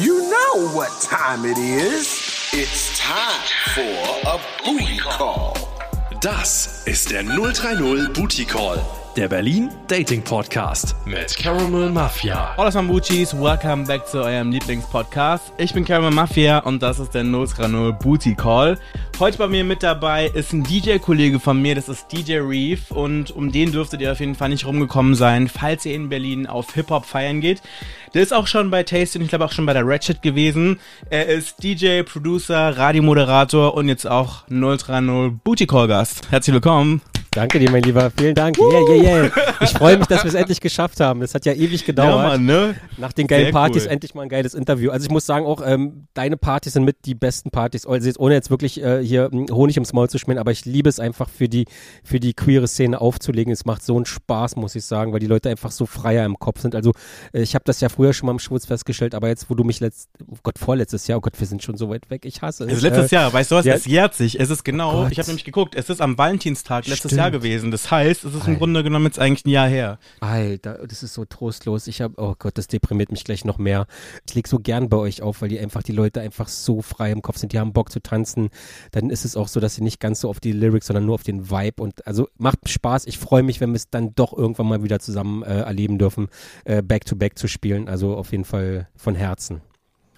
You 0.00 0.30
know 0.30 0.68
what 0.76 0.92
time 1.00 1.44
it 1.44 1.58
is. 1.58 2.50
It's 2.52 2.96
time 3.00 3.42
for 3.74 4.30
a 4.30 4.38
booty 4.64 4.98
call. 4.98 5.54
Das 6.20 6.82
ist 6.84 7.10
der 7.10 7.24
030 7.24 8.12
Booty 8.12 8.44
Call, 8.44 8.78
der 9.18 9.28
Berlin 9.28 9.68
Dating 9.88 10.22
Podcast 10.22 10.94
mit 11.04 11.36
Caramel 11.36 11.90
Mafia. 11.90 12.56
Hola 12.56 12.70
Sambuchis, 12.70 13.34
welcome 13.34 13.84
back 13.84 14.06
zu 14.06 14.22
eurem 14.22 14.52
Lieblingspodcast. 14.52 15.54
Ich 15.58 15.74
bin 15.74 15.84
Caramel 15.84 16.12
Mafia 16.12 16.60
und 16.60 16.84
das 16.84 17.00
ist 17.00 17.14
der 17.14 17.24
030 17.24 17.98
Booty 17.98 18.36
Call. 18.36 18.78
Heute 19.18 19.38
bei 19.38 19.48
mir 19.48 19.64
mit 19.64 19.82
dabei 19.82 20.28
ist 20.28 20.52
ein 20.52 20.62
DJ-Kollege 20.62 21.40
von 21.40 21.60
mir, 21.60 21.74
das 21.74 21.88
ist 21.88 22.12
DJ 22.12 22.36
Reef 22.36 22.92
und 22.92 23.32
um 23.32 23.50
den 23.50 23.72
dürftet 23.72 24.02
ihr 24.02 24.12
auf 24.12 24.20
jeden 24.20 24.36
Fall 24.36 24.50
nicht 24.50 24.64
rumgekommen 24.64 25.16
sein, 25.16 25.48
falls 25.48 25.84
ihr 25.84 25.96
in 25.96 26.08
Berlin 26.08 26.46
auf 26.46 26.74
Hip-Hop 26.74 27.04
feiern 27.04 27.40
geht. 27.40 27.60
Der 28.14 28.22
ist 28.22 28.32
auch 28.32 28.46
schon 28.46 28.70
bei 28.70 28.84
Tasty 28.84 29.18
und 29.18 29.24
ich 29.24 29.30
glaube 29.30 29.46
auch 29.46 29.52
schon 29.52 29.66
bei 29.66 29.72
der 29.72 29.84
Ratchet 29.84 30.22
gewesen. 30.22 30.78
Er 31.10 31.26
ist 31.26 31.60
DJ, 31.64 32.02
Producer, 32.02 32.78
Radiomoderator 32.78 33.74
und 33.74 33.88
jetzt 33.88 34.06
auch 34.06 34.44
030 34.46 35.40
Booty 35.42 35.66
Call 35.66 35.88
Gast. 35.88 36.30
Herzlich 36.30 36.54
willkommen. 36.54 37.02
Danke 37.32 37.58
dir, 37.58 37.70
mein 37.70 37.82
Lieber. 37.82 38.10
Vielen 38.16 38.34
Dank. 38.34 38.58
Yeah, 38.58 38.80
yeah, 38.96 39.22
yeah. 39.24 39.30
Ich 39.60 39.70
freue 39.70 39.96
mich, 39.98 40.06
dass 40.08 40.24
wir 40.24 40.28
es 40.28 40.34
endlich 40.34 40.60
geschafft 40.60 40.98
haben. 40.98 41.20
Das 41.20 41.34
hat 41.34 41.44
ja 41.46 41.52
ewig 41.52 41.84
gedauert. 41.84 42.22
Ja, 42.22 42.28
Mann, 42.30 42.44
ne? 42.46 42.74
Nach 42.96 43.12
den 43.12 43.26
geilen 43.26 43.44
Sehr 43.44 43.52
Partys 43.52 43.84
cool. 43.84 43.92
endlich 43.92 44.14
mal 44.14 44.22
ein 44.22 44.28
geiles 44.28 44.54
Interview. 44.54 44.90
Also 44.90 45.06
ich 45.06 45.10
muss 45.12 45.26
sagen 45.26 45.46
auch, 45.46 45.62
ähm, 45.64 46.06
deine 46.14 46.36
Partys 46.36 46.72
sind 46.72 46.84
mit 46.84 47.04
die 47.04 47.14
besten 47.14 47.50
Partys. 47.50 47.86
Also 47.86 48.06
jetzt, 48.06 48.18
ohne 48.18 48.34
jetzt 48.34 48.50
wirklich 48.50 48.82
äh, 48.82 49.04
hier 49.04 49.28
mh, 49.30 49.52
Honig 49.54 49.76
ums 49.76 49.92
Maul 49.92 50.08
zu 50.10 50.18
schmieren, 50.18 50.38
aber 50.40 50.50
ich 50.50 50.64
liebe 50.64 50.88
es 50.88 50.98
einfach 50.98 51.28
für 51.28 51.48
die, 51.48 51.66
für 52.02 52.18
die 52.18 52.32
queere 52.34 52.66
Szene 52.66 53.00
aufzulegen. 53.00 53.52
Es 53.52 53.64
macht 53.64 53.84
so 53.84 53.94
einen 53.96 54.06
Spaß, 54.06 54.56
muss 54.56 54.74
ich 54.74 54.84
sagen, 54.84 55.12
weil 55.12 55.20
die 55.20 55.26
Leute 55.26 55.48
einfach 55.50 55.70
so 55.70 55.86
freier 55.86 56.24
im 56.24 56.38
Kopf 56.38 56.60
sind. 56.60 56.74
Also 56.74 56.92
äh, 57.32 57.42
ich 57.42 57.54
habe 57.54 57.64
das 57.66 57.80
ja 57.80 57.88
früher 57.88 58.14
schon 58.14 58.26
mal 58.26 58.32
im 58.32 58.38
Schwutz 58.40 58.66
festgestellt, 58.66 59.14
aber 59.14 59.28
jetzt, 59.28 59.48
wo 59.50 59.54
du 59.54 59.62
mich 59.64 59.78
letzt, 59.80 60.08
oh 60.26 60.36
Gott, 60.42 60.58
vorletztes 60.58 61.06
Jahr, 61.06 61.18
oh 61.18 61.20
Gott, 61.20 61.38
wir 61.38 61.46
sind 61.46 61.62
schon 61.62 61.76
so 61.76 61.88
weit 61.90 62.10
weg, 62.10 62.24
ich 62.24 62.42
hasse 62.42 62.64
es. 62.64 62.70
Es 62.72 62.76
ist 62.78 62.82
letztes 62.82 63.12
Äh, 63.12 63.16
Jahr, 63.16 63.32
weißt 63.32 63.50
du 63.50 63.54
was? 63.56 63.64
ja. 63.66 63.74
Es 63.74 63.84
jährt 63.84 64.14
sich. 64.14 64.40
Es 64.40 64.50
ist 64.50 64.64
genau, 64.64 65.02
Gott. 65.02 65.12
ich 65.12 65.18
habe 65.18 65.28
nämlich 65.28 65.44
geguckt, 65.44 65.74
es 65.76 65.88
ist 65.90 66.00
am 66.00 66.16
Valentinstag 66.18 66.86
letztes 66.86 67.10
Stimmt. 67.10 67.17
Jahr 67.18 67.30
gewesen. 67.30 67.70
Das 67.70 67.90
heißt, 67.90 68.24
es 68.24 68.34
ist 68.34 68.42
im 68.42 68.48
Alter. 68.48 68.58
Grunde 68.58 68.82
genommen 68.82 69.06
jetzt 69.06 69.18
eigentlich 69.18 69.44
ein 69.44 69.50
Jahr 69.50 69.68
her. 69.68 69.98
Alter, 70.20 70.86
das 70.86 71.02
ist 71.02 71.14
so 71.14 71.24
trostlos. 71.24 71.86
Ich 71.86 72.00
habe, 72.00 72.14
oh 72.16 72.34
Gott, 72.38 72.56
das 72.56 72.66
deprimiert 72.66 73.10
mich 73.10 73.24
gleich 73.24 73.44
noch 73.44 73.58
mehr. 73.58 73.86
Ich 74.26 74.34
leg 74.34 74.48
so 74.48 74.58
gern 74.58 74.88
bei 74.88 74.96
euch 74.96 75.22
auf, 75.22 75.42
weil 75.42 75.48
die 75.48 75.58
einfach, 75.58 75.82
die 75.82 75.92
Leute 75.92 76.20
einfach 76.20 76.48
so 76.48 76.82
frei 76.82 77.10
im 77.12 77.22
Kopf 77.22 77.38
sind. 77.38 77.52
Die 77.52 77.58
haben 77.58 77.72
Bock 77.72 77.92
zu 77.92 78.00
tanzen. 78.00 78.50
Dann 78.92 79.10
ist 79.10 79.24
es 79.24 79.36
auch 79.36 79.48
so, 79.48 79.60
dass 79.60 79.74
sie 79.74 79.82
nicht 79.82 80.00
ganz 80.00 80.20
so 80.20 80.28
auf 80.28 80.40
die 80.40 80.52
Lyrics, 80.52 80.86
sondern 80.86 81.06
nur 81.06 81.14
auf 81.14 81.22
den 81.22 81.50
Vibe. 81.50 81.82
Und 81.82 82.06
also 82.06 82.28
macht 82.38 82.68
Spaß. 82.68 83.06
Ich 83.06 83.18
freue 83.18 83.42
mich, 83.42 83.60
wenn 83.60 83.70
wir 83.70 83.76
es 83.76 83.90
dann 83.90 84.14
doch 84.14 84.32
irgendwann 84.32 84.66
mal 84.66 84.82
wieder 84.82 84.98
zusammen 85.00 85.42
äh, 85.42 85.60
erleben 85.60 85.98
dürfen, 85.98 86.28
äh, 86.64 86.82
back 86.82 87.04
to 87.04 87.16
back 87.16 87.38
zu 87.38 87.48
spielen. 87.48 87.88
Also 87.88 88.16
auf 88.16 88.32
jeden 88.32 88.44
Fall 88.44 88.88
von 88.96 89.14
Herzen. 89.14 89.60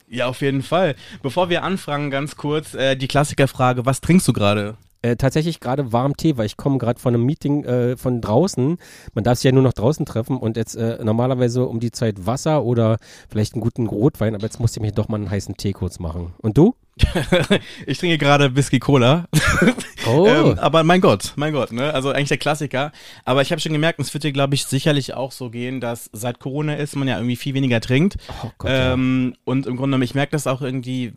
Ja, 0.08 0.26
auf 0.26 0.40
jeden 0.40 0.62
Fall. 0.62 0.96
Bevor 1.22 1.50
wir 1.50 1.62
anfangen, 1.62 2.10
ganz 2.10 2.36
kurz 2.36 2.74
äh, 2.74 2.96
die 2.96 3.06
Klassikerfrage, 3.06 3.86
was 3.86 4.00
trinkst 4.00 4.26
du 4.26 4.32
gerade? 4.32 4.76
Äh, 5.02 5.16
tatsächlich 5.16 5.60
gerade 5.60 5.92
warm 5.92 6.16
Tee, 6.16 6.36
weil 6.36 6.46
ich 6.46 6.56
komme 6.56 6.78
gerade 6.78 7.00
von 7.00 7.14
einem 7.14 7.24
Meeting 7.24 7.64
äh, 7.64 7.96
von 7.96 8.20
draußen. 8.20 8.76
Man 9.14 9.24
darf 9.24 9.38
sich 9.38 9.44
ja 9.44 9.52
nur 9.52 9.62
noch 9.62 9.72
draußen 9.72 10.04
treffen 10.04 10.36
und 10.36 10.56
jetzt 10.56 10.74
äh, 10.74 11.02
normalerweise 11.02 11.66
um 11.66 11.80
die 11.80 11.90
Zeit 11.90 12.26
Wasser 12.26 12.64
oder 12.64 12.98
vielleicht 13.28 13.54
einen 13.54 13.62
guten 13.62 13.86
Rotwein, 13.86 14.34
aber 14.34 14.44
jetzt 14.44 14.60
musste 14.60 14.78
ich 14.78 14.82
mir 14.82 14.92
doch 14.92 15.08
mal 15.08 15.16
einen 15.16 15.30
heißen 15.30 15.56
Tee 15.56 15.72
kurz 15.72 15.98
machen. 16.00 16.34
Und 16.38 16.58
du? 16.58 16.74
ich 17.86 17.98
trinke 17.98 18.18
gerade 18.18 18.54
Whisky 18.54 18.78
Cola. 18.78 19.26
Oh, 20.06 20.26
Ähm, 20.26 20.58
aber 20.58 20.82
mein 20.82 21.02
Gott, 21.02 21.34
mein 21.36 21.52
Gott, 21.52 21.72
ne? 21.72 21.92
Also 21.92 22.08
eigentlich 22.08 22.30
der 22.30 22.38
Klassiker. 22.38 22.90
Aber 23.26 23.42
ich 23.42 23.52
habe 23.52 23.60
schon 23.60 23.72
gemerkt, 23.72 24.00
es 24.00 24.14
wird 24.14 24.24
dir, 24.24 24.32
glaube 24.32 24.54
ich, 24.54 24.64
sicherlich 24.64 25.12
auch 25.12 25.30
so 25.30 25.50
gehen, 25.50 25.78
dass 25.78 26.08
seit 26.14 26.40
Corona 26.40 26.74
ist, 26.76 26.96
man 26.96 27.06
ja 27.06 27.16
irgendwie 27.16 27.36
viel 27.36 27.52
weniger 27.52 27.82
trinkt. 27.82 28.16
oh 28.42 28.50
Gott, 28.56 28.70
ja. 28.70 28.94
ähm, 28.94 29.34
Und 29.44 29.66
im 29.66 29.76
Grunde 29.76 29.88
genommen, 29.88 30.02
ich 30.04 30.14
merke 30.14 30.32
das 30.32 30.46
auch 30.46 30.62
irgendwie 30.62 31.12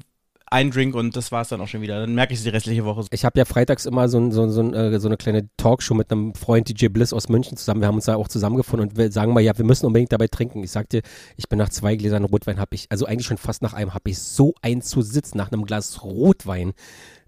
ein 0.53 0.69
Drink 0.69 0.93
und 0.93 1.17
das 1.17 1.31
war's 1.31 1.49
dann 1.49 1.59
auch 1.61 1.67
schon 1.67 1.81
wieder. 1.81 1.99
Dann 1.99 2.13
merke 2.13 2.31
ich 2.33 2.39
es 2.39 2.43
die 2.43 2.49
restliche 2.49 2.85
Woche. 2.85 3.05
Ich 3.09 3.25
habe 3.25 3.39
ja 3.39 3.45
freitags 3.45 3.85
immer 3.85 4.07
so, 4.07 4.29
so, 4.29 4.47
so, 4.47 4.61
äh, 4.71 4.99
so 4.99 5.07
eine 5.07 5.17
kleine 5.17 5.49
Talkshow 5.57 5.95
mit 5.95 6.11
einem 6.11 6.35
Freund 6.35 6.69
DJ 6.69 6.87
Bliss 6.87 7.11
aus 7.11 7.27
München 7.27 7.57
zusammen. 7.57 7.81
Wir 7.81 7.87
haben 7.87 7.95
uns 7.95 8.05
da 8.05 8.15
auch 8.15 8.27
zusammengefunden 8.27 8.89
und 8.89 8.97
wir 8.97 9.11
sagen 9.11 9.33
mal, 9.33 9.41
ja, 9.41 9.57
wir 9.57 9.65
müssen 9.65 9.87
unbedingt 9.87 10.11
dabei 10.11 10.27
trinken. 10.27 10.63
Ich 10.63 10.71
sagte, 10.71 11.01
ich 11.37 11.49
bin 11.49 11.57
nach 11.57 11.69
zwei 11.69 11.95
Gläsern 11.95 12.23
Rotwein, 12.23 12.59
habe 12.59 12.75
ich, 12.75 12.85
also 12.89 13.07
eigentlich 13.07 13.25
schon 13.25 13.37
fast 13.37 13.63
nach 13.63 13.73
einem, 13.73 13.95
habe 13.95 14.11
ich 14.11 14.19
so 14.19 14.53
ein 14.61 14.83
zu 14.83 15.01
sitzen 15.01 15.37
nach 15.39 15.51
einem 15.51 15.65
Glas 15.65 16.03
Rotwein. 16.03 16.73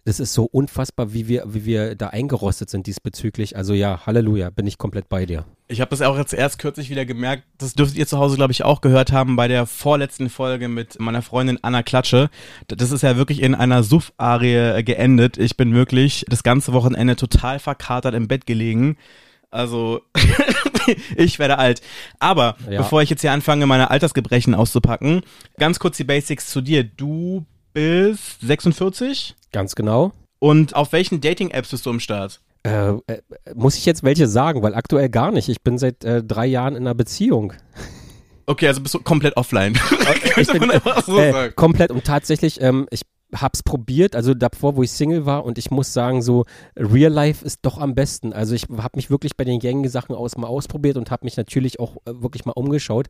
Das 0.06 0.20
ist 0.20 0.34
so 0.34 0.46
unfassbar, 0.46 1.14
wie 1.14 1.28
wir, 1.28 1.44
wie 1.48 1.66
wir 1.66 1.96
da 1.96 2.10
eingerostet 2.10 2.70
sind 2.70 2.86
diesbezüglich. 2.86 3.58
Also 3.58 3.74
ja, 3.74 4.06
Halleluja, 4.06 4.52
bin 4.52 4.68
ich 4.68 4.78
komplett 4.78 5.10
bei 5.10 5.26
dir. 5.26 5.46
Ich 5.68 5.82
habe 5.82 5.90
das 5.90 6.04
auch 6.04 6.16
jetzt 6.16 6.32
erst 6.32 6.60
kürzlich 6.60 6.92
wieder 6.92 7.06
gemerkt. 7.06 7.42
Das 7.58 7.74
dürftet 7.74 7.98
ihr 7.98 8.06
zu 8.06 8.20
Hause, 8.20 8.36
glaube 8.36 8.52
ich, 8.52 8.64
auch 8.64 8.82
gehört 8.82 9.12
haben 9.12 9.36
bei 9.36 9.48
der 9.48 9.66
vorletzten 9.66 10.30
Folge 10.30 10.68
mit 10.68 11.00
meiner 11.00 11.24
Freundin 11.24 11.58
Anna 11.64 11.82
Klatsche. 11.82 12.30
Das 12.68 12.92
ist 12.92 13.02
ja 13.02 13.18
wirklich 13.18 13.42
in 13.42 13.56
einer 13.56 13.82
Suff-Arie 13.82 14.78
äh, 14.78 14.84
geendet. 14.84 15.38
Ich 15.40 15.58
bin 15.58 15.74
wirklich 15.74 16.24
das 16.30 16.44
ganze 16.44 16.72
Wochenende 16.74 17.16
total 17.16 17.58
verkatert 17.58 18.14
im 18.14 18.28
Bett 18.28 18.46
gelegen. 18.46 18.98
Also, 19.50 20.02
ich 21.16 21.40
werde 21.40 21.58
alt. 21.58 21.82
Aber 22.20 22.58
Ja. 22.70 22.82
bevor 22.82 23.02
ich 23.02 23.10
jetzt 23.10 23.22
hier 23.22 23.32
anfange, 23.32 23.66
meine 23.66 23.90
Altersgebrechen 23.90 24.54
auszupacken, 24.54 25.22
ganz 25.58 25.80
kurz 25.80 25.98
die 25.98 26.04
Basics 26.04 26.48
zu 26.52 26.62
dir. 26.62 26.84
Du 26.84 27.46
bist 27.76 28.42
46 28.42 29.36
Ganz 29.52 29.76
genau. 29.76 30.14
und 30.40 30.76
auf 30.76 30.94
welchen 30.94 31.20
Dating-Apps 31.22 31.70
bist 31.70 31.86
du 31.86 31.90
im 31.90 32.00
Start? 32.00 32.40
Äh, 32.64 32.94
äh, 33.08 33.22
muss 33.54 33.76
ich 33.78 33.86
jetzt 33.86 34.02
welche 34.04 34.28
sagen? 34.28 34.64
Weil 34.64 34.74
aktuell 34.74 35.10
gar 35.10 35.32
nicht. 35.32 35.50
Ich 35.50 35.62
bin 35.62 35.78
seit 35.78 36.04
äh, 36.04 36.24
drei 36.24 36.48
Jahren 36.48 36.76
in 36.76 36.84
einer 36.84 36.96
Beziehung. 36.96 37.54
Okay, 38.48 38.68
also 38.68 38.82
bist 38.82 38.94
du 38.94 39.00
komplett 39.00 39.38
offline. 39.38 39.78
Ich 40.38 40.48
bin, 40.52 40.72
so 41.06 41.18
äh, 41.18 41.52
komplett 41.56 41.92
und 41.92 42.04
tatsächlich, 42.04 42.62
ähm, 42.62 42.88
ich 42.92 43.02
hab's 43.34 43.64
probiert, 43.64 44.16
also 44.16 44.34
davor, 44.34 44.76
wo 44.76 44.84
ich 44.84 44.92
Single 44.92 45.26
war 45.26 45.46
und 45.46 45.58
ich 45.58 45.72
muss 45.72 45.94
sagen, 45.94 46.22
so 46.22 46.46
Real 46.76 47.12
Life 47.12 47.44
ist 47.46 47.60
doch 47.64 47.78
am 47.80 47.96
besten. 47.96 48.34
Also 48.34 48.56
ich 48.56 48.64
habe 48.70 48.96
mich 48.96 49.10
wirklich 49.10 49.36
bei 49.36 49.44
den 49.44 49.60
gängigen 49.60 49.90
Sachen 49.90 50.16
aus 50.16 50.38
mal 50.38 50.48
ausprobiert 50.48 50.98
und 50.98 51.12
habe 51.12 51.26
mich 51.26 51.38
natürlich 51.38 51.80
auch 51.80 51.98
äh, 52.06 52.22
wirklich 52.22 52.46
mal 52.46 52.54
umgeschaut, 52.54 53.08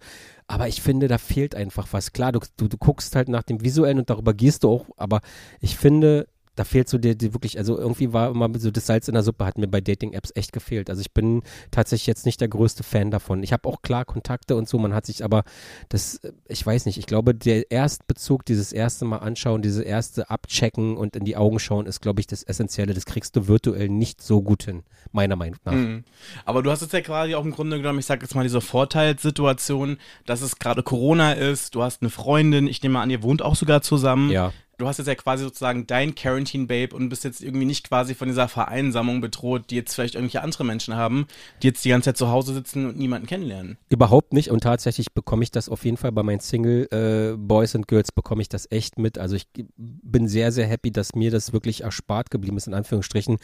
aber 0.47 0.67
ich 0.67 0.81
finde, 0.81 1.07
da 1.07 1.17
fehlt 1.17 1.55
einfach 1.55 1.87
was. 1.91 2.13
Klar, 2.13 2.31
du, 2.31 2.39
du, 2.57 2.67
du 2.67 2.77
guckst 2.77 3.15
halt 3.15 3.29
nach 3.29 3.43
dem 3.43 3.61
Visuellen 3.63 3.99
und 3.99 4.09
darüber 4.09 4.33
gehst 4.33 4.63
du 4.63 4.69
auch, 4.69 4.85
aber 4.97 5.21
ich 5.59 5.77
finde, 5.77 6.27
da 6.55 6.63
fehlt 6.63 6.89
so 6.89 6.97
dir, 6.97 7.15
dir 7.15 7.33
wirklich, 7.33 7.57
also 7.57 7.77
irgendwie 7.77 8.13
war 8.13 8.31
immer 8.31 8.49
so 8.57 8.71
das 8.71 8.85
Salz 8.85 9.07
in 9.07 9.13
der 9.13 9.23
Suppe, 9.23 9.45
hat 9.45 9.57
mir 9.57 9.67
bei 9.67 9.81
Dating-Apps 9.81 10.31
echt 10.35 10.53
gefehlt. 10.53 10.89
Also 10.89 11.01
ich 11.01 11.11
bin 11.11 11.43
tatsächlich 11.71 12.07
jetzt 12.07 12.25
nicht 12.25 12.41
der 12.41 12.47
größte 12.47 12.83
Fan 12.83 13.11
davon. 13.11 13.43
Ich 13.43 13.53
habe 13.53 13.67
auch 13.67 13.81
klar 13.81 14.05
Kontakte 14.05 14.55
und 14.55 14.69
so, 14.69 14.77
man 14.77 14.93
hat 14.93 15.05
sich 15.05 15.23
aber 15.23 15.43
das, 15.89 16.19
ich 16.47 16.65
weiß 16.65 16.85
nicht, 16.85 16.97
ich 16.97 17.05
glaube, 17.05 17.35
der 17.35 17.71
Erstbezug, 17.71 18.45
dieses 18.45 18.71
erste 18.71 19.05
Mal 19.05 19.17
anschauen, 19.17 19.61
dieses 19.61 19.83
erste 19.83 20.29
Abchecken 20.29 20.97
und 20.97 21.15
in 21.15 21.25
die 21.25 21.37
Augen 21.37 21.59
schauen, 21.59 21.85
ist, 21.85 22.01
glaube 22.01 22.19
ich, 22.19 22.27
das 22.27 22.43
Essentielle. 22.43 22.93
Das 22.93 23.05
kriegst 23.05 23.35
du 23.35 23.47
virtuell 23.47 23.89
nicht 23.89 24.21
so 24.21 24.41
gut 24.41 24.63
hin, 24.63 24.83
meiner 25.11 25.35
Meinung 25.35 25.59
nach. 25.65 25.73
Mhm. 25.73 26.03
Aber 26.45 26.63
du 26.63 26.71
hast 26.71 26.81
jetzt 26.81 26.93
ja 26.93 27.01
quasi 27.01 27.35
auch 27.35 27.43
im 27.43 27.51
Grunde 27.51 27.77
genommen, 27.77 27.99
ich 27.99 28.05
sag 28.05 28.21
jetzt 28.21 28.35
mal 28.35 28.43
diese 28.43 28.61
Vorteilssituation, 28.61 29.97
dass 30.25 30.41
es 30.41 30.57
gerade 30.57 30.83
Corona 30.83 31.33
ist, 31.33 31.75
du 31.75 31.83
hast 31.83 32.01
eine 32.01 32.09
Freundin, 32.09 32.67
ich 32.67 32.81
nehme 32.81 32.99
an, 32.99 33.09
ihr 33.09 33.23
wohnt 33.23 33.41
auch 33.41 33.55
sogar 33.55 33.81
zusammen. 33.81 34.29
Ja. 34.31 34.53
Du 34.77 34.87
hast 34.87 34.97
jetzt 34.97 35.07
ja 35.07 35.15
quasi 35.15 35.43
sozusagen 35.43 35.87
dein 35.87 36.15
Quarantine-Babe 36.15 36.95
und 36.95 37.09
bist 37.09 37.23
jetzt 37.23 37.41
irgendwie 37.41 37.65
nicht 37.65 37.87
quasi 37.87 38.15
von 38.15 38.27
dieser 38.27 38.47
Vereinsamung 38.47 39.21
bedroht, 39.21 39.69
die 39.69 39.75
jetzt 39.75 39.93
vielleicht 39.93 40.15
irgendwelche 40.15 40.41
andere 40.41 40.63
Menschen 40.63 40.95
haben, 40.95 41.27
die 41.61 41.67
jetzt 41.67 41.85
die 41.85 41.89
ganze 41.89 42.09
Zeit 42.09 42.17
zu 42.17 42.29
Hause 42.29 42.53
sitzen 42.53 42.87
und 42.87 42.97
niemanden 42.97 43.27
kennenlernen. 43.27 43.77
Überhaupt 43.89 44.33
nicht 44.33 44.51
und 44.51 44.61
tatsächlich 44.61 45.13
bekomme 45.13 45.43
ich 45.43 45.51
das 45.51 45.69
auf 45.69 45.85
jeden 45.85 45.97
Fall 45.97 46.11
bei 46.11 46.23
meinen 46.23 46.39
Single 46.39 46.87
äh, 46.91 47.37
Boys 47.37 47.75
and 47.75 47.87
Girls 47.87 48.11
bekomme 48.11 48.41
ich 48.41 48.49
das 48.49 48.69
echt 48.71 48.99
mit. 48.99 49.17
Also 49.17 49.35
ich 49.35 49.47
bin 49.77 50.27
sehr, 50.27 50.51
sehr 50.51 50.67
happy, 50.67 50.91
dass 50.91 51.15
mir 51.15 51.31
das 51.31 51.53
wirklich 51.53 51.81
erspart 51.81 52.31
geblieben 52.31 52.57
ist, 52.57 52.67
in 52.67 52.73
Anführungsstrichen. 52.73 53.37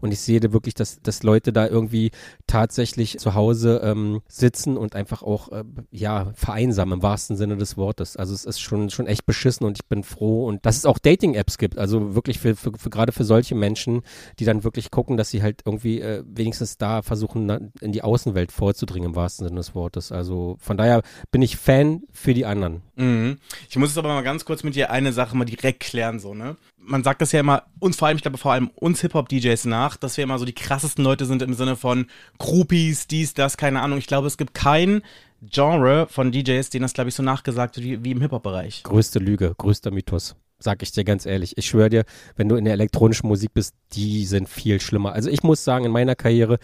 Und 0.00 0.12
ich 0.12 0.20
sehe 0.20 0.40
da 0.40 0.52
wirklich, 0.52 0.74
dass, 0.74 1.00
dass 1.02 1.22
Leute 1.22 1.52
da 1.52 1.66
irgendwie 1.66 2.10
tatsächlich 2.46 3.18
zu 3.18 3.34
Hause 3.34 3.80
ähm, 3.82 4.22
sitzen 4.28 4.76
und 4.76 4.94
einfach 4.94 5.22
auch, 5.22 5.52
äh, 5.52 5.64
ja, 5.90 6.32
vereinsamen 6.34 6.98
im 6.98 7.02
wahrsten 7.02 7.36
Sinne 7.36 7.56
des 7.56 7.76
Wortes. 7.76 8.16
Also 8.16 8.34
es 8.34 8.44
ist 8.44 8.60
schon, 8.60 8.90
schon 8.90 9.06
echt 9.06 9.26
beschissen 9.26 9.66
und 9.66 9.78
ich 9.78 9.86
bin 9.86 10.02
froh 10.02 10.46
und 10.46 10.64
dass 10.64 10.77
es 10.78 10.86
auch 10.86 10.98
Dating-Apps 10.98 11.58
gibt. 11.58 11.78
Also 11.78 12.14
wirklich 12.14 12.38
für, 12.38 12.56
für, 12.56 12.72
für 12.76 12.90
gerade 12.90 13.12
für 13.12 13.24
solche 13.24 13.54
Menschen, 13.54 14.02
die 14.38 14.44
dann 14.44 14.64
wirklich 14.64 14.90
gucken, 14.90 15.16
dass 15.16 15.30
sie 15.30 15.42
halt 15.42 15.62
irgendwie 15.64 16.00
äh, 16.00 16.22
wenigstens 16.26 16.78
da 16.78 17.02
versuchen, 17.02 17.46
na, 17.46 17.60
in 17.80 17.92
die 17.92 18.02
Außenwelt 18.02 18.52
vorzudringen, 18.52 19.10
im 19.10 19.16
wahrsten 19.16 19.46
Sinne 19.46 19.58
des 19.58 19.74
Wortes. 19.74 20.12
Also 20.12 20.56
von 20.60 20.76
daher 20.76 21.02
bin 21.30 21.42
ich 21.42 21.56
Fan 21.56 22.02
für 22.12 22.34
die 22.34 22.46
anderen. 22.46 22.82
Mhm. 22.96 23.38
Ich 23.68 23.76
muss 23.76 23.90
jetzt 23.90 23.98
aber 23.98 24.08
mal 24.08 24.22
ganz 24.22 24.44
kurz 24.44 24.62
mit 24.62 24.74
dir 24.74 24.90
eine 24.90 25.12
Sache 25.12 25.36
mal 25.36 25.44
direkt 25.44 25.80
klären, 25.80 26.18
so, 26.18 26.34
ne? 26.34 26.56
Man 26.80 27.04
sagt 27.04 27.20
das 27.20 27.32
ja 27.32 27.40
immer, 27.40 27.64
uns 27.80 27.96
vor 27.96 28.08
allem, 28.08 28.16
ich 28.16 28.22
glaube 28.22 28.38
vor 28.38 28.52
allem 28.52 28.68
uns 28.74 29.02
Hip-Hop-DJs 29.02 29.66
nach, 29.66 29.96
dass 29.96 30.16
wir 30.16 30.24
immer 30.24 30.38
so 30.38 30.46
die 30.46 30.54
krassesten 30.54 31.04
Leute 31.04 31.26
sind 31.26 31.42
im 31.42 31.52
Sinne 31.52 31.76
von 31.76 32.06
Groupies, 32.38 33.06
dies, 33.06 33.34
das, 33.34 33.58
keine 33.58 33.82
Ahnung. 33.82 33.98
Ich 33.98 34.06
glaube, 34.06 34.26
es 34.26 34.38
gibt 34.38 34.54
kein 34.54 35.02
Genre 35.42 36.06
von 36.08 36.32
DJs, 36.32 36.68
denen 36.70 36.82
das, 36.82 36.94
glaube 36.94 37.08
ich, 37.08 37.14
so 37.14 37.22
nachgesagt 37.22 37.76
wird 37.76 37.86
wie, 37.86 38.04
wie 38.04 38.10
im 38.12 38.20
Hip-Hop-Bereich. 38.20 38.82
Größte 38.82 39.18
Lüge, 39.18 39.54
größter 39.56 39.90
Mythos. 39.90 40.34
Sag 40.60 40.82
ich 40.82 40.90
dir 40.92 41.04
ganz 41.04 41.24
ehrlich. 41.24 41.56
Ich 41.56 41.66
schwöre 41.66 41.88
dir, 41.88 42.04
wenn 42.36 42.48
du 42.48 42.56
in 42.56 42.64
der 42.64 42.74
elektronischen 42.74 43.28
Musik 43.28 43.54
bist, 43.54 43.74
die 43.92 44.24
sind 44.24 44.48
viel 44.48 44.80
schlimmer. 44.80 45.12
Also 45.12 45.30
ich 45.30 45.42
muss 45.42 45.62
sagen, 45.62 45.84
in 45.84 45.92
meiner 45.92 46.16
Karriere, 46.16 46.58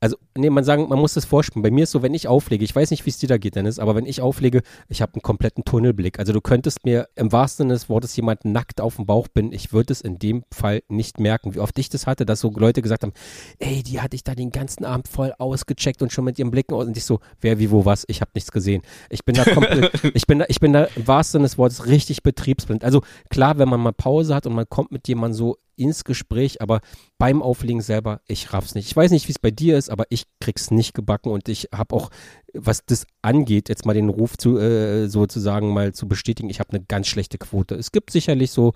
also 0.00 0.16
nee, 0.36 0.50
man 0.50 0.64
sagen, 0.64 0.88
man 0.88 0.98
muss 0.98 1.14
das 1.14 1.24
vorspielen. 1.24 1.62
Bei 1.62 1.70
mir 1.70 1.84
ist 1.84 1.90
so, 1.90 2.02
wenn 2.02 2.14
ich 2.14 2.28
auflege, 2.28 2.64
ich 2.64 2.74
weiß 2.74 2.90
nicht, 2.90 3.06
wie 3.06 3.10
es 3.10 3.18
dir 3.18 3.28
da 3.28 3.38
geht, 3.38 3.56
Dennis, 3.56 3.78
aber 3.78 3.94
wenn 3.94 4.06
ich 4.06 4.20
auflege, 4.20 4.62
ich 4.88 5.02
habe 5.02 5.14
einen 5.14 5.22
kompletten 5.22 5.64
Tunnelblick. 5.64 6.18
Also 6.18 6.32
du 6.32 6.40
könntest 6.40 6.84
mir 6.84 7.08
im 7.14 7.32
wahrsten 7.32 7.64
Sinne 7.64 7.74
des 7.74 7.88
Wortes 7.88 8.16
jemand 8.16 8.44
nackt 8.44 8.80
auf 8.80 8.96
dem 8.96 9.06
Bauch 9.06 9.28
bin, 9.28 9.52
ich 9.52 9.72
würde 9.72 9.92
es 9.92 10.00
in 10.00 10.18
dem 10.18 10.44
Fall 10.52 10.82
nicht 10.88 11.20
merken. 11.20 11.54
Wie 11.54 11.60
oft 11.60 11.78
ich 11.78 11.88
das 11.88 12.06
hatte, 12.06 12.26
dass 12.26 12.40
so 12.40 12.50
Leute 12.50 12.82
gesagt 12.82 13.02
haben, 13.02 13.12
ey, 13.58 13.82
die 13.82 14.00
hatte 14.00 14.16
ich 14.16 14.24
da 14.24 14.34
den 14.34 14.50
ganzen 14.50 14.84
Abend 14.84 15.08
voll 15.08 15.32
ausgecheckt 15.38 16.02
und 16.02 16.12
schon 16.12 16.24
mit 16.24 16.38
ihren 16.38 16.50
Blicken 16.50 16.74
und 16.74 16.96
ich 16.96 17.04
so, 17.04 17.20
wer, 17.40 17.58
wie, 17.58 17.70
wo, 17.70 17.84
was, 17.84 18.04
ich 18.08 18.20
habe 18.20 18.30
nichts 18.34 18.52
gesehen. 18.52 18.82
Ich 19.10 19.24
bin 19.24 19.34
da 19.34 19.44
komplett, 19.44 19.92
ich 20.14 20.26
bin 20.26 20.40
da, 20.40 20.46
ich 20.48 20.60
bin 20.60 20.72
da 20.72 20.84
im 20.96 21.06
wahrsten 21.06 21.38
Sinne 21.38 21.44
des 21.44 21.58
Wortes 21.58 21.86
richtig 21.86 22.22
betriebsblind. 22.22 22.84
Also 22.84 23.02
klar, 23.30 23.58
wenn 23.58 23.68
man 23.68 23.80
mal 23.80 23.92
Pause 23.92 24.34
hat 24.34 24.46
und 24.46 24.54
man 24.54 24.68
kommt 24.68 24.92
mit 24.92 25.08
jemandem 25.08 25.36
so 25.36 25.56
ins 25.76 26.04
Gespräch, 26.04 26.62
aber 26.62 26.80
beim 27.18 27.42
Auflegen 27.42 27.80
selber, 27.80 28.20
ich 28.26 28.52
raff's 28.52 28.74
nicht. 28.74 28.86
Ich 28.86 28.96
weiß 28.96 29.10
nicht, 29.10 29.28
wie 29.28 29.32
es 29.32 29.38
bei 29.38 29.50
dir 29.50 29.76
ist, 29.76 29.90
aber 29.90 30.04
ich 30.08 30.23
krieg's 30.40 30.70
nicht 30.70 30.94
gebacken 30.94 31.30
und 31.30 31.48
ich 31.48 31.68
habe 31.74 31.94
auch, 31.94 32.10
was 32.52 32.84
das 32.84 33.06
angeht, 33.22 33.68
jetzt 33.68 33.86
mal 33.86 33.94
den 33.94 34.08
Ruf 34.08 34.36
zu 34.36 34.58
äh, 34.58 35.08
sozusagen 35.08 35.72
mal 35.72 35.92
zu 35.92 36.06
bestätigen, 36.08 36.50
ich 36.50 36.60
habe 36.60 36.70
eine 36.70 36.84
ganz 36.84 37.06
schlechte 37.06 37.38
Quote. 37.38 37.74
Es 37.74 37.92
gibt 37.92 38.10
sicherlich 38.10 38.50
so 38.50 38.72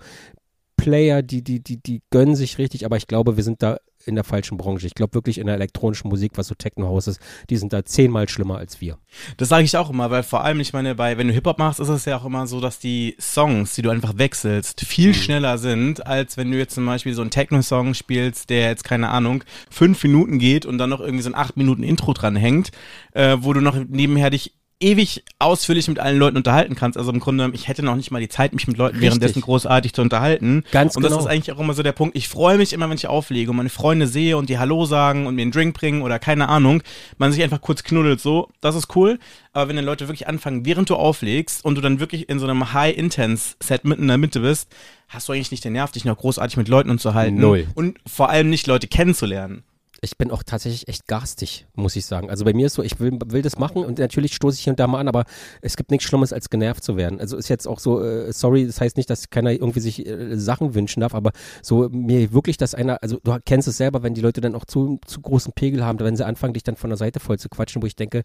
Player, 0.79 1.21
die, 1.21 1.43
die, 1.43 1.63
die, 1.63 1.77
die 1.77 2.01
gönnen 2.09 2.35
sich 2.35 2.57
richtig, 2.57 2.85
aber 2.85 2.97
ich 2.97 3.07
glaube, 3.07 3.37
wir 3.37 3.43
sind 3.43 3.61
da 3.61 3.77
in 4.05 4.15
der 4.15 4.23
falschen 4.23 4.57
Branche. 4.57 4.87
Ich 4.87 4.95
glaube 4.95 5.13
wirklich 5.13 5.37
in 5.37 5.47
der 5.47 5.55
elektronischen 5.55 6.09
Musik, 6.09 6.33
was 6.35 6.47
so 6.47 6.55
Techno-Haus 6.55 7.07
ist, 7.07 7.19
die 7.49 7.57
sind 7.57 7.73
da 7.73 7.83
zehnmal 7.83 8.29
schlimmer 8.29 8.57
als 8.57 8.81
wir. 8.81 8.97
Das 9.37 9.49
sage 9.49 9.65
ich 9.65 9.75
auch 9.75 9.89
immer, 9.89 10.09
weil 10.09 10.23
vor 10.23 10.43
allem, 10.43 10.59
ich 10.59 10.73
meine, 10.73 10.95
bei, 10.95 11.17
wenn 11.17 11.27
du 11.27 11.33
Hip-Hop 11.33 11.59
machst, 11.59 11.79
ist 11.79 11.89
es 11.89 12.05
ja 12.05 12.17
auch 12.17 12.25
immer 12.25 12.47
so, 12.47 12.61
dass 12.61 12.79
die 12.79 13.15
Songs, 13.19 13.75
die 13.75 13.81
du 13.81 13.89
einfach 13.89 14.17
wechselst, 14.17 14.81
viel 14.81 15.09
mhm. 15.09 15.15
schneller 15.15 15.57
sind, 15.57 16.05
als 16.07 16.37
wenn 16.37 16.51
du 16.51 16.57
jetzt 16.57 16.75
zum 16.75 16.85
Beispiel 16.85 17.13
so 17.13 17.21
einen 17.21 17.31
Techno-Song 17.31 17.93
spielst, 17.93 18.49
der 18.49 18.69
jetzt, 18.69 18.83
keine 18.83 19.09
Ahnung, 19.09 19.43
fünf 19.69 20.03
Minuten 20.03 20.39
geht 20.39 20.65
und 20.65 20.77
dann 20.77 20.89
noch 20.89 21.01
irgendwie 21.01 21.23
so 21.23 21.29
ein 21.29 21.35
acht 21.35 21.57
Minuten 21.57 21.83
Intro 21.83 22.13
dran 22.13 22.35
hängt, 22.35 22.71
äh, 23.13 23.37
wo 23.39 23.53
du 23.53 23.61
noch 23.61 23.75
nebenher 23.75 24.29
dich 24.29 24.53
ewig 24.79 25.23
ausführlich 25.39 25.87
mit 25.87 25.99
allen 25.99 26.17
Leuten 26.17 26.37
unterhalten 26.37 26.75
kannst. 26.75 26.97
Also 26.97 27.11
im 27.11 27.19
Grunde, 27.19 27.49
ich 27.53 27.67
hätte 27.67 27.83
noch 27.83 27.95
nicht 27.95 28.11
mal 28.11 28.21
die 28.21 28.29
Zeit, 28.29 28.53
mich 28.53 28.67
mit 28.67 28.77
Leuten 28.77 28.95
Richtig. 28.95 29.09
währenddessen 29.09 29.41
großartig 29.41 29.93
zu 29.93 30.01
unterhalten. 30.01 30.63
Ganz 30.71 30.95
und 30.95 31.03
genau. 31.03 31.15
Und 31.15 31.19
das 31.19 31.25
ist 31.25 31.31
eigentlich 31.31 31.55
auch 31.55 31.59
immer 31.59 31.73
so 31.73 31.83
der 31.83 31.91
Punkt. 31.91 32.15
Ich 32.15 32.29
freue 32.29 32.57
mich 32.57 32.71
immer, 32.71 32.89
wenn 32.89 32.95
ich 32.95 33.07
auflege 33.07 33.51
und 33.51 33.57
meine 33.57 33.69
Freunde 33.69 34.07
sehe 34.07 34.37
und 34.37 34.49
die 34.49 34.57
Hallo 34.57 34.85
sagen 34.85 35.27
und 35.27 35.35
mir 35.35 35.41
einen 35.41 35.51
Drink 35.51 35.75
bringen 35.75 36.01
oder 36.01 36.17
keine 36.17 36.47
Ahnung. 36.47 36.81
Man 37.17 37.31
sich 37.31 37.43
einfach 37.43 37.61
kurz 37.61 37.83
knuddelt 37.83 38.21
so. 38.21 38.49
Das 38.61 38.75
ist 38.75 38.95
cool. 38.95 39.19
Aber 39.51 39.67
wenn 39.67 39.75
dann 39.75 39.85
Leute 39.85 40.07
wirklich 40.07 40.27
anfangen, 40.27 40.65
während 40.65 40.89
du 40.89 40.95
auflegst 40.95 41.65
und 41.65 41.75
du 41.75 41.81
dann 41.81 41.99
wirklich 41.99 42.29
in 42.29 42.39
so 42.39 42.47
einem 42.47 42.73
High-Intense-Set 42.73 43.83
mitten 43.83 44.03
in 44.03 44.07
der 44.07 44.17
Mitte 44.17 44.39
bist, 44.39 44.69
hast 45.09 45.27
du 45.27 45.33
eigentlich 45.33 45.51
nicht 45.51 45.65
den 45.65 45.73
Nerv, 45.73 45.91
dich 45.91 46.05
noch 46.05 46.17
großartig 46.17 46.55
mit 46.55 46.69
Leuten 46.69 46.89
unterzuhalten. 46.89 47.39
Null. 47.39 47.67
Und 47.75 47.97
vor 48.07 48.29
allem 48.29 48.49
nicht 48.49 48.67
Leute 48.67 48.87
kennenzulernen 48.87 49.63
ich 50.01 50.17
bin 50.17 50.31
auch 50.31 50.43
tatsächlich 50.43 50.87
echt 50.87 51.07
garstig, 51.07 51.67
muss 51.75 51.95
ich 51.95 52.05
sagen. 52.05 52.29
Also 52.29 52.45
bei 52.45 52.53
mir 52.53 52.67
ist 52.67 52.73
so, 52.73 52.83
ich 52.83 52.99
will, 52.99 53.17
will 53.25 53.41
das 53.41 53.57
machen 53.57 53.83
und 53.83 53.99
natürlich 53.99 54.35
stoße 54.35 54.57
ich 54.57 54.63
hier 54.63 54.73
und 54.73 54.79
da 54.79 54.87
mal 54.87 54.99
an, 54.99 55.07
aber 55.07 55.25
es 55.61 55.77
gibt 55.77 55.91
nichts 55.91 56.05
Schlimmes, 56.05 56.33
als 56.33 56.49
genervt 56.49 56.83
zu 56.83 56.97
werden. 56.97 57.19
Also 57.19 57.37
ist 57.37 57.49
jetzt 57.49 57.67
auch 57.67 57.79
so, 57.79 58.03
äh, 58.03 58.31
sorry, 58.31 58.65
das 58.65 58.81
heißt 58.81 58.97
nicht, 58.97 59.09
dass 59.09 59.29
keiner 59.29 59.51
irgendwie 59.51 59.79
sich 59.79 60.05
äh, 60.05 60.37
Sachen 60.37 60.73
wünschen 60.75 61.01
darf, 61.01 61.13
aber 61.13 61.31
so 61.61 61.89
mir 61.89 62.33
wirklich, 62.33 62.57
dass 62.57 62.75
einer, 62.75 63.01
also 63.01 63.19
du 63.23 63.37
kennst 63.45 63.67
es 63.67 63.77
selber, 63.77 64.03
wenn 64.03 64.13
die 64.13 64.21
Leute 64.21 64.41
dann 64.41 64.55
auch 64.55 64.65
zu, 64.65 64.99
zu 65.05 65.21
großen 65.21 65.53
Pegel 65.53 65.83
haben, 65.85 65.99
wenn 65.99 66.15
sie 66.15 66.25
anfangen, 66.25 66.53
dich 66.53 66.63
dann 66.63 66.75
von 66.75 66.89
der 66.89 66.97
Seite 66.97 67.19
voll 67.19 67.39
zu 67.39 67.49
quatschen, 67.49 67.81
wo 67.81 67.85
ich 67.85 67.95
denke, 67.95 68.23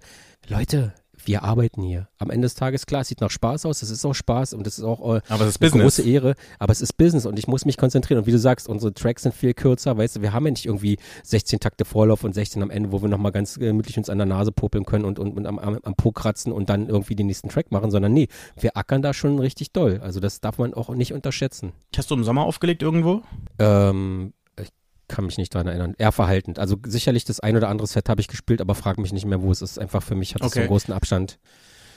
Leute, 0.49 0.93
wir 1.26 1.43
arbeiten 1.43 1.82
hier. 1.82 2.09
Am 2.19 2.31
Ende 2.31 2.47
des 2.47 2.55
Tages, 2.55 2.87
klar, 2.87 3.03
es 3.03 3.09
sieht 3.09 3.21
nach 3.21 3.31
Spaß 3.31 3.67
aus, 3.67 3.82
es 3.82 3.91
ist 3.91 4.05
auch 4.05 4.15
Spaß 4.15 4.55
und 4.55 4.67
es 4.67 4.79
ist 4.79 4.85
auch 4.85 5.00
äh, 5.17 5.21
aber 5.29 5.44
es 5.44 5.50
ist 5.50 5.62
eine 5.62 5.71
Business. 5.71 5.82
große 5.82 6.03
Ehre, 6.03 6.35
aber 6.59 6.73
es 6.73 6.81
ist 6.81 6.94
Business 6.94 7.26
und 7.26 7.38
ich 7.38 7.47
muss 7.47 7.65
mich 7.65 7.76
konzentrieren. 7.76 8.21
Und 8.21 8.26
wie 8.26 8.32
du 8.32 8.38
sagst, 8.38 8.69
unsere 8.69 8.93
Tracks 8.94 9.23
sind 9.23 9.35
viel 9.35 9.55
kürzer, 9.55 9.97
weißt 9.97 10.17
du, 10.17 10.23
wir 10.23 10.32
haben 10.32 10.44
ja 10.47 10.50
nicht 10.50 10.67
irgendwie 10.67 10.99
16 11.25 11.61
Takte 11.61 11.85
Vorlauf 11.85 12.25
und 12.25 12.35
16 12.35 12.62
am 12.62 12.71
Ende, 12.71 12.93
wo 12.93 13.03
wir 13.03 13.09
nochmal 13.09 13.32
ganz 13.32 13.59
gemütlich 13.59 13.99
uns 13.99 14.11
an 14.11 14.19
der 14.19 14.26
Nase 14.26 14.53
popeln 14.53 14.85
können 14.85 15.05
und, 15.05 15.19
und, 15.19 15.37
und 15.37 15.47
am, 15.47 15.59
am, 15.59 15.79
am 15.82 15.94
Po 15.94 16.12
kratzen 16.12 16.53
und 16.53 16.69
dann 16.69 16.88
irgendwie 16.88 17.17
den 17.17 17.26
nächsten 17.26 17.49
Track 17.49 17.71
machen, 17.71 17.91
sondern 17.91 18.12
nee, 18.12 18.29
wir 18.59 18.76
ackern 18.76 19.03
da 19.03 19.15
schon 19.15 19.38
richtig 19.38 19.73
doll. 19.73 20.00
Also 20.03 20.21
das 20.21 20.41
darf 20.41 20.59
man 20.59 20.75
auch 20.75 20.91
nicht 20.91 21.12
unterschätzen. 21.12 21.73
Hast 21.97 22.11
du 22.11 22.15
im 22.15 22.25
Sommer 22.25 22.44
aufgelegt 22.44 22.82
irgendwo? 22.82 23.23
Ähm, 23.59 24.32
kann 25.14 25.26
mich 25.26 25.38
nicht 25.38 25.55
daran 25.55 25.69
erinnern. 25.69 25.94
Eher 25.96 26.12
verhaltend. 26.12 26.58
Also 26.58 26.76
sicherlich 26.84 27.25
das 27.25 27.40
ein 27.40 27.56
oder 27.56 27.69
andere 27.69 27.87
Set 27.87 28.08
habe 28.08 28.20
ich 28.20 28.28
gespielt, 28.28 28.61
aber 28.61 28.75
frag 28.75 28.99
mich 28.99 29.12
nicht 29.12 29.26
mehr, 29.26 29.40
wo 29.43 29.52
es 29.52 29.62
ist. 29.62 29.78
Einfach 29.78 30.02
für 30.02 30.14
mich 30.14 30.34
hat 30.34 30.43
es 30.43 30.49
okay. 30.49 30.61
einen 30.61 30.69
großen 30.69 30.93
Abstand. 30.93 31.38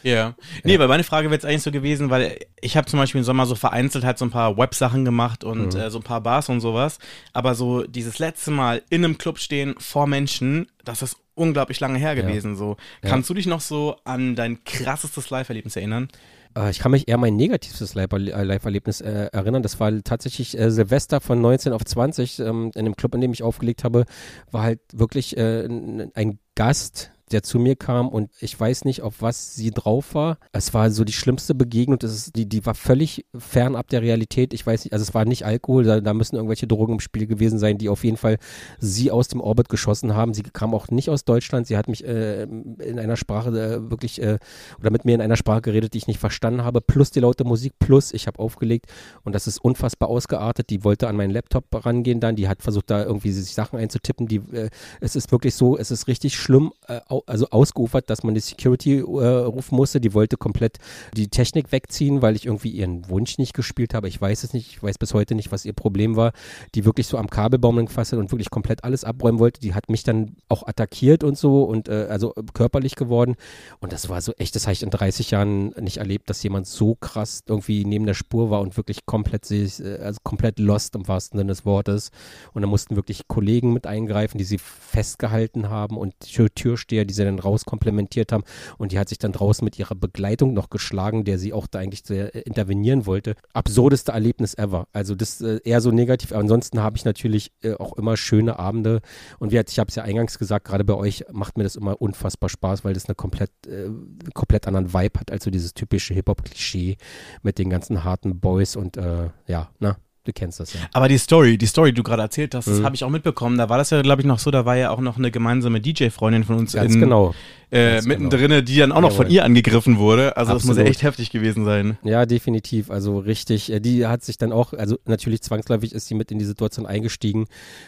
Ja. 0.03 0.13
Yeah. 0.13 0.35
Nee, 0.63 0.73
ja. 0.73 0.79
weil 0.79 0.87
meine 0.87 1.03
Frage 1.03 1.25
wäre 1.25 1.33
jetzt 1.33 1.45
eigentlich 1.45 1.63
so 1.63 1.71
gewesen, 1.71 2.11
weil 2.11 2.37
ich 2.61 2.77
habe 2.77 2.87
zum 2.87 2.99
Beispiel 2.99 3.19
im 3.19 3.25
Sommer 3.25 3.47
so 3.47 3.55
vereinzelt 3.55 4.05
halt 4.05 4.19
so 4.19 4.25
ein 4.25 4.31
paar 4.31 4.55
Websachen 4.57 5.03
gemacht 5.03 5.43
und 5.43 5.73
mhm. 5.73 5.79
äh, 5.79 5.89
so 5.89 5.97
ein 5.99 6.03
paar 6.03 6.21
Bars 6.21 6.49
und 6.49 6.61
sowas. 6.61 6.99
Aber 7.33 7.55
so 7.55 7.83
dieses 7.83 8.19
letzte 8.19 8.51
Mal 8.51 8.83
in 8.89 9.03
einem 9.03 9.17
Club 9.17 9.39
stehen 9.39 9.73
vor 9.79 10.05
Menschen, 10.05 10.67
das 10.85 11.01
ist 11.01 11.17
unglaublich 11.33 11.79
lange 11.79 11.97
her 11.97 12.15
gewesen. 12.15 12.51
Ja. 12.51 12.57
So. 12.57 12.77
Kannst 13.01 13.29
ja. 13.29 13.33
du 13.33 13.37
dich 13.37 13.47
noch 13.47 13.61
so 13.61 13.95
an 14.03 14.35
dein 14.35 14.63
krassestes 14.63 15.29
Live-Erlebnis 15.31 15.75
erinnern? 15.75 16.09
Äh, 16.55 16.69
ich 16.71 16.79
kann 16.79 16.91
mich 16.91 17.07
eher 17.07 17.17
mein 17.17 17.35
negatives 17.35 17.95
äh, 17.95 18.07
Live-Erlebnis 18.43 19.01
äh, 19.01 19.29
erinnern. 19.31 19.63
Das 19.63 19.79
war 19.79 19.91
tatsächlich 20.03 20.57
äh, 20.57 20.71
Silvester 20.71 21.21
von 21.21 21.41
19 21.41 21.73
auf 21.73 21.83
20. 21.83 22.39
Ähm, 22.39 22.71
in 22.75 22.85
dem 22.85 22.95
Club, 22.95 23.15
in 23.15 23.21
dem 23.21 23.33
ich 23.33 23.43
aufgelegt 23.43 23.83
habe, 23.83 24.05
war 24.51 24.63
halt 24.63 24.79
wirklich 24.93 25.37
äh, 25.37 25.65
ein 25.65 26.39
Gast, 26.55 27.11
der 27.31 27.43
zu 27.43 27.59
mir 27.59 27.75
kam 27.75 28.09
und 28.09 28.29
ich 28.39 28.57
weiß 28.57 28.85
nicht, 28.85 29.01
auf 29.01 29.21
was 29.21 29.55
sie 29.55 29.71
drauf 29.71 30.15
war. 30.15 30.37
Es 30.51 30.73
war 30.73 30.89
so 30.91 31.03
die 31.03 31.13
schlimmste 31.13 31.55
Begegnung. 31.55 31.99
Das 31.99 32.13
ist, 32.13 32.35
die, 32.35 32.47
die 32.47 32.65
war 32.65 32.73
völlig 32.73 33.25
fernab 33.37 33.89
der 33.89 34.01
Realität. 34.01 34.53
Ich 34.53 34.65
weiß 34.65 34.85
nicht, 34.85 34.93
also 34.93 35.03
es 35.03 35.13
war 35.13 35.25
nicht 35.25 35.45
Alkohol, 35.45 35.83
da, 35.83 35.99
da 35.99 36.13
müssen 36.13 36.35
irgendwelche 36.35 36.67
Drogen 36.67 36.93
im 36.93 36.99
Spiel 36.99 37.27
gewesen 37.27 37.59
sein, 37.59 37.77
die 37.77 37.89
auf 37.89 38.03
jeden 38.03 38.17
Fall 38.17 38.37
sie 38.79 39.11
aus 39.11 39.27
dem 39.27 39.41
Orbit 39.41 39.69
geschossen 39.69 40.15
haben. 40.15 40.33
Sie 40.33 40.43
kam 40.43 40.73
auch 40.73 40.87
nicht 40.89 41.09
aus 41.09 41.25
Deutschland. 41.25 41.67
Sie 41.67 41.77
hat 41.77 41.87
mich 41.87 42.05
äh, 42.05 42.43
in 42.43 42.99
einer 42.99 43.17
Sprache 43.17 43.49
äh, 43.49 43.91
wirklich 43.91 44.21
äh, 44.21 44.39
oder 44.79 44.91
mit 44.91 45.05
mir 45.05 45.15
in 45.15 45.21
einer 45.21 45.35
Sprache 45.35 45.61
geredet, 45.61 45.93
die 45.93 45.97
ich 45.97 46.07
nicht 46.07 46.19
verstanden 46.19 46.63
habe. 46.63 46.81
Plus 46.81 47.11
die 47.11 47.19
laute 47.19 47.43
Musik, 47.43 47.73
plus 47.79 48.13
ich 48.13 48.27
habe 48.27 48.39
aufgelegt 48.39 48.87
und 49.23 49.33
das 49.33 49.47
ist 49.47 49.59
unfassbar 49.59 50.09
ausgeartet. 50.09 50.69
Die 50.69 50.83
wollte 50.83 51.07
an 51.07 51.15
meinen 51.15 51.31
Laptop 51.31 51.65
rangehen 51.85 52.19
dann. 52.19 52.35
Die 52.35 52.47
hat 52.47 52.61
versucht, 52.61 52.89
da 52.89 53.03
irgendwie 53.03 53.31
sich 53.31 53.53
Sachen 53.53 53.79
einzutippen. 53.79 54.27
Die, 54.27 54.37
äh, 54.53 54.69
es 55.01 55.15
ist 55.15 55.31
wirklich 55.31 55.55
so, 55.55 55.77
es 55.77 55.91
ist 55.91 56.07
richtig 56.07 56.37
schlimm. 56.37 56.71
Äh, 56.87 57.01
also 57.25 57.47
ausgeufert, 57.49 58.09
dass 58.09 58.23
man 58.23 58.33
die 58.33 58.39
Security 58.39 58.99
äh, 58.99 59.01
rufen 59.01 59.75
musste. 59.75 59.99
Die 59.99 60.13
wollte 60.13 60.37
komplett 60.37 60.77
die 61.15 61.27
Technik 61.27 61.71
wegziehen, 61.71 62.21
weil 62.21 62.35
ich 62.35 62.45
irgendwie 62.45 62.69
ihren 62.69 63.09
Wunsch 63.09 63.37
nicht 63.37 63.53
gespielt 63.53 63.93
habe. 63.93 64.07
Ich 64.07 64.19
weiß 64.19 64.43
es 64.43 64.53
nicht. 64.53 64.69
Ich 64.69 64.83
weiß 64.83 64.97
bis 64.97 65.13
heute 65.13 65.35
nicht, 65.35 65.51
was 65.51 65.65
ihr 65.65 65.73
Problem 65.73 66.15
war. 66.15 66.33
Die 66.75 66.85
wirklich 66.85 67.07
so 67.07 67.17
am 67.17 67.29
Kabelbaum 67.29 67.77
gefasst 67.85 68.11
hat 68.11 68.19
und 68.19 68.31
wirklich 68.31 68.49
komplett 68.49 68.83
alles 68.83 69.03
abräumen 69.03 69.39
wollte. 69.39 69.59
Die 69.59 69.73
hat 69.73 69.89
mich 69.89 70.03
dann 70.03 70.35
auch 70.49 70.67
attackiert 70.67 71.23
und 71.23 71.37
so 71.37 71.63
und 71.63 71.89
äh, 71.89 72.07
also 72.09 72.33
körperlich 72.53 72.95
geworden. 72.95 73.35
Und 73.79 73.93
das 73.93 74.09
war 74.09 74.21
so 74.21 74.33
echt, 74.33 74.55
das 74.55 74.63
habe 74.63 74.73
ich 74.73 74.83
in 74.83 74.89
30 74.89 75.31
Jahren 75.31 75.69
nicht 75.79 75.97
erlebt, 75.97 76.29
dass 76.29 76.43
jemand 76.43 76.67
so 76.67 76.95
krass 76.95 77.43
irgendwie 77.47 77.85
neben 77.85 78.05
der 78.05 78.13
Spur 78.13 78.49
war 78.49 78.61
und 78.61 78.77
wirklich 78.77 79.05
komplett, 79.05 79.49
äh, 79.51 79.99
also 80.01 80.19
komplett 80.23 80.59
lost 80.59 80.95
im 80.95 81.07
wahrsten 81.07 81.37
Sinne 81.37 81.49
des 81.49 81.65
Wortes. 81.65 82.11
Und 82.53 82.61
da 82.61 82.67
mussten 82.67 82.95
wirklich 82.95 83.27
Kollegen 83.27 83.73
mit 83.73 83.87
eingreifen, 83.87 84.37
die 84.37 84.43
sie 84.43 84.57
festgehalten 84.57 85.69
haben 85.69 85.97
und 85.97 86.13
Türsteher, 86.19 87.05
die 87.07 87.13
sie 87.13 87.23
dann 87.23 87.39
rauskomplementiert 87.39 88.31
haben. 88.31 88.43
Und 88.77 88.91
die 88.91 88.99
hat 88.99 89.09
sich 89.09 89.17
dann 89.17 89.31
draußen 89.31 89.63
mit 89.63 89.79
ihrer 89.79 89.95
Begleitung 89.95 90.53
noch 90.53 90.69
geschlagen, 90.69 91.23
der 91.23 91.39
sie 91.39 91.53
auch 91.53 91.67
da 91.67 91.79
eigentlich 91.79 92.03
sehr 92.05 92.35
äh, 92.35 92.41
intervenieren 92.41 93.05
wollte. 93.05 93.35
Absurdeste 93.53 94.11
Erlebnis 94.11 94.53
ever. 94.55 94.87
Also 94.93 95.15
das 95.15 95.41
äh, 95.41 95.59
eher 95.63 95.81
so 95.81 95.91
negativ. 95.91 96.33
Ansonsten 96.33 96.81
habe 96.81 96.97
ich 96.97 97.05
natürlich 97.05 97.51
äh, 97.63 97.73
auch 97.73 97.93
immer 97.93 98.17
schöne 98.17 98.59
Abende. 98.59 99.01
Und 99.39 99.51
wie, 99.51 99.57
ich 99.57 99.79
habe 99.79 99.89
es 99.89 99.95
ja 99.95 100.03
eingangs 100.03 100.37
gesagt, 100.37 100.65
gerade 100.65 100.83
bei 100.83 100.93
euch 100.93 101.25
macht 101.31 101.57
mir 101.57 101.63
das 101.63 101.75
immer 101.75 102.01
unfassbar 102.01 102.49
Spaß, 102.49 102.83
weil 102.83 102.93
das 102.93 103.05
eine 103.05 103.15
komplett, 103.15 103.51
äh, 103.67 103.89
komplett 104.33 104.67
anderen 104.67 104.93
Vibe 104.93 105.19
hat 105.19 105.31
als 105.31 105.43
so 105.43 105.51
dieses 105.51 105.73
typische 105.73 106.13
Hip-Hop-Klischee 106.13 106.97
mit 107.41 107.57
den 107.57 107.69
ganzen 107.69 108.03
harten 108.03 108.39
Boys 108.39 108.75
und 108.75 108.97
äh, 108.97 109.29
ja, 109.47 109.69
na, 109.79 109.97
Du 110.27 110.33
kennst 110.33 110.59
das 110.59 110.73
ja. 110.73 110.81
Aber 110.91 111.07
die 111.07 111.17
Story, 111.17 111.57
die 111.57 111.67
Story, 111.67 111.93
die 111.93 111.95
du 111.95 112.03
gerade 112.03 112.21
erzählt 112.21 112.53
hast, 112.53 112.67
das 112.67 112.79
mhm. 112.79 112.83
habe 112.83 112.95
ich 112.95 113.05
auch 113.05 113.09
mitbekommen. 113.09 113.57
Da 113.57 113.69
war 113.69 113.77
das 113.77 113.91
ja, 113.91 114.01
glaube 114.01 114.21
ich, 114.21 114.27
noch 114.27 114.39
so, 114.39 114.51
da 114.51 114.65
war 114.65 114.75
ja 114.75 114.89
auch 114.89 114.99
noch 114.99 115.17
eine 115.17 115.31
gemeinsame 115.31 115.79
DJ-Freundin 115.79 116.43
von 116.43 116.57
uns 116.57 116.73
Ganz 116.73 116.95
in, 116.95 116.99
genau 116.99 117.33
äh, 117.69 118.01
mittendrin, 118.03 118.49
genau. 118.49 118.61
die 118.61 118.77
dann 118.77 118.91
auch 118.93 119.01
noch 119.01 119.11
Jawohl. 119.11 119.25
von 119.25 119.33
ihr 119.33 119.43
angegriffen 119.43 119.97
wurde. 119.97 120.37
Also 120.37 120.53
Absolut. 120.53 120.59
das 120.59 120.67
muss 120.67 120.77
ja 120.77 120.83
echt 120.83 121.03
heftig 121.03 121.31
gewesen 121.31 121.65
sein. 121.65 121.97
Ja, 122.03 122.25
definitiv. 122.25 122.89
Also 122.89 123.19
richtig. 123.19 123.71
Äh, 123.71 123.81
die 123.81 124.05
hat 124.05 124.23
sich 124.23 124.37
dann 124.37 124.53
auch, 124.53 124.73
also 124.73 124.97
natürlich 125.05 125.41
zwangsläufig 125.41 125.93
ist 125.93 126.07
sie 126.07 126.15
mit 126.15 126.31
in 126.31 126.39
die 126.39 126.45
Situation 126.45 126.85
eingestiegen. 126.85 127.45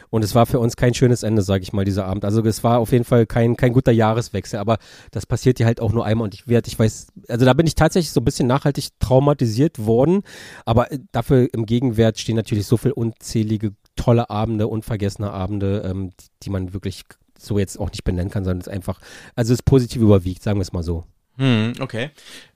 Und 0.10 0.24
es 0.24 0.36
war 0.36 0.46
für 0.46 0.60
uns 0.60 0.76
kein 0.76 0.94
schönes 0.94 1.24
Ende, 1.24 1.42
sage 1.42 1.64
ich 1.64 1.72
mal, 1.72 1.86
dieser 1.86 2.06
Abend. 2.06 2.26
Also 2.26 2.44
es 2.44 2.64
war 2.64 2.80
auf 2.80 2.92
jeden 2.92 3.06
Fall 3.06 3.26
kein, 3.26 3.56
kein 3.56 3.72
guter 3.72 3.94
Jahreswechsel. 3.94 4.60
Aber 4.60 4.80
das 5.12 5.26
passiert 5.26 5.60
ja 5.60 5.66
halt 5.66 5.80
auch 5.80 5.94
nur 5.94 6.06
einmal. 6.06 6.26
Und 6.26 6.34
ich 6.34 6.48
werde, 6.48 6.68
ich 6.68 6.78
weiß, 6.78 7.08
also 7.30 7.46
da 7.46 7.54
bin 7.54 7.66
ich 7.66 7.76
tatsächlich 7.76 8.12
so 8.12 8.20
ein 8.20 8.26
bisschen 8.26 8.48
nachhaltig 8.48 8.90
traumatisiert 9.00 9.86
worden. 9.86 10.24
Aber 10.66 10.92
äh, 10.92 11.00
dafür 11.14 11.48
im 11.54 11.66
Gegenwert 11.66 12.20
stehen 12.20 12.36
natürlich 12.36 12.68
so 12.68 12.76
viel 12.76 12.92
unzählige 12.92 13.72
tolle 13.96 14.30
Abende, 14.30 14.68
unvergessene 14.68 15.32
Abende, 15.32 15.84
ähm, 15.86 16.12
die, 16.20 16.26
die 16.44 16.50
man 16.50 16.74
wirklich 16.74 17.06
so 17.40 17.60
jetzt 17.60 17.80
auch 17.80 17.90
nicht 17.90 18.04
benennen 18.04 18.32
kann, 18.32 18.44
sondern 18.44 18.62
es 18.62 18.68
einfach, 18.68 19.00
also 19.36 19.54
es 19.54 19.62
positiv 19.64 20.02
überwiegt, 20.02 20.44
sagen 20.44 20.60
wir 20.60 20.64
es 20.64 20.74
mal 20.74 20.84
so. 20.84 21.06
Hm, 21.38 21.74
okay. 21.80 22.10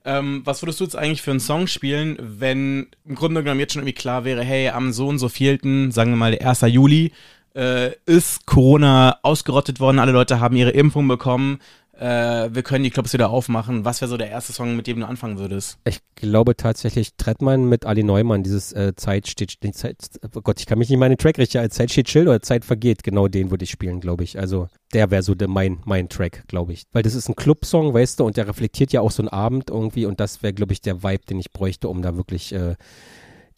Ähm, 0.04 0.42
was 0.44 0.62
würdest 0.62 0.78
du 0.80 0.84
jetzt 0.84 0.96
eigentlich 0.96 1.22
für 1.22 1.30
einen 1.30 1.40
Song 1.40 1.66
spielen, 1.66 2.18
wenn 2.20 2.88
im 3.06 3.14
Grunde 3.14 3.42
genommen 3.42 3.60
jetzt 3.60 3.72
schon 3.72 3.80
irgendwie 3.80 3.94
klar 3.94 4.24
wäre, 4.24 4.42
hey, 4.42 4.68
am 4.68 4.92
so 4.92 5.08
und 5.08 5.18
so 5.18 5.30
vielten, 5.30 5.90
sagen 5.90 6.10
wir 6.10 6.16
mal 6.16 6.32
der 6.32 6.46
1. 6.46 6.60
Juli, 6.62 7.12
äh, 7.54 7.92
ist 8.04 8.44
Corona 8.46 9.18
ausgerottet 9.22 9.80
worden, 9.80 9.98
alle 9.98 10.12
Leute 10.12 10.38
haben 10.38 10.56
ihre 10.56 10.70
Impfung 10.70 11.08
bekommen, 11.08 11.60
äh, 11.98 12.54
wir 12.54 12.62
können 12.62 12.84
die 12.84 12.90
Clubs 12.90 13.12
wieder 13.12 13.30
aufmachen. 13.30 13.84
Was 13.84 14.00
wäre 14.00 14.08
so 14.08 14.16
der 14.16 14.30
erste 14.30 14.52
Song, 14.52 14.76
mit 14.76 14.86
dem 14.86 15.00
du 15.00 15.06
anfangen 15.06 15.38
würdest? 15.38 15.78
Ich 15.84 16.00
glaube 16.16 16.56
tatsächlich 16.56 17.14
Trettmann 17.16 17.68
mit 17.68 17.86
Ali 17.86 18.02
Neumann, 18.02 18.42
dieses 18.42 18.72
äh, 18.72 18.94
Zeit 18.96 19.28
steht, 19.28 19.56
Zeit, 19.74 19.96
oh 20.34 20.40
Gott, 20.40 20.60
ich 20.60 20.66
kann 20.66 20.78
mich 20.78 20.88
nicht 20.88 20.98
mal 20.98 21.06
in 21.06 21.12
den 21.12 21.18
Track 21.18 21.38
richten, 21.38 21.70
Zeit 21.70 21.90
steht 21.90 22.08
still 22.08 22.28
oder 22.28 22.42
Zeit 22.42 22.64
vergeht, 22.64 23.02
genau 23.02 23.28
den 23.28 23.50
würde 23.50 23.64
ich 23.64 23.70
spielen, 23.70 24.00
glaube 24.00 24.24
ich. 24.24 24.38
Also 24.38 24.68
der 24.92 25.10
wäre 25.10 25.22
so 25.22 25.34
der, 25.34 25.48
mein, 25.48 25.80
mein 25.84 26.08
Track, 26.08 26.44
glaube 26.48 26.72
ich. 26.72 26.84
Weil 26.92 27.02
das 27.02 27.14
ist 27.14 27.28
ein 27.28 27.36
Clubsong, 27.36 27.94
weißt 27.94 28.20
du, 28.20 28.24
und 28.24 28.36
der 28.36 28.48
reflektiert 28.48 28.92
ja 28.92 29.00
auch 29.00 29.10
so 29.10 29.22
einen 29.22 29.28
Abend 29.28 29.70
irgendwie 29.70 30.06
und 30.06 30.20
das 30.20 30.42
wäre, 30.42 30.52
glaube 30.52 30.72
ich, 30.72 30.80
der 30.80 31.02
Vibe, 31.02 31.24
den 31.28 31.38
ich 31.38 31.52
bräuchte, 31.52 31.88
um 31.88 32.02
da 32.02 32.16
wirklich 32.16 32.52
äh, 32.52 32.74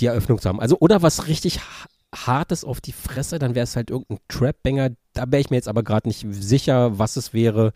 die 0.01 0.07
Eröffnung 0.07 0.41
zu 0.41 0.49
haben. 0.49 0.61
Also, 0.61 0.77
oder 0.79 1.03
was 1.03 1.27
richtig 1.27 1.61
Hartes 2.17 2.65
auf 2.65 2.81
die 2.81 2.93
Fresse, 2.93 3.39
dann 3.39 3.55
wäre 3.55 3.65
es 3.65 3.77
halt 3.77 3.91
irgendein 3.91 4.19
Trap-Banger. 4.29 4.91
Da 5.13 5.25
wäre 5.29 5.41
ich 5.41 5.51
mir 5.51 5.57
jetzt 5.57 5.69
aber 5.69 5.83
gerade 5.83 6.09
nicht 6.09 6.27
sicher, 6.31 6.99
was 6.99 7.17
es 7.17 7.33
wäre. 7.33 7.73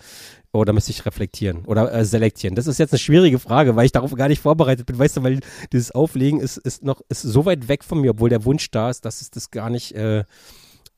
Oder 0.52 0.72
müsste 0.72 0.90
ich 0.90 1.06
reflektieren 1.06 1.64
oder 1.64 1.92
äh, 1.92 2.04
selektieren? 2.04 2.56
Das 2.56 2.66
ist 2.66 2.78
jetzt 2.78 2.92
eine 2.92 2.98
schwierige 2.98 3.38
Frage, 3.38 3.76
weil 3.76 3.86
ich 3.86 3.92
darauf 3.92 4.14
gar 4.14 4.28
nicht 4.28 4.42
vorbereitet 4.42 4.86
bin. 4.86 4.98
Weißt 4.98 5.16
du, 5.16 5.22
weil 5.22 5.40
dieses 5.72 5.92
Auflegen 5.92 6.40
ist, 6.40 6.56
ist 6.56 6.82
noch 6.82 7.00
ist 7.08 7.22
so 7.22 7.44
weit 7.44 7.68
weg 7.68 7.84
von 7.84 8.00
mir, 8.00 8.10
obwohl 8.10 8.30
der 8.30 8.44
Wunsch 8.44 8.70
da 8.70 8.90
ist, 8.90 9.04
dass 9.04 9.20
es 9.20 9.30
das 9.30 9.50
gar 9.50 9.70
nicht. 9.70 9.92
Äh, 9.92 10.24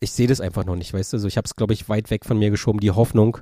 ich 0.02 0.10
sehe 0.10 0.26
das 0.26 0.40
einfach 0.40 0.64
noch 0.64 0.74
nicht, 0.74 0.92
weißt 0.92 1.12
du? 1.12 1.18
So, 1.18 1.28
ich 1.28 1.36
habe 1.36 1.46
es, 1.46 1.54
glaube 1.54 1.72
ich, 1.72 1.88
weit 1.88 2.10
weg 2.10 2.24
von 2.24 2.36
mir 2.36 2.50
geschoben. 2.50 2.80
Die 2.80 2.90
Hoffnung, 2.90 3.38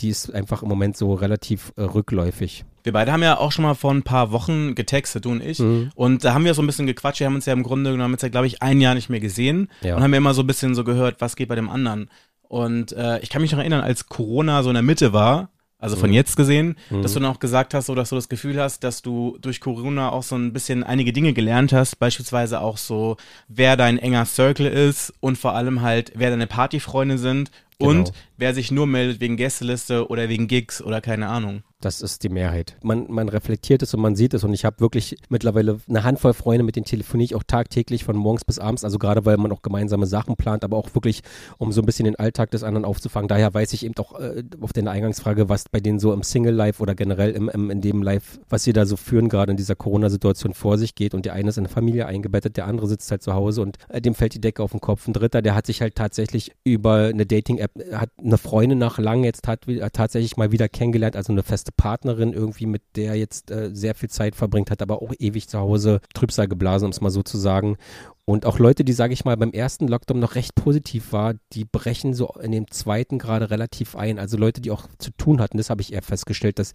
die 0.00 0.08
ist 0.08 0.32
einfach 0.34 0.62
im 0.62 0.68
Moment 0.68 0.96
so 0.96 1.12
relativ 1.12 1.72
äh, 1.76 1.82
rückläufig. 1.82 2.64
Wir 2.82 2.94
beide 2.94 3.12
haben 3.12 3.22
ja 3.22 3.36
auch 3.36 3.52
schon 3.52 3.64
mal 3.64 3.74
vor 3.74 3.92
ein 3.92 4.02
paar 4.02 4.32
Wochen 4.32 4.74
getextet, 4.74 5.26
du 5.26 5.32
und 5.32 5.42
ich. 5.42 5.58
Mhm. 5.58 5.90
Und 5.94 6.24
da 6.24 6.32
haben 6.32 6.46
wir 6.46 6.54
so 6.54 6.62
ein 6.62 6.66
bisschen 6.66 6.86
gequatscht. 6.86 7.20
Wir 7.20 7.26
haben 7.26 7.34
uns 7.34 7.44
ja 7.44 7.52
im 7.52 7.62
Grunde 7.62 7.92
genommen 7.92 8.14
jetzt 8.14 8.22
ja, 8.22 8.30
glaube 8.30 8.46
ich, 8.46 8.62
ein 8.62 8.80
Jahr 8.80 8.94
nicht 8.94 9.10
mehr 9.10 9.20
gesehen. 9.20 9.68
Ja. 9.82 9.96
Und 9.96 10.02
haben 10.02 10.12
ja 10.12 10.18
immer 10.18 10.32
so 10.32 10.42
ein 10.42 10.46
bisschen 10.46 10.74
so 10.74 10.82
gehört, 10.82 11.20
was 11.20 11.36
geht 11.36 11.48
bei 11.48 11.56
dem 11.56 11.68
anderen. 11.68 12.08
Und 12.48 12.92
äh, 12.92 13.18
ich 13.20 13.28
kann 13.28 13.42
mich 13.42 13.52
noch 13.52 13.58
erinnern, 13.58 13.82
als 13.82 14.06
Corona 14.06 14.62
so 14.62 14.70
in 14.70 14.74
der 14.74 14.82
Mitte 14.82 15.12
war, 15.12 15.50
also 15.78 15.96
von 15.96 16.10
mhm. 16.10 16.14
jetzt 16.14 16.36
gesehen, 16.36 16.76
mhm. 16.90 17.02
dass 17.02 17.14
du 17.14 17.20
dann 17.20 17.30
auch 17.30 17.38
gesagt 17.38 17.72
hast, 17.72 17.86
so 17.86 17.94
dass 17.94 18.08
du 18.08 18.16
das 18.16 18.28
Gefühl 18.28 18.60
hast, 18.60 18.82
dass 18.82 19.00
du 19.02 19.38
durch 19.40 19.60
Corona 19.60 20.10
auch 20.10 20.24
so 20.24 20.36
ein 20.36 20.52
bisschen 20.52 20.82
einige 20.82 21.12
Dinge 21.12 21.32
gelernt 21.32 21.72
hast, 21.72 21.98
beispielsweise 21.98 22.60
auch 22.60 22.78
so, 22.78 23.16
wer 23.46 23.76
dein 23.76 23.98
enger 23.98 24.24
Circle 24.24 24.66
ist 24.66 25.14
und 25.20 25.38
vor 25.38 25.54
allem 25.54 25.82
halt, 25.82 26.12
wer 26.16 26.30
deine 26.30 26.48
Partyfreunde 26.48 27.18
sind 27.18 27.50
genau. 27.78 27.90
und 27.90 28.12
wer 28.36 28.54
sich 28.54 28.70
nur 28.72 28.86
meldet 28.86 29.20
wegen 29.20 29.36
Gästeliste 29.36 30.08
oder 30.08 30.28
wegen 30.28 30.48
Gigs 30.48 30.82
oder 30.82 31.00
keine 31.00 31.28
Ahnung. 31.28 31.62
Das 31.80 32.00
ist 32.00 32.24
die 32.24 32.28
Mehrheit. 32.28 32.76
Man, 32.82 33.06
man 33.08 33.28
reflektiert 33.28 33.82
es 33.82 33.94
und 33.94 34.00
man 34.00 34.16
sieht 34.16 34.34
es 34.34 34.42
und 34.42 34.52
ich 34.52 34.64
habe 34.64 34.80
wirklich 34.80 35.16
mittlerweile 35.28 35.78
eine 35.88 36.02
Handvoll 36.02 36.34
Freunde, 36.34 36.64
mit 36.64 36.74
denen 36.74 36.86
telefoniere 36.86 37.24
ich 37.26 37.34
auch 37.36 37.44
tagtäglich 37.44 38.02
von 38.02 38.16
morgens 38.16 38.44
bis 38.44 38.58
abends, 38.58 38.82
also 38.82 38.98
gerade 38.98 39.24
weil 39.26 39.36
man 39.36 39.52
auch 39.52 39.62
gemeinsame 39.62 40.06
Sachen 40.06 40.34
plant, 40.34 40.64
aber 40.64 40.76
auch 40.76 40.96
wirklich, 40.96 41.22
um 41.56 41.70
so 41.70 41.80
ein 41.80 41.86
bisschen 41.86 42.06
den 42.06 42.16
Alltag 42.16 42.50
des 42.50 42.64
anderen 42.64 42.84
aufzufangen. 42.84 43.28
Daher 43.28 43.54
weiß 43.54 43.72
ich 43.74 43.84
eben 43.84 43.94
auch 43.98 44.18
äh, 44.18 44.42
auf 44.60 44.72
deine 44.72 44.90
Eingangsfrage, 44.90 45.48
was 45.48 45.68
bei 45.70 45.78
denen 45.78 46.00
so 46.00 46.12
im 46.12 46.24
Single-Life 46.24 46.82
oder 46.82 46.96
generell 46.96 47.30
im, 47.30 47.48
im, 47.48 47.70
in 47.70 47.80
dem 47.80 48.02
Life, 48.02 48.40
was 48.48 48.64
sie 48.64 48.72
da 48.72 48.84
so 48.84 48.96
führen, 48.96 49.28
gerade 49.28 49.52
in 49.52 49.56
dieser 49.56 49.76
Corona-Situation 49.76 50.54
vor 50.54 50.78
sich 50.78 50.96
geht 50.96 51.14
und 51.14 51.26
der 51.26 51.34
eine 51.34 51.50
ist 51.50 51.58
in 51.58 51.66
eine 51.66 51.72
Familie 51.72 52.06
eingebettet, 52.06 52.56
der 52.56 52.66
andere 52.66 52.88
sitzt 52.88 53.08
halt 53.12 53.22
zu 53.22 53.34
Hause 53.34 53.62
und 53.62 53.76
äh, 53.88 54.00
dem 54.00 54.16
fällt 54.16 54.34
die 54.34 54.40
Decke 54.40 54.64
auf 54.64 54.72
den 54.72 54.80
Kopf. 54.80 55.06
Ein 55.06 55.12
dritter, 55.12 55.42
der 55.42 55.54
hat 55.54 55.66
sich 55.66 55.80
halt 55.80 55.94
tatsächlich 55.94 56.50
über 56.64 57.04
eine 57.04 57.24
Dating-App, 57.24 57.70
hat 57.92 58.10
eine 58.18 58.36
Freundin 58.36 58.78
nach 58.78 58.98
lang 58.98 59.22
jetzt 59.22 59.46
hat, 59.46 59.68
hat 59.68 59.92
tatsächlich 59.92 60.36
mal 60.36 60.50
wieder 60.50 60.68
kennengelernt, 60.68 61.14
also 61.14 61.32
eine 61.32 61.44
feste 61.44 61.67
Partnerin 61.72 62.32
irgendwie, 62.32 62.66
mit 62.66 62.82
der 62.96 63.16
jetzt 63.16 63.50
äh, 63.50 63.70
sehr 63.72 63.94
viel 63.94 64.10
Zeit 64.10 64.34
verbringt 64.34 64.70
hat, 64.70 64.82
aber 64.82 65.02
auch 65.02 65.12
ewig 65.18 65.48
zu 65.48 65.58
Hause 65.58 66.00
Trübsal 66.14 66.48
geblasen, 66.48 66.86
um 66.86 66.90
es 66.90 67.00
mal 67.00 67.10
so 67.10 67.22
zu 67.22 67.38
sagen. 67.38 67.76
Und 68.24 68.44
auch 68.44 68.58
Leute, 68.58 68.84
die, 68.84 68.92
sage 68.92 69.14
ich 69.14 69.24
mal, 69.24 69.36
beim 69.36 69.52
ersten 69.52 69.88
Lockdown 69.88 70.20
noch 70.20 70.34
recht 70.34 70.54
positiv 70.54 71.12
war, 71.12 71.34
die 71.54 71.64
brechen 71.64 72.12
so 72.12 72.28
in 72.42 72.52
dem 72.52 72.70
zweiten 72.70 73.18
gerade 73.18 73.50
relativ 73.50 73.96
ein. 73.96 74.18
Also 74.18 74.36
Leute, 74.36 74.60
die 74.60 74.70
auch 74.70 74.86
zu 74.98 75.10
tun 75.12 75.40
hatten, 75.40 75.56
das 75.56 75.70
habe 75.70 75.80
ich 75.80 75.94
eher 75.94 76.02
festgestellt, 76.02 76.58
dass 76.58 76.72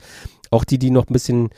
auch 0.49 0.63
die, 0.63 0.79
die 0.79 0.89
noch 0.89 1.07
ein 1.07 1.13
bisschen 1.13 1.49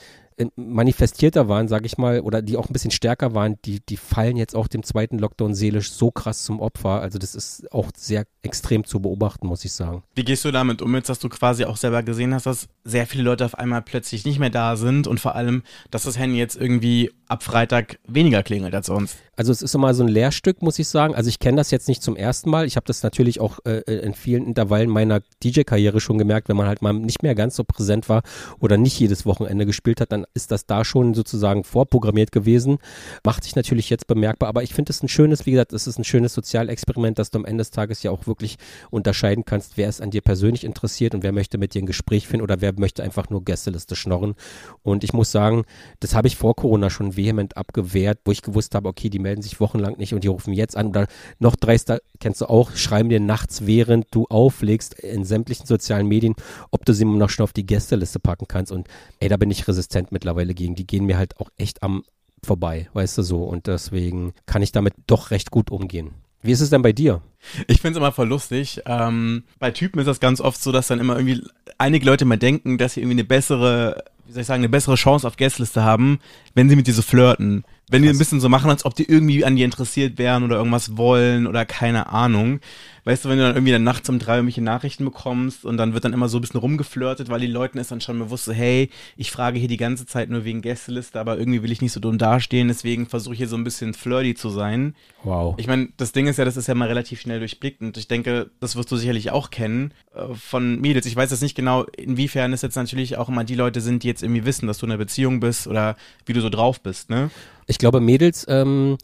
manifestierter 0.56 1.48
waren, 1.48 1.68
sage 1.68 1.86
ich 1.86 1.98
mal, 1.98 2.20
oder 2.20 2.42
die 2.42 2.58
auch 2.58 2.70
ein 2.70 2.74
bisschen 2.74 2.92
stärker 2.92 3.34
waren, 3.34 3.56
die, 3.64 3.80
die 3.86 3.98
fallen 3.98 4.38
jetzt 4.38 4.56
auch 4.56 4.68
dem 4.68 4.84
zweiten 4.84 5.18
Lockdown 5.18 5.56
seelisch 5.56 5.92
so 5.92 6.12
krass 6.12 6.44
zum 6.44 6.60
Opfer. 6.60 7.02
Also 7.02 7.20
das 7.20 7.36
ist 7.36 7.72
auch 7.72 7.90
sehr 7.96 8.26
extrem 8.42 8.84
zu 8.84 9.00
beobachten, 9.00 9.48
muss 9.48 9.66
ich 9.66 9.72
sagen. 9.72 10.04
Wie 10.14 10.24
gehst 10.24 10.46
du 10.46 10.52
damit 10.52 10.82
um, 10.82 10.94
jetzt 10.96 11.10
dass 11.10 11.20
du 11.20 11.30
quasi 11.30 11.66
auch 11.66 11.78
selber 11.78 12.04
gesehen 12.04 12.34
hast, 12.34 12.46
dass 12.46 12.68
sehr 12.84 13.08
viele 13.08 13.24
Leute 13.24 13.46
auf 13.46 13.56
einmal 13.56 13.82
plötzlich 13.82 14.26
nicht 14.26 14.40
mehr 14.40 14.50
da 14.50 14.76
sind 14.76 15.08
und 15.08 15.20
vor 15.20 15.36
allem, 15.36 15.64
dass 15.90 16.04
das 16.04 16.18
Handy 16.18 16.38
jetzt 16.38 16.56
irgendwie 16.56 17.12
ab 17.28 17.44
Freitag 17.44 18.00
weniger 18.08 18.44
klingelt 18.44 18.74
als 18.76 18.88
sonst? 18.88 19.18
Also 19.38 19.52
es 19.52 19.62
ist 19.62 19.76
immer 19.76 19.94
so 19.94 20.04
ein 20.04 20.08
Lehrstück, 20.08 20.62
muss 20.62 20.80
ich 20.80 20.88
sagen. 20.88 21.14
Also 21.14 21.28
ich 21.28 21.40
kenne 21.40 21.58
das 21.58 21.70
jetzt 21.72 21.90
nicht 21.90 22.02
zum 22.02 22.16
ersten 22.16 22.50
Mal. 22.50 22.66
Ich 22.66 22.78
habe 22.78 22.86
das 22.86 23.04
natürlich 23.04 23.42
auch 23.42 23.60
äh, 23.66 23.82
in 23.82 24.14
vielen 24.14 24.46
Intervallen 24.46 24.90
meiner 24.90 25.22
DJ-Karriere 25.44 26.00
schon 26.00 26.18
gemerkt, 26.18 26.48
wenn 26.48 26.56
man 26.56 26.68
halt 26.68 26.82
mal 26.82 26.94
nicht 26.94 27.22
mehr 27.22 27.36
ganz 27.36 27.56
so 27.56 27.64
präsent 27.66 28.08
war 28.08 28.22
oder 28.60 28.78
nicht 28.78 28.98
jedes 28.98 29.26
Wochenende 29.26 29.66
gespielt 29.66 30.00
hat, 30.00 30.12
dann 30.12 30.26
ist 30.34 30.52
das 30.52 30.66
da 30.66 30.86
schon 30.86 31.14
sozusagen 31.14 31.64
vorprogrammiert 31.66 32.32
gewesen. 32.32 32.78
Macht 33.26 33.44
sich 33.44 33.56
natürlich 33.56 33.90
jetzt 33.90 34.08
bemerkbar, 34.08 34.48
aber 34.48 34.64
ich 34.64 34.74
finde 34.74 34.92
es 34.92 35.04
ein 35.04 35.10
schönes, 35.10 35.46
wie 35.46 35.52
gesagt, 35.52 35.74
es 35.74 35.88
ist 35.88 36.00
ein 36.00 36.06
schönes 36.06 36.34
Sozialexperiment, 36.34 37.20
dass 37.20 37.30
du 37.30 37.40
am 37.40 37.46
Ende 37.46 37.62
des 37.62 37.72
Tages 37.72 38.04
ja 38.04 38.12
auch 38.12 38.28
wirklich 38.28 38.58
unterscheiden 38.90 39.44
kannst, 39.44 39.76
wer 39.76 39.90
ist 39.90 40.02
an 40.02 40.12
dir 40.12 40.22
persönlich 40.22 40.64
interessiert 40.64 41.14
und 41.14 41.24
wer 41.24 41.34
möchte 41.34 41.58
mit 41.58 41.74
dir 41.74 41.82
ein 41.82 41.88
Gespräch 41.88 42.28
finden 42.28 42.44
oder 42.44 42.62
wer 42.62 42.74
möchte 42.80 43.04
einfach 43.04 43.30
nur 43.30 43.44
Gästeliste 43.44 43.98
schnorren. 43.98 44.36
Und 44.82 45.04
ich 45.04 45.12
muss 45.12 45.32
sagen, 45.32 45.66
das 46.00 46.16
habe 46.16 46.28
ich 46.28 46.38
vor 46.38 46.56
Corona 46.56 46.90
schon 46.90 47.15
vehement 47.16 47.58
abgewehrt, 47.58 48.20
wo 48.26 48.32
ich 48.32 48.42
gewusst 48.42 48.76
habe, 48.76 48.90
okay, 48.90 49.10
die 49.10 49.20
melden 49.20 49.42
sich 49.42 49.60
wochenlang 49.60 49.98
nicht 49.98 50.14
und 50.14 50.24
die 50.24 50.28
rufen 50.28 50.54
jetzt 50.54 50.76
an 50.78 50.88
oder 50.88 51.08
noch 51.40 51.56
dreister, 51.56 52.00
kennst 52.20 52.42
du 52.42 52.46
auch, 52.46 52.76
schreiben 52.76 53.10
dir 53.10 53.20
nachts, 53.20 53.66
während 53.66 54.08
du 54.12 54.26
auflegst 54.26 54.94
in 54.96 55.24
sämtlichen 55.24 55.66
sozialen 55.66 56.08
Medien, 56.08 56.36
ob 56.72 56.86
du 56.86 56.94
sie 56.94 57.06
noch 57.06 57.30
schnell 57.30 57.46
auf 57.46 57.54
die 57.54 57.66
Gästeliste 57.66 58.20
packen 58.20 58.48
kannst 58.48 58.72
und 58.72 58.88
ey, 59.20 59.30
da 59.30 59.38
bin 59.38 59.52
ich 59.52 59.68
resistent 59.68 60.12
mittlerweile 60.12 60.54
gegen. 60.54 60.76
Die 60.76 60.88
gehen 60.88 61.06
mir 61.06 61.18
halt 61.18 61.40
auch 61.40 61.50
echt 61.58 61.84
am 61.84 62.04
vorbei, 62.46 62.90
weißt 62.94 63.18
du 63.18 63.24
so. 63.24 63.44
Und 63.44 63.68
deswegen 63.68 64.34
kann 64.46 64.62
ich 64.62 64.72
damit 64.72 64.94
doch 65.08 65.32
recht 65.32 65.52
gut 65.52 65.72
umgehen. 65.72 66.12
Wie 66.42 66.52
ist 66.52 66.62
es 66.62 66.70
denn 66.70 66.84
bei 66.84 66.94
dir? 66.94 67.22
Ich 67.68 67.82
finde 67.82 67.98
es 67.98 67.98
immer 67.98 68.12
voll 68.12 68.28
lustig. 68.28 68.82
Ähm, 68.86 69.44
bei 69.60 69.72
Typen 69.72 70.00
ist 70.00 70.06
das 70.06 70.20
ganz 70.20 70.40
oft 70.40 70.62
so, 70.62 70.72
dass 70.72 70.88
dann 70.88 71.00
immer 71.00 71.18
irgendwie 71.18 71.44
einige 71.78 72.06
Leute 72.06 72.26
mal 72.26 72.38
denken, 72.38 72.78
dass 72.78 72.94
sie 72.94 73.02
irgendwie 73.02 73.16
eine 73.16 73.24
bessere, 73.24 74.04
wie 74.26 74.32
soll 74.32 74.42
ich 74.42 74.48
sagen, 74.48 74.62
eine 74.62 74.70
bessere 74.70 74.96
Chance 74.96 75.28
auf 75.28 75.38
Gästeliste 75.38 75.84
haben, 75.84 76.20
wenn 76.54 76.70
sie 76.70 76.76
mit 76.76 76.88
dir 76.88 76.94
so 76.94 77.02
flirten. 77.02 77.64
Wenn 77.90 78.02
die 78.02 78.10
ein 78.10 78.18
bisschen 78.18 78.40
so 78.40 78.50
machen, 78.50 78.72
als 78.72 78.84
ob 78.84 78.96
die 78.96 79.08
irgendwie 79.08 79.46
an 79.46 79.56
dir 79.56 79.66
interessiert 79.66 80.18
wären 80.18 80.44
oder 80.44 80.58
irgendwas 80.58 80.98
wollen 80.98 81.46
oder 81.46 81.66
keine 81.66 82.08
Ahnung. 82.08 82.60
Weißt 83.06 83.24
du, 83.24 83.30
wenn 83.30 83.38
du 83.38 83.44
dann 83.44 83.56
irgendwie 83.56 83.72
dann 83.72 83.84
nachts 83.84 84.10
um 84.10 84.18
drei 84.18 84.38
irgendwelche 84.38 84.64
Nachrichten 84.64 85.06
bekommst 85.06 85.64
und 85.64 85.78
dann 85.78 85.94
wird 85.94 86.06
dann 86.06 86.14
immer 86.14 86.28
so 86.28 86.40
ein 86.40 86.42
bisschen 86.42 86.60
rumgeflirtet, 86.60 87.30
weil 87.30 87.40
die 87.40 87.46
Leuten 87.46 87.78
ist 87.78 87.92
dann 87.92 88.02
schon 88.02 88.18
bewusst 88.18 88.46
so, 88.46 88.52
hey, 88.52 88.90
ich 89.16 89.32
frage 89.32 89.60
hier 89.60 89.68
die 89.68 89.78
ganze 89.78 90.08
Zeit 90.08 90.32
nur 90.32 90.44
wegen 90.44 90.64
Gästeliste, 90.64 91.20
aber 91.20 91.38
irgendwie 91.38 91.62
will 91.62 91.72
ich 91.72 91.84
nicht 91.84 91.92
so 91.92 92.00
dumm 92.00 92.18
dastehen, 92.18 92.68
deswegen 92.68 93.06
versuche 93.06 93.36
ich 93.36 93.38
hier 93.38 93.48
so 93.48 93.58
ein 93.58 93.64
bisschen 93.64 93.94
flirty 93.94 94.34
zu 94.34 94.50
sein. 94.50 94.96
Wow. 95.24 95.54
Ich 95.58 95.68
meine, 95.68 95.90
das 95.98 96.14
Ding 96.14 96.26
ist 96.26 96.38
ja, 96.38 96.46
das 96.46 96.58
ist 96.58 96.68
ja 96.68 96.74
mal 96.74 96.88
relativ 96.88 97.22
schnell 97.22 97.38
durchblickt 97.38 97.82
und 97.82 97.96
ich 97.96 98.08
denke, 98.08 98.50
das 98.60 98.76
wirst 98.76 98.92
du 98.92 98.98
sicherlich 98.98 99.30
auch 99.30 99.52
kennen 99.52 99.94
äh, 100.16 100.34
von 100.34 100.82
Mädels. 100.82 101.06
Ich 101.06 101.16
weiß 101.16 101.30
jetzt 101.30 101.44
nicht 101.44 101.56
genau, 101.56 101.84
inwiefern 101.84 102.54
es 102.54 102.64
jetzt 102.64 102.76
natürlich 102.76 103.18
auch 103.18 103.30
immer 103.30 103.44
die 103.44 103.56
Leute 103.56 103.82
sind, 103.82 104.02
die 104.02 104.08
jetzt 104.08 104.24
irgendwie 104.24 104.46
wissen, 104.46 104.66
dass 104.66 104.80
du 104.80 104.88
in 104.88 104.92
einer 104.92 104.98
Beziehung 104.98 105.40
bist 105.40 105.68
oder 105.68 105.96
wie 106.26 106.34
du 106.34 106.42
so 106.42 106.50
drauf 106.50 106.82
bist, 106.82 107.12
ne? 107.12 107.30
Ich 107.68 107.80
glaube, 107.80 108.00
Mädels 108.00 108.46
ähm, 108.48 108.98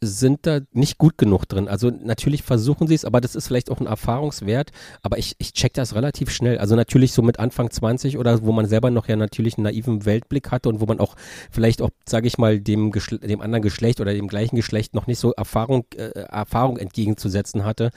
sind 0.00 0.46
da 0.46 0.60
nicht 0.72 0.98
gut 0.98 1.18
genug 1.18 1.46
drin. 1.46 1.66
Also 1.66 1.90
natürlich 1.90 2.42
versuchen 2.42 2.86
sie 2.86 2.94
es, 2.94 3.04
aber 3.04 3.20
das 3.20 3.34
ist 3.34 3.48
vielleicht 3.48 3.70
auch 3.70 3.80
ein 3.80 3.86
Erfahrungswert. 3.86 4.70
Aber 5.02 5.18
ich, 5.18 5.34
ich 5.38 5.52
check 5.52 5.74
das 5.74 5.94
relativ 5.94 6.30
schnell. 6.30 6.58
Also 6.58 6.76
natürlich 6.76 7.12
so 7.12 7.22
mit 7.22 7.40
Anfang 7.40 7.70
20 7.70 8.16
oder 8.16 8.42
wo 8.42 8.52
man 8.52 8.66
selber 8.66 8.90
noch 8.90 9.08
ja 9.08 9.16
natürlich 9.16 9.58
einen 9.58 9.64
naiven 9.64 10.04
Weltblick 10.04 10.52
hatte 10.52 10.68
und 10.68 10.80
wo 10.80 10.86
man 10.86 11.00
auch 11.00 11.16
vielleicht 11.50 11.82
auch, 11.82 11.90
sage 12.08 12.28
ich 12.28 12.38
mal, 12.38 12.60
dem, 12.60 12.92
dem 12.92 13.40
anderen 13.40 13.62
Geschlecht 13.62 14.00
oder 14.00 14.14
dem 14.14 14.28
gleichen 14.28 14.54
Geschlecht 14.54 14.94
noch 14.94 15.08
nicht 15.08 15.18
so 15.18 15.32
Erfahrung, 15.32 15.84
äh, 15.96 16.10
Erfahrung 16.10 16.76
entgegenzusetzen 16.76 17.64
hatte. 17.64 17.90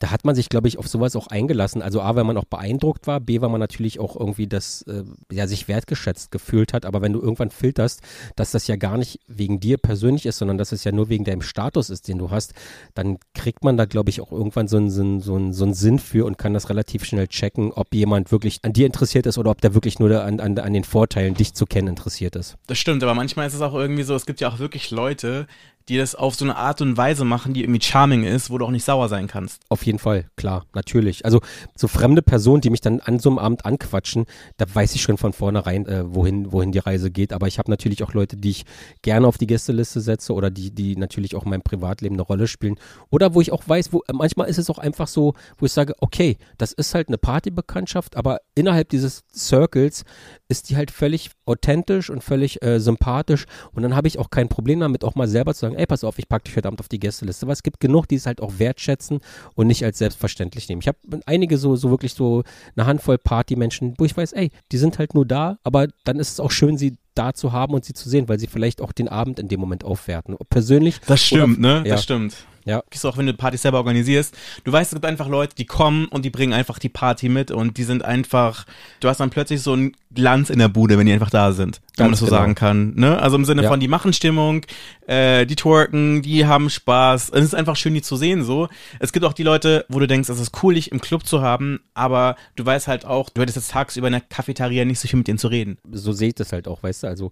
Da 0.00 0.10
hat 0.10 0.24
man 0.24 0.34
sich, 0.34 0.48
glaube 0.48 0.68
ich, 0.68 0.78
auf 0.78 0.88
sowas 0.88 1.16
auch 1.16 1.26
eingelassen. 1.26 1.82
Also 1.82 2.00
A, 2.00 2.16
weil 2.16 2.24
man 2.24 2.38
auch 2.38 2.46
beeindruckt 2.46 3.06
war, 3.06 3.20
B, 3.20 3.42
weil 3.42 3.50
man 3.50 3.60
natürlich 3.60 4.00
auch 4.00 4.18
irgendwie 4.18 4.46
das, 4.46 4.82
äh, 4.82 5.04
ja, 5.30 5.46
sich 5.46 5.68
wertgeschätzt 5.68 6.30
gefühlt 6.30 6.72
hat. 6.72 6.86
Aber 6.86 7.02
wenn 7.02 7.12
du 7.12 7.20
irgendwann 7.20 7.50
filterst, 7.50 8.00
dass 8.36 8.52
das 8.52 8.66
ja 8.68 8.76
gar 8.76 8.96
nicht 8.96 9.20
wegen 9.26 9.60
dir 9.60 9.76
persönlich 9.76 10.24
ist, 10.24 10.38
sondern 10.38 10.56
dass 10.56 10.72
es 10.72 10.84
ja 10.84 10.92
nur 10.92 11.10
wegen 11.10 11.24
Status 11.42 11.90
ist, 11.90 12.08
den 12.08 12.18
du 12.18 12.30
hast, 12.30 12.54
dann 12.94 13.18
kriegt 13.34 13.64
man 13.64 13.76
da, 13.76 13.84
glaube 13.84 14.10
ich, 14.10 14.20
auch 14.20 14.32
irgendwann 14.32 14.68
so 14.68 14.76
einen, 14.76 14.90
so, 14.90 15.02
einen, 15.02 15.20
so, 15.20 15.34
einen, 15.34 15.52
so 15.52 15.64
einen 15.64 15.74
Sinn 15.74 15.98
für 15.98 16.26
und 16.26 16.38
kann 16.38 16.54
das 16.54 16.68
relativ 16.70 17.04
schnell 17.04 17.28
checken, 17.28 17.72
ob 17.72 17.94
jemand 17.94 18.32
wirklich 18.32 18.60
an 18.62 18.72
dir 18.72 18.86
interessiert 18.86 19.26
ist 19.26 19.38
oder 19.38 19.50
ob 19.50 19.60
der 19.60 19.74
wirklich 19.74 19.98
nur 19.98 20.22
an, 20.22 20.40
an, 20.40 20.58
an 20.58 20.72
den 20.72 20.84
Vorteilen, 20.84 21.34
dich 21.34 21.54
zu 21.54 21.66
kennen, 21.66 21.88
interessiert 21.88 22.36
ist. 22.36 22.56
Das 22.66 22.78
stimmt, 22.78 23.02
aber 23.02 23.14
manchmal 23.14 23.46
ist 23.46 23.54
es 23.54 23.60
auch 23.60 23.74
irgendwie 23.74 24.02
so, 24.02 24.14
es 24.14 24.26
gibt 24.26 24.40
ja 24.40 24.48
auch 24.48 24.58
wirklich 24.58 24.90
Leute, 24.90 25.46
die 25.88 25.96
das 25.96 26.14
auf 26.14 26.34
so 26.34 26.44
eine 26.44 26.56
Art 26.56 26.80
und 26.80 26.96
Weise 26.96 27.24
machen, 27.24 27.54
die 27.54 27.62
irgendwie 27.62 27.82
charming 27.82 28.24
ist, 28.24 28.50
wo 28.50 28.58
du 28.58 28.64
auch 28.64 28.70
nicht 28.70 28.84
sauer 28.84 29.08
sein 29.08 29.26
kannst. 29.26 29.62
Auf 29.68 29.84
jeden 29.84 29.98
Fall, 29.98 30.26
klar, 30.36 30.64
natürlich. 30.74 31.24
Also 31.24 31.40
so 31.76 31.88
fremde 31.88 32.22
Personen, 32.22 32.60
die 32.60 32.70
mich 32.70 32.80
dann 32.80 33.00
an 33.00 33.18
so 33.18 33.30
einem 33.30 33.38
Abend 33.38 33.64
anquatschen, 33.64 34.26
da 34.56 34.66
weiß 34.72 34.94
ich 34.94 35.02
schon 35.02 35.18
von 35.18 35.32
vornherein, 35.32 35.86
äh, 35.86 36.14
wohin, 36.14 36.52
wohin 36.52 36.72
die 36.72 36.78
Reise 36.78 37.10
geht. 37.10 37.32
Aber 37.32 37.46
ich 37.46 37.58
habe 37.58 37.70
natürlich 37.70 38.02
auch 38.02 38.14
Leute, 38.14 38.36
die 38.36 38.50
ich 38.50 38.64
gerne 39.02 39.26
auf 39.26 39.38
die 39.38 39.46
Gästeliste 39.46 40.00
setze 40.00 40.32
oder 40.34 40.50
die, 40.50 40.70
die 40.70 40.96
natürlich 40.96 41.34
auch 41.34 41.44
in 41.44 41.50
meinem 41.50 41.62
Privatleben 41.62 42.14
eine 42.16 42.22
Rolle 42.22 42.46
spielen. 42.46 42.76
Oder 43.10 43.34
wo 43.34 43.40
ich 43.40 43.52
auch 43.52 43.62
weiß, 43.66 43.92
wo 43.92 44.02
manchmal 44.12 44.48
ist 44.48 44.58
es 44.58 44.70
auch 44.70 44.78
einfach 44.78 45.08
so, 45.08 45.34
wo 45.58 45.66
ich 45.66 45.72
sage, 45.72 45.94
okay, 46.00 46.36
das 46.58 46.72
ist 46.72 46.94
halt 46.94 47.08
eine 47.08 47.18
Partybekanntschaft, 47.18 48.16
aber 48.16 48.38
innerhalb 48.54 48.88
dieses 48.88 49.22
Circles 49.34 50.04
ist 50.48 50.70
die 50.70 50.76
halt 50.76 50.90
völlig 50.90 51.30
authentisch 51.46 52.10
und 52.10 52.22
völlig 52.22 52.62
äh, 52.62 52.78
sympathisch. 52.78 53.46
Und 53.72 53.82
dann 53.82 53.96
habe 53.96 54.08
ich 54.08 54.18
auch 54.18 54.30
kein 54.30 54.48
Problem 54.48 54.80
damit, 54.80 55.04
auch 55.04 55.14
mal 55.14 55.28
selber 55.28 55.54
zu 55.54 55.60
sagen, 55.60 55.71
ey, 55.74 55.86
pass 55.86 56.04
auf, 56.04 56.18
ich 56.18 56.28
packe 56.28 56.44
dich 56.44 56.56
heute 56.56 56.68
Abend 56.68 56.80
auf 56.80 56.88
die 56.88 56.98
Gästeliste. 56.98 57.46
Aber 57.46 57.52
es 57.52 57.62
gibt 57.62 57.80
genug, 57.80 58.06
die 58.08 58.16
es 58.16 58.26
halt 58.26 58.40
auch 58.40 58.58
wertschätzen 58.58 59.20
und 59.54 59.66
nicht 59.66 59.84
als 59.84 59.98
selbstverständlich 59.98 60.68
nehmen. 60.68 60.80
Ich 60.80 60.88
habe 60.88 60.98
einige 61.26 61.58
so, 61.58 61.76
so 61.76 61.90
wirklich 61.90 62.14
so 62.14 62.42
eine 62.76 62.86
Handvoll 62.86 63.18
Partymenschen, 63.18 63.94
wo 63.98 64.04
ich 64.04 64.16
weiß, 64.16 64.32
ey, 64.32 64.50
die 64.70 64.78
sind 64.78 64.98
halt 64.98 65.14
nur 65.14 65.26
da, 65.26 65.58
aber 65.64 65.88
dann 66.04 66.18
ist 66.18 66.32
es 66.32 66.40
auch 66.40 66.50
schön, 66.50 66.76
sie 66.76 66.96
da 67.14 67.34
zu 67.34 67.52
haben 67.52 67.74
und 67.74 67.84
sie 67.84 67.92
zu 67.92 68.08
sehen, 68.08 68.28
weil 68.28 68.38
sie 68.38 68.46
vielleicht 68.46 68.80
auch 68.80 68.92
den 68.92 69.08
Abend 69.08 69.38
in 69.38 69.48
dem 69.48 69.60
Moment 69.60 69.84
aufwerten. 69.84 70.36
Persönlich. 70.48 71.00
Das 71.06 71.22
stimmt, 71.22 71.58
oder, 71.58 71.80
ne? 71.82 71.88
Ja. 71.88 71.94
Das 71.94 72.04
stimmt. 72.04 72.46
Ja. 72.64 72.82
Gehst 72.90 73.04
du 73.04 73.08
auch, 73.08 73.16
wenn 73.16 73.26
du 73.26 73.34
Partys 73.34 73.62
selber 73.62 73.78
organisierst. 73.78 74.36
Du 74.64 74.72
weißt, 74.72 74.92
es 74.92 74.96
gibt 74.96 75.04
einfach 75.04 75.28
Leute, 75.28 75.54
die 75.56 75.66
kommen 75.66 76.06
und 76.06 76.24
die 76.24 76.30
bringen 76.30 76.52
einfach 76.52 76.78
die 76.78 76.88
Party 76.88 77.28
mit 77.28 77.50
und 77.50 77.76
die 77.76 77.84
sind 77.84 78.04
einfach, 78.04 78.66
du 79.00 79.08
hast 79.08 79.18
dann 79.20 79.30
plötzlich 79.30 79.62
so 79.62 79.72
einen 79.72 79.96
Glanz 80.14 80.50
in 80.50 80.58
der 80.58 80.68
Bude, 80.68 80.98
wenn 80.98 81.06
die 81.06 81.12
einfach 81.12 81.30
da 81.30 81.52
sind. 81.52 81.80
Wenn 81.96 82.06
man 82.06 82.12
das 82.12 82.20
so 82.20 82.26
genau. 82.26 82.38
sagen 82.38 82.54
kann. 82.54 82.94
Ne? 82.94 83.18
Also 83.18 83.36
im 83.36 83.44
Sinne 83.44 83.62
Ja. 83.62 83.68
von, 83.68 83.80
die 83.80 83.88
machen 83.88 84.12
Stimmung, 84.12 84.64
äh, 85.06 85.46
die 85.46 85.56
twerken, 85.56 86.22
die 86.22 86.46
haben 86.46 86.70
Spaß. 86.70 87.30
Es 87.30 87.44
ist 87.44 87.54
einfach 87.54 87.76
schön, 87.76 87.94
die 87.94 88.02
zu 88.02 88.16
sehen 88.16 88.44
so. 88.44 88.68
Es 88.98 89.12
gibt 89.12 89.24
auch 89.24 89.32
die 89.32 89.42
Leute, 89.42 89.84
wo 89.88 89.98
du 89.98 90.06
denkst, 90.06 90.28
es 90.28 90.40
ist 90.40 90.62
cool, 90.62 90.74
dich 90.74 90.92
im 90.92 91.00
Club 91.00 91.26
zu 91.26 91.42
haben, 91.42 91.80
aber 91.94 92.36
du 92.56 92.64
weißt 92.64 92.88
halt 92.88 93.04
auch, 93.04 93.30
du 93.30 93.40
hättest 93.40 93.56
jetzt 93.56 93.70
tagsüber 93.72 94.06
in 94.06 94.12
der 94.12 94.22
Cafeteria 94.22 94.84
nicht 94.84 95.00
so 95.00 95.08
viel 95.08 95.18
mit 95.18 95.28
denen 95.28 95.38
zu 95.38 95.48
reden. 95.48 95.78
so 95.90 96.12
sehe 96.12 96.28
ich 96.28 96.34
das 96.34 96.52
halt 96.52 96.68
auch, 96.68 96.82
weißt 96.82 97.02
du, 97.02 97.06
also, 97.08 97.30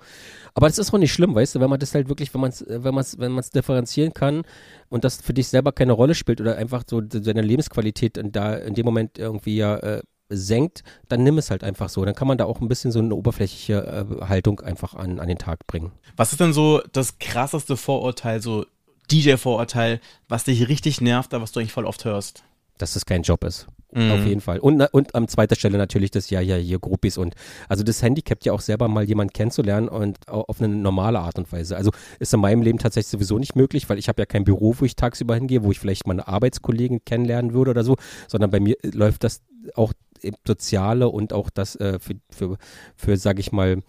aber 0.55 0.67
das 0.67 0.79
ist 0.79 0.93
auch 0.93 0.99
nicht 0.99 1.13
schlimm, 1.13 1.35
weißt 1.35 1.55
du, 1.55 1.61
wenn 1.61 1.71
man 1.71 1.81
das 1.81 1.95
halt 1.95 2.09
wirklich, 2.09 2.33
wenn 2.35 2.41
man 2.41 2.51
es, 2.51 2.65
wenn 2.67 2.95
man 2.95 3.03
es, 3.03 3.19
wenn 3.19 3.33
man 3.33 3.41
es 3.41 3.51
differenzieren 3.51 4.13
kann 4.13 4.43
und 4.91 5.05
das 5.05 5.23
für 5.23 5.33
dich 5.33 5.49
selber 5.49 5.73
keine 5.73 5.93
Rolle 5.93 6.15
spielt 6.15 6.41
oder 6.41 6.57
einfach 6.57 6.85
so 6.87 7.01
seine 7.09 7.43
Lebensqualität 7.43 8.19
in, 8.19 8.33
da 8.33 8.55
in 8.55 8.75
dem 8.75 8.85
Moment 8.85 9.19
irgendwie 9.19 9.57
ja 9.57 9.77
äh, 9.77 10.03
senkt, 10.29 10.83
dann 11.09 11.23
nimm 11.23 11.39
es 11.39 11.51
halt 11.51 11.65
einfach 11.65 11.89
so. 11.89 12.05
Dann 12.05 12.15
kann 12.15 12.29
man 12.29 12.39
da 12.39 12.45
auch 12.45 12.61
ein 12.61 12.69
bisschen 12.69 12.93
so 12.93 12.99
eine 12.99 13.15
oberflächliche 13.15 14.07
äh, 14.21 14.27
Haltung 14.27 14.61
einfach 14.61 14.95
an, 14.95 15.19
an 15.19 15.29
den 15.29 15.39
Tag 15.39 15.67
bringen. 15.67 15.93
Was 16.17 16.33
ist 16.33 16.41
denn 16.41 16.53
so 16.53 16.83
das 16.93 17.19
krasseste 17.19 17.77
Vorurteil, 17.77 18.43
so 18.43 18.67
DJ-Vorurteil, 19.11 20.01
was 20.29 20.45
dich 20.45 20.69
richtig 20.69 21.01
nervt, 21.01 21.35
aber 21.35 21.43
was 21.43 21.53
du 21.53 21.61
eigentlich 21.61 21.73
voll 21.73 21.87
oft 21.87 22.05
hörst? 22.05 22.45
Dass 22.79 22.95
das 22.95 23.07
kein 23.07 23.23
Job 23.23 23.45
ist. 23.45 23.67
Mhm. 23.93 24.11
Auf 24.13 24.25
jeden 24.25 24.41
Fall. 24.41 24.59
Und, 24.61 24.81
und 24.93 25.15
an 25.15 25.27
zweiter 25.29 25.57
Stelle 25.57 25.77
natürlich 25.79 26.11
das 26.11 26.31
ja, 26.31 26.41
ja, 26.41 26.57
hier 26.57 26.79
Groupies 26.79 27.19
und 27.19 27.35
also 27.69 27.83
das 27.83 28.03
Handicap 28.03 28.45
ja 28.45 28.53
auch 28.53 28.61
selber 28.61 28.87
mal 28.89 29.05
jemanden 29.05 29.33
kennenzulernen 29.33 29.89
und 29.89 30.29
au- 30.29 30.45
auf 30.47 30.61
eine 30.61 30.75
normale 30.75 31.19
Art 31.19 31.39
und 31.39 31.51
Weise. 31.53 31.77
Also 31.77 31.91
ist 32.19 32.33
in 32.33 32.41
meinem 32.41 32.63
Leben 32.63 32.79
tatsächlich 32.79 33.11
sowieso 33.11 33.39
nicht 33.39 33.57
möglich, 33.57 33.89
weil 33.89 33.99
ich 33.99 34.09
habe 34.09 34.23
ja 34.23 34.27
kein 34.27 34.45
Büro, 34.45 34.75
wo 34.79 34.85
ich 34.85 34.95
tagsüber 34.97 35.35
hingehe, 35.35 35.65
wo 35.65 35.71
ich 35.73 35.81
vielleicht 35.81 36.07
meine 36.07 36.29
Arbeitskollegen 36.29 37.05
kennenlernen 37.05 37.53
würde 37.53 37.73
oder 37.73 37.85
so, 37.85 37.97
sondern 38.29 38.51
bei 38.51 38.61
mir 38.61 38.77
äh, 38.85 38.91
läuft 38.91 39.25
das 39.25 39.43
auch 39.75 39.93
im 40.23 40.35
Soziale 40.47 41.09
und 41.09 41.33
auch 41.33 41.51
das 41.51 41.77
äh, 41.77 41.99
für, 41.99 42.15
für, 42.31 42.59
für 42.95 43.17
sage 43.17 43.41
ich 43.41 43.53
mal, 43.53 43.83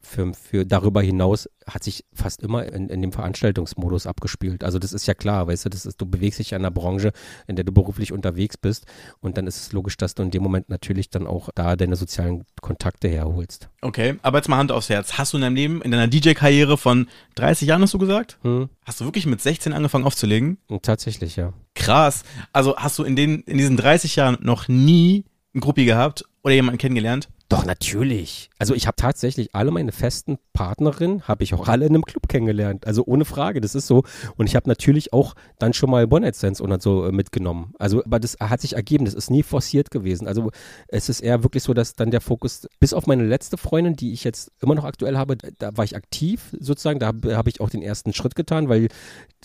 für, 0.00 0.32
für 0.32 0.64
darüber 0.64 1.02
hinaus 1.02 1.48
hat 1.66 1.84
sich 1.84 2.04
fast 2.14 2.42
immer 2.42 2.64
in, 2.64 2.88
in 2.88 3.02
dem 3.02 3.12
Veranstaltungsmodus 3.12 4.06
abgespielt. 4.06 4.64
Also 4.64 4.78
das 4.78 4.92
ist 4.92 5.06
ja 5.06 5.14
klar, 5.14 5.46
weißt 5.48 5.66
du, 5.66 5.68
das 5.68 5.86
ist, 5.86 6.00
du 6.00 6.06
bewegst 6.06 6.38
dich 6.38 6.52
in 6.52 6.56
einer 6.56 6.70
Branche, 6.70 7.12
in 7.46 7.56
der 7.56 7.64
du 7.64 7.72
beruflich 7.72 8.12
unterwegs 8.12 8.56
bist 8.56 8.86
und 9.20 9.36
dann 9.36 9.46
ist 9.46 9.56
es 9.56 9.72
logisch, 9.72 9.96
dass 9.96 10.14
du 10.14 10.22
in 10.22 10.30
dem 10.30 10.42
Moment 10.42 10.68
natürlich 10.68 11.10
dann 11.10 11.26
auch 11.26 11.50
da 11.54 11.76
deine 11.76 11.96
sozialen 11.96 12.44
Kontakte 12.60 13.08
herholst. 13.08 13.68
Okay, 13.82 14.16
aber 14.22 14.38
jetzt 14.38 14.48
mal 14.48 14.56
Hand 14.56 14.72
aufs 14.72 14.88
Herz. 14.88 15.14
Hast 15.18 15.32
du 15.32 15.36
in 15.36 15.42
deinem 15.42 15.56
Leben, 15.56 15.82
in 15.82 15.90
deiner 15.90 16.06
DJ-Karriere 16.06 16.78
von 16.78 17.08
30 17.34 17.68
Jahren, 17.68 17.82
hast 17.82 17.94
du 17.94 17.98
gesagt? 17.98 18.38
Hm. 18.42 18.68
Hast 18.84 19.00
du 19.00 19.04
wirklich 19.04 19.26
mit 19.26 19.40
16 19.40 19.72
angefangen 19.72 20.04
aufzulegen? 20.04 20.58
Tatsächlich, 20.82 21.36
ja. 21.36 21.52
Krass. 21.74 22.22
Also 22.52 22.76
hast 22.76 22.98
du 22.98 23.04
in, 23.04 23.16
den, 23.16 23.40
in 23.42 23.58
diesen 23.58 23.76
30 23.76 24.16
Jahren 24.16 24.38
noch 24.40 24.68
nie 24.68 25.24
ein 25.54 25.60
Gruppi 25.60 25.84
gehabt 25.84 26.24
oder 26.42 26.54
jemanden 26.54 26.78
kennengelernt? 26.78 27.28
Doch, 27.50 27.64
natürlich. 27.64 28.50
Also 28.58 28.74
ich 28.74 28.86
habe 28.86 28.96
tatsächlich 28.96 29.54
alle 29.54 29.70
meine 29.70 29.90
festen 29.90 30.36
Partnerinnen, 30.52 31.22
habe 31.26 31.44
ich 31.44 31.54
auch 31.54 31.66
alle 31.66 31.86
in 31.86 31.94
einem 31.94 32.04
Club 32.04 32.28
kennengelernt. 32.28 32.86
Also 32.86 33.04
ohne 33.06 33.24
Frage, 33.24 33.62
das 33.62 33.74
ist 33.74 33.86
so. 33.86 34.02
Und 34.36 34.48
ich 34.48 34.54
habe 34.54 34.68
natürlich 34.68 35.14
auch 35.14 35.34
dann 35.58 35.72
schon 35.72 35.88
mal 35.88 36.04
One-Night-Stands 36.12 36.60
oder 36.60 36.78
so 36.78 37.06
äh, 37.06 37.12
mitgenommen. 37.12 37.72
Also, 37.78 38.04
aber 38.04 38.20
das 38.20 38.36
hat 38.38 38.60
sich 38.60 38.74
ergeben, 38.74 39.06
das 39.06 39.14
ist 39.14 39.30
nie 39.30 39.42
forciert 39.42 39.90
gewesen. 39.90 40.28
Also 40.28 40.50
es 40.88 41.08
ist 41.08 41.20
eher 41.20 41.42
wirklich 41.42 41.62
so, 41.62 41.72
dass 41.72 41.94
dann 41.94 42.10
der 42.10 42.20
Fokus, 42.20 42.68
bis 42.80 42.92
auf 42.92 43.06
meine 43.06 43.24
letzte 43.24 43.56
Freundin, 43.56 43.96
die 43.96 44.12
ich 44.12 44.24
jetzt 44.24 44.52
immer 44.60 44.74
noch 44.74 44.84
aktuell 44.84 45.16
habe, 45.16 45.38
da 45.58 45.74
war 45.74 45.84
ich 45.84 45.96
aktiv 45.96 46.54
sozusagen, 46.60 46.98
da 46.98 47.06
habe 47.06 47.34
hab 47.34 47.48
ich 47.48 47.62
auch 47.62 47.70
den 47.70 47.80
ersten 47.80 48.12
Schritt 48.12 48.34
getan, 48.34 48.68
weil 48.68 48.88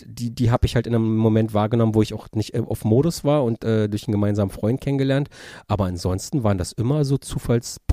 die, 0.04 0.34
die 0.34 0.50
habe 0.50 0.66
ich 0.66 0.74
halt 0.74 0.86
in 0.86 0.94
einem 0.94 1.16
Moment 1.16 1.54
wahrgenommen, 1.54 1.94
wo 1.94 2.02
ich 2.02 2.12
auch 2.12 2.28
nicht 2.34 2.54
äh, 2.54 2.60
auf 2.60 2.84
Modus 2.84 3.24
war 3.24 3.44
und 3.44 3.64
äh, 3.64 3.88
durch 3.88 4.06
einen 4.06 4.12
gemeinsamen 4.12 4.50
Freund 4.50 4.80
kennengelernt. 4.80 5.28
Aber 5.68 5.86
ansonsten 5.86 6.42
waren 6.42 6.58
das 6.58 6.72
immer 6.72 7.04
so 7.04 7.16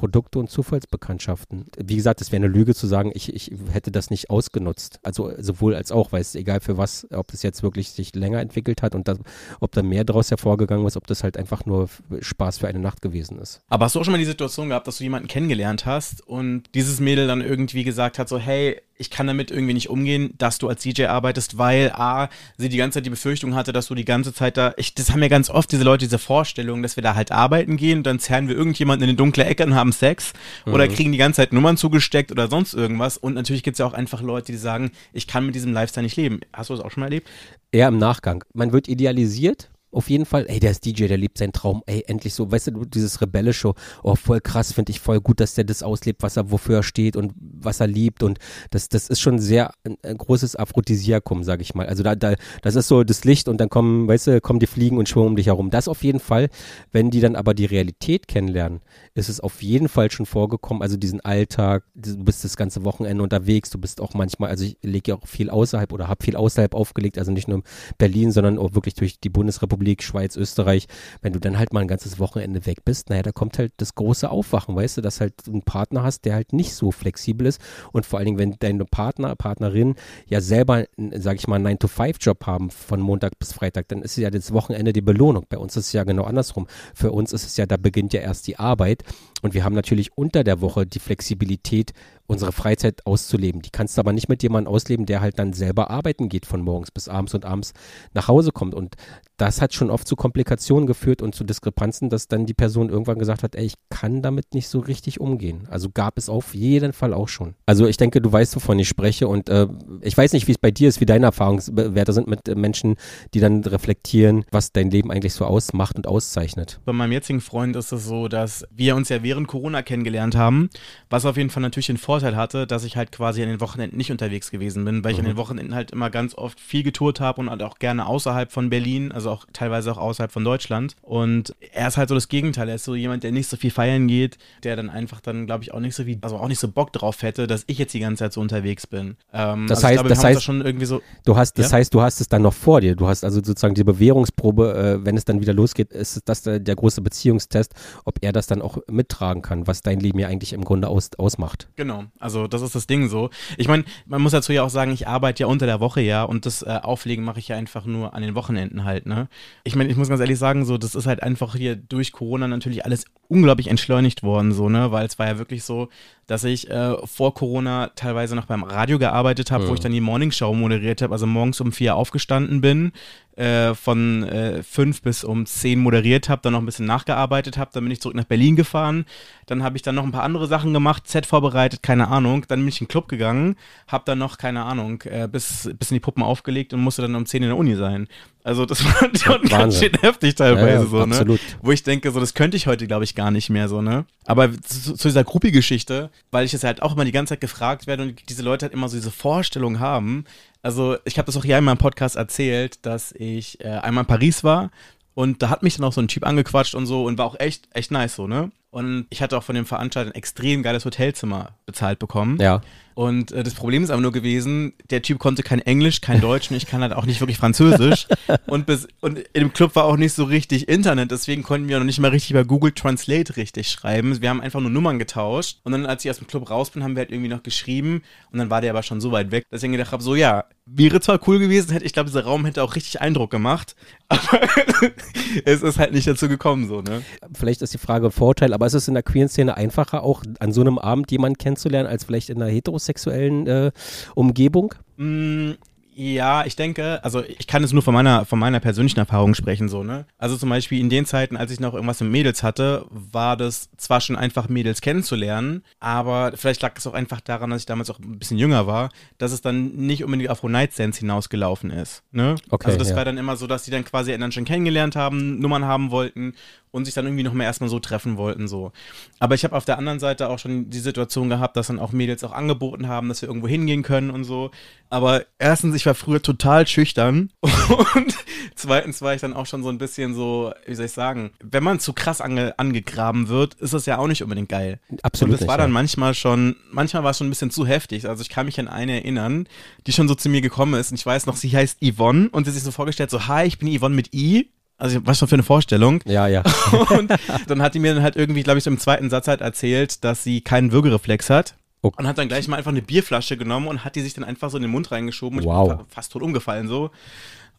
Zufallsprodukte 0.01 0.39
und 0.39 0.49
Zufallsbekanntschaften. 0.49 1.65
Wie 1.77 1.95
gesagt, 1.95 2.21
es 2.21 2.31
wäre 2.31 2.43
eine 2.43 2.53
Lüge 2.53 2.73
zu 2.73 2.87
sagen, 2.87 3.11
ich, 3.13 3.33
ich 3.33 3.51
hätte 3.71 3.91
das 3.91 4.09
nicht 4.09 4.29
ausgenutzt. 4.29 4.99
Also 5.03 5.31
sowohl 5.37 5.75
als 5.75 5.91
auch, 5.91 6.11
weil 6.11 6.21
es 6.21 6.35
egal 6.35 6.59
für 6.59 6.77
was, 6.77 7.07
ob 7.11 7.27
das 7.31 7.43
jetzt 7.43 7.63
wirklich 7.63 7.91
sich 7.91 8.15
länger 8.15 8.39
entwickelt 8.39 8.81
hat 8.81 8.95
und 8.95 9.07
das, 9.07 9.19
ob 9.59 9.71
da 9.71 9.83
mehr 9.83 10.03
daraus 10.03 10.31
hervorgegangen 10.31 10.85
ist, 10.87 10.97
ob 10.97 11.07
das 11.07 11.23
halt 11.23 11.37
einfach 11.37 11.65
nur 11.65 11.89
Spaß 12.19 12.59
für 12.59 12.67
eine 12.67 12.79
Nacht 12.79 13.01
gewesen 13.01 13.37
ist. 13.39 13.61
Aber 13.69 13.85
hast 13.85 13.95
du 13.95 13.99
auch 13.99 14.05
schon 14.05 14.13
mal 14.13 14.17
die 14.17 14.25
Situation 14.25 14.69
gehabt, 14.69 14.87
dass 14.87 14.97
du 14.97 15.03
jemanden 15.03 15.27
kennengelernt 15.27 15.85
hast 15.85 16.27
und 16.27 16.63
dieses 16.73 16.99
Mädel 16.99 17.27
dann 17.27 17.41
irgendwie 17.41 17.83
gesagt 17.83 18.17
hat, 18.17 18.27
so, 18.27 18.39
hey, 18.39 18.81
ich 19.01 19.09
kann 19.09 19.25
damit 19.25 19.49
irgendwie 19.49 19.73
nicht 19.73 19.89
umgehen, 19.89 20.35
dass 20.37 20.59
du 20.59 20.69
als 20.69 20.83
DJ 20.83 21.05
arbeitest, 21.05 21.57
weil 21.57 21.91
A, 21.91 22.29
sie 22.57 22.69
die 22.69 22.77
ganze 22.77 22.99
Zeit 22.99 23.05
die 23.07 23.09
Befürchtung 23.09 23.55
hatte, 23.55 23.73
dass 23.73 23.87
du 23.87 23.95
die 23.95 24.05
ganze 24.05 24.31
Zeit 24.31 24.57
da, 24.57 24.73
ich, 24.77 24.93
das 24.93 25.11
haben 25.11 25.23
ja 25.23 25.27
ganz 25.27 25.49
oft 25.49 25.71
diese 25.71 25.83
Leute, 25.83 26.05
diese 26.05 26.19
Vorstellung, 26.19 26.83
dass 26.83 26.97
wir 26.97 27.03
da 27.03 27.15
halt 27.15 27.31
arbeiten 27.31 27.77
gehen 27.77 27.99
und 27.99 28.03
dann 28.03 28.19
zerren 28.19 28.47
wir 28.47 28.55
irgendjemanden 28.55 29.03
in 29.05 29.09
eine 29.09 29.17
dunkle 29.17 29.43
Ecke 29.43 29.65
und 29.65 29.73
haben 29.73 29.90
Sex 29.91 30.33
oder 30.65 30.87
kriegen 30.87 31.11
die 31.11 31.17
ganze 31.17 31.37
Zeit 31.37 31.53
Nummern 31.53 31.77
zugesteckt 31.77 32.31
oder 32.31 32.47
sonst 32.47 32.73
irgendwas 32.73 33.17
und 33.17 33.33
natürlich 33.33 33.63
gibt 33.63 33.75
es 33.75 33.79
ja 33.79 33.85
auch 33.85 33.93
einfach 33.93 34.21
Leute, 34.21 34.51
die 34.51 34.57
sagen, 34.57 34.91
ich 35.13 35.27
kann 35.27 35.45
mit 35.45 35.55
diesem 35.55 35.73
Lifestyle 35.73 36.03
nicht 36.03 36.17
leben. 36.17 36.41
Hast 36.53 36.69
du 36.69 36.75
das 36.75 36.83
auch 36.83 36.91
schon 36.91 37.01
mal 37.01 37.07
erlebt? 37.07 37.27
Eher 37.71 37.87
im 37.87 37.97
Nachgang. 37.97 38.43
Man 38.53 38.73
wird 38.73 38.87
idealisiert. 38.87 39.70
Auf 39.91 40.09
jeden 40.09 40.25
Fall, 40.25 40.45
ey, 40.47 40.59
der 40.59 40.71
ist 40.71 40.85
DJ, 40.85 41.07
der 41.07 41.17
lebt 41.17 41.37
seinen 41.37 41.51
Traum, 41.51 41.83
ey, 41.85 42.03
endlich 42.07 42.33
so, 42.33 42.51
weißt 42.51 42.67
du, 42.67 42.85
dieses 42.85 43.21
rebellische, 43.21 43.73
oh, 44.03 44.15
voll 44.15 44.41
krass, 44.41 44.71
finde 44.71 44.91
ich 44.91 44.99
voll 44.99 45.19
gut, 45.19 45.39
dass 45.39 45.55
der 45.55 45.63
das 45.63 45.83
auslebt, 45.83 46.23
was 46.23 46.37
er, 46.37 46.51
wofür 46.51 46.77
er 46.77 46.83
steht 46.83 47.15
und 47.15 47.33
was 47.37 47.79
er 47.79 47.87
liebt 47.87 48.23
und 48.23 48.39
das, 48.69 48.89
das 48.89 49.09
ist 49.09 49.19
schon 49.19 49.39
sehr 49.39 49.71
ein, 49.83 49.97
ein 50.03 50.17
großes 50.17 50.55
Aphrodisiakum, 50.55 51.43
sag 51.43 51.61
ich 51.61 51.75
mal. 51.75 51.87
Also 51.87 52.03
da, 52.03 52.15
da, 52.15 52.35
das 52.61 52.75
ist 52.75 52.87
so 52.87 53.03
das 53.03 53.25
Licht 53.25 53.47
und 53.47 53.59
dann 53.59 53.69
kommen, 53.69 54.07
weißt 54.07 54.27
du, 54.27 54.41
kommen 54.41 54.59
die 54.59 54.67
Fliegen 54.67 54.97
und 54.97 55.09
schwimmen 55.09 55.27
um 55.27 55.35
dich 55.35 55.47
herum. 55.47 55.69
Das 55.69 55.87
auf 55.87 56.03
jeden 56.03 56.19
Fall. 56.19 56.49
Wenn 56.91 57.11
die 57.11 57.19
dann 57.19 57.35
aber 57.35 57.53
die 57.53 57.65
Realität 57.65 58.27
kennenlernen, 58.27 58.81
ist 59.13 59.29
es 59.29 59.39
auf 59.39 59.61
jeden 59.61 59.89
Fall 59.89 60.09
schon 60.11 60.25
vorgekommen, 60.25 60.81
also 60.81 60.97
diesen 60.97 61.19
Alltag, 61.21 61.83
du 61.95 62.23
bist 62.23 62.43
das 62.43 62.55
ganze 62.55 62.85
Wochenende 62.85 63.23
unterwegs, 63.23 63.69
du 63.69 63.77
bist 63.77 63.99
auch 63.99 64.13
manchmal, 64.13 64.49
also 64.49 64.63
ich 64.63 64.77
lege 64.81 65.11
ja 65.11 65.17
auch 65.17 65.27
viel 65.27 65.49
außerhalb 65.49 65.91
oder 65.91 66.07
habe 66.07 66.23
viel 66.23 66.35
außerhalb 66.35 66.73
aufgelegt, 66.73 67.17
also 67.17 67.31
nicht 67.31 67.47
nur 67.47 67.57
in 67.57 67.63
Berlin, 67.97 68.31
sondern 68.31 68.57
auch 68.57 68.73
wirklich 68.73 68.93
durch 68.95 69.19
die 69.19 69.29
Bundesrepublik, 69.29 69.80
Schweiz, 70.01 70.35
Österreich. 70.35 70.87
Wenn 71.21 71.33
du 71.33 71.39
dann 71.39 71.57
halt 71.57 71.73
mal 71.73 71.81
ein 71.81 71.87
ganzes 71.87 72.19
Wochenende 72.19 72.65
weg 72.65 72.85
bist, 72.85 73.09
naja, 73.09 73.23
da 73.23 73.31
kommt 73.31 73.57
halt 73.57 73.73
das 73.77 73.95
große 73.95 74.29
Aufwachen, 74.29 74.75
weißt 74.75 74.97
du, 74.97 75.01
dass 75.01 75.21
halt 75.21 75.33
du 75.45 75.51
einen 75.51 75.63
Partner 75.63 76.03
hast, 76.03 76.25
der 76.25 76.35
halt 76.35 76.53
nicht 76.53 76.73
so 76.73 76.91
flexibel 76.91 77.47
ist 77.47 77.61
und 77.91 78.05
vor 78.05 78.19
allen 78.19 78.27
Dingen, 78.27 78.37
wenn 78.37 78.55
deine 78.59 78.85
Partner, 78.85 79.35
Partnerin 79.35 79.95
ja 80.27 80.41
selber, 80.41 80.85
sage 80.97 81.37
ich 81.37 81.47
mal, 81.47 81.55
einen 81.55 81.77
9-to-5-Job 81.77 82.45
haben 82.45 82.69
von 82.69 82.99
Montag 83.01 83.37
bis 83.39 83.53
Freitag, 83.53 83.87
dann 83.87 84.01
ist 84.01 84.15
ja 84.17 84.29
das 84.29 84.53
Wochenende 84.53 84.93
die 84.93 85.01
Belohnung. 85.01 85.45
Bei 85.49 85.57
uns 85.57 85.75
ist 85.75 85.87
es 85.87 85.93
ja 85.93 86.03
genau 86.03 86.23
andersrum. 86.23 86.67
Für 86.93 87.11
uns 87.11 87.33
ist 87.33 87.45
es 87.45 87.57
ja, 87.57 87.65
da 87.65 87.77
beginnt 87.77 88.13
ja 88.13 88.21
erst 88.21 88.47
die 88.47 88.57
Arbeit 88.57 89.03
und 89.41 89.53
wir 89.53 89.63
haben 89.63 89.75
natürlich 89.75 90.15
unter 90.15 90.43
der 90.43 90.61
Woche 90.61 90.85
die 90.85 90.99
Flexibilität, 90.99 91.93
unsere 92.31 92.53
Freizeit 92.53 93.05
auszuleben. 93.05 93.61
Die 93.61 93.69
kannst 93.69 93.97
du 93.97 93.99
aber 93.99 94.13
nicht 94.13 94.29
mit 94.29 94.41
jemandem 94.41 94.73
ausleben, 94.73 95.05
der 95.05 95.19
halt 95.19 95.37
dann 95.37 95.51
selber 95.51 95.89
arbeiten 95.89 96.29
geht 96.29 96.45
von 96.45 96.61
morgens 96.61 96.89
bis 96.89 97.09
abends 97.09 97.33
und 97.33 97.45
abends 97.45 97.73
nach 98.13 98.29
Hause 98.29 98.51
kommt. 98.51 98.73
Und 98.73 98.95
das 99.35 99.61
hat 99.61 99.73
schon 99.73 99.89
oft 99.89 100.07
zu 100.07 100.15
Komplikationen 100.15 100.87
geführt 100.87 101.21
und 101.21 101.35
zu 101.35 101.43
Diskrepanzen, 101.43 102.09
dass 102.09 102.27
dann 102.27 102.45
die 102.45 102.53
Person 102.53 102.89
irgendwann 102.89 103.19
gesagt 103.19 103.43
hat, 103.43 103.55
ey, 103.55 103.65
ich 103.65 103.73
kann 103.89 104.21
damit 104.21 104.53
nicht 104.53 104.69
so 104.69 104.79
richtig 104.79 105.19
umgehen. 105.19 105.67
Also 105.69 105.89
gab 105.93 106.17
es 106.17 106.29
auf 106.29 106.53
jeden 106.53 106.93
Fall 106.93 107.13
auch 107.13 107.27
schon. 107.27 107.55
Also 107.65 107.85
ich 107.85 107.97
denke, 107.97 108.21
du 108.21 108.31
weißt, 108.31 108.55
wovon 108.55 108.79
ich 108.79 108.87
spreche 108.87 109.27
und 109.27 109.49
äh, 109.49 109.67
ich 110.01 110.15
weiß 110.15 110.33
nicht, 110.33 110.47
wie 110.47 110.51
es 110.51 110.57
bei 110.57 110.71
dir 110.71 110.87
ist, 110.87 111.01
wie 111.01 111.05
deine 111.05 111.25
Erfahrungswerte 111.25 112.13
sind 112.13 112.27
mit 112.27 112.47
äh, 112.47 112.55
Menschen, 112.55 112.95
die 113.33 113.39
dann 113.39 113.63
reflektieren, 113.63 114.45
was 114.51 114.71
dein 114.71 114.89
Leben 114.89 115.11
eigentlich 115.11 115.33
so 115.33 115.43
ausmacht 115.43 115.95
und 115.97 116.07
auszeichnet. 116.07 116.79
Bei 116.85 116.93
meinem 116.93 117.11
jetzigen 117.11 117.41
Freund 117.41 117.75
ist 117.75 117.91
es 117.91 118.05
so, 118.05 118.27
dass 118.27 118.63
wir 118.71 118.95
uns 118.95 119.09
ja 119.09 119.21
während 119.21 119.47
Corona 119.47 119.81
kennengelernt 119.81 120.35
haben, 120.35 120.69
was 121.09 121.25
auf 121.25 121.35
jeden 121.35 121.49
Fall 121.49 121.61
natürlich 121.61 121.87
den 121.87 121.97
Vorteil 121.97 122.20
Vorteil 122.21 122.35
hatte, 122.35 122.67
dass 122.67 122.83
ich 122.83 122.97
halt 122.97 123.11
quasi 123.11 123.41
an 123.41 123.49
den 123.49 123.59
Wochenenden 123.61 123.97
nicht 123.97 124.11
unterwegs 124.11 124.51
gewesen 124.51 124.85
bin, 124.85 125.03
weil 125.03 125.13
ich 125.13 125.19
an 125.19 125.25
den 125.25 125.37
Wochenenden 125.37 125.73
halt 125.73 125.91
immer 125.91 126.09
ganz 126.09 126.35
oft 126.35 126.59
viel 126.59 126.83
getourt 126.83 127.19
habe 127.19 127.41
und 127.41 127.49
halt 127.49 127.63
auch 127.63 127.79
gerne 127.79 128.05
außerhalb 128.05 128.51
von 128.51 128.69
Berlin, 128.69 129.11
also 129.11 129.31
auch 129.31 129.45
teilweise 129.53 129.91
auch 129.91 129.97
außerhalb 129.97 130.31
von 130.31 130.43
Deutschland. 130.43 130.95
Und 131.01 131.55
er 131.73 131.87
ist 131.87 131.97
halt 131.97 132.09
so 132.09 132.15
das 132.15 132.27
Gegenteil. 132.27 132.69
Er 132.69 132.75
ist 132.75 132.83
so 132.83 132.93
jemand, 132.95 133.23
der 133.23 133.31
nicht 133.31 133.47
so 133.47 133.57
viel 133.57 133.71
feiern 133.71 134.07
geht, 134.07 134.37
der 134.63 134.75
dann 134.75 134.89
einfach 134.89 135.19
dann, 135.19 135.45
glaube 135.47 135.63
ich, 135.63 135.73
auch 135.73 135.79
nicht 135.79 135.95
so 135.95 136.05
wie, 136.05 136.19
also 136.21 136.37
auch 136.37 136.47
nicht 136.47 136.59
so 136.59 136.67
Bock 136.67 136.93
drauf 136.93 137.21
hätte, 137.23 137.47
dass 137.47 137.63
ich 137.67 137.77
jetzt 137.79 137.93
die 137.93 137.99
ganze 137.99 138.23
Zeit 138.23 138.33
so 138.33 138.41
unterwegs 138.41 138.85
bin. 138.87 139.17
Ähm, 139.33 139.65
Das 139.67 139.79
also 139.83 139.87
heißt- 139.87 139.93
glaube, 139.93 140.09
das 140.09 140.23
heißt- 140.23 140.41
schon 140.41 140.61
irgendwie 140.61 140.85
so. 140.85 141.01
Du 141.25 141.35
hast, 141.37 141.57
das 141.57 141.71
Ja? 141.71 141.77
heißt, 141.77 141.93
du 141.93 142.01
hast 142.01 142.21
es 142.21 142.27
dann 142.27 142.43
noch 142.43 142.53
vor 142.53 142.81
dir. 142.81 142.95
Du 142.95 143.07
hast 143.07 143.23
also 143.23 143.37
sozusagen 143.43 143.73
die 143.75 143.83
Bewährungsprobe, 143.83 144.99
äh, 145.01 145.05
wenn 145.05 145.17
es 145.17 145.25
dann 145.25 145.41
wieder 145.41 145.53
losgeht, 145.53 145.91
ist 145.91 146.21
das 146.25 146.43
der, 146.43 146.59
der 146.59 146.75
große 146.75 147.01
Beziehungstest, 147.01 147.73
ob 148.05 148.19
er 148.21 148.31
das 148.31 148.47
dann 148.47 148.61
auch 148.61 148.77
mittragen 148.89 149.41
kann, 149.41 149.65
was 149.67 149.81
dein 149.81 149.99
Leben 149.99 150.19
ja 150.19 150.27
eigentlich 150.27 150.53
im 150.53 150.63
Grunde 150.63 150.87
aus, 150.87 151.09
ausmacht. 151.17 151.69
Genau, 151.75 152.03
also 152.19 152.47
das 152.47 152.61
ist 152.61 152.75
das 152.75 152.87
Ding 152.87 153.09
so. 153.09 153.29
Ich 153.57 153.67
meine, 153.67 153.83
man 154.05 154.21
muss 154.21 154.31
dazu 154.31 154.53
ja 154.53 154.63
auch 154.63 154.69
sagen, 154.69 154.91
ich 154.91 155.07
arbeite 155.07 155.41
ja 155.41 155.47
unter 155.47 155.65
der 155.65 155.79
Woche 155.79 156.01
ja 156.01 156.23
und 156.23 156.45
das 156.45 156.61
äh, 156.61 156.79
Auflegen 156.81 157.23
mache 157.23 157.39
ich 157.39 157.47
ja 157.47 157.55
einfach 157.55 157.85
nur 157.85 158.13
an 158.13 158.21
den 158.21 158.35
Wochenenden 158.35 158.83
halt, 158.83 159.05
ne? 159.05 159.27
Ich 159.63 159.75
meine, 159.75 159.89
ich 159.89 159.97
muss 159.97 160.09
ganz 160.09 160.21
ehrlich 160.21 160.39
sagen, 160.39 160.65
so, 160.65 160.77
das 160.77 160.95
ist 160.95 161.07
halt 161.07 161.23
einfach 161.23 161.55
hier 161.55 161.75
durch 161.75 162.11
Corona 162.11 162.47
natürlich 162.47 162.85
alles 162.85 163.05
unglaublich 163.31 163.67
entschleunigt 163.69 164.23
worden, 164.23 164.51
so, 164.51 164.67
ne? 164.67 164.91
Weil 164.91 165.05
es 165.05 165.17
war 165.17 165.25
ja 165.25 165.37
wirklich 165.37 165.63
so, 165.63 165.87
dass 166.27 166.43
ich 166.43 166.69
äh, 166.69 166.95
vor 167.07 167.33
Corona 167.33 167.91
teilweise 167.95 168.35
noch 168.35 168.45
beim 168.45 168.63
Radio 168.63 168.99
gearbeitet 168.99 169.51
habe, 169.51 169.67
wo 169.69 169.73
ich 169.73 169.79
dann 169.79 169.93
die 169.93 170.01
Morningshow 170.01 170.53
moderiert 170.53 171.01
habe, 171.01 171.13
also 171.13 171.25
morgens 171.25 171.61
um 171.61 171.71
vier 171.71 171.95
aufgestanden 171.95 172.59
bin, 172.59 172.91
äh, 173.37 173.73
von 173.73 174.23
äh, 174.23 174.63
fünf 174.63 175.01
bis 175.01 175.23
um 175.23 175.45
zehn 175.45 175.79
moderiert 175.79 176.27
habe, 176.27 176.41
dann 176.41 176.53
noch 176.53 176.61
ein 176.61 176.65
bisschen 176.65 176.85
nachgearbeitet 176.85 177.57
habe, 177.57 177.71
dann 177.73 177.83
bin 177.83 177.91
ich 177.91 178.01
zurück 178.01 178.15
nach 178.15 178.25
Berlin 178.25 178.57
gefahren, 178.57 179.05
dann 179.45 179.63
habe 179.63 179.77
ich 179.77 179.81
dann 179.81 179.95
noch 179.95 180.03
ein 180.03 180.11
paar 180.11 180.23
andere 180.23 180.47
Sachen 180.47 180.73
gemacht, 180.73 181.07
Set 181.07 181.25
vorbereitet, 181.25 181.81
keine 181.81 182.09
Ahnung, 182.09 182.45
dann 182.49 182.59
bin 182.59 182.67
ich 182.67 182.81
in 182.81 182.85
den 182.85 182.91
Club 182.91 183.07
gegangen, 183.07 183.55
habe 183.87 184.03
dann 184.05 184.19
noch, 184.19 184.37
keine 184.37 184.63
Ahnung, 184.63 185.01
äh, 185.03 185.29
bis, 185.31 185.69
bis 185.79 185.91
in 185.91 185.95
die 185.95 186.01
Puppen 186.01 186.23
aufgelegt 186.23 186.73
und 186.73 186.81
musste 186.81 187.01
dann 187.01 187.15
um 187.15 187.25
zehn 187.25 187.43
in 187.43 187.49
der 187.49 187.57
Uni 187.57 187.75
sein. 187.75 188.07
Also 188.43 188.65
das 188.65 188.83
war 189.01 189.09
schon 189.15 189.41
ganz 189.43 189.79
schön 189.79 189.93
heftig 190.01 190.35
teilweise 190.35 190.67
Ja, 190.67 190.81
ja, 190.81 190.85
so, 190.85 190.97
ne? 190.97 191.03
absolut. 191.03 191.39
Wo 191.61 191.71
ich 191.71 191.83
denke, 191.83 192.11
so 192.11 192.19
das 192.19 192.33
könnte 192.33 192.57
ich 192.57 192.67
heute, 192.67 192.87
glaube 192.87 193.03
ich, 193.03 193.15
gar 193.15 193.31
nicht 193.31 193.49
mehr 193.49 193.67
so, 193.69 193.81
ne? 193.81 194.05
Aber 194.25 194.51
zu, 194.61 194.93
zu 194.93 195.07
dieser 195.07 195.23
Gruppi-Geschichte, 195.23 196.09
weil 196.31 196.45
ich 196.45 196.51
das 196.51 196.63
halt 196.63 196.81
auch 196.81 196.93
immer 196.93 197.05
die 197.05 197.11
ganze 197.11 197.33
Zeit 197.33 197.41
gefragt 197.41 197.87
werde 197.87 198.03
und 198.03 198.29
diese 198.29 198.43
Leute 198.43 198.65
halt 198.65 198.73
immer 198.73 198.89
so 198.89 198.97
diese 198.97 199.11
Vorstellung 199.11 199.79
haben. 199.79 200.25
Also 200.61 200.97
ich 201.05 201.17
habe 201.17 201.25
das 201.25 201.37
auch 201.37 201.45
hier 201.45 201.57
in 201.57 201.63
meinem 201.63 201.77
Podcast 201.77 202.15
erzählt, 202.15 202.85
dass 202.85 203.11
ich 203.13 203.59
äh, 203.63 203.67
einmal 203.67 204.03
in 204.03 204.07
Paris 204.07 204.43
war 204.43 204.71
und 205.13 205.41
da 205.41 205.49
hat 205.49 205.63
mich 205.63 205.75
dann 205.75 205.85
auch 205.85 205.93
so 205.93 206.01
ein 206.01 206.07
Typ 206.07 206.25
angequatscht 206.25 206.75
und 206.75 206.85
so 206.85 207.05
und 207.05 207.17
war 207.17 207.25
auch 207.25 207.39
echt, 207.39 207.67
echt 207.73 207.91
nice 207.91 208.15
so, 208.15 208.27
ne? 208.27 208.51
Und 208.69 209.05
ich 209.09 209.21
hatte 209.21 209.37
auch 209.37 209.43
von 209.43 209.55
dem 209.55 209.65
Veranstalter 209.65 210.09
ein 210.09 210.15
extrem 210.15 210.63
geiles 210.63 210.85
Hotelzimmer 210.85 211.49
bezahlt 211.65 211.99
bekommen. 211.99 212.39
Ja. 212.39 212.61
Und 212.93 213.31
äh, 213.31 213.43
das 213.43 213.53
Problem 213.53 213.83
ist 213.83 213.89
aber 213.89 214.01
nur 214.01 214.11
gewesen, 214.11 214.73
der 214.89 215.01
Typ 215.01 215.19
konnte 215.19 215.43
kein 215.43 215.59
Englisch, 215.59 216.01
kein 216.01 216.21
Deutsch 216.21 216.51
und 216.51 216.57
ich 216.57 216.65
kann 216.65 216.81
halt 216.81 216.93
auch 216.93 217.05
nicht 217.05 217.21
wirklich 217.21 217.37
Französisch. 217.37 218.07
und, 218.47 218.65
bis, 218.65 218.87
und 218.99 219.19
in 219.19 219.43
dem 219.43 219.53
Club 219.53 219.75
war 219.75 219.85
auch 219.85 219.97
nicht 219.97 220.13
so 220.13 220.23
richtig 220.23 220.67
Internet, 220.67 221.11
deswegen 221.11 221.43
konnten 221.43 221.67
wir 221.67 221.79
noch 221.79 221.85
nicht 221.85 221.99
mal 221.99 222.09
richtig 222.09 222.33
bei 222.33 222.43
Google 222.43 222.71
Translate 222.71 223.37
richtig 223.37 223.69
schreiben. 223.69 224.21
Wir 224.21 224.29
haben 224.29 224.41
einfach 224.41 224.59
nur 224.59 224.69
Nummern 224.69 224.99
getauscht. 224.99 225.59
Und 225.63 225.71
dann, 225.71 225.85
als 225.85 226.03
ich 226.05 226.11
aus 226.11 226.17
dem 226.17 226.27
Club 226.27 226.49
raus 226.49 226.69
bin, 226.69 226.83
haben 226.83 226.95
wir 226.95 227.01
halt 227.01 227.11
irgendwie 227.11 227.29
noch 227.29 227.43
geschrieben. 227.43 228.03
Und 228.31 228.39
dann 228.39 228.49
war 228.49 228.61
der 228.61 228.71
aber 228.71 228.83
schon 228.83 229.01
so 229.01 229.11
weit 229.11 229.31
weg, 229.31 229.45
dass 229.49 229.63
ich 229.63 229.71
gedacht 229.71 229.91
habe, 229.91 230.03
so 230.03 230.15
ja, 230.15 230.45
wäre 230.65 231.01
zwar 231.01 231.19
cool 231.27 231.39
gewesen, 231.39 231.71
hätte 231.71 231.85
ich 231.85 231.93
glaube, 231.93 232.09
dieser 232.09 232.23
Raum 232.23 232.45
hätte 232.45 232.63
auch 232.63 232.75
richtig 232.75 233.01
Eindruck 233.01 233.31
gemacht. 233.31 233.75
Aber 234.07 234.41
es 235.45 235.61
ist 235.61 235.79
halt 235.79 235.93
nicht 235.93 236.07
dazu 236.07 236.27
gekommen, 236.27 236.67
so, 236.67 236.81
ne? 236.81 237.01
Vielleicht 237.33 237.61
ist 237.61 237.73
die 237.73 237.77
Frage 237.77 238.11
Vorteil, 238.11 238.53
aber 238.53 238.65
ist 238.65 238.73
es 238.73 238.89
in 238.89 238.93
der 238.93 239.03
queeren 239.03 239.29
Szene 239.29 239.55
einfacher, 239.55 240.03
auch 240.03 240.23
an 240.39 240.51
so 240.51 240.59
einem 240.59 240.77
Abend 240.77 241.09
jemanden 241.11 241.37
kennenzulernen, 241.37 241.87
als 241.87 242.03
vielleicht 242.03 242.29
in 242.29 242.41
einer 242.41 242.51
heterosexuellen 242.81 243.47
äh, 243.47 243.71
Umgebung? 244.15 244.73
Mm, 244.97 245.51
Ja, 245.93 246.45
ich 246.45 246.55
denke, 246.55 247.03
also 247.03 247.21
ich 247.21 247.47
kann 247.47 247.65
es 247.65 247.73
nur 247.73 247.81
von 247.81 247.93
meiner, 247.93 248.25
von 248.25 248.39
meiner 248.39 248.61
persönlichen 248.61 248.97
Erfahrung 248.97 249.35
sprechen, 249.35 249.67
so, 249.67 249.83
ne? 249.83 250.05
Also 250.17 250.37
zum 250.37 250.49
Beispiel 250.49 250.79
in 250.79 250.89
den 250.89 251.05
Zeiten, 251.05 251.35
als 251.35 251.51
ich 251.51 251.59
noch 251.59 251.73
irgendwas 251.73 251.99
mit 251.99 252.09
Mädels 252.09 252.43
hatte, 252.43 252.85
war 252.89 253.35
das 253.35 253.69
zwar 253.75 253.99
schon 253.99 254.15
einfach, 254.15 254.47
Mädels 254.47 254.79
kennenzulernen, 254.79 255.63
aber 255.81 256.31
vielleicht 256.35 256.61
lag 256.61 256.71
es 256.77 256.87
auch 256.87 256.93
einfach 256.93 257.19
daran, 257.19 257.49
dass 257.49 257.59
ich 257.59 257.65
damals 257.65 257.89
auch 257.89 257.99
ein 257.99 258.17
bisschen 258.17 258.37
jünger 258.37 258.67
war, 258.67 258.89
dass 259.17 259.33
es 259.33 259.41
dann 259.41 259.75
nicht 259.75 260.03
unbedingt 260.05 260.29
auf 260.29 260.43
One-Night-Stands 260.45 260.97
hinausgelaufen 260.97 261.71
ist, 261.71 262.03
ne? 262.11 262.35
Okay, 262.49 262.67
also 262.67 262.79
das 262.79 262.91
ja. 262.91 262.95
war 262.95 263.03
dann 263.03 263.17
immer 263.17 263.35
so, 263.35 263.45
dass 263.45 263.63
die 263.63 263.71
dann 263.71 263.83
quasi 263.83 264.17
dann 264.17 264.31
schon 264.31 264.45
kennengelernt 264.45 264.95
haben, 264.95 265.39
Nummern 265.39 265.65
haben 265.65 265.91
wollten 265.91 266.35
und 266.71 266.85
sich 266.85 266.93
dann 266.93 267.05
irgendwie 267.05 267.23
noch 267.23 267.33
mal 267.33 267.43
erstmal 267.43 267.69
so 267.69 267.79
treffen 267.79 268.17
wollten, 268.17 268.47
so. 268.47 268.71
Aber 269.19 269.35
ich 269.35 269.43
habe 269.43 269.55
auf 269.55 269.65
der 269.65 269.77
anderen 269.77 269.99
Seite 269.99 270.29
auch 270.29 270.39
schon 270.39 270.69
die 270.69 270.79
Situation 270.79 271.29
gehabt, 271.29 271.57
dass 271.57 271.67
dann 271.67 271.79
auch 271.79 271.91
Mädels 271.91 272.23
auch 272.23 272.31
angeboten 272.31 272.87
haben, 272.87 273.09
dass 273.09 273.21
wir 273.21 273.29
irgendwo 273.29 273.47
hingehen 273.47 273.83
können 273.83 274.09
und 274.09 274.23
so. 274.23 274.51
Aber 274.89 275.25
erstens, 275.37 275.75
ich 275.75 275.85
war 275.85 275.95
früher 275.95 276.21
total 276.21 276.65
schüchtern 276.67 277.31
und 277.41 278.15
zweitens 278.55 279.01
war 279.01 279.13
ich 279.13 279.21
dann 279.21 279.33
auch 279.33 279.45
schon 279.45 279.63
so 279.63 279.69
ein 279.69 279.77
bisschen 279.77 280.13
so, 280.13 280.53
wie 280.65 280.75
soll 280.75 280.85
ich 280.85 280.91
sagen, 280.91 281.31
wenn 281.43 281.63
man 281.63 281.79
zu 281.79 281.93
krass 281.93 282.21
ange 282.21 282.57
angegraben 282.57 283.27
wird, 283.27 283.55
ist 283.55 283.73
das 283.73 283.85
ja 283.85 283.97
auch 283.97 284.07
nicht 284.07 284.23
unbedingt 284.23 284.49
geil. 284.49 284.79
Absolut 285.03 285.33
Und 285.33 285.41
das 285.41 285.47
war 285.47 285.57
nicht, 285.57 285.63
dann 285.63 285.71
ja. 285.71 285.73
manchmal 285.73 286.13
schon, 286.13 286.55
manchmal 286.71 287.03
war 287.03 287.11
es 287.11 287.17
schon 287.17 287.27
ein 287.27 287.31
bisschen 287.31 287.51
zu 287.51 287.65
heftig. 287.65 288.07
Also 288.07 288.21
ich 288.21 288.29
kann 288.29 288.45
mich 288.45 288.59
an 288.59 288.67
eine 288.67 289.01
erinnern, 289.01 289.47
die 289.87 289.93
schon 289.93 290.07
so 290.07 290.15
zu 290.15 290.29
mir 290.29 290.41
gekommen 290.41 290.73
ist 290.75 290.91
und 290.91 290.97
ich 290.97 291.05
weiß 291.05 291.25
noch, 291.25 291.35
sie 291.35 291.49
heißt 291.49 291.79
Yvonne 291.81 292.29
und 292.29 292.45
sie 292.45 292.51
sich 292.51 292.63
so 292.63 292.71
vorgestellt, 292.71 293.09
so, 293.09 293.27
hi, 293.27 293.45
ich 293.45 293.59
bin 293.59 293.77
Yvonne 293.77 293.95
mit 293.95 294.13
I. 294.13 294.49
Also 294.81 294.99
was 295.05 295.17
schon 295.19 295.27
für 295.27 295.35
eine 295.35 295.43
Vorstellung. 295.43 296.01
Ja, 296.05 296.27
ja. 296.27 296.43
Und 296.97 297.11
dann 297.47 297.61
hat 297.61 297.73
die 297.75 297.79
mir 297.79 297.93
dann 297.93 298.03
halt 298.03 298.15
irgendwie, 298.15 298.43
glaube 298.43 298.57
ich, 298.57 298.63
so 298.63 298.69
im 298.71 298.79
zweiten 298.79 299.09
Satz 299.09 299.27
halt 299.27 299.41
erzählt, 299.41 300.03
dass 300.03 300.23
sie 300.23 300.41
keinen 300.41 300.71
Würgereflex 300.71 301.29
hat. 301.29 301.55
Oh. 301.83 301.91
Und 301.97 302.07
hat 302.07 302.17
dann 302.17 302.27
gleich 302.27 302.47
mal 302.47 302.57
einfach 302.57 302.71
eine 302.71 302.81
Bierflasche 302.81 303.37
genommen 303.37 303.67
und 303.67 303.83
hat 303.85 303.95
die 303.95 304.01
sich 304.01 304.13
dann 304.13 304.23
einfach 304.23 304.49
so 304.49 304.57
in 304.57 304.63
den 304.63 304.71
Mund 304.71 304.91
reingeschoben 304.91 305.39
und 305.39 305.45
Wow. 305.45 305.71
ich 305.71 305.77
bin 305.77 305.85
fa- 305.85 305.85
fast 305.95 306.11
tot 306.11 306.21
umgefallen 306.21 306.67
so. 306.67 306.91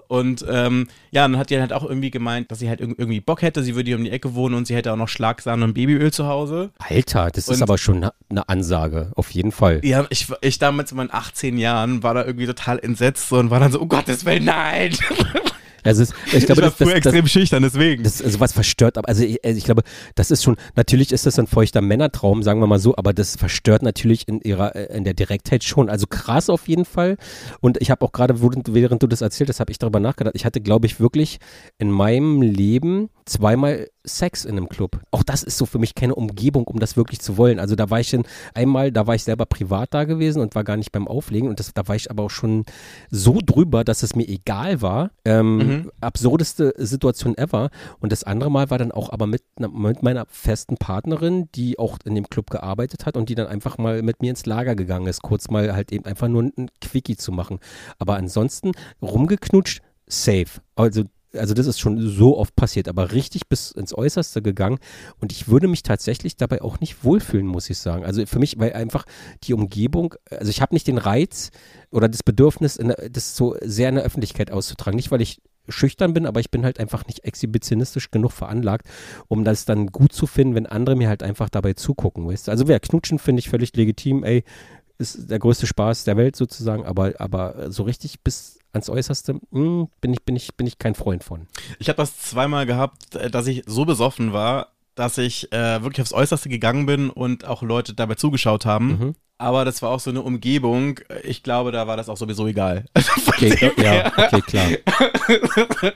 Und 0.08 0.44
ähm, 0.48 0.88
ja, 1.10 1.22
dann 1.22 1.38
hat 1.38 1.48
die 1.50 1.58
halt 1.58 1.72
auch 1.72 1.84
irgendwie 1.84 2.10
gemeint, 2.10 2.50
dass 2.50 2.58
sie 2.58 2.68
halt 2.68 2.80
irg- 2.82 2.94
irgendwie 2.98 3.20
Bock 3.20 3.40
hätte, 3.40 3.62
sie 3.62 3.74
würde 3.74 3.88
hier 3.88 3.96
um 3.96 4.04
die 4.04 4.10
Ecke 4.10 4.34
wohnen 4.34 4.54
und 4.54 4.66
sie 4.66 4.74
hätte 4.76 4.92
auch 4.92 4.96
noch 4.96 5.08
Schlagsahne 5.08 5.64
und 5.64 5.72
Babyöl 5.74 6.12
zu 6.12 6.26
Hause. 6.26 6.70
Alter, 6.78 7.30
das 7.30 7.48
ist 7.48 7.56
Und- 7.56 7.62
aber 7.62 7.78
schon 7.78 7.96
eine 7.98 8.12
ne 8.28 8.48
Ansage, 8.48 9.10
auf 9.16 9.30
jeden 9.30 9.52
Fall. 9.52 9.80
Ja, 9.84 10.04
ich, 10.10 10.26
ich 10.42 10.58
damals 10.58 10.90
in 10.90 10.98
meinen 10.98 11.10
18 11.12 11.56
Jahren 11.56 12.02
war 12.02 12.14
da 12.14 12.24
irgendwie 12.24 12.46
total 12.46 12.78
entsetzt 12.78 13.32
und 13.32 13.50
war 13.50 13.58
dann 13.60 13.72
so, 13.72 13.80
oh 13.80 13.86
Gottes 13.86 14.24
Willen, 14.24 14.44
nein! 14.44 14.94
Also 15.82 16.02
es, 16.02 16.14
ich 16.26 16.34
Ich, 16.34 16.46
glaube, 16.46 16.62
war 16.62 16.68
das, 16.68 16.78
das, 16.78 16.88
früher 16.88 16.96
das, 16.98 17.06
extrem 17.06 17.26
schüchtern, 17.26 17.62
deswegen. 17.62 18.02
das 18.02 18.20
ist 18.20 18.40
was 18.40 18.52
verstört, 18.52 18.98
also 19.06 19.24
ich, 19.24 19.44
also 19.44 19.58
ich 19.58 19.64
glaube, 19.64 19.82
das 20.14 20.30
ist 20.30 20.42
schon, 20.42 20.56
natürlich 20.76 21.12
ist 21.12 21.26
das 21.26 21.38
ein 21.38 21.46
feuchter 21.46 21.80
Männertraum, 21.80 22.42
sagen 22.42 22.60
wir 22.60 22.66
mal 22.66 22.78
so, 22.78 22.96
aber 22.96 23.12
das 23.12 23.36
verstört 23.36 23.82
natürlich 23.82 24.28
in 24.28 24.40
ihrer, 24.40 24.74
äh, 24.76 24.96
in 24.96 25.04
der 25.04 25.14
Direktheit 25.14 25.64
schon. 25.64 25.88
Also 25.88 26.06
krass 26.06 26.50
auf 26.50 26.68
jeden 26.68 26.84
Fall. 26.84 27.16
Und 27.60 27.80
ich 27.80 27.90
habe 27.90 28.04
auch 28.04 28.12
gerade, 28.12 28.34
während 28.40 29.02
du 29.02 29.06
das 29.06 29.20
erzählt 29.20 29.48
hast, 29.48 29.60
habe 29.60 29.70
ich 29.70 29.78
darüber 29.78 30.00
nachgedacht. 30.00 30.34
Ich 30.34 30.44
hatte, 30.44 30.60
glaube 30.60 30.86
ich, 30.86 31.00
wirklich 31.00 31.38
in 31.78 31.90
meinem 31.90 32.42
Leben 32.42 33.10
zweimal 33.24 33.88
Sex 34.04 34.44
in 34.44 34.52
einem 34.52 34.68
Club. 34.68 35.00
Auch 35.10 35.22
das 35.22 35.42
ist 35.42 35.58
so 35.58 35.66
für 35.66 35.78
mich 35.78 35.94
keine 35.94 36.14
Umgebung, 36.14 36.66
um 36.66 36.80
das 36.80 36.96
wirklich 36.96 37.20
zu 37.20 37.36
wollen. 37.36 37.60
Also 37.60 37.76
da 37.76 37.90
war 37.90 38.00
ich 38.00 38.08
schon 38.08 38.24
einmal, 38.54 38.90
da 38.90 39.06
war 39.06 39.14
ich 39.14 39.22
selber 39.22 39.46
privat 39.46 39.94
da 39.94 40.04
gewesen 40.04 40.42
und 40.42 40.54
war 40.54 40.64
gar 40.64 40.76
nicht 40.76 40.92
beim 40.92 41.06
Auflegen 41.06 41.48
und 41.48 41.60
das, 41.60 41.72
da 41.72 41.86
war 41.86 41.94
ich 41.94 42.10
aber 42.10 42.24
auch 42.24 42.30
schon 42.30 42.64
so 43.10 43.38
drüber, 43.44 43.84
dass 43.84 44.02
es 44.02 44.16
mir 44.16 44.28
egal 44.28 44.82
war. 44.82 45.10
Ähm, 45.24 45.90
Absurdeste 46.00 46.74
Situation 46.78 47.36
ever. 47.38 47.70
Und 48.00 48.12
das 48.12 48.24
andere 48.24 48.50
Mal 48.50 48.70
war 48.70 48.78
dann 48.78 48.92
auch 48.92 49.10
aber 49.10 49.26
mit, 49.26 49.42
mit 49.58 50.02
meiner 50.02 50.26
festen 50.28 50.76
Partnerin, 50.76 51.48
die 51.54 51.78
auch 51.78 51.98
in 52.04 52.14
dem 52.14 52.28
Club 52.28 52.50
gearbeitet 52.50 53.06
hat 53.06 53.16
und 53.16 53.28
die 53.28 53.34
dann 53.34 53.46
einfach 53.46 53.78
mal 53.78 54.02
mit 54.02 54.20
mir 54.20 54.30
ins 54.30 54.46
Lager 54.46 54.74
gegangen 54.74 55.06
ist, 55.06 55.22
kurz 55.22 55.48
mal 55.48 55.74
halt 55.74 55.92
eben 55.92 56.04
einfach 56.04 56.28
nur 56.28 56.42
ein 56.42 56.70
Quickie 56.80 57.16
zu 57.16 57.30
machen. 57.30 57.60
Aber 57.98 58.16
ansonsten 58.16 58.72
rumgeknutscht, 59.00 59.82
safe. 60.06 60.60
Also 60.74 61.04
also 61.36 61.54
das 61.54 61.66
ist 61.66 61.80
schon 61.80 61.98
so 62.08 62.38
oft 62.38 62.54
passiert, 62.56 62.88
aber 62.88 63.12
richtig 63.12 63.48
bis 63.48 63.70
ins 63.70 63.96
Äußerste 63.96 64.42
gegangen. 64.42 64.78
Und 65.20 65.32
ich 65.32 65.48
würde 65.48 65.68
mich 65.68 65.82
tatsächlich 65.82 66.36
dabei 66.36 66.62
auch 66.62 66.80
nicht 66.80 67.04
wohlfühlen, 67.04 67.46
muss 67.46 67.70
ich 67.70 67.78
sagen. 67.78 68.04
Also 68.04 68.24
für 68.26 68.38
mich, 68.38 68.58
weil 68.58 68.72
einfach 68.72 69.04
die 69.44 69.54
Umgebung, 69.54 70.14
also 70.30 70.50
ich 70.50 70.60
habe 70.60 70.74
nicht 70.74 70.86
den 70.86 70.98
Reiz 70.98 71.50
oder 71.90 72.08
das 72.08 72.22
Bedürfnis, 72.22 72.78
das 73.10 73.36
so 73.36 73.56
sehr 73.62 73.88
in 73.88 73.96
der 73.96 74.04
Öffentlichkeit 74.04 74.50
auszutragen. 74.50 74.96
Nicht, 74.96 75.10
weil 75.10 75.22
ich 75.22 75.40
schüchtern 75.68 76.12
bin, 76.12 76.26
aber 76.26 76.40
ich 76.40 76.50
bin 76.50 76.64
halt 76.64 76.80
einfach 76.80 77.06
nicht 77.06 77.24
exhibitionistisch 77.24 78.10
genug 78.10 78.32
veranlagt, 78.32 78.88
um 79.28 79.44
das 79.44 79.64
dann 79.64 79.86
gut 79.86 80.12
zu 80.12 80.26
finden, 80.26 80.56
wenn 80.56 80.66
andere 80.66 80.96
mir 80.96 81.08
halt 81.08 81.22
einfach 81.22 81.48
dabei 81.48 81.74
zugucken, 81.74 82.26
weißt? 82.26 82.48
Also 82.48 82.66
wer 82.66 82.80
knutschen 82.80 83.20
finde 83.20 83.40
ich 83.40 83.48
völlig 83.48 83.74
legitim, 83.76 84.24
ey, 84.24 84.42
ist 84.98 85.30
der 85.30 85.38
größte 85.38 85.68
Spaß 85.68 86.02
der 86.04 86.16
Welt 86.16 86.34
sozusagen, 86.34 86.84
aber, 86.84 87.12
aber 87.18 87.70
so 87.70 87.84
richtig 87.84 88.22
bis 88.22 88.58
ans 88.72 88.88
Äußerste 88.88 89.34
mh, 89.50 89.88
bin, 90.00 90.12
ich, 90.12 90.24
bin, 90.24 90.36
ich, 90.36 90.56
bin 90.56 90.66
ich 90.66 90.78
kein 90.78 90.94
Freund 90.94 91.24
von. 91.24 91.46
Ich 91.78 91.88
habe 91.88 91.96
das 91.96 92.18
zweimal 92.18 92.66
gehabt, 92.66 93.14
äh, 93.14 93.30
dass 93.30 93.46
ich 93.46 93.62
so 93.66 93.84
besoffen 93.84 94.32
war, 94.32 94.68
dass 94.94 95.18
ich 95.18 95.52
äh, 95.52 95.82
wirklich 95.82 96.02
aufs 96.02 96.12
Äußerste 96.12 96.48
gegangen 96.48 96.86
bin 96.86 97.10
und 97.10 97.46
auch 97.46 97.62
Leute 97.62 97.94
dabei 97.94 98.14
zugeschaut 98.14 98.66
haben. 98.66 98.86
Mhm. 98.86 99.14
Aber 99.42 99.64
das 99.64 99.82
war 99.82 99.90
auch 99.90 100.00
so 100.00 100.10
eine 100.10 100.22
Umgebung. 100.22 101.00
Ich 101.24 101.42
glaube, 101.42 101.72
da 101.72 101.86
war 101.88 101.96
das 101.96 102.08
auch 102.08 102.16
sowieso 102.16 102.46
egal. 102.46 102.84
Okay, 103.26 103.72
ja, 103.82 104.12
okay, 104.16 104.40
klar. 104.42 104.68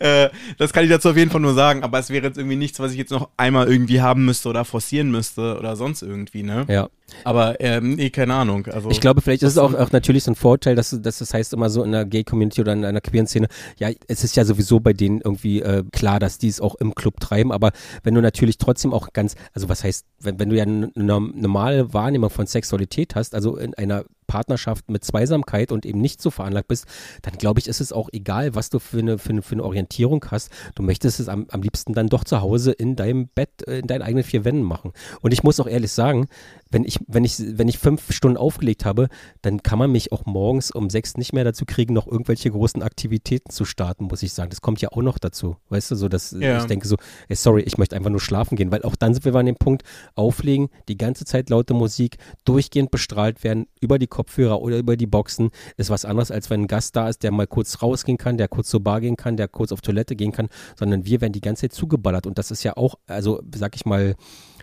Äh, 0.00 0.30
das 0.58 0.72
kann 0.72 0.84
ich 0.84 0.90
dazu 0.90 1.10
auf 1.10 1.16
jeden 1.16 1.30
Fall 1.30 1.40
nur 1.40 1.54
sagen, 1.54 1.82
aber 1.82 1.98
es 1.98 2.10
wäre 2.10 2.26
jetzt 2.26 2.38
irgendwie 2.38 2.56
nichts, 2.56 2.80
was 2.80 2.92
ich 2.92 2.98
jetzt 2.98 3.10
noch 3.10 3.28
einmal 3.36 3.68
irgendwie 3.68 4.00
haben 4.00 4.24
müsste 4.24 4.48
oder 4.48 4.64
forcieren 4.64 5.10
müsste 5.10 5.56
oder 5.58 5.76
sonst 5.76 6.02
irgendwie, 6.02 6.42
ne? 6.42 6.64
Ja. 6.68 6.88
Aber 7.24 7.60
ähm, 7.60 7.94
nee, 7.94 8.10
keine 8.10 8.34
Ahnung. 8.34 8.66
Also, 8.66 8.90
Ich 8.90 9.00
glaube, 9.00 9.20
vielleicht 9.20 9.42
ist 9.42 9.52
es 9.52 9.58
auch, 9.58 9.74
auch 9.74 9.92
natürlich 9.92 10.24
so 10.24 10.32
ein 10.32 10.34
Vorteil, 10.34 10.74
dass, 10.74 10.96
dass 11.00 11.18
das 11.18 11.32
heißt 11.32 11.52
immer 11.52 11.70
so 11.70 11.84
in 11.84 11.92
der 11.92 12.04
Gay-Community 12.04 12.60
oder 12.60 12.72
in 12.72 12.84
einer 12.84 13.00
queeren 13.00 13.26
Szene, 13.26 13.48
ja, 13.78 13.90
es 14.08 14.24
ist 14.24 14.36
ja 14.36 14.44
sowieso 14.44 14.80
bei 14.80 14.92
denen 14.92 15.20
irgendwie 15.20 15.62
äh, 15.62 15.84
klar, 15.92 16.18
dass 16.18 16.38
die 16.38 16.48
es 16.48 16.60
auch 16.60 16.74
im 16.76 16.94
Club 16.94 17.20
treiben, 17.20 17.52
aber 17.52 17.72
wenn 18.02 18.14
du 18.14 18.20
natürlich 18.20 18.58
trotzdem 18.58 18.92
auch 18.92 19.12
ganz, 19.12 19.36
also 19.54 19.68
was 19.68 19.84
heißt, 19.84 20.04
wenn, 20.20 20.38
wenn 20.38 20.50
du 20.50 20.56
ja 20.56 20.64
eine 20.64 20.90
normale 20.96 21.92
Wahrnehmung 21.92 22.30
von 22.30 22.46
Sexualität 22.46 22.85
hast, 23.14 23.34
also 23.34 23.56
in 23.56 23.74
einer 23.74 24.04
Partnerschaft 24.26 24.90
mit 24.90 25.04
Zweisamkeit 25.04 25.72
und 25.72 25.86
eben 25.86 26.00
nicht 26.00 26.20
so 26.20 26.30
veranlagt 26.30 26.68
bist, 26.68 26.86
dann 27.22 27.34
glaube 27.38 27.60
ich, 27.60 27.68
ist 27.68 27.80
es 27.80 27.92
auch 27.92 28.08
egal, 28.12 28.54
was 28.54 28.70
du 28.70 28.78
für 28.78 28.98
eine, 28.98 29.18
für 29.18 29.30
eine, 29.30 29.42
für 29.42 29.52
eine 29.52 29.64
Orientierung 29.64 30.24
hast. 30.30 30.50
Du 30.74 30.82
möchtest 30.82 31.20
es 31.20 31.28
am, 31.28 31.46
am 31.50 31.62
liebsten 31.62 31.92
dann 31.94 32.08
doch 32.08 32.24
zu 32.24 32.40
Hause 32.40 32.72
in 32.72 32.96
deinem 32.96 33.28
Bett, 33.28 33.66
äh, 33.66 33.78
in 33.80 33.86
deinen 33.86 34.02
eigenen 34.02 34.24
vier 34.24 34.44
Wänden 34.44 34.62
machen. 34.62 34.92
Und 35.20 35.32
ich 35.32 35.42
muss 35.42 35.60
auch 35.60 35.66
ehrlich 35.66 35.92
sagen, 35.92 36.26
wenn 36.70 36.84
ich, 36.84 36.98
wenn 37.06 37.24
ich, 37.24 37.36
wenn 37.38 37.68
ich 37.68 37.78
fünf 37.78 38.12
Stunden 38.12 38.36
aufgelegt 38.36 38.84
habe, 38.84 39.08
dann 39.42 39.62
kann 39.62 39.78
man 39.78 39.90
mich 39.92 40.12
auch 40.12 40.26
morgens 40.26 40.70
um 40.70 40.90
sechs 40.90 41.16
nicht 41.16 41.32
mehr 41.32 41.44
dazu 41.44 41.64
kriegen, 41.64 41.94
noch 41.94 42.06
irgendwelche 42.06 42.50
großen 42.50 42.82
Aktivitäten 42.82 43.50
zu 43.50 43.64
starten, 43.64 44.04
muss 44.04 44.22
ich 44.22 44.32
sagen. 44.32 44.50
Das 44.50 44.60
kommt 44.60 44.80
ja 44.80 44.90
auch 44.90 45.02
noch 45.02 45.18
dazu. 45.18 45.56
Weißt 45.68 45.90
du, 45.90 45.94
so 45.94 46.08
dass 46.08 46.32
Ja. 46.32 46.58
ich 46.58 46.64
denke 46.64 46.88
so, 46.88 46.96
ey, 47.28 47.36
sorry, 47.36 47.62
ich 47.62 47.78
möchte 47.78 47.94
einfach 47.96 48.10
nur 48.10 48.20
schlafen 48.20 48.56
gehen, 48.56 48.72
weil 48.72 48.82
auch 48.82 48.96
dann 48.96 49.14
sind 49.14 49.24
wir 49.24 49.34
an 49.36 49.46
dem 49.46 49.56
Punkt, 49.56 49.82
auflegen, 50.14 50.68
die 50.88 50.96
ganze 50.96 51.24
Zeit 51.24 51.50
laute 51.50 51.74
Musik, 51.74 52.16
durchgehend 52.44 52.90
bestrahlt 52.90 53.44
werden, 53.44 53.66
über 53.80 53.98
die 53.98 54.06
Kopfhörer 54.16 54.62
oder 54.62 54.78
über 54.78 54.96
die 54.96 55.06
Boxen, 55.06 55.50
ist 55.76 55.90
was 55.90 56.06
anderes, 56.06 56.30
als 56.30 56.48
wenn 56.48 56.62
ein 56.62 56.66
Gast 56.68 56.96
da 56.96 57.08
ist, 57.10 57.22
der 57.22 57.32
mal 57.32 57.46
kurz 57.46 57.82
rausgehen 57.82 58.16
kann, 58.16 58.38
der 58.38 58.48
kurz 58.48 58.70
zur 58.70 58.82
Bar 58.82 59.02
gehen 59.02 59.16
kann, 59.16 59.36
der 59.36 59.46
kurz 59.46 59.72
auf 59.72 59.82
Toilette 59.82 60.16
gehen 60.16 60.32
kann, 60.32 60.48
sondern 60.78 61.04
wir 61.04 61.20
werden 61.20 61.34
die 61.34 61.42
ganze 61.42 61.68
Zeit 61.68 61.74
zugeballert. 61.74 62.26
Und 62.26 62.38
das 62.38 62.50
ist 62.50 62.62
ja 62.62 62.76
auch, 62.78 62.94
also 63.06 63.42
sag 63.54 63.76
ich 63.76 63.84
mal, 63.84 64.16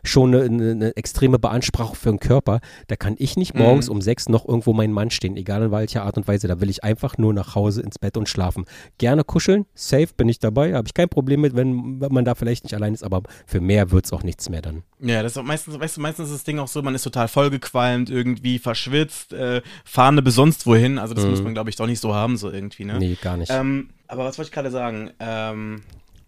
schon 0.03 0.35
eine, 0.35 0.71
eine, 0.71 0.97
extreme 0.97 1.39
Beanspruchung 1.39 1.95
für 1.95 2.09
den 2.09 2.19
Körper. 2.19 2.59
Da 2.87 2.95
kann 2.95 3.15
ich 3.17 3.37
nicht 3.37 3.55
morgens 3.55 3.89
um 3.89 4.01
sechs 4.01 4.29
noch 4.29 4.47
irgendwo 4.47 4.73
mein 4.73 4.91
Mann 4.91 5.09
stehen, 5.09 5.37
egal 5.37 5.63
in 5.63 5.71
welcher 5.71 6.03
Art 6.03 6.17
und 6.17 6.27
Weise. 6.27 6.47
Da 6.47 6.59
will 6.59 6.69
ich 6.69 6.83
einfach 6.83 7.17
nur 7.17 7.33
nach 7.33 7.55
Hause 7.55 7.81
ins 7.81 7.99
Bett 7.99 8.17
und 8.17 8.27
schlafen. 8.27 8.65
Gerne 8.97 9.23
kuscheln, 9.23 9.65
safe 9.73 10.09
bin 10.15 10.27
ich 10.29 10.39
dabei, 10.39 10.73
habe 10.73 10.87
ich 10.87 10.93
kein 10.93 11.09
Problem 11.09 11.41
mit, 11.41 11.55
wenn, 11.55 12.01
wenn 12.01 12.13
man 12.13 12.25
da 12.25 12.35
vielleicht 12.35 12.63
nicht 12.63 12.73
allein 12.73 12.93
ist, 12.93 13.03
aber 13.03 13.23
für 13.45 13.61
mehr 13.61 13.91
wird 13.91 14.05
es 14.05 14.13
auch 14.13 14.23
nichts 14.23 14.49
mehr 14.49 14.61
dann. 14.61 14.83
Ja, 14.99 15.23
das 15.23 15.33
ist 15.33 15.37
auch 15.37 15.43
meistens, 15.43 15.79
weißt 15.79 15.97
du, 15.97 16.01
meistens 16.01 16.29
ist 16.29 16.35
das 16.35 16.43
Ding 16.43 16.59
auch 16.59 16.67
so, 16.67 16.81
man 16.81 16.95
ist 16.95 17.03
total 17.03 17.27
vollgequalmt, 17.27 18.09
irgendwie 18.09 18.59
verschwitzt, 18.59 19.33
äh, 19.33 19.61
Fahne 19.85 20.21
bis 20.21 20.35
sonst 20.35 20.65
wohin. 20.65 20.97
Also 20.97 21.13
das 21.13 21.25
muss 21.25 21.41
man, 21.41 21.53
glaube 21.53 21.69
ich, 21.69 21.75
doch 21.75 21.87
nicht 21.87 21.99
so 21.99 22.13
haben, 22.13 22.37
so 22.37 22.49
irgendwie, 22.49 22.85
ne? 22.85 22.93
Mhm. 22.93 22.99
Nee, 22.99 23.17
gar 23.21 23.37
nicht. 23.37 23.51
Ähm, 23.51 23.89
aber 24.07 24.25
was 24.25 24.37
wollte 24.37 24.49
ich 24.49 24.53
gerade 24.53 24.71
sagen? 24.71 25.11
Ähm, 25.19 25.81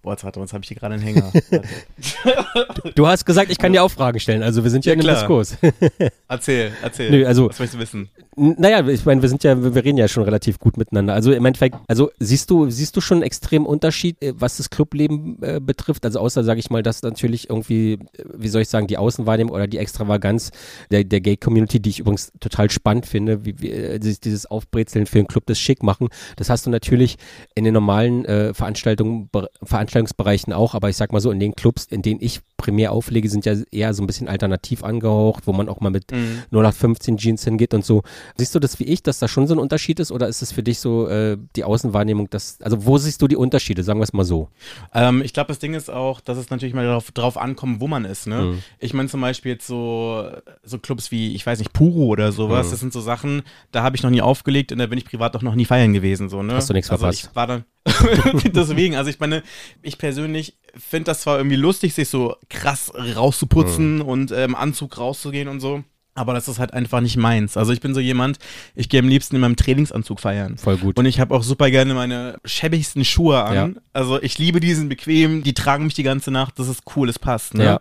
boah, 0.06 0.16
warte, 0.22 0.40
jetzt 0.40 0.54
habe 0.54 0.64
ich 0.64 0.68
hier 0.70 0.78
gerade 0.78 0.94
einen 0.96 1.04
Hänger. 1.04 1.32
Du 2.96 3.08
hast 3.08 3.26
gesagt, 3.26 3.52
ich 3.52 3.58
kann 3.58 3.74
dir 3.74 3.84
auch 3.84 3.90
Fragen 3.92 4.20
stellen, 4.20 4.44
also 4.44 4.64
wir 4.64 4.72
sind 4.72 4.86
ja, 4.86 4.94
Ja, 4.94 5.00
in 5.02 5.08
einem. 5.10 5.16
Diskurs. 5.18 5.58
erzähl, 6.28 6.72
erzähl. 6.82 7.12
Nö, 7.12 7.26
also- 7.26 7.50
Was 7.50 7.60
möchtest 7.60 7.76
du 7.76 7.80
wissen? 7.80 8.10
Naja, 8.38 8.86
ich 8.88 9.06
meine, 9.06 9.22
wir 9.22 9.30
sind 9.30 9.44
ja, 9.46 9.62
wir 9.74 9.84
reden 9.84 9.98
ja 9.98 10.10
schon 10.10 10.24
relativ 10.24 10.60
gut 10.60 10.76
miteinander. 10.78 11.14
Also 11.14 11.32
im 11.32 11.46
Endeffekt, 11.46 11.78
also 11.88 12.12
siehst 12.20 12.50
du, 12.50 12.70
siehst 12.70 12.96
du 12.98 13.02
schon 13.02 13.18
einen 13.20 13.24
extremen 13.24 13.66
Unterschied, 13.66 14.22
äh, 14.22 14.34
was 14.36 14.58
das 14.58 14.70
Clubleben 14.70 15.42
äh, 15.42 15.60
betrifft? 15.62 16.04
Also 16.06 16.20
außer, 16.20 16.44
sage 16.44 16.60
ich 16.60 16.70
mal, 16.70 16.84
dass 16.84 17.02
natürlich 17.02 17.50
irgendwie, 17.50 17.94
äh, 17.94 17.98
wie 18.34 18.50
soll 18.50 18.62
ich 18.64 18.70
sagen, 18.70 18.88
die 18.88 18.98
Außenwahrnehmung 18.98 19.54
oder 19.54 19.68
die 19.68 19.78
Extravaganz 19.78 20.52
der, 20.92 21.06
der 21.06 21.22
Gay-Community, 21.22 21.80
die 21.80 21.90
ich 21.92 22.00
übrigens 22.00 22.34
total 22.42 22.70
spannend 22.70 23.06
finde, 23.06 23.46
wie, 23.46 23.56
wie 23.62 23.72
äh, 23.72 24.00
dieses, 24.00 24.46
Aufbrezeln 24.46 25.06
für 25.06 25.20
einen 25.20 25.28
Club 25.28 25.46
das 25.48 25.58
schick 25.58 25.82
machen, 25.82 26.10
das 26.36 26.50
hast 26.50 26.66
du 26.66 26.70
natürlich 26.70 27.16
in 27.56 27.64
den 27.64 27.74
normalen 27.74 28.26
äh, 28.26 28.54
Veranstaltungen, 28.54 29.30
Be- 29.32 29.50
Veranstaltungsbereichen 29.96 30.52
auch, 30.52 30.74
aber 30.76 30.90
ich 30.90 30.98
sag 30.98 31.14
mal 31.14 31.22
so, 31.22 31.32
in 31.32 31.40
den 31.40 31.56
Clubs, 31.56 31.86
in 31.86 32.02
denen 32.02 32.20
ich 32.22 32.42
primär 32.66 32.92
auflege, 32.92 33.30
sind 33.30 33.46
ja 33.46 33.54
eher 33.72 33.94
so 33.94 34.02
ein 34.02 34.08
bisschen 34.08 34.28
alternativ 34.28 34.84
angehaucht, 34.84 35.46
wo 35.46 35.54
man 35.54 35.70
auch 35.70 35.82
mal 35.82 35.92
mit 35.92 36.12
0815 36.12 37.18
Jeans 37.18 37.44
hingeht 37.44 37.76
und 37.76 37.86
so. 37.86 38.02
Siehst 38.38 38.56
du 38.56 38.60
das 38.60 38.80
wie 38.80 38.86
ich, 38.86 39.04
dass 39.04 39.20
da 39.20 39.28
schon 39.28 39.46
so 39.46 39.54
ein 39.54 39.60
Unterschied 39.60 40.00
ist 40.00 40.12
oder 40.12 40.28
ist 40.28 40.42
es 40.42 40.52
für 40.52 40.64
dich 40.64 40.80
so 40.80 41.08
äh, 41.08 41.38
die 41.56 41.64
Außenwahrnehmung, 41.64 42.30
dass, 42.32 42.60
also 42.62 42.86
wo 42.86 42.98
siehst 42.98 43.22
du 43.22 43.28
die 43.28 43.36
Unterschiede, 43.36 43.84
sagen 43.84 44.00
wir 44.00 44.04
es 44.04 44.14
mal 44.14 44.24
so? 44.24 44.50
Ähm, 44.96 45.22
ich 45.22 45.34
glaube, 45.34 45.50
das 45.50 45.60
Ding 45.60 45.76
ist 45.76 45.92
auch, 45.92 46.22
dass 46.22 46.40
es 46.40 46.50
natürlich 46.50 46.74
mal 46.74 46.86
darauf, 46.86 47.12
drauf 47.12 47.38
ankommt, 47.38 47.82
wo 47.82 47.88
man 47.88 48.04
ist. 48.04 48.26
Ne? 48.26 48.42
Mhm. 48.42 48.64
Ich 48.80 48.96
meine 48.96 49.10
zum 49.10 49.22
Beispiel 49.22 49.54
jetzt 49.54 49.68
so, 49.68 50.28
so 50.64 50.80
Clubs 50.80 51.12
wie, 51.12 51.36
ich 51.36 51.46
weiß 51.46 51.60
nicht, 51.60 51.72
Puro 51.72 52.06
oder 52.06 52.32
sowas. 52.32 52.68
Mhm. 52.68 52.72
Das 52.72 52.80
sind 52.80 52.94
so 52.94 53.02
Sachen, 53.02 53.44
da 53.72 53.84
habe 53.84 53.96
ich 53.96 54.02
noch 54.02 54.10
nie 54.10 54.22
aufgelegt 54.22 54.72
und 54.72 54.80
da 54.80 54.88
bin 54.88 54.98
ich 54.98 55.06
privat 55.06 55.36
auch 55.36 55.44
noch 55.44 55.56
nie 55.56 55.66
feiern 55.66 55.94
gewesen. 55.94 56.30
So, 56.30 56.42
ne? 56.42 56.56
Hast 56.56 56.70
du 56.70 56.74
nichts 56.74 56.90
also 56.90 57.02
verpasst. 57.02 57.30
Ich 57.30 57.36
war 57.36 57.46
dann 57.46 57.66
Deswegen, 58.46 58.96
also 58.96 59.10
ich 59.10 59.20
meine, 59.20 59.44
ich 59.84 59.98
persönlich 59.98 60.58
finde 60.76 61.06
das 61.06 61.22
zwar 61.22 61.38
irgendwie 61.38 61.56
lustig, 61.56 61.94
sich 61.94 62.10
so 62.10 62.36
krass 62.56 62.92
rauszuputzen 62.96 63.96
Mhm. 63.98 64.02
und 64.02 64.32
äh, 64.32 64.44
im 64.46 64.56
Anzug 64.56 64.98
rauszugehen 64.98 65.48
und 65.48 65.60
so. 65.60 65.84
Aber 66.18 66.34
das 66.34 66.48
ist 66.48 66.60
halt 66.60 66.74
einfach 66.74 67.02
nicht 67.02 67.18
meins. 67.18 67.58
Also 67.58 67.74
ich 67.74 67.82
bin 67.82 67.94
so 67.94 68.00
jemand, 68.00 68.40
ich 68.74 68.88
gehe 68.88 69.02
am 69.02 69.10
liebsten 69.10 69.36
in 69.36 69.42
meinem 69.42 69.58
Trainingsanzug 69.58 70.22
feiern. 70.22 70.58
Voll 70.58 70.78
gut. 70.78 70.98
Und 70.98 71.06
ich 71.06 71.20
habe 71.20 71.36
auch 71.36 71.44
super 71.44 71.70
gerne 71.70 71.94
meine 71.94 72.38
schäbigsten 72.46 73.04
Schuhe 73.04 73.44
an. 73.44 73.54
Ja. 73.56 73.70
Also 73.92 74.22
ich 74.22 74.38
liebe 74.38 74.62
die, 74.62 74.74
sind 74.74 74.88
bequem, 74.88 75.44
die 75.44 75.54
tragen 75.54 75.84
mich 75.84 75.94
die 75.94 76.04
ganze 76.04 76.32
Nacht, 76.32 76.58
das 76.58 76.70
ist 76.70 76.84
cool, 76.96 77.10
es 77.10 77.20
passt. 77.20 77.54
Ne? 77.56 77.66
Ja. 77.66 77.80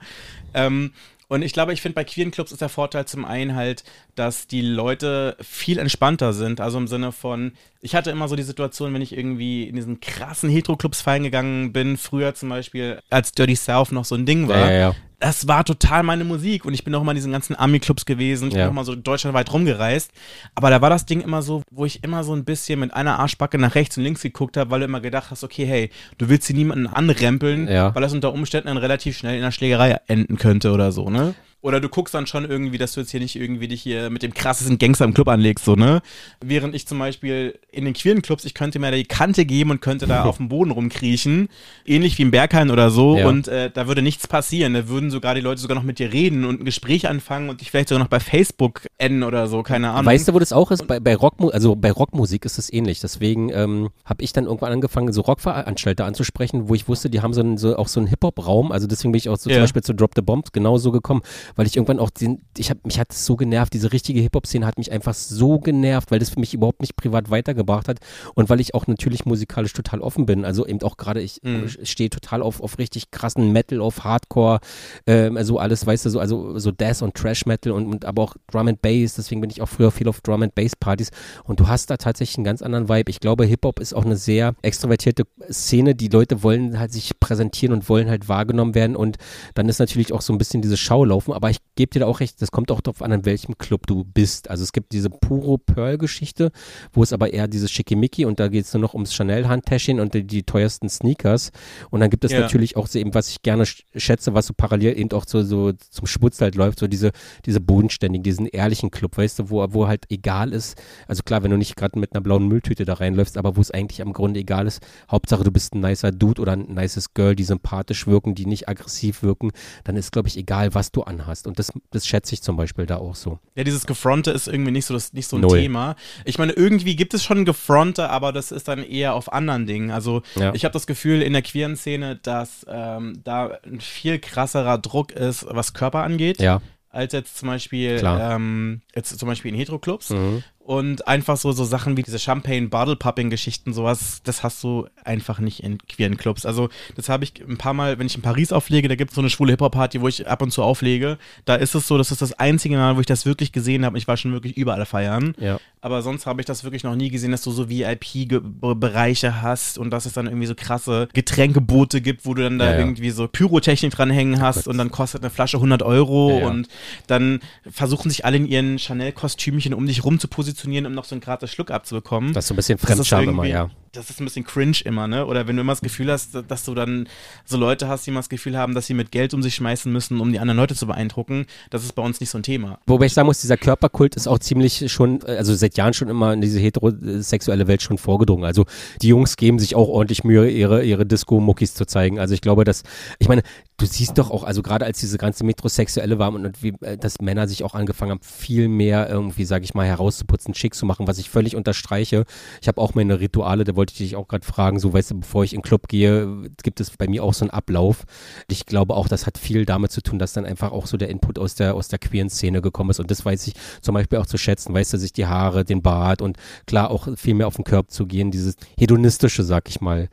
Ähm, 0.53 0.93
und 1.29 1.43
ich 1.43 1.53
glaube, 1.53 1.73
ich 1.73 1.81
finde 1.81 1.95
bei 1.95 2.03
queeren 2.05 2.33
Clubs 2.33 2.51
ist 2.51 2.61
der 2.61 2.69
Vorteil 2.69 3.07
zum 3.07 3.25
einen 3.25 3.55
halt, 3.55 3.85
dass 4.14 4.46
die 4.46 4.62
Leute 4.62 5.37
viel 5.40 5.79
entspannter 5.79 6.33
sind. 6.33 6.61
Also 6.61 6.79
im 6.79 6.87
Sinne 6.87 7.12
von, 7.12 7.53
ich 7.81 7.94
hatte 7.94 8.11
immer 8.11 8.29
so 8.29 8.37
die 8.37 8.42
Situation, 8.42 8.94
wenn 8.94 9.03
ich 9.03 9.16
irgendwie 9.16 9.64
in 9.64 9.77
diesen 9.77 10.00
krassen 10.00 10.50
Hetero-Clubs 10.50 11.03
feiern 11.03 11.22
gegangen 11.22 11.72
bin, 11.72 11.96
früher 11.96 12.35
zum 12.35 12.48
Beispiel, 12.48 13.00
als 13.11 13.33
Dirty 13.33 13.57
South 13.57 13.92
noch 13.92 14.05
so 14.05 14.14
ein 14.14 14.27
Ding 14.27 14.48
war. 14.48 14.59
Ja, 14.59 14.70
ja, 14.70 14.79
ja. 14.79 14.94
Das 15.20 15.48
war 15.48 15.64
total 15.64 16.03
meine 16.03 16.24
Musik 16.24 16.66
und 16.66 16.74
ich 16.74 16.85
bin 16.85 16.94
auch 16.94 17.00
immer 17.00 17.12
in 17.12 17.16
diesen 17.16 17.33
ganzen 17.33 17.55
Army-Clubs 17.55 18.05
gewesen. 18.05 18.48
Ich 18.48 18.55
bin 18.55 18.66
auch 18.66 18.72
mal 18.72 18.85
so 18.85 18.94
deutschlandweit 18.94 19.50
rumgereist. 19.50 20.11
Aber 20.55 20.68
da 20.68 20.83
war 20.83 20.90
das 20.90 21.07
Ding 21.07 21.22
immer 21.22 21.40
so, 21.40 21.62
wo 21.70 21.87
ich 21.87 22.05
immer 22.05 22.24
so 22.24 22.35
ein 22.35 22.44
bisschen 22.44 22.81
mit 22.81 22.92
einer 22.92 23.18
Arschbacke 23.18 23.57
nach 23.57 23.74
rechts 23.74 23.96
und 23.96 24.03
links 24.03 24.20
geguckt 24.20 24.59
habe, 24.59 24.70
weil 24.70 24.81
du 24.81 24.85
immer 24.85 25.00
gedacht 25.00 25.31
hast, 25.31 25.42
okay, 25.42 25.64
hey, 25.64 25.90
du 26.18 26.29
willst 26.29 26.46
hier 26.46 26.57
niemanden 26.57 26.87
anrempeln, 26.87 27.68
weil 27.68 28.03
das 28.03 28.12
unter 28.12 28.35
Umständen 28.35 28.68
dann 28.68 28.77
relativ 28.77 29.16
schnell 29.16 29.37
in 29.37 29.42
einer 29.42 29.53
Schlägerei 29.53 29.96
enden 30.09 30.37
könnte 30.37 30.72
oder 30.72 30.92
so, 30.92 31.09
ne? 31.09 31.35
Oder 31.64 31.81
du 31.81 31.88
guckst 31.88 32.12
dann 32.12 32.27
schon 32.27 32.44
irgendwie, 32.44 32.77
dass 32.77 32.92
du 32.92 33.00
jetzt 33.00 33.11
hier 33.11 33.20
nicht 33.20 33.37
irgendwie 33.37 33.68
dich 33.68 33.81
hier 33.81 34.11
mit 34.11 34.22
dem 34.22 34.35
krassesten 34.35 34.77
Gangster 34.77 35.07
im 35.07 35.14
Club 35.14 35.29
anlegst, 35.29 35.64
so, 35.64 35.77
ne? 35.77 36.03
Während 36.44 36.74
ich 36.74 36.87
zum 36.87 36.98
Beispiel 36.98 37.59
in 37.72 37.87
den 37.87 37.94
queeren 37.94 38.20
Clubs, 38.20 38.44
ich 38.44 38.53
könnte 38.53 38.79
mir 38.79 38.90
da 38.90 38.96
die 38.98 39.05
Kante 39.05 39.46
geben 39.46 39.70
und 39.70 39.81
könnte 39.81 40.07
da 40.07 40.24
auf 40.27 40.37
dem 40.37 40.50
Boden 40.50 40.72
rumkriechen, 40.72 41.48
ähnlich 41.87 42.18
wie 42.18 42.22
im 42.22 42.31
Berghain 42.31 42.70
oder 42.70 42.90
so, 42.90 43.16
Ja. 43.16 43.29
und 43.29 43.48
äh, 43.48 43.70
da 43.72 43.88
würde 43.88 44.03
nichts 44.03 44.29
passieren. 44.29 44.74
Da 44.74 44.88
würden 44.88 45.11
sogar 45.11 45.35
die 45.35 45.40
Leute 45.40 45.59
sogar 45.62 45.74
noch 45.74 45.85
mit 45.85 45.98
dir 45.98 46.12
reden 46.12 46.44
und 46.44 46.61
ein 46.61 46.64
Gespräch 46.66 47.09
anfangen 47.09 47.48
und 47.48 47.62
dich 47.62 47.70
vielleicht 47.70 47.88
sogar 47.88 48.05
noch 48.05 48.11
bei 48.11 48.20
Facebook 48.20 48.83
enden 48.98 49.22
oder 49.22 49.46
so, 49.46 49.62
keine 49.62 49.88
Ahnung. 49.88 50.05
Weißt 50.05 50.29
du, 50.29 50.35
wo 50.35 50.38
das 50.40 50.53
auch 50.53 50.70
ist? 50.70 50.87
Bei, 50.87 51.00
bei 51.00 51.16
Rockmu 51.16 51.48
also 51.48 51.77
bei 51.77 51.90
Rockmusik 51.92 52.44
ist 52.44 52.59
es 52.59 52.70
ähnlich. 52.70 53.00
Deswegen 53.00 53.48
ähm, 53.48 53.88
habe 54.05 54.22
ich 54.22 54.35
dann 54.35 54.44
irgendwann 54.44 54.72
angefangen, 54.72 55.11
so 55.14 55.22
Rockveranstalter 55.22 56.05
anzusprechen, 56.05 56.68
wo 56.68 56.74
ich 56.74 56.88
wusste, 56.88 57.09
die 57.09 57.22
haben 57.22 57.33
so, 57.33 57.40
einen, 57.40 57.57
so 57.57 57.74
auch 57.77 57.88
so 57.88 58.00
einen 58.00 58.07
Hip-Hop-Raum. 58.09 58.70
Also 58.70 58.87
deswegen 58.87 59.12
bin 59.12 59.18
ich 59.18 59.31
auch 59.31 59.38
so 59.38 59.48
Ja. 59.48 59.57
zum 59.57 59.62
Beispiel 59.62 59.83
zu 59.83 59.94
Drop 59.94 60.11
the 60.14 60.20
Bomb 60.20 60.53
genau 60.53 60.77
so 60.77 60.92
gekommen, 60.92 61.22
weil 61.57 61.67
ich 61.67 61.77
irgendwann 61.77 61.99
auch 61.99 62.11
den, 62.11 62.43
ich 62.57 62.71
habe 62.71 62.81
mich 62.85 62.99
hat 62.99 63.12
es 63.12 63.25
so 63.27 63.37
genervt, 63.37 63.73
diese 63.73 63.93
richtige 63.93 64.21
Hip-Hop-Szene 64.21 64.67
hat 64.67 64.79
mich 64.79 64.93
einfach 64.93 65.14
so 65.14 65.59
genervt, 65.59 66.11
weil 66.11 66.19
das 66.19 66.31
für 66.31 66.40
mich 66.40 66.55
überhaupt 66.55 66.81
nicht 66.81 66.97
privat 66.97 67.31
weitergebracht 67.31 67.88
hat 67.88 67.99
und 68.35 68.49
weil 68.51 68.61
ich 68.61 68.75
auch 68.75 68.87
natürlich 68.87 69.25
musikalisch 69.25 69.73
total 69.73 70.01
offen 70.01 70.27
bin. 70.27 70.45
Also 70.45 70.67
eben 70.67 70.83
auch 70.83 70.97
gerade, 70.97 71.21
ich 71.21 71.40
Mhm. 71.43 71.69
stehe 71.83 72.11
total 72.11 72.43
auf, 72.43 72.61
auf 72.61 72.79
richtig 72.79 73.11
krassen 73.11 73.53
Metal, 73.53 73.81
auf 73.81 74.05
Hardcore, 74.05 74.61
ähm, 75.07 75.37
also 75.37 75.59
alles, 75.59 75.87
weißt 75.87 76.07
du, 76.07 76.11
so, 76.11 76.21
also 76.21 76.59
so 76.59 76.71
Death 76.71 77.03
und 77.03 77.14
Trash 77.14 77.47
Metal 77.47 77.73
und, 77.73 77.87
und 77.87 78.05
aber 78.05 78.23
auch 78.23 78.37
Drum 78.51 78.69
and 78.69 78.83
Bass, 78.83 79.14
deswegen 79.14 79.40
bin 79.40 79.51
ich 79.51 79.61
auch 79.62 79.69
früher 79.69 79.90
viel 79.90 80.09
auf 80.09 80.21
Drum 80.21 80.43
and 80.43 80.55
Bass 80.55 80.77
Partys 80.77 81.11
und 81.45 81.61
du 81.61 81.69
hast 81.69 81.90
da 81.90 81.97
tatsächlich 81.97 82.37
einen 82.38 82.45
ganz 82.45 82.62
anderen 82.62 82.88
Vibe. 82.88 83.11
Ich 83.11 83.21
glaube, 83.21 83.45
Hip-Hop 83.45 83.81
ist 83.81 83.95
auch 83.95 84.05
eine 84.05 84.17
sehr 84.17 84.55
extrovertierte 84.62 85.25
Szene, 85.51 85.95
die 85.95 86.09
Leute 86.09 86.43
wollen 86.43 86.79
halt 86.79 86.93
sich 86.93 87.19
präsentieren 87.21 87.75
und 87.75 87.88
wollen 87.88 88.09
halt 88.09 88.29
wahrgenommen 88.29 88.75
werden 88.75 88.97
und 88.97 89.17
dann 89.55 89.69
ist 89.69 89.79
natürlich 89.79 90.12
auch 90.12 90.21
so 90.23 90.33
ein 90.33 90.38
bisschen 90.38 90.62
diese 90.62 90.77
Schau 90.77 91.05
laufen, 91.05 91.33
aber 91.45 91.51
ich 91.51 91.59
gebe 91.75 91.91
dir 91.91 92.01
da 92.01 92.07
auch 92.07 92.21
recht, 92.21 92.41
das 92.41 92.51
kommt 92.51 92.71
auch 92.71 92.81
darauf 92.81 93.03
an, 93.03 93.13
in 93.13 93.27
welchem 93.27 93.59
Club 93.59 93.87
du 93.87 94.03
bist. 94.03 94.49
Also 94.49 94.63
es 94.63 94.73
gibt 94.73 94.93
diese 94.93 95.11
Puro 95.11 95.59
Pearl 95.59 95.99
Geschichte, 95.99 96.51
wo 96.95 97.03
es 97.03 97.13
aber 97.13 97.35
eher 97.35 97.49
dieses 97.49 97.71
Schickimicki 97.71 98.25
und 98.25 98.41
da 98.41 98.49
geht 98.49 98.65
es 98.65 98.73
nur 98.73 98.81
noch 98.81 98.95
ums 98.95 99.13
Chanel-Handtäschchen 99.13 100.01
und 100.01 100.15
die, 100.15 100.27
die 100.27 100.45
teuersten 100.45 100.89
Sneakers 100.89 101.51
und 101.91 102.01
dann 102.01 102.09
gibt 102.09 102.25
es 102.25 102.33
Ja. 102.33 102.41
natürlich 102.41 102.79
auch 102.79 102.87
so 102.87 102.99
eben, 102.99 103.13
was 103.13 103.29
ich 103.29 103.43
gerne 103.43 103.65
sch- 103.65 103.83
schätze, 103.95 104.33
was 104.33 104.47
so 104.47 104.55
parallel 104.57 104.99
eben 104.99 105.13
auch 105.13 105.25
so, 105.27 105.43
so 105.43 105.73
zum 105.73 106.07
Schmutz 106.07 106.41
halt 106.41 106.55
läuft, 106.55 106.79
so 106.79 106.87
diese, 106.87 107.11
diese 107.45 107.61
bodenständigen, 107.61 108.23
diesen 108.23 108.47
ehrlichen 108.47 108.91
Club, 108.91 109.19
weißt 109.19 109.41
du, 109.41 109.51
wo, 109.51 109.67
wo 109.75 109.87
halt 109.87 110.07
egal 110.09 110.51
ist, 110.55 110.81
also 111.09 111.23
klar, 111.25 111.43
wenn 111.43 111.51
du 111.51 111.59
nicht 111.59 111.77
gerade 111.77 111.99
mit 111.99 112.15
einer 112.15 112.23
blauen 112.23 112.49
Mülltüte 112.49 112.87
da 112.87 112.95
reinläufst, 112.95 113.37
aber 113.37 113.57
wo 113.57 113.61
es 113.61 113.71
eigentlich 113.71 114.01
am 114.01 114.15
Grunde 114.15 114.41
egal 114.41 114.67
ist, 114.67 114.81
Hauptsache 115.11 115.45
du 115.45 115.51
bist 115.51 115.75
ein 115.75 115.81
nicer 115.81 116.11
Dude 116.11 116.41
oder 116.41 116.53
ein 116.53 116.73
nices 116.73 117.13
Girl, 117.13 117.37
die 117.37 117.45
sympathisch 117.45 118.07
wirken, 118.07 118.35
die 118.35 118.47
nicht 118.47 118.67
aggressiv 118.67 119.23
wirken, 119.23 119.51
dann 119.85 119.97
ist, 119.97 120.11
glaube 120.11 120.29
ich, 120.29 120.39
egal, 120.39 120.73
was 120.73 120.91
du 120.91 121.03
anhast. 121.03 121.34
Hast. 121.38 121.47
Und 121.47 121.59
das, 121.59 121.73
das 121.90 122.07
schätze 122.07 122.35
ich 122.35 122.42
zum 122.42 122.57
Beispiel 122.57 122.87
da 122.87 122.97
auch 122.99 123.14
so. 123.14 123.38
Ja, 123.55 123.64
dieses 123.64 123.87
Gefronte 123.87 124.31
ist 124.31 124.47
irgendwie 124.49 124.70
nicht 124.70 124.87
so, 124.87 124.94
das, 124.94 125.12
nicht 125.12 125.27
so 125.29 125.37
ein 125.37 125.40
Null. 125.42 125.59
Thema. 125.61 125.97
Ich 126.25 126.38
meine, 126.38 126.53
irgendwie 126.53 126.97
gibt 126.97 127.14
es 127.14 127.25
schon 127.25 127.44
Gefronte, 127.44 128.09
aber 128.11 128.33
das 128.33 128.53
ist 128.53 128.68
dann 128.68 128.83
eher 128.83 129.14
auf 129.14 129.33
anderen 129.33 129.66
Dingen. 129.66 129.90
Also 129.90 130.23
Ja. 130.37 130.55
ich 130.55 130.64
habe 130.64 130.73
das 130.73 130.87
Gefühl 130.87 131.23
in 131.23 131.33
der 131.33 131.42
queeren 131.42 131.77
Szene, 131.77 132.16
dass 132.16 132.64
ähm, 132.68 133.20
da 133.25 133.59
ein 133.64 133.81
viel 133.81 134.18
krasserer 134.18 134.79
Druck 134.79 135.12
ist, 135.12 135.47
was 135.49 135.75
Körper 135.75 136.03
angeht, 136.03 136.40
Ja. 136.40 136.61
als 136.90 137.12
jetzt 137.12 137.37
zum 137.37 137.49
Beispiel 137.49 138.01
ähm, 138.05 138.83
jetzt 138.94 139.18
zum 139.18 139.29
Beispiel 139.29 139.51
in 139.53 139.57
Heteroclubs. 139.59 140.11
Mhm. 140.11 140.42
Und 140.66 141.07
einfach 141.07 141.37
so, 141.37 141.53
so 141.53 141.64
Sachen 141.64 141.98
wie 141.98 142.03
diese 142.03 142.18
Champagne-Bottle-Popping-Geschichten, 142.18 143.74
sowas, 143.74 144.22
das 144.24 144.42
hast 144.42 144.64
du 144.64 144.87
einfach 145.05 145.38
nicht 145.38 145.62
in 145.62 145.77
queeren 145.77 146.16
Clubs. 146.16 146.46
Also, 146.46 146.70
das 146.96 147.11
habe 147.11 147.24
ich 147.24 147.35
ein 147.46 147.59
paar 147.59 147.74
Mal, 147.74 147.98
wenn 147.98 148.07
ich 148.07 148.14
in 148.14 148.22
Paris 148.22 148.50
auflege, 148.50 148.88
da 148.88 148.94
gibt 148.94 149.11
es 149.11 149.14
so 149.14 149.20
eine 149.20 149.29
schwule 149.29 149.53
Hip-Hop-Party, 149.53 150.00
wo 150.00 150.09
ich 150.09 150.27
ab 150.27 150.40
und 150.40 150.53
zu 150.53 150.62
auflege. 150.62 151.18
Da 151.44 151.57
ist 151.57 151.74
es 151.74 151.87
so, 151.87 151.98
das 151.98 152.11
ist 152.11 152.22
das 152.22 152.33
einzige 152.38 152.77
Mal, 152.77 152.96
wo 152.96 153.00
ich 153.00 153.07
das 153.07 153.27
wirklich 153.27 153.53
gesehen 153.53 153.85
habe. 153.85 153.98
Ich 153.98 154.09
war 154.09 154.16
schon 154.16 154.33
wirklich 154.33 154.57
überall 154.57 154.87
feiern. 154.87 155.35
Ja. 155.38 155.61
Aber 155.83 156.00
sonst 156.00 156.24
habe 156.24 156.40
ich 156.40 156.46
das 156.46 156.64
wirklich 156.64 156.83
noch 156.83 156.94
nie 156.96 157.11
gesehen, 157.11 157.31
dass 157.31 157.42
du 157.42 157.50
so 157.50 157.68
VIP-Bereiche 157.68 159.42
hast 159.42 159.77
und 159.77 159.90
dass 159.90 160.07
es 160.07 160.14
dann 160.14 160.24
irgendwie 160.24 160.46
so 160.46 160.55
krasse 160.55 161.09
Getränkeboote 161.12 162.00
gibt, 162.00 162.24
wo 162.24 162.33
du 162.33 162.42
dann 162.42 162.59
da 162.59 162.64
Ja, 162.64 162.72
ja. 162.72 162.79
irgendwie 162.79 163.11
so 163.11 163.29
Pyrotechnik 163.29 163.92
dranhängen 163.92 164.40
hast 164.40 164.66
und 164.66 164.79
dann 164.79 164.90
kostet 164.90 165.22
eine 165.22 165.29
Flasche 165.29 165.59
100 165.59 165.83
Euro 165.83 166.38
und 166.38 166.68
dann 167.07 167.40
versuchen 167.70 168.09
sich 168.09 168.24
alle 168.24 168.38
in 168.38 168.46
ihren 168.46 168.79
Chanel-Kostümchen 168.79 169.74
um 169.74 169.87
dich 169.87 170.05
rum 170.05 170.18
zu 170.18 170.27
positionieren, 170.27 170.54
um 170.87 170.93
noch 170.93 171.05
so 171.05 171.14
einen 171.14 171.21
gratis 171.21 171.53
Schluck 171.53 171.71
abzubekommen. 171.71 172.33
Das 172.33 172.45
ist 172.45 172.49
so 172.49 172.55
ein 172.55 172.57
bisschen 172.57 172.79
Fremdscham 172.79 173.29
immer, 173.29 173.45
ja. 173.45 173.71
Das 173.95 174.11
ist 174.11 174.21
ein 174.21 174.25
bisschen 174.25 174.45
cringe 174.45 174.79
immer, 174.85 175.07
ne? 175.07 175.27
Oder 175.27 175.47
wenn 175.47 175.57
du 175.57 175.63
immer 175.63 175.73
das 175.73 175.81
Gefühl 175.81 176.11
hast, 176.11 176.31
dass 176.49 176.65
du 176.65 176.75
dann 176.75 177.09
so 177.45 177.57
Leute 177.57 177.89
hast, 177.89 178.07
die 178.07 178.11
immer 178.11 178.21
das 178.21 178.29
Gefühl 178.29 178.59
haben, 178.59 178.75
dass 178.75 178.87
sie 178.87 178.95
mit 178.95 179.13
Geld 179.13 179.35
um 179.35 179.43
sich 179.43 179.55
schmeißen 179.55 179.93
müssen, 179.93 180.21
um 180.21 180.33
die 180.33 180.41
anderen 180.41 180.59
Leute 180.59 180.75
zu 180.75 180.87
beeindrucken, 180.87 181.47
das 181.71 181.85
ist 181.85 181.95
bei 181.95 182.03
uns 182.03 182.21
nicht 182.21 182.31
so 182.31 182.39
ein 182.39 182.43
Thema. 182.43 182.79
Wobei 182.87 183.07
ich 183.07 183.15
sagen 183.15 183.27
muss, 183.27 183.41
dieser 183.41 183.57
Körperkult 183.57 184.17
ist 184.17 184.27
auch 184.27 184.39
ziemlich 184.39 184.91
schon, 184.93 185.23
also 185.25 185.55
seit 185.55 185.77
Jahren 185.77 185.95
schon 185.95 186.09
immer 186.09 186.33
in 186.33 186.41
diese 186.41 186.59
heterosexuelle 186.59 187.67
Welt 187.69 187.83
schon 187.83 187.99
vorgedrungen. 187.99 188.45
Also 188.45 188.67
die 189.01 189.09
Jungs 189.09 189.37
geben 189.37 189.59
sich 189.59 189.75
auch 189.77 189.89
ordentlich 189.89 190.25
Mühe, 190.25 190.51
ihre, 190.51 190.85
ihre 190.85 191.07
Disco-Muckis 191.07 191.75
zu 191.75 191.87
zeigen. 191.87 192.19
Also 192.19 192.35
ich 192.35 192.41
glaube, 192.41 192.65
dass, 192.65 192.83
ich 193.19 193.29
meine, 193.29 193.43
du 193.77 193.87
siehst 193.87 194.19
doch 194.19 194.31
auch, 194.31 194.45
also 194.45 194.63
gerade 194.63 194.85
als 194.85 195.01
diese 195.01 195.19
ganze 195.19 195.45
Metrosexuelle 195.45 196.19
war 196.19 196.33
und, 196.33 196.47
und 196.47 196.63
wie, 196.63 196.75
äh, 196.81 196.97
dass 196.97 197.21
Männer 197.21 197.49
sich 197.49 197.65
auch 197.65 197.75
angefangen 197.75 198.13
haben, 198.13 198.23
viel 198.23 198.69
mehr 198.69 199.09
irgendwie, 199.09 199.45
sag 199.45 199.65
ich 199.65 199.75
mal, 199.75 199.87
herauszuputzen, 199.87 200.55
schick 200.55 200.75
zu 200.75 200.87
machen, 200.87 201.07
was 201.07 201.19
ich 201.19 201.31
völlig 201.31 201.57
unterstreiche. 201.57 202.25
Ich 202.63 202.69
habe 202.69 202.81
auch 202.81 202.95
meine 202.95 203.21
Rituale, 203.21 203.65
da 203.65 203.77
wollte 203.77 203.84
ich 203.92 203.99
dich 203.99 204.16
auch 204.16 204.29
gerade 204.29 204.44
fragen, 204.44 204.79
so 204.79 204.92
weißt 204.92 205.12
du, 205.12 205.20
bevor 205.20 205.44
ich 205.44 205.53
in 205.53 205.61
den 205.61 205.64
Club 205.64 205.88
gehe, 205.88 206.51
gibt 206.62 206.81
es 206.81 206.90
bei 206.90 207.09
mir 207.09 207.23
auch 207.23 207.35
so 207.35 207.44
einen 207.44 207.51
Ablauf. 207.51 208.05
Ich 208.49 208.66
glaube 208.66 208.94
auch, 208.94 209.09
das 209.09 209.27
hat 209.27 209.38
viel 209.38 209.64
damit 209.64 209.92
zu 209.92 210.03
tun, 210.03 210.18
dass 210.18 210.33
dann 210.33 210.47
einfach 210.47 210.73
auch 210.73 210.87
so 210.87 210.97
der 210.97 211.09
Input 211.09 211.38
aus 211.38 211.55
der, 211.55 211.75
aus 211.75 211.88
der 211.88 211.99
queeren 211.99 212.31
Szene 212.31 212.62
gekommen 212.62 212.90
ist. 212.90 213.01
Und 213.01 213.11
das 213.11 213.25
weiß 213.25 213.47
ich 213.47 213.55
zum 213.81 213.94
Beispiel 213.94 214.18
auch 214.18 214.27
zu 214.27 214.38
schätzen, 214.38 214.75
weißt 214.75 214.92
du, 214.92 214.99
sich 214.99 215.12
die 215.12 215.27
Haare, 215.27 215.64
den 215.64 215.83
Bart 215.83 216.23
und 216.23 216.37
klar 216.66 216.90
auch 216.90 217.09
viel 217.16 217.35
mehr 217.35 217.47
auf 217.47 217.57
den 217.57 217.64
Körper 217.64 217.88
zu 217.88 218.07
gehen, 218.07 218.31
dieses 218.31 218.57
hedonistische, 218.79 219.44
sag 219.44 219.68
ich 219.68 219.81
mal. 219.81 220.09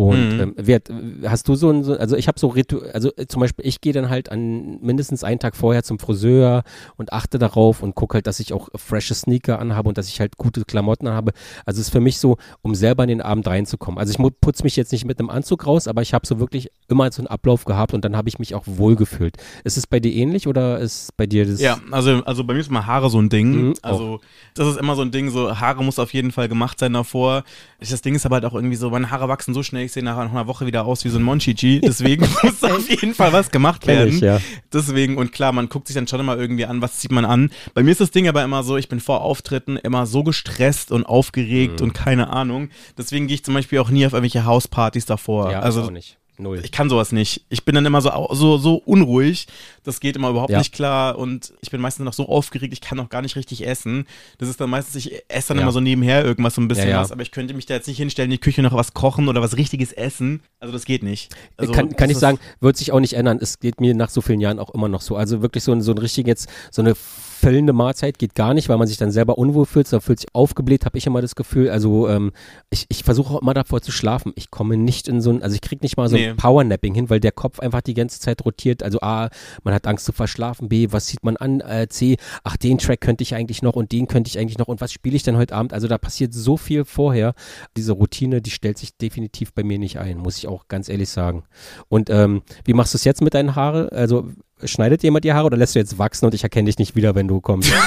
Und 0.00 0.32
Mhm. 0.34 0.40
ähm, 0.40 0.54
wer, 0.56 0.80
hast 1.28 1.46
du 1.46 1.54
so 1.56 1.68
ein, 1.68 1.84
so, 1.84 1.92
also 1.94 2.16
ich 2.16 2.26
habe 2.26 2.40
so 2.40 2.46
Ritu, 2.46 2.78
also 2.94 3.12
äh, 3.18 3.26
zum 3.26 3.40
Beispiel, 3.40 3.66
ich 3.66 3.82
gehe 3.82 3.92
dann 3.92 4.08
halt 4.08 4.32
an 4.32 4.80
mindestens 4.80 5.24
einen 5.24 5.38
Tag 5.38 5.54
vorher 5.54 5.82
zum 5.82 5.98
Friseur 5.98 6.62
und 6.96 7.12
achte 7.12 7.38
darauf 7.38 7.82
und 7.82 7.94
gucke 7.94 8.14
halt, 8.14 8.26
dass 8.26 8.40
ich 8.40 8.54
auch 8.54 8.70
frische 8.76 9.12
Sneaker 9.14 9.58
anhabe 9.58 9.90
und 9.90 9.98
dass 9.98 10.08
ich 10.08 10.18
halt 10.18 10.38
gute 10.38 10.64
Klamotten 10.64 11.06
anhabe. 11.06 11.32
Also 11.66 11.82
es 11.82 11.88
ist 11.88 11.92
für 11.92 12.00
mich 12.00 12.18
so, 12.18 12.38
um 12.62 12.74
selber 12.74 13.02
in 13.02 13.10
den 13.10 13.20
Abend 13.20 13.46
reinzukommen. 13.46 13.98
Also 13.98 14.14
ich 14.18 14.32
putze 14.40 14.62
mich 14.64 14.74
jetzt 14.74 14.90
nicht 14.90 15.04
mit 15.04 15.18
einem 15.18 15.28
Anzug 15.28 15.66
raus, 15.66 15.86
aber 15.86 16.00
ich 16.00 16.14
habe 16.14 16.26
so 16.26 16.40
wirklich 16.40 16.70
immer 16.88 17.12
so 17.12 17.20
einen 17.20 17.26
Ablauf 17.26 17.66
gehabt 17.66 17.92
und 17.92 18.02
dann 18.02 18.16
habe 18.16 18.30
ich 18.30 18.38
mich 18.38 18.54
auch 18.54 18.64
wohlgefühlt. 18.64 19.36
Ist 19.64 19.76
es 19.76 19.86
bei 19.86 20.00
dir 20.00 20.14
ähnlich 20.14 20.48
oder 20.48 20.78
ist 20.78 21.14
bei 21.18 21.26
dir 21.26 21.44
das? 21.44 21.60
Ja, 21.60 21.78
also, 21.90 22.24
also 22.24 22.44
bei 22.44 22.54
mir 22.54 22.60
ist 22.60 22.70
mal 22.70 22.86
Haare 22.86 23.10
so 23.10 23.20
ein 23.20 23.28
Ding. 23.28 23.50
Mhm, 23.68 23.74
also 23.82 24.20
das 24.54 24.66
ist 24.66 24.78
immer 24.78 24.96
so 24.96 25.02
ein 25.02 25.10
Ding, 25.10 25.28
so 25.28 25.60
Haare 25.60 25.84
muss 25.84 25.98
auf 25.98 26.14
jeden 26.14 26.32
Fall 26.32 26.48
gemacht 26.48 26.78
sein 26.78 26.94
davor. 26.94 27.44
Das 27.78 28.00
Ding 28.00 28.14
ist 28.14 28.24
aber 28.24 28.36
halt 28.36 28.46
auch 28.46 28.54
irgendwie 28.54 28.76
so, 28.76 28.88
meine 28.88 29.10
Haare 29.10 29.28
wachsen 29.28 29.52
so 29.52 29.62
schnell, 29.62 29.89
ich 29.90 29.94
sehe 29.94 30.04
nach 30.04 30.16
einer 30.16 30.46
Woche 30.46 30.66
wieder 30.66 30.84
aus 30.86 31.04
wie 31.04 31.08
so 31.08 31.18
ein 31.18 31.22
Monchichi. 31.24 31.80
Deswegen 31.80 32.22
muss 32.42 32.62
auf 32.62 32.88
jeden 32.88 33.12
Fall 33.14 33.32
was 33.32 33.50
gemacht 33.50 33.86
werden. 33.88 34.08
ich, 34.14 34.20
ja. 34.20 34.40
Deswegen, 34.72 35.16
und 35.18 35.32
klar, 35.32 35.50
man 35.52 35.68
guckt 35.68 35.88
sich 35.88 35.94
dann 35.94 36.06
schon 36.06 36.20
immer 36.20 36.38
irgendwie 36.38 36.64
an, 36.64 36.80
was 36.80 36.98
zieht 36.98 37.10
man 37.10 37.24
an. 37.24 37.50
Bei 37.74 37.82
mir 37.82 37.90
ist 37.90 38.00
das 38.00 38.12
Ding 38.12 38.28
aber 38.28 38.44
immer 38.44 38.62
so, 38.62 38.76
ich 38.76 38.88
bin 38.88 39.00
vor 39.00 39.22
Auftritten 39.22 39.76
immer 39.76 40.06
so 40.06 40.22
gestresst 40.22 40.92
und 40.92 41.04
aufgeregt 41.04 41.80
Mhm. 41.80 41.86
und 41.88 41.92
keine 41.92 42.30
Ahnung. 42.30 42.68
Deswegen 42.96 43.26
gehe 43.26 43.34
ich 43.34 43.44
zum 43.44 43.54
Beispiel 43.54 43.80
auch 43.80 43.90
nie 43.90 44.06
auf 44.06 44.12
irgendwelche 44.12 44.44
Hauspartys 44.44 45.06
davor. 45.06 45.50
Ja, 45.50 45.60
also 45.60 45.82
auch 45.82 45.90
nicht. 45.90 46.18
Null. 46.40 46.60
ich 46.64 46.72
kann 46.72 46.88
sowas 46.88 47.12
nicht. 47.12 47.42
Ich 47.48 47.64
bin 47.64 47.74
dann 47.74 47.86
immer 47.86 48.00
so, 48.00 48.10
so, 48.32 48.58
so 48.58 48.74
unruhig. 48.76 49.46
Das 49.84 50.00
geht 50.00 50.16
immer 50.16 50.30
überhaupt 50.30 50.50
Ja. 50.50 50.58
nicht 50.58 50.72
klar. 50.72 51.18
Und 51.18 51.52
ich 51.60 51.70
bin 51.70 51.80
meistens 51.80 52.04
noch 52.04 52.12
so 52.12 52.28
aufgeregt, 52.28 52.72
ich 52.72 52.80
kann 52.80 52.98
noch 52.98 53.08
gar 53.08 53.22
nicht 53.22 53.36
richtig 53.36 53.66
essen. 53.66 54.06
Das 54.38 54.48
ist 54.48 54.60
dann 54.60 54.70
meistens, 54.70 54.96
ich 54.96 55.22
esse 55.28 55.48
dann 55.48 55.58
Ja. 55.58 55.62
immer 55.64 55.72
so 55.72 55.80
nebenher 55.80 56.24
irgendwas, 56.24 56.54
so 56.54 56.60
ein 56.60 56.68
bisschen 56.68 56.88
Ja, 56.88 57.00
was. 57.00 57.12
Aber 57.12 57.22
ich 57.22 57.30
könnte 57.30 57.54
mich 57.54 57.66
da 57.66 57.74
jetzt 57.74 57.86
nicht 57.88 57.98
hinstellen, 57.98 58.30
in 58.30 58.36
die 58.36 58.40
Küche 58.40 58.62
noch 58.62 58.74
was 58.74 58.94
kochen 58.94 59.28
oder 59.28 59.40
was 59.42 59.56
richtiges 59.56 59.92
essen. 59.92 60.42
Also 60.58 60.72
das 60.72 60.84
geht 60.84 61.02
nicht. 61.02 61.34
Also, 61.56 61.72
kann, 61.72 61.94
kann 61.96 62.10
ich 62.10 62.18
sagen, 62.18 62.38
wird 62.60 62.76
sich 62.76 62.92
auch 62.92 63.00
nicht 63.00 63.14
ändern. 63.14 63.38
Es 63.40 63.58
geht 63.58 63.80
mir 63.80 63.94
nach 63.94 64.10
so 64.10 64.20
vielen 64.20 64.40
Jahren 64.40 64.58
auch 64.58 64.70
immer 64.70 64.88
noch 64.88 65.00
so. 65.00 65.16
Also 65.16 65.42
wirklich 65.42 65.64
so 65.64 65.72
ein, 65.72 65.82
so 65.82 65.92
ein 65.92 65.98
richtig 65.98 66.26
jetzt, 66.26 66.48
so 66.70 66.82
eine 66.82 66.94
füllende 67.40 67.72
Mahlzeit 67.72 68.18
geht 68.18 68.34
gar 68.34 68.54
nicht, 68.54 68.68
weil 68.68 68.76
man 68.76 68.86
sich 68.86 68.98
dann 68.98 69.10
selber 69.10 69.38
unwohl 69.38 69.64
fühlt, 69.66 69.90
da 69.92 70.00
fühlt 70.00 70.20
sich 70.20 70.28
aufgebläht, 70.34 70.84
habe 70.84 70.98
ich 70.98 71.06
immer 71.06 71.22
das 71.22 71.34
Gefühl. 71.34 71.70
Also 71.70 72.08
ähm, 72.08 72.32
ich, 72.68 72.86
ich 72.88 73.02
versuche 73.02 73.34
auch 73.34 73.42
immer 73.42 73.54
davor 73.54 73.80
zu 73.80 73.90
schlafen. 73.92 74.32
Ich 74.36 74.50
komme 74.50 74.76
nicht 74.76 75.08
in 75.08 75.20
so 75.20 75.30
ein, 75.30 75.42
also 75.42 75.54
ich 75.54 75.60
kriege 75.60 75.82
nicht 75.82 75.96
mal 75.96 76.08
so 76.08 76.16
Nee. 76.16 76.28
ein 76.28 76.36
Powernapping 76.36 76.94
hin, 76.94 77.08
weil 77.10 77.20
der 77.20 77.32
Kopf 77.32 77.58
einfach 77.60 77.80
die 77.80 77.94
ganze 77.94 78.20
Zeit 78.20 78.44
rotiert. 78.44 78.82
Also 78.82 79.00
A, 79.00 79.30
man 79.64 79.72
hat 79.74 79.86
Angst 79.86 80.04
zu 80.04 80.12
verschlafen, 80.12 80.68
B, 80.68 80.88
was 80.90 81.06
sieht 81.08 81.24
man 81.24 81.36
an, 81.38 81.60
äh, 81.60 81.88
C, 81.88 82.16
ach, 82.44 82.56
den 82.56 82.78
Track 82.78 83.00
könnte 83.00 83.22
ich 83.22 83.34
eigentlich 83.34 83.62
noch 83.62 83.74
und 83.74 83.90
den 83.92 84.06
könnte 84.06 84.28
ich 84.28 84.38
eigentlich 84.38 84.58
noch 84.58 84.68
und 84.68 84.80
was 84.80 84.92
spiele 84.92 85.16
ich 85.16 85.22
denn 85.22 85.36
heute 85.36 85.54
Abend? 85.54 85.72
Also 85.72 85.88
da 85.88 85.98
passiert 85.98 86.34
so 86.34 86.56
viel 86.56 86.84
vorher. 86.84 87.34
Diese 87.76 87.92
Routine, 87.92 88.42
die 88.42 88.50
stellt 88.50 88.78
sich 88.78 88.96
definitiv 88.96 89.54
bei 89.54 89.62
mir 89.64 89.78
nicht 89.78 89.98
ein, 89.98 90.18
muss 90.18 90.36
ich 90.38 90.46
auch 90.46 90.68
ganz 90.68 90.88
ehrlich 90.88 91.08
sagen. 91.08 91.44
Und 91.88 92.10
ähm, 92.10 92.42
wie 92.64 92.74
machst 92.74 92.92
du 92.94 92.96
es 92.98 93.04
jetzt 93.04 93.22
mit 93.22 93.34
deinen 93.34 93.56
Haaren? 93.56 93.88
Also 93.88 94.28
schneidet 94.64 95.02
jemand 95.02 95.24
die 95.24 95.32
Haare 95.32 95.46
oder 95.46 95.56
lässt 95.56 95.74
du 95.74 95.78
jetzt 95.78 95.98
wachsen 95.98 96.26
und 96.26 96.34
ich 96.34 96.42
erkenne 96.42 96.66
dich 96.66 96.78
nicht 96.78 96.96
wieder, 96.96 97.14
wenn 97.14 97.28
du 97.28 97.40
kommst? 97.40 97.72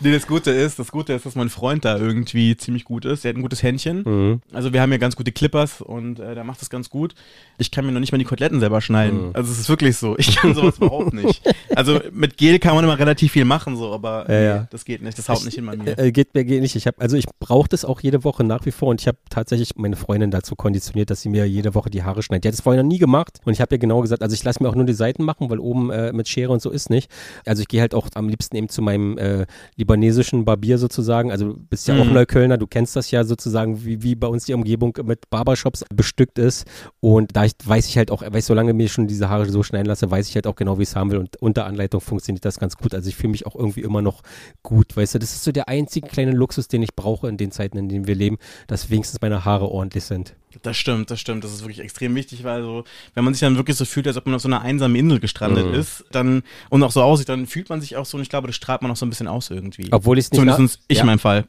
Nee, 0.00 0.12
das 0.12 0.26
Gute 0.26 0.50
ist, 0.50 0.78
das 0.78 0.90
Gute 0.90 1.12
ist, 1.12 1.26
dass 1.26 1.34
mein 1.34 1.48
Freund 1.48 1.84
da 1.84 1.98
irgendwie 1.98 2.56
ziemlich 2.56 2.84
gut 2.84 3.04
ist. 3.04 3.24
Der 3.24 3.30
hat 3.30 3.36
ein 3.36 3.42
gutes 3.42 3.62
Händchen. 3.62 4.02
Mhm. 4.04 4.40
Also 4.52 4.72
wir 4.72 4.80
haben 4.80 4.92
ja 4.92 4.98
ganz 4.98 5.16
gute 5.16 5.32
Clippers 5.32 5.80
und 5.80 6.20
äh, 6.20 6.34
der 6.34 6.44
macht 6.44 6.60
das 6.60 6.70
ganz 6.70 6.90
gut. 6.90 7.14
Ich 7.58 7.70
kann 7.70 7.84
mir 7.84 7.92
noch 7.92 8.00
nicht 8.00 8.12
mal 8.12 8.18
die 8.18 8.24
Koteletten 8.24 8.60
selber 8.60 8.80
schneiden. 8.80 9.28
Mhm. 9.28 9.30
Also 9.34 9.52
es 9.52 9.58
ist 9.58 9.68
wirklich 9.68 9.96
so. 9.96 10.16
Ich 10.18 10.36
kann 10.36 10.54
sowas 10.54 10.76
überhaupt 10.80 11.12
nicht. 11.14 11.42
Also 11.74 12.00
mit 12.12 12.36
Gel 12.36 12.58
kann 12.58 12.74
man 12.74 12.84
immer 12.84 12.98
relativ 12.98 13.32
viel 13.32 13.44
machen, 13.44 13.76
so, 13.76 13.92
aber 13.92 14.24
nee, 14.28 14.44
ja. 14.44 14.68
das 14.70 14.84
geht 14.84 15.02
nicht. 15.02 15.18
Das 15.18 15.28
haut 15.28 15.44
nicht 15.44 15.54
hin 15.54 15.66
bei 15.66 15.76
mir. 15.76 15.98
Äh, 15.98 16.12
geht 16.12 16.34
mir 16.34 16.44
geht 16.44 16.62
nicht. 16.62 16.76
Ich 16.76 16.86
habe 16.86 17.00
also 17.00 17.16
ich 17.16 17.26
brauche 17.40 17.68
das 17.68 17.84
auch 17.84 18.00
jede 18.00 18.24
Woche 18.24 18.44
nach 18.44 18.64
wie 18.66 18.72
vor 18.72 18.88
und 18.88 19.00
ich 19.00 19.08
habe 19.08 19.18
tatsächlich 19.30 19.76
meine 19.76 19.96
Freundin 19.96 20.30
dazu 20.30 20.54
konditioniert, 20.54 21.10
dass 21.10 21.22
sie 21.22 21.28
mir 21.28 21.46
jede 21.46 21.74
Woche 21.74 21.90
die 21.90 22.02
Haare 22.02 22.22
schneidet. 22.22 22.44
Die 22.44 22.48
hat 22.48 22.54
es 22.54 22.60
vorher 22.60 22.82
noch 22.82 22.88
nie 22.88 22.98
gemacht 22.98 23.40
und 23.44 23.52
ich 23.52 23.60
habe 23.60 23.74
ihr 23.74 23.78
genau 23.78 24.00
gesagt, 24.00 24.22
also 24.22 24.34
ich 24.34 24.44
lasse 24.44 24.62
mir 24.62 24.68
auch 24.68 24.74
nur 24.74 24.84
die 24.84 24.92
Seiten 24.92 25.24
machen, 25.24 25.50
weil 25.50 25.58
oben 25.62 25.90
äh, 25.90 26.12
mit 26.12 26.28
Schere 26.28 26.52
und 26.52 26.62
so 26.62 26.70
ist 26.70 26.90
nicht. 26.90 27.10
Also 27.46 27.62
ich 27.62 27.68
gehe 27.68 27.80
halt 27.80 27.94
auch 27.94 28.08
am 28.14 28.28
liebsten 28.28 28.56
eben 28.56 28.68
zu 28.68 28.82
meinem 28.82 29.18
äh, 29.18 29.46
libanesischen 29.76 30.44
Barbier 30.44 30.78
sozusagen. 30.78 31.30
Also 31.30 31.52
du 31.52 31.56
bist 31.58 31.88
ja 31.88 31.98
auch 31.98 32.04
Mhm. 32.12 32.14
Neuköllner, 32.14 32.58
du 32.58 32.66
kennst 32.66 32.96
das 32.96 33.10
ja 33.10 33.24
sozusagen, 33.24 33.84
wie, 33.84 34.02
wie 34.02 34.14
bei 34.14 34.26
uns 34.26 34.44
die 34.44 34.54
Umgebung 34.54 34.96
mit 35.04 35.30
Barbershops 35.30 35.84
bestückt 35.94 36.38
ist. 36.38 36.66
Und 37.00 37.36
da 37.36 37.44
ich, 37.44 37.52
weiß 37.64 37.88
ich 37.88 37.96
halt 37.96 38.10
auch, 38.10 38.22
weil 38.22 38.38
ich 38.38 38.44
so 38.44 38.54
lange 38.54 38.72
mir 38.72 38.88
schon 38.88 39.06
diese 39.06 39.28
Haare 39.28 39.48
so 39.50 39.62
schneiden 39.62 39.86
lasse, 39.86 40.10
weiß 40.10 40.28
ich 40.28 40.34
halt 40.34 40.46
auch 40.46 40.56
genau, 40.56 40.78
wie 40.78 40.82
ich 40.82 40.90
es 40.90 40.96
haben 40.96 41.10
will. 41.10 41.18
Und 41.18 41.36
unter 41.40 41.66
Anleitung 41.66 42.00
funktioniert 42.00 42.44
das 42.44 42.58
ganz 42.58 42.76
gut. 42.76 42.94
Also 42.94 43.08
ich 43.08 43.16
fühle 43.16 43.30
mich 43.30 43.46
auch 43.46 43.56
irgendwie 43.56 43.80
immer 43.80 44.02
noch 44.02 44.22
gut, 44.62 44.96
weißt 44.96 45.14
du. 45.14 45.18
Das 45.18 45.32
ist 45.32 45.44
so 45.44 45.52
der 45.52 45.68
einzige 45.68 46.08
kleine 46.08 46.32
Luxus, 46.32 46.68
den 46.68 46.82
ich 46.82 46.94
brauche 46.94 47.28
in 47.28 47.36
den 47.36 47.50
Zeiten, 47.50 47.78
in 47.78 47.88
denen 47.88 48.06
wir 48.06 48.14
leben, 48.14 48.38
dass 48.66 48.90
wenigstens 48.90 49.20
meine 49.20 49.44
Haare 49.44 49.68
ordentlich 49.68 50.04
sind. 50.04 50.34
Das 50.62 50.76
stimmt, 50.76 51.10
das 51.10 51.20
stimmt. 51.20 51.44
Das 51.44 51.52
ist 51.52 51.60
wirklich 51.62 51.80
extrem 51.80 52.14
wichtig, 52.14 52.44
weil 52.44 52.62
so, 52.62 52.84
wenn 53.14 53.24
man 53.24 53.34
sich 53.34 53.40
dann 53.40 53.56
wirklich 53.56 53.76
so 53.76 53.84
fühlt, 53.84 54.06
als 54.06 54.16
ob 54.16 54.26
man 54.26 54.34
auf 54.34 54.42
so 54.42 54.48
einer 54.48 54.60
einsamen 54.62 54.96
Insel 54.96 55.20
gestrandet 55.20 55.66
Mhm. 55.66 55.74
ist, 55.74 56.04
dann 56.12 56.42
und 56.70 56.82
auch 56.82 56.90
so 56.92 57.02
aussieht, 57.02 57.28
dann 57.28 57.46
fühlt 57.46 57.68
man 57.68 57.80
sich 57.80 57.96
auch 57.96 58.04
so 58.06 58.16
und 58.16 58.22
ich 58.22 58.28
glaube, 58.28 58.46
das 58.46 58.56
strahlt 58.56 58.82
man 58.82 58.90
auch 58.90 58.96
so 58.96 59.06
ein 59.06 59.10
bisschen 59.10 59.28
aus 59.28 59.50
irgendwie. 59.50 59.88
Obwohl 59.90 60.18
ich 60.18 60.26
es 60.26 60.30
nicht. 60.32 60.40
Zumindest 60.40 60.80
ich 60.88 60.98
Ja. 60.98 61.02
in 61.02 61.06
meinem 61.06 61.18
Fall. 61.18 61.44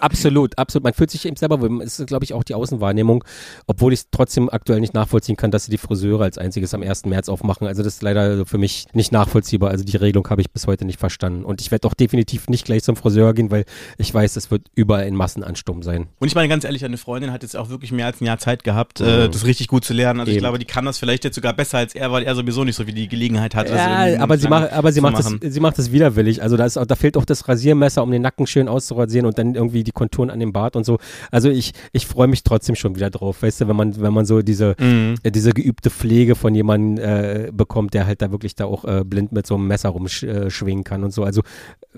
Absolut, 0.00 0.56
absolut. 0.58 0.84
Man 0.84 0.94
fühlt 0.94 1.10
sich 1.10 1.24
eben 1.26 1.36
selber, 1.36 1.60
wohl. 1.60 1.82
es 1.82 1.98
ist, 1.98 2.06
glaube 2.06 2.24
ich, 2.24 2.34
auch 2.34 2.44
die 2.44 2.54
Außenwahrnehmung, 2.54 3.24
obwohl 3.66 3.92
ich 3.92 4.00
es 4.00 4.06
trotzdem 4.10 4.48
aktuell 4.50 4.80
nicht 4.80 4.94
nachvollziehen 4.94 5.36
kann, 5.36 5.50
dass 5.50 5.64
sie 5.64 5.70
die 5.70 5.78
Friseure 5.78 6.22
als 6.24 6.38
einziges 6.38 6.74
am 6.74 6.82
1. 6.82 7.04
März 7.06 7.28
aufmachen. 7.28 7.66
Also 7.66 7.82
das 7.82 7.94
ist 7.94 8.02
leider 8.02 8.46
für 8.46 8.58
mich 8.58 8.86
nicht 8.92 9.12
nachvollziehbar. 9.12 9.70
Also 9.70 9.84
die 9.84 9.96
Regelung 9.96 10.28
habe 10.30 10.40
ich 10.40 10.50
bis 10.50 10.66
heute 10.66 10.84
nicht 10.84 10.98
verstanden. 10.98 11.44
Und 11.44 11.60
ich 11.60 11.70
werde 11.70 11.86
auch 11.88 11.94
definitiv 11.94 12.48
nicht 12.48 12.64
gleich 12.64 12.82
zum 12.82 12.96
Friseur 12.96 13.34
gehen, 13.34 13.50
weil 13.50 13.64
ich 13.98 14.12
weiß, 14.12 14.36
es 14.36 14.50
wird 14.50 14.66
überall 14.74 15.06
in 15.06 15.14
Massenansturm 15.16 15.82
sein. 15.82 16.08
Und 16.18 16.28
ich 16.28 16.34
meine 16.34 16.48
ganz 16.48 16.64
ehrlich, 16.64 16.84
eine 16.84 16.96
Freundin 16.98 17.32
hat 17.32 17.42
jetzt 17.42 17.56
auch 17.56 17.68
wirklich 17.68 17.92
mehr 17.92 18.06
als 18.06 18.20
ein 18.20 18.24
Jahr 18.26 18.37
Zeit 18.38 18.64
gehabt, 18.64 19.00
äh, 19.00 19.28
das 19.28 19.44
richtig 19.44 19.68
gut 19.68 19.84
zu 19.84 19.92
lernen. 19.92 20.20
Also 20.20 20.30
Eben. 20.30 20.38
ich 20.38 20.42
glaube, 20.42 20.58
die 20.58 20.64
kann 20.64 20.84
das 20.84 20.98
vielleicht 20.98 21.24
jetzt 21.24 21.34
sogar 21.34 21.52
besser 21.52 21.78
als 21.78 21.94
er, 21.94 22.12
weil 22.12 22.22
er 22.22 22.34
sowieso 22.34 22.64
nicht 22.64 22.76
so 22.76 22.86
wie 22.86 22.92
die 22.92 23.08
Gelegenheit 23.08 23.54
hat. 23.54 23.68
Ja, 23.68 24.20
aber 24.20 24.38
sie, 24.38 24.48
macht, 24.48 24.72
aber 24.72 24.92
sie 24.92 25.00
macht, 25.00 25.18
das, 25.18 25.34
sie 25.40 25.60
macht 25.60 25.78
das 25.78 25.92
widerwillig. 25.92 26.42
Also 26.42 26.56
da, 26.56 26.64
ist, 26.66 26.76
da 26.76 26.94
fehlt 26.94 27.16
auch 27.16 27.24
das 27.24 27.48
Rasiermesser, 27.48 28.02
um 28.02 28.10
den 28.10 28.22
Nacken 28.22 28.46
schön 28.46 28.68
auszurasieren 28.68 29.26
und 29.26 29.38
dann 29.38 29.54
irgendwie 29.54 29.84
die 29.84 29.92
Konturen 29.92 30.30
an 30.30 30.40
dem 30.40 30.52
Bart 30.52 30.76
und 30.76 30.84
so. 30.84 30.98
Also 31.30 31.50
ich, 31.50 31.72
ich 31.92 32.06
freue 32.06 32.28
mich 32.28 32.44
trotzdem 32.44 32.74
schon 32.74 32.96
wieder 32.96 33.10
drauf, 33.10 33.42
weißt 33.42 33.62
du, 33.62 33.68
wenn 33.68 33.76
man, 33.76 34.00
wenn 34.00 34.12
man 34.12 34.26
so 34.26 34.42
diese, 34.42 34.76
mhm. 34.78 35.16
äh, 35.22 35.30
diese 35.30 35.52
geübte 35.52 35.90
Pflege 35.90 36.34
von 36.34 36.54
jemandem 36.54 37.04
äh, 37.04 37.50
bekommt, 37.52 37.94
der 37.94 38.06
halt 38.06 38.22
da 38.22 38.30
wirklich 38.30 38.54
da 38.54 38.66
auch 38.66 38.84
äh, 38.84 39.04
blind 39.04 39.32
mit 39.32 39.46
so 39.46 39.54
einem 39.54 39.66
Messer 39.66 39.90
rumschwingen 39.90 40.84
kann 40.84 41.04
und 41.04 41.12
so. 41.12 41.24
Also 41.24 41.42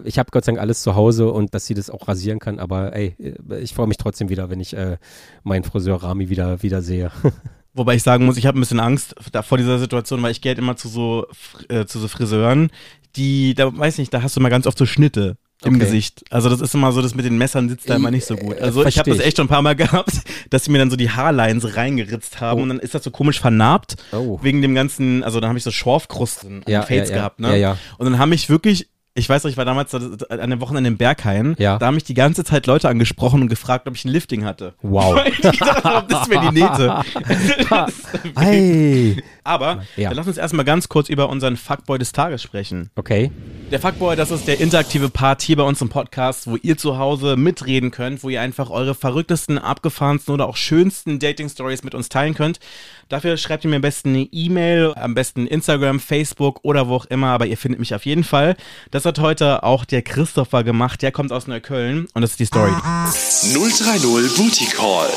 ich 0.05 0.18
habe 0.18 0.30
Gott 0.32 0.45
sei 0.45 0.53
Dank 0.53 0.61
alles 0.61 0.82
zu 0.82 0.95
Hause 0.95 1.30
und 1.30 1.55
dass 1.55 1.66
sie 1.66 1.74
das 1.74 1.91
auch 1.91 2.09
rasieren 2.09 2.38
kann, 2.38 2.59
aber 2.59 2.95
ey, 2.95 3.14
ich 3.61 3.74
freue 3.74 3.86
mich 3.86 3.99
trotzdem 3.99 4.28
wieder, 4.28 4.51
wenn 4.51 4.61
ich 4.61 4.74
äh, 4.76 4.97
meinen 5.43 5.64
Friseur 5.64 6.03
Rami 6.03 6.30
wieder, 6.31 6.62
wieder 6.62 6.83
sehe. 6.83 7.11
Wobei 7.74 7.95
ich 7.95 8.03
sagen 8.03 8.26
muss, 8.26 8.37
ich 8.37 8.47
habe 8.47 8.59
ein 8.59 8.61
bisschen 8.61 8.81
Angst 8.81 9.14
vor 9.43 9.59
dieser 9.59 9.78
Situation, 9.78 10.22
weil 10.22 10.33
ich 10.33 10.41
gehe 10.41 10.51
halt 10.51 10.59
immer 10.59 10.76
zu 10.76 10.89
so, 10.89 11.26
äh, 11.68 11.85
zu 11.85 11.99
so 11.99 12.09
Friseuren, 12.09 12.70
die, 13.16 13.55
da 13.55 13.76
weiß 13.76 13.99
nicht, 13.99 14.12
da 14.12 14.22
hast 14.22 14.37
du 14.37 14.41
mal 14.41 14.49
ganz 14.49 14.66
oft 14.66 14.78
so 14.78 14.87
Schnitte 14.87 15.37
im 15.62 15.74
okay. 15.74 15.85
Gesicht. 15.85 16.24
Also 16.31 16.49
das 16.49 16.61
ist 16.61 16.74
immer 16.74 16.91
so, 16.93 17.03
das 17.03 17.14
mit 17.14 17.24
den 17.24 17.37
Messern 17.37 17.68
sitzt 17.68 17.89
da 17.91 17.97
immer 17.97 18.11
nicht 18.11 18.24
so 18.24 18.37
gut. 18.37 18.59
Also 18.59 18.85
ich 18.87 18.99
habe 18.99 19.11
das 19.11 19.20
echt 19.20 19.37
schon 19.37 19.47
ein 19.47 19.51
paar 19.51 19.62
Mal 19.62 19.76
gehabt, 19.76 20.22
dass 20.49 20.64
sie 20.64 20.70
mir 20.70 20.78
dann 20.78 20.91
so 20.91 20.97
die 20.97 21.11
Haarlines 21.11 21.76
reingeritzt 21.76 22.41
haben 22.41 22.61
oh. 22.61 22.62
und 22.62 22.68
dann 22.70 22.78
ist 22.78 22.95
das 22.95 23.05
so 23.05 23.11
komisch 23.11 23.41
vernarbt 23.41 23.97
oh. 24.12 24.39
wegen 24.43 24.62
dem 24.62 24.74
ganzen, 24.74 25.22
also 25.22 25.39
dann 25.39 25.49
habe 25.49 25.59
ich 25.59 25.64
so 25.64 25.70
Schorfkrusten 25.70 26.62
ja, 26.66 26.81
an 26.81 26.87
Fates 26.87 27.11
ja, 27.11 27.16
gehabt, 27.16 27.41
ne? 27.41 27.51
Ja, 27.51 27.57
ja. 27.57 27.78
Und 27.99 28.07
dann 28.07 28.18
haben 28.18 28.31
mich 28.31 28.49
wirklich 28.49 28.89
ich 29.14 29.28
weiß 29.28 29.42
noch, 29.42 29.50
ich 29.50 29.56
war 29.56 29.64
damals 29.64 29.92
an 29.94 30.20
einem 30.28 30.61
Wochenende 30.61 30.88
in 30.88 30.96
Berghain. 30.96 31.56
Ja. 31.58 31.78
Da 31.78 31.86
haben 31.86 31.96
mich 31.96 32.04
die 32.04 32.14
ganze 32.14 32.44
Zeit 32.44 32.66
Leute 32.66 32.88
angesprochen 32.88 33.42
und 33.42 33.48
gefragt, 33.48 33.88
ob 33.88 33.96
ich 33.96 34.04
ein 34.04 34.08
Lifting 34.08 34.44
hatte. 34.44 34.74
Wow. 34.82 35.14
Weil 35.16 35.28
ich 35.28 35.58
gedacht 35.58 35.84
habe, 35.84 36.06
das 36.08 36.30
wäre 36.30 36.48
die 36.50 36.61
Nähte. 36.61 37.02
hey. 38.36 39.22
Aber 39.42 39.82
ja. 39.96 40.11
dann 40.11 40.16
lass 40.16 40.28
uns 40.28 40.36
erstmal 40.36 40.64
ganz 40.64 40.88
kurz 40.88 41.08
über 41.08 41.28
unseren 41.28 41.56
Fuckboy 41.56 41.98
des 41.98 42.12
Tages 42.12 42.40
sprechen. 42.42 42.90
Okay. 42.94 43.32
Der 43.70 43.78
Fuckboy, 43.78 44.16
das 44.16 44.32
ist 44.32 44.48
der 44.48 44.58
interaktive 44.58 45.10
Part 45.10 45.42
hier 45.42 45.56
bei 45.56 45.62
uns 45.62 45.80
im 45.80 45.88
Podcast, 45.88 46.50
wo 46.50 46.56
ihr 46.56 46.76
zu 46.76 46.98
Hause 46.98 47.36
mitreden 47.36 47.92
könnt, 47.92 48.24
wo 48.24 48.28
ihr 48.28 48.40
einfach 48.40 48.68
eure 48.68 48.96
verrücktesten, 48.96 49.58
abgefahrensten 49.58 50.34
oder 50.34 50.48
auch 50.48 50.56
schönsten 50.56 51.20
Dating-Stories 51.20 51.84
mit 51.84 51.94
uns 51.94 52.08
teilen 52.08 52.34
könnt. 52.34 52.58
Dafür 53.08 53.36
schreibt 53.36 53.62
ihr 53.62 53.70
mir 53.70 53.76
am 53.76 53.82
besten 53.82 54.08
eine 54.08 54.28
E-Mail, 54.32 54.92
am 54.96 55.14
besten 55.14 55.46
Instagram, 55.46 56.00
Facebook 56.00 56.58
oder 56.64 56.88
wo 56.88 56.96
auch 56.96 57.04
immer, 57.04 57.28
aber 57.28 57.46
ihr 57.46 57.56
findet 57.56 57.78
mich 57.78 57.94
auf 57.94 58.06
jeden 58.06 58.24
Fall. 58.24 58.56
Das 58.90 59.04
hat 59.04 59.20
heute 59.20 59.62
auch 59.62 59.84
der 59.84 60.02
Christopher 60.02 60.64
gemacht, 60.64 61.00
der 61.02 61.12
kommt 61.12 61.30
aus 61.30 61.46
Neukölln 61.46 62.08
und 62.12 62.22
das 62.22 62.32
ist 62.32 62.40
die 62.40 62.46
Story. 62.46 62.72
030 62.72 64.36
Booty 64.36 64.64
Call. 64.64 65.10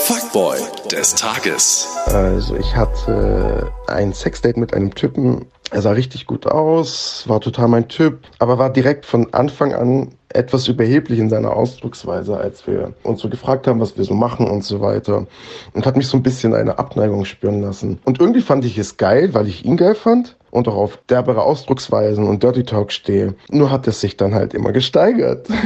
Fuckboy 0.00 0.58
des 0.90 1.14
Tages. 1.14 1.86
Also 2.06 2.56
ich 2.56 2.74
hatte 2.74 3.70
ein 3.86 4.12
Sexdate 4.12 4.58
mit 4.58 4.74
einem 4.74 4.94
Typen. 4.94 5.46
Er 5.70 5.82
sah 5.82 5.90
richtig 5.90 6.26
gut 6.26 6.46
aus, 6.46 7.24
war 7.26 7.40
total 7.40 7.68
mein 7.68 7.88
Typ, 7.88 8.20
aber 8.38 8.56
war 8.56 8.70
direkt 8.70 9.04
von 9.04 9.32
Anfang 9.34 9.74
an 9.74 10.08
etwas 10.30 10.66
überheblich 10.66 11.18
in 11.18 11.28
seiner 11.28 11.54
Ausdrucksweise, 11.54 12.36
als 12.36 12.66
wir 12.66 12.94
uns 13.02 13.20
so 13.20 13.28
gefragt 13.28 13.66
haben, 13.66 13.80
was 13.80 13.96
wir 13.96 14.04
so 14.04 14.14
machen 14.14 14.46
und 14.46 14.64
so 14.64 14.80
weiter. 14.80 15.26
Und 15.74 15.86
hat 15.86 15.96
mich 15.96 16.08
so 16.08 16.16
ein 16.16 16.22
bisschen 16.22 16.54
eine 16.54 16.78
Abneigung 16.78 17.24
spüren 17.26 17.60
lassen. 17.60 17.98
Und 18.04 18.18
irgendwie 18.20 18.40
fand 18.40 18.64
ich 18.64 18.78
es 18.78 18.96
geil, 18.96 19.34
weil 19.34 19.46
ich 19.46 19.64
ihn 19.64 19.76
geil 19.76 19.94
fand 19.94 20.36
und 20.50 20.68
auch 20.68 20.76
auf 20.76 20.98
derbere 21.08 21.42
Ausdrucksweisen 21.42 22.26
und 22.26 22.42
Dirty 22.42 22.64
Talk 22.64 22.90
stehe. 22.90 23.34
Nur 23.50 23.70
hat 23.70 23.86
es 23.86 24.00
sich 24.00 24.16
dann 24.16 24.34
halt 24.34 24.54
immer 24.54 24.72
gesteigert. 24.72 25.48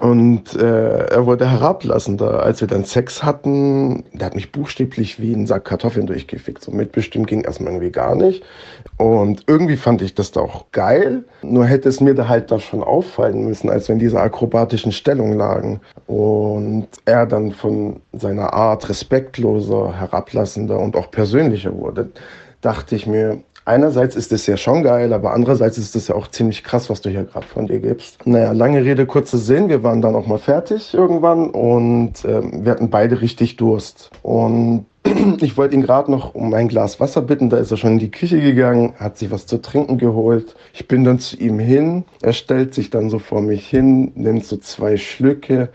Und 0.00 0.56
äh, 0.56 1.06
er 1.06 1.24
wurde 1.24 1.48
herablassender. 1.48 2.42
Als 2.42 2.60
wir 2.60 2.68
dann 2.68 2.84
Sex 2.84 3.22
hatten, 3.22 4.04
der 4.12 4.26
hat 4.26 4.34
mich 4.34 4.50
buchstäblich 4.50 5.20
wie 5.20 5.32
einen 5.32 5.46
Sack 5.46 5.66
Kartoffeln 5.66 6.06
durchgefickt. 6.06 6.64
So 6.64 6.72
mitbestimmt 6.72 7.28
ging 7.28 7.42
erstmal 7.42 7.72
irgendwie 7.72 7.92
gar 7.92 8.16
nicht. 8.16 8.42
Und 8.96 9.42
irgendwie 9.48 9.76
fand 9.76 10.02
ich 10.02 10.14
das 10.14 10.30
da 10.30 10.40
auch 10.40 10.66
geil. 10.72 11.24
Nur 11.42 11.66
hätte 11.66 11.88
es 11.88 12.00
mir 12.00 12.14
da 12.14 12.28
halt 12.28 12.50
da 12.50 12.60
schon 12.60 12.82
auffallen 12.82 13.44
müssen, 13.44 13.68
als 13.68 13.88
wir 13.88 13.94
in 13.94 13.98
dieser 13.98 14.22
akrobatischen 14.22 14.92
Stellung 14.92 15.32
lagen. 15.32 15.80
Und 16.06 16.86
er 17.04 17.26
dann 17.26 17.52
von 17.52 18.00
seiner 18.12 18.52
Art 18.52 18.88
respektloser, 18.88 19.98
herablassender 19.98 20.78
und 20.78 20.96
auch 20.96 21.10
persönlicher 21.10 21.76
wurde, 21.76 22.10
dachte 22.60 22.94
ich 22.94 23.06
mir, 23.06 23.40
einerseits 23.64 24.14
ist 24.14 24.32
es 24.32 24.46
ja 24.46 24.56
schon 24.56 24.82
geil, 24.82 25.12
aber 25.12 25.32
andererseits 25.32 25.78
ist 25.78 25.96
es 25.96 26.08
ja 26.08 26.14
auch 26.14 26.28
ziemlich 26.28 26.62
krass, 26.62 26.88
was 26.88 27.00
du 27.00 27.10
hier 27.10 27.24
gerade 27.24 27.46
von 27.46 27.66
dir 27.66 27.80
gibst. 27.80 28.26
Naja, 28.26 28.52
lange 28.52 28.84
Rede, 28.84 29.06
kurzer 29.06 29.38
Sinn. 29.38 29.68
Wir 29.68 29.82
waren 29.82 30.02
dann 30.02 30.14
auch 30.14 30.26
mal 30.26 30.38
fertig 30.38 30.94
irgendwann 30.94 31.50
und 31.50 32.24
ähm, 32.24 32.64
wir 32.64 32.72
hatten 32.72 32.90
beide 32.90 33.20
richtig 33.20 33.56
Durst. 33.56 34.10
Und 34.22 34.86
ich 35.40 35.56
wollte 35.56 35.74
ihn 35.74 35.82
gerade 35.82 36.10
noch 36.10 36.34
um 36.34 36.54
ein 36.54 36.68
Glas 36.68 36.98
Wasser 36.98 37.20
bitten, 37.20 37.50
da 37.50 37.58
ist 37.58 37.70
er 37.70 37.76
schon 37.76 37.92
in 37.92 37.98
die 37.98 38.10
Küche 38.10 38.40
gegangen, 38.40 38.94
hat 38.98 39.18
sich 39.18 39.30
was 39.30 39.46
zu 39.46 39.60
trinken 39.60 39.98
geholt. 39.98 40.56
Ich 40.72 40.88
bin 40.88 41.04
dann 41.04 41.18
zu 41.18 41.36
ihm 41.36 41.58
hin, 41.58 42.04
er 42.22 42.32
stellt 42.32 42.74
sich 42.74 42.90
dann 42.90 43.10
so 43.10 43.18
vor 43.18 43.42
mich 43.42 43.66
hin, 43.66 44.12
nimmt 44.14 44.46
so 44.46 44.56
zwei 44.56 44.96
Schlücke, 44.96 45.68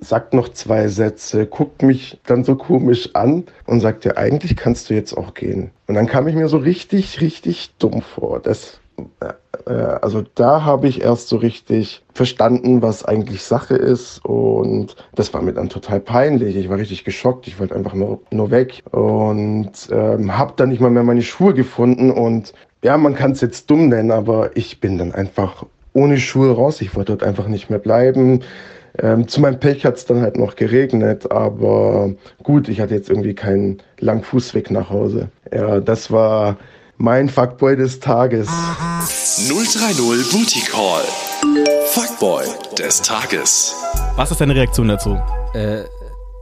sagt 0.00 0.34
noch 0.34 0.48
zwei 0.48 0.88
Sätze, 0.88 1.46
guckt 1.46 1.82
mich 1.82 2.18
dann 2.26 2.42
so 2.42 2.56
komisch 2.56 3.10
an 3.14 3.44
und 3.66 3.80
sagt, 3.80 4.04
ja, 4.04 4.16
eigentlich 4.16 4.56
kannst 4.56 4.90
du 4.90 4.94
jetzt 4.94 5.16
auch 5.16 5.34
gehen. 5.34 5.70
Und 5.86 5.94
dann 5.94 6.06
kam 6.06 6.26
ich 6.26 6.34
mir 6.34 6.48
so 6.48 6.56
richtig, 6.56 7.20
richtig 7.20 7.70
dumm 7.78 8.02
vor. 8.02 8.40
Das, 8.40 8.80
äh, 9.20 9.70
äh 9.70 9.98
also 10.02 10.22
da 10.34 10.64
habe 10.64 10.88
ich 10.88 11.02
erst 11.02 11.28
so 11.28 11.36
richtig 11.36 12.02
verstanden, 12.14 12.82
was 12.82 13.04
eigentlich 13.04 13.42
Sache 13.42 13.74
ist. 13.74 14.24
Und 14.24 14.96
das 15.14 15.32
war 15.34 15.42
mir 15.42 15.52
dann 15.52 15.68
total 15.68 16.00
peinlich. 16.00 16.56
Ich 16.56 16.68
war 16.68 16.78
richtig 16.78 17.04
geschockt. 17.04 17.46
Ich 17.46 17.58
wollte 17.58 17.74
einfach 17.74 17.94
nur, 17.94 18.20
nur 18.30 18.50
weg 18.50 18.82
und 18.90 19.72
ähm, 19.90 20.36
habe 20.36 20.54
dann 20.56 20.70
nicht 20.70 20.80
mal 20.80 20.90
mehr 20.90 21.02
meine 21.02 21.22
Schuhe 21.22 21.54
gefunden. 21.54 22.10
Und 22.10 22.52
ja, 22.82 22.96
man 22.96 23.14
kann 23.14 23.32
es 23.32 23.40
jetzt 23.40 23.70
dumm 23.70 23.88
nennen, 23.88 24.10
aber 24.10 24.56
ich 24.56 24.80
bin 24.80 24.98
dann 24.98 25.12
einfach 25.12 25.64
ohne 25.94 26.18
Schuhe 26.18 26.52
raus. 26.52 26.80
Ich 26.80 26.94
wollte 26.94 27.12
dort 27.12 27.22
einfach 27.22 27.48
nicht 27.48 27.70
mehr 27.70 27.78
bleiben. 27.78 28.40
Ähm, 28.98 29.26
zu 29.26 29.40
meinem 29.40 29.58
Pech 29.58 29.86
hat 29.86 29.96
es 29.96 30.04
dann 30.04 30.20
halt 30.20 30.36
noch 30.36 30.54
geregnet, 30.56 31.30
aber 31.30 32.12
gut, 32.42 32.68
ich 32.68 32.80
hatte 32.80 32.94
jetzt 32.94 33.08
irgendwie 33.08 33.34
keinen 33.34 33.78
langen 33.98 34.22
Fußweg 34.22 34.70
nach 34.70 34.90
Hause. 34.90 35.28
Ja, 35.52 35.80
das 35.80 36.10
war 36.10 36.58
mein 37.02 37.28
Fuckboy 37.28 37.76
des 37.76 37.98
Tages. 37.98 38.46
030 39.48 40.30
Booty 40.30 40.60
Call. 40.60 41.02
Fuckboy 41.88 42.44
des 42.78 43.02
Tages. 43.02 43.74
Was 44.14 44.30
ist 44.30 44.40
deine 44.40 44.54
Reaktion 44.54 44.86
dazu? 44.86 45.20
Äh, 45.52 45.82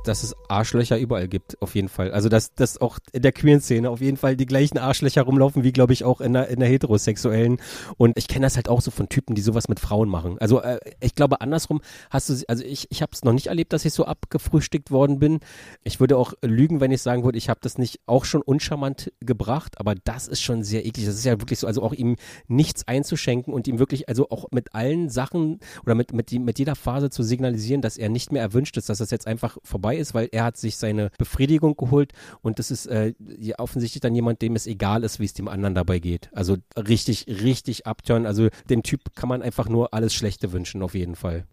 dass 0.04 0.22
es 0.22 0.34
Arschlöcher 0.48 0.98
überall 0.98 1.28
gibt, 1.28 1.60
auf 1.60 1.74
jeden 1.74 1.88
Fall. 1.88 2.12
Also, 2.12 2.28
dass, 2.28 2.54
dass 2.54 2.80
auch 2.80 2.98
in 3.12 3.22
der 3.22 3.32
queeren 3.32 3.60
Szene 3.60 3.90
auf 3.90 4.00
jeden 4.00 4.16
Fall 4.16 4.36
die 4.36 4.46
gleichen 4.46 4.78
Arschlöcher 4.78 5.22
rumlaufen, 5.22 5.62
wie, 5.62 5.72
glaube 5.72 5.92
ich, 5.92 6.04
auch 6.04 6.20
in 6.20 6.32
der, 6.32 6.48
in 6.48 6.60
der 6.60 6.68
heterosexuellen. 6.68 7.60
Und 7.96 8.16
ich 8.16 8.28
kenne 8.28 8.46
das 8.46 8.56
halt 8.56 8.68
auch 8.68 8.80
so 8.80 8.90
von 8.90 9.08
Typen, 9.08 9.34
die 9.34 9.42
sowas 9.42 9.68
mit 9.68 9.80
Frauen 9.80 10.08
machen. 10.08 10.38
Also, 10.38 10.60
äh, 10.60 10.78
ich 11.00 11.14
glaube, 11.14 11.40
andersrum 11.40 11.80
hast 12.10 12.28
du, 12.28 12.34
also 12.48 12.64
ich, 12.64 12.86
ich 12.90 13.02
habe 13.02 13.12
es 13.12 13.24
noch 13.24 13.32
nicht 13.32 13.48
erlebt, 13.48 13.72
dass 13.72 13.84
ich 13.84 13.92
so 13.92 14.04
abgefrühstückt 14.04 14.90
worden 14.90 15.18
bin. 15.18 15.40
Ich 15.82 16.00
würde 16.00 16.16
auch 16.16 16.34
lügen, 16.42 16.80
wenn 16.80 16.90
ich 16.90 17.02
sagen 17.02 17.24
würde, 17.24 17.38
ich 17.38 17.48
habe 17.48 17.60
das 17.62 17.78
nicht 17.78 18.00
auch 18.06 18.24
schon 18.24 18.42
uncharmant 18.42 19.12
gebracht, 19.20 19.78
aber 19.78 19.94
das 19.94 20.28
ist 20.28 20.40
schon 20.40 20.62
sehr 20.62 20.86
eklig. 20.86 21.06
Das 21.06 21.16
ist 21.16 21.24
ja 21.24 21.40
wirklich 21.40 21.58
so, 21.58 21.66
also 21.66 21.82
auch 21.82 21.92
ihm 21.92 22.16
nichts 22.48 22.88
einzuschenken 22.88 23.52
und 23.52 23.68
ihm 23.68 23.78
wirklich, 23.78 24.08
also 24.08 24.30
auch 24.30 24.46
mit 24.50 24.74
allen 24.74 25.10
Sachen 25.10 25.60
oder 25.84 25.94
mit, 25.94 26.12
mit, 26.12 26.30
die, 26.30 26.38
mit 26.38 26.58
jeder 26.58 26.74
Phase 26.74 27.10
zu 27.10 27.22
signalisieren, 27.22 27.82
dass 27.82 27.98
er 27.98 28.08
nicht 28.08 28.32
mehr 28.32 28.42
erwünscht 28.42 28.76
ist, 28.76 28.88
dass 28.88 28.98
das 28.98 29.10
jetzt 29.10 29.26
einfach 29.26 29.58
vorbei 29.62 29.89
vorbei 29.90 29.96
ist, 29.96 30.14
weil 30.14 30.28
er 30.32 30.44
hat 30.44 30.56
sich 30.56 30.76
seine 30.76 31.10
Befriedigung 31.18 31.76
geholt 31.76 32.12
und 32.42 32.58
das 32.58 32.70
ist 32.70 32.86
äh, 32.86 33.12
offensichtlich 33.58 34.00
dann 34.00 34.14
jemand, 34.14 34.42
dem 34.42 34.56
es 34.56 34.66
egal 34.66 35.04
ist, 35.04 35.20
wie 35.20 35.24
es 35.24 35.34
dem 35.34 35.48
anderen 35.48 35.74
dabei 35.74 35.98
geht. 35.98 36.30
Also 36.32 36.56
richtig, 36.76 37.26
richtig 37.28 37.86
abturn. 37.86 38.26
Also 38.26 38.48
dem 38.68 38.82
Typ 38.82 39.14
kann 39.14 39.28
man 39.28 39.42
einfach 39.42 39.68
nur 39.68 39.92
alles 39.92 40.14
Schlechte 40.14 40.52
wünschen, 40.52 40.82
auf 40.82 40.94
jeden 40.94 41.16
Fall. 41.16 41.44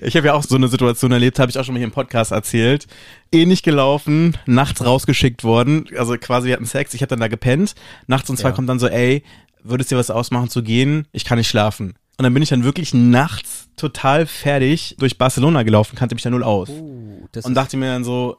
ich 0.00 0.16
habe 0.16 0.28
ja 0.28 0.34
auch 0.34 0.42
so 0.42 0.56
eine 0.56 0.68
Situation 0.68 1.12
erlebt, 1.12 1.38
habe 1.38 1.50
ich 1.50 1.58
auch 1.58 1.64
schon 1.64 1.74
mal 1.74 1.78
hier 1.78 1.86
im 1.86 1.92
Podcast 1.92 2.32
erzählt. 2.32 2.86
Ähnlich 3.32 3.62
gelaufen, 3.62 4.36
nachts 4.46 4.84
rausgeschickt 4.84 5.44
worden. 5.44 5.86
Also 5.96 6.16
quasi 6.16 6.48
wir 6.48 6.54
hatten 6.54 6.66
Sex, 6.66 6.94
ich 6.94 7.02
habe 7.02 7.10
dann 7.10 7.20
da 7.20 7.28
gepennt. 7.28 7.74
Nachts 8.06 8.30
und 8.30 8.36
zwei 8.36 8.50
ja. 8.50 8.54
kommt 8.54 8.68
dann 8.68 8.78
so, 8.78 8.88
ey, 8.88 9.22
würdest 9.62 9.90
dir 9.90 9.96
was 9.96 10.10
ausmachen 10.10 10.48
zu 10.48 10.62
gehen? 10.62 11.06
Ich 11.12 11.24
kann 11.24 11.38
nicht 11.38 11.48
schlafen. 11.48 11.94
Und 12.18 12.22
dann 12.22 12.32
bin 12.32 12.42
ich 12.42 12.48
dann 12.48 12.64
wirklich 12.64 12.94
nachts 12.94 13.68
total 13.76 14.24
fertig 14.26 14.96
durch 14.98 15.18
Barcelona 15.18 15.62
gelaufen, 15.64 15.96
kannte 15.96 16.14
mich 16.14 16.22
da 16.22 16.30
null 16.30 16.42
aus. 16.42 16.70
Uh, 16.70 17.28
und 17.42 17.54
dachte 17.54 17.76
mir 17.76 17.92
dann 17.92 18.04
so, 18.04 18.38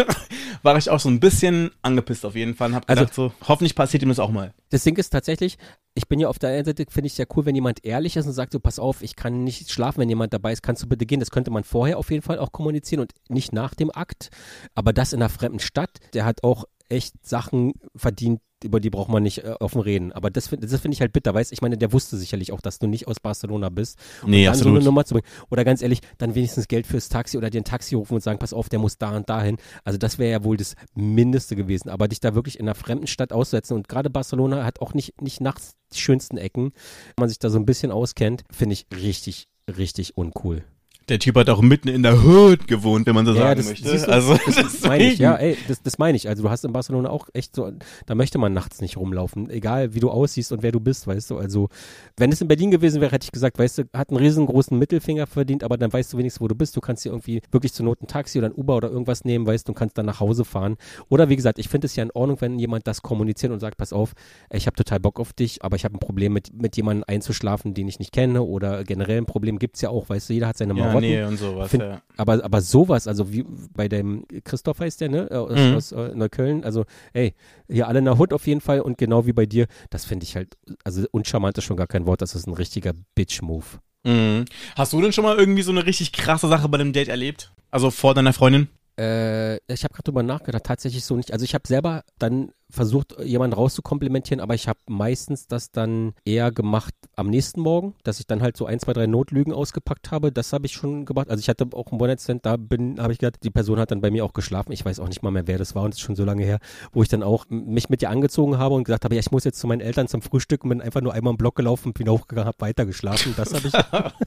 war 0.62 0.76
ich 0.76 0.88
auch 0.88 1.00
so 1.00 1.08
ein 1.08 1.18
bisschen 1.18 1.72
angepisst 1.82 2.24
auf 2.24 2.36
jeden 2.36 2.54
Fall 2.54 2.68
und 2.68 2.76
hab 2.76 2.88
also, 2.88 3.00
gedacht 3.00 3.14
so, 3.14 3.32
hoffentlich 3.48 3.74
passiert 3.74 4.04
ihm 4.04 4.10
das 4.10 4.20
auch 4.20 4.30
mal. 4.30 4.54
Das 4.70 4.84
Ding 4.84 4.96
ist 4.96 5.10
tatsächlich, 5.10 5.58
ich 5.94 6.06
bin 6.06 6.20
ja 6.20 6.28
auf 6.28 6.38
der 6.38 6.50
einen 6.50 6.64
Seite, 6.64 6.84
finde 6.88 7.06
ich 7.06 7.14
sehr 7.14 7.26
cool, 7.34 7.46
wenn 7.46 7.54
jemand 7.56 7.84
ehrlich 7.84 8.16
ist 8.16 8.26
und 8.26 8.32
sagt 8.32 8.52
so, 8.52 8.60
pass 8.60 8.78
auf, 8.78 9.02
ich 9.02 9.16
kann 9.16 9.42
nicht 9.42 9.72
schlafen, 9.72 9.98
wenn 10.00 10.08
jemand 10.08 10.32
dabei 10.32 10.52
ist, 10.52 10.62
kannst 10.62 10.82
du 10.82 10.86
bitte 10.86 11.06
gehen. 11.06 11.20
Das 11.20 11.30
könnte 11.30 11.50
man 11.50 11.64
vorher 11.64 11.98
auf 11.98 12.10
jeden 12.10 12.22
Fall 12.22 12.38
auch 12.38 12.52
kommunizieren 12.52 13.00
und 13.00 13.12
nicht 13.28 13.52
nach 13.52 13.74
dem 13.74 13.90
Akt. 13.90 14.30
Aber 14.74 14.92
das 14.92 15.12
in 15.12 15.20
einer 15.20 15.30
fremden 15.30 15.58
Stadt, 15.58 15.98
der 16.12 16.24
hat 16.24 16.44
auch 16.44 16.64
echt 16.88 17.26
Sachen 17.26 17.72
verdient, 17.96 18.40
über 18.64 18.80
die 18.80 18.90
braucht 18.90 19.08
man 19.10 19.22
nicht 19.22 19.44
äh, 19.44 19.54
offen 19.60 19.80
reden. 19.80 20.12
Aber 20.12 20.30
das, 20.30 20.48
find- 20.48 20.64
das 20.64 20.80
finde 20.80 20.94
ich 20.94 21.00
halt 21.00 21.12
bitter, 21.12 21.34
weißt 21.34 21.52
Ich 21.52 21.60
meine, 21.62 21.76
der 21.76 21.92
wusste 21.92 22.16
sicherlich 22.16 22.52
auch, 22.52 22.60
dass 22.60 22.78
du 22.78 22.86
nicht 22.86 23.06
aus 23.06 23.20
Barcelona 23.20 23.68
bist. 23.68 23.98
Und 24.22 24.30
Nee, 24.30 24.44
dann 24.46 24.54
so 24.54 24.60
absolut. 24.60 24.76
eine 24.78 24.84
Nummer 24.86 25.04
zu 25.04 25.14
bringen. 25.14 25.26
Oder 25.50 25.64
ganz 25.64 25.82
ehrlich, 25.82 26.00
dann 26.18 26.34
wenigstens 26.34 26.66
Geld 26.68 26.86
fürs 26.86 27.08
Taxi 27.08 27.36
oder 27.36 27.50
dir 27.50 27.60
ein 27.60 27.64
Taxi 27.64 27.94
rufen 27.94 28.14
und 28.14 28.22
sagen, 28.22 28.38
pass 28.38 28.52
auf, 28.52 28.68
der 28.68 28.78
muss 28.78 28.98
da 28.98 29.14
und 29.16 29.28
dahin. 29.28 29.58
Also 29.84 29.98
das 29.98 30.18
wäre 30.18 30.30
ja 30.32 30.44
wohl 30.44 30.56
das 30.56 30.74
Mindeste 30.94 31.54
gewesen. 31.56 31.90
Aber 31.90 32.08
dich 32.08 32.20
da 32.20 32.34
wirklich 32.34 32.58
in 32.58 32.66
einer 32.66 32.74
fremden 32.74 33.06
Stadt 33.06 33.32
auszusetzen 33.32 33.76
und 33.76 33.88
gerade 33.88 34.08
Barcelona 34.10 34.64
hat 34.64 34.80
auch 34.80 34.94
nicht, 34.94 35.20
nicht 35.20 35.40
nachts 35.40 35.74
die 35.94 35.98
schönsten 36.00 36.38
Ecken. 36.38 36.72
Wenn 37.16 37.22
man 37.22 37.28
sich 37.28 37.38
da 37.38 37.50
so 37.50 37.58
ein 37.58 37.66
bisschen 37.66 37.90
auskennt, 37.92 38.44
finde 38.50 38.72
ich 38.72 38.86
richtig, 38.94 39.48
richtig 39.68 40.16
uncool. 40.16 40.64
Der 41.08 41.20
Typ 41.20 41.36
hat 41.36 41.48
auch 41.48 41.62
mitten 41.62 41.86
in 41.86 42.02
der 42.02 42.24
Hood 42.24 42.66
gewohnt, 42.66 43.06
wenn 43.06 43.14
man 43.14 43.24
so 43.24 43.32
Ja, 43.32 43.38
sagen 43.42 43.58
das, 43.58 43.66
möchte. 43.68 43.96
du, 43.96 44.08
also, 44.12 44.36
das 44.44 44.80
meine 44.88 45.04
ich, 45.04 45.18
ja, 45.20 45.36
ey, 45.36 45.56
das, 45.68 45.80
das 45.80 45.98
meine 45.98 46.16
ich. 46.16 46.28
Also 46.28 46.42
du 46.42 46.50
hast 46.50 46.64
in 46.64 46.72
Barcelona 46.72 47.10
auch 47.10 47.28
echt 47.32 47.54
so, 47.54 47.70
da 48.06 48.14
möchte 48.16 48.38
man 48.38 48.52
nachts 48.52 48.80
nicht 48.80 48.96
rumlaufen, 48.96 49.48
egal 49.48 49.94
wie 49.94 50.00
du 50.00 50.10
aussiehst 50.10 50.50
und 50.50 50.64
wer 50.64 50.72
du 50.72 50.80
bist, 50.80 51.06
weißt 51.06 51.30
du. 51.30 51.38
Also 51.38 51.68
wenn 52.16 52.32
es 52.32 52.40
in 52.40 52.48
Berlin 52.48 52.72
gewesen 52.72 53.00
wäre, 53.00 53.12
hätte 53.12 53.24
ich 53.24 53.30
gesagt, 53.30 53.56
weißt 53.56 53.78
du, 53.78 53.82
hat 53.94 54.10
einen 54.10 54.18
riesengroßen 54.18 54.76
Mittelfinger 54.76 55.28
verdient, 55.28 55.62
aber 55.62 55.76
dann 55.76 55.92
weißt 55.92 56.12
du 56.12 56.18
wenigstens, 56.18 56.40
wo 56.40 56.48
du 56.48 56.56
bist. 56.56 56.76
Du 56.76 56.80
kannst 56.80 57.04
dir 57.04 57.10
irgendwie 57.10 57.40
wirklich 57.52 57.72
zur 57.72 57.84
Not 57.86 58.02
ein 58.02 58.08
Taxi 58.08 58.38
oder 58.38 58.48
ein 58.48 58.54
Uber 58.54 58.76
oder 58.76 58.90
irgendwas 58.90 59.24
nehmen, 59.24 59.46
weißt 59.46 59.68
du, 59.68 59.72
und 59.72 59.78
kannst 59.78 59.96
dann 59.96 60.06
nach 60.06 60.18
Hause 60.18 60.44
fahren. 60.44 60.76
Oder 61.08 61.28
wie 61.28 61.36
gesagt, 61.36 61.60
ich 61.60 61.68
finde 61.68 61.86
es 61.86 61.94
ja 61.94 62.02
in 62.02 62.10
Ordnung, 62.10 62.40
wenn 62.40 62.58
jemand 62.58 62.88
das 62.88 63.02
kommuniziert 63.02 63.52
und 63.52 63.60
sagt, 63.60 63.76
pass 63.76 63.92
auf, 63.92 64.14
ich 64.50 64.66
habe 64.66 64.74
total 64.74 64.98
Bock 64.98 65.20
auf 65.20 65.32
dich, 65.32 65.62
aber 65.62 65.76
ich 65.76 65.84
habe 65.84 65.94
ein 65.94 66.00
Problem 66.00 66.32
mit, 66.32 66.50
mit 66.60 66.76
jemandem 66.76 67.04
einzuschlafen, 67.06 67.74
den 67.74 67.86
ich 67.86 68.00
nicht 68.00 68.10
kenne 68.10 68.42
oder 68.42 68.82
generell 68.82 69.18
ein 69.18 69.26
Problem 69.26 69.60
gibt's 69.60 69.82
ja 69.82 69.90
auch, 69.90 70.08
weißt 70.08 70.30
du, 70.30 70.32
jeder 70.32 70.48
hat 70.48 70.56
seine 70.56 70.74
Ja, 70.74 70.95
Marotten. 71.00 71.10
nee, 71.10 71.22
und 71.24 71.36
sowas, 71.36 71.70
Find- 71.70 71.82
ja. 71.84 72.00
Aber, 72.16 72.44
aber 72.44 72.60
sowas, 72.60 73.06
also 73.08 73.32
wie 73.32 73.44
bei 73.74 73.88
dem 73.88 74.24
Christoph 74.44 74.80
heißt 74.80 75.00
der, 75.00 75.08
ne? 75.08 75.28
äh, 75.30 75.34
Aus, 75.34 75.52
Mhm. 75.58 75.74
aus 75.76 75.92
äh, 75.92 76.14
Neukölln. 76.14 76.64
Also, 76.64 76.84
ey, 77.12 77.34
hier 77.68 77.88
alle 77.88 77.98
in 78.00 78.04
der 78.04 78.18
Hut 78.18 78.32
auf 78.32 78.46
jeden 78.46 78.60
Fall 78.60 78.80
und 78.80 78.98
genau 78.98 79.26
wie 79.26 79.32
bei 79.32 79.46
dir, 79.46 79.66
das 79.90 80.04
finde 80.04 80.24
ich 80.24 80.36
halt, 80.36 80.56
also 80.84 81.04
uncharmant 81.12 81.56
ist 81.58 81.64
schon 81.64 81.76
gar 81.76 81.86
kein 81.86 82.06
Wort, 82.06 82.22
das 82.22 82.34
ist 82.34 82.46
ein 82.46 82.54
richtiger 82.54 82.92
Bitch-Move. 83.14 83.64
Mhm. 84.04 84.44
Hast 84.76 84.92
du 84.92 85.00
denn 85.00 85.12
schon 85.12 85.24
mal 85.24 85.36
irgendwie 85.36 85.62
so 85.62 85.72
eine 85.72 85.84
richtig 85.84 86.12
krasse 86.12 86.48
Sache 86.48 86.68
bei 86.68 86.78
einem 86.78 86.92
Date 86.92 87.08
erlebt? 87.08 87.52
Also 87.70 87.90
vor 87.90 88.14
deiner 88.14 88.32
Freundin? 88.32 88.68
Äh, 88.98 89.56
ich 89.72 89.84
habe 89.84 89.94
gerade 89.94 90.04
drüber 90.04 90.22
nachgedacht, 90.22 90.64
tatsächlich 90.64 91.04
so 91.04 91.16
nicht. 91.16 91.32
Also 91.32 91.44
ich 91.44 91.54
habe 91.54 91.66
selber 91.66 92.02
dann 92.18 92.52
versucht, 92.68 93.16
jemanden 93.22 93.54
rauszukomplimentieren, 93.54 94.40
aber 94.40 94.54
ich 94.54 94.68
habe 94.68 94.78
meistens 94.88 95.46
das 95.46 95.70
dann 95.70 96.14
eher 96.24 96.50
gemacht 96.50 96.94
am 97.14 97.28
nächsten 97.28 97.60
Morgen, 97.60 97.94
dass 98.02 98.18
ich 98.18 98.26
dann 98.26 98.42
halt 98.42 98.56
so 98.56 98.66
ein, 98.66 98.80
zwei, 98.80 98.92
drei 98.92 99.06
Notlügen 99.06 99.52
ausgepackt 99.52 100.10
habe. 100.10 100.32
Das 100.32 100.52
habe 100.52 100.66
ich 100.66 100.72
schon 100.72 101.04
gemacht. 101.04 101.30
Also 101.30 101.40
ich 101.40 101.48
hatte 101.48 101.66
auch 101.72 101.92
einen 101.92 102.00
One-Night-Stand, 102.00 102.44
da 102.44 102.56
bin, 102.56 103.00
habe 103.00 103.12
ich 103.12 103.18
gedacht, 103.18 103.42
die 103.44 103.50
Person 103.50 103.78
hat 103.78 103.90
dann 103.90 104.00
bei 104.00 104.10
mir 104.10 104.24
auch 104.24 104.32
geschlafen. 104.32 104.72
Ich 104.72 104.84
weiß 104.84 105.00
auch 105.00 105.08
nicht 105.08 105.22
mal 105.22 105.30
mehr, 105.30 105.46
wer 105.46 105.58
das 105.58 105.74
war 105.74 105.84
und 105.84 105.94
es 105.94 105.98
ist 105.98 106.02
schon 106.02 106.16
so 106.16 106.24
lange 106.24 106.44
her, 106.44 106.58
wo 106.92 107.02
ich 107.02 107.08
dann 107.08 107.22
auch 107.22 107.46
mich 107.48 107.88
mit 107.88 108.02
ihr 108.02 108.10
angezogen 108.10 108.58
habe 108.58 108.74
und 108.74 108.84
gesagt 108.84 109.04
habe, 109.04 109.14
ja, 109.14 109.20
ich 109.20 109.30
muss 109.30 109.44
jetzt 109.44 109.60
zu 109.60 109.66
meinen 109.66 109.80
Eltern 109.80 110.08
zum 110.08 110.22
Frühstück 110.22 110.64
und 110.64 110.70
bin 110.70 110.80
einfach 110.80 111.00
nur 111.00 111.14
einmal 111.14 111.32
im 111.32 111.38
Block 111.38 111.54
gelaufen, 111.54 111.92
bin 111.92 112.08
hochgegangen, 112.08 112.48
habe 112.48 112.60
weiter 112.60 112.84
geschlafen. 112.84 113.34
Das 113.36 113.54
habe 113.54 113.68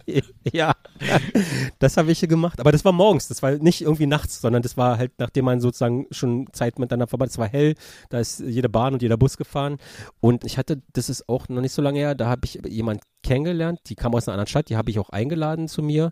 ich, 0.06 0.24
ja, 0.54 0.74
das 1.80 1.98
habe 1.98 2.12
ich 2.12 2.22
gemacht. 2.22 2.60
Aber 2.60 2.72
das 2.72 2.86
war 2.86 2.94
morgens, 2.94 3.28
das 3.28 3.42
war 3.44 3.52
nicht 3.52 3.82
irgendwie 3.82 4.08
nachts, 4.08 4.40
sondern 4.42 4.59
das 4.66 4.78
war 4.78 4.98
halt, 4.98 5.14
nachdem 5.18 5.46
man 5.46 5.60
sozusagen 5.60 6.06
schon 6.12 6.48
Zeit 6.54 6.80
miteinander 6.80 7.08
verbracht, 7.08 7.32
es 7.32 7.38
war 7.38 7.48
hell, 7.48 7.76
da 8.10 8.20
ist 8.20 8.40
jede 8.40 8.70
Bahn 8.70 8.94
und 8.94 9.02
jeder 9.02 9.18
Bus 9.18 9.38
gefahren. 9.38 9.78
Und 10.20 10.44
ich 10.44 10.58
hatte, 10.58 10.82
das 10.94 11.10
ist 11.10 11.28
auch 11.30 11.48
noch 11.50 11.62
nicht 11.62 11.74
so 11.74 11.82
lange 11.82 12.00
her, 12.00 12.16
da 12.16 12.28
habe 12.28 12.42
ich 12.46 12.60
jemand 12.68 13.02
kennengelernt, 13.24 13.80
die 13.88 13.96
kam 13.96 14.14
aus 14.16 14.28
einer 14.28 14.36
anderen 14.36 14.48
Stadt, 14.48 14.70
die 14.70 14.78
habe 14.78 14.90
ich 14.92 15.00
auch 15.00 15.10
eingeladen 15.10 15.68
zu 15.68 15.82
mir. 15.84 16.12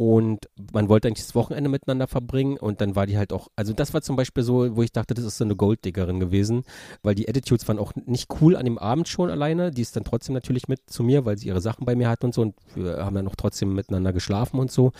Und 0.00 0.48
man 0.72 0.88
wollte 0.88 1.08
eigentlich 1.08 1.26
das 1.26 1.34
Wochenende 1.34 1.68
miteinander 1.68 2.06
verbringen 2.06 2.56
und 2.56 2.80
dann 2.80 2.96
war 2.96 3.04
die 3.04 3.18
halt 3.18 3.34
auch, 3.34 3.48
also 3.54 3.74
das 3.74 3.92
war 3.92 4.00
zum 4.00 4.16
Beispiel 4.16 4.42
so, 4.42 4.74
wo 4.74 4.82
ich 4.82 4.92
dachte, 4.92 5.12
das 5.12 5.26
ist 5.26 5.36
so 5.36 5.44
eine 5.44 5.56
Golddiggerin 5.56 6.20
gewesen, 6.20 6.62
weil 7.02 7.14
die 7.14 7.28
Attitudes 7.28 7.68
waren 7.68 7.78
auch 7.78 7.92
nicht 8.06 8.32
cool 8.40 8.56
an 8.56 8.64
dem 8.64 8.78
Abend 8.78 9.08
schon 9.08 9.28
alleine. 9.28 9.70
Die 9.70 9.82
ist 9.82 9.94
dann 9.96 10.04
trotzdem 10.04 10.32
natürlich 10.32 10.68
mit 10.68 10.88
zu 10.88 11.02
mir, 11.02 11.26
weil 11.26 11.36
sie 11.36 11.48
ihre 11.48 11.60
Sachen 11.60 11.84
bei 11.84 11.96
mir 11.96 12.08
hat 12.08 12.24
und 12.24 12.32
so 12.32 12.40
und 12.40 12.54
wir 12.74 13.04
haben 13.04 13.14
dann 13.14 13.28
auch 13.28 13.36
trotzdem 13.36 13.74
miteinander 13.74 14.14
geschlafen 14.14 14.58
und 14.58 14.72
so. 14.72 14.92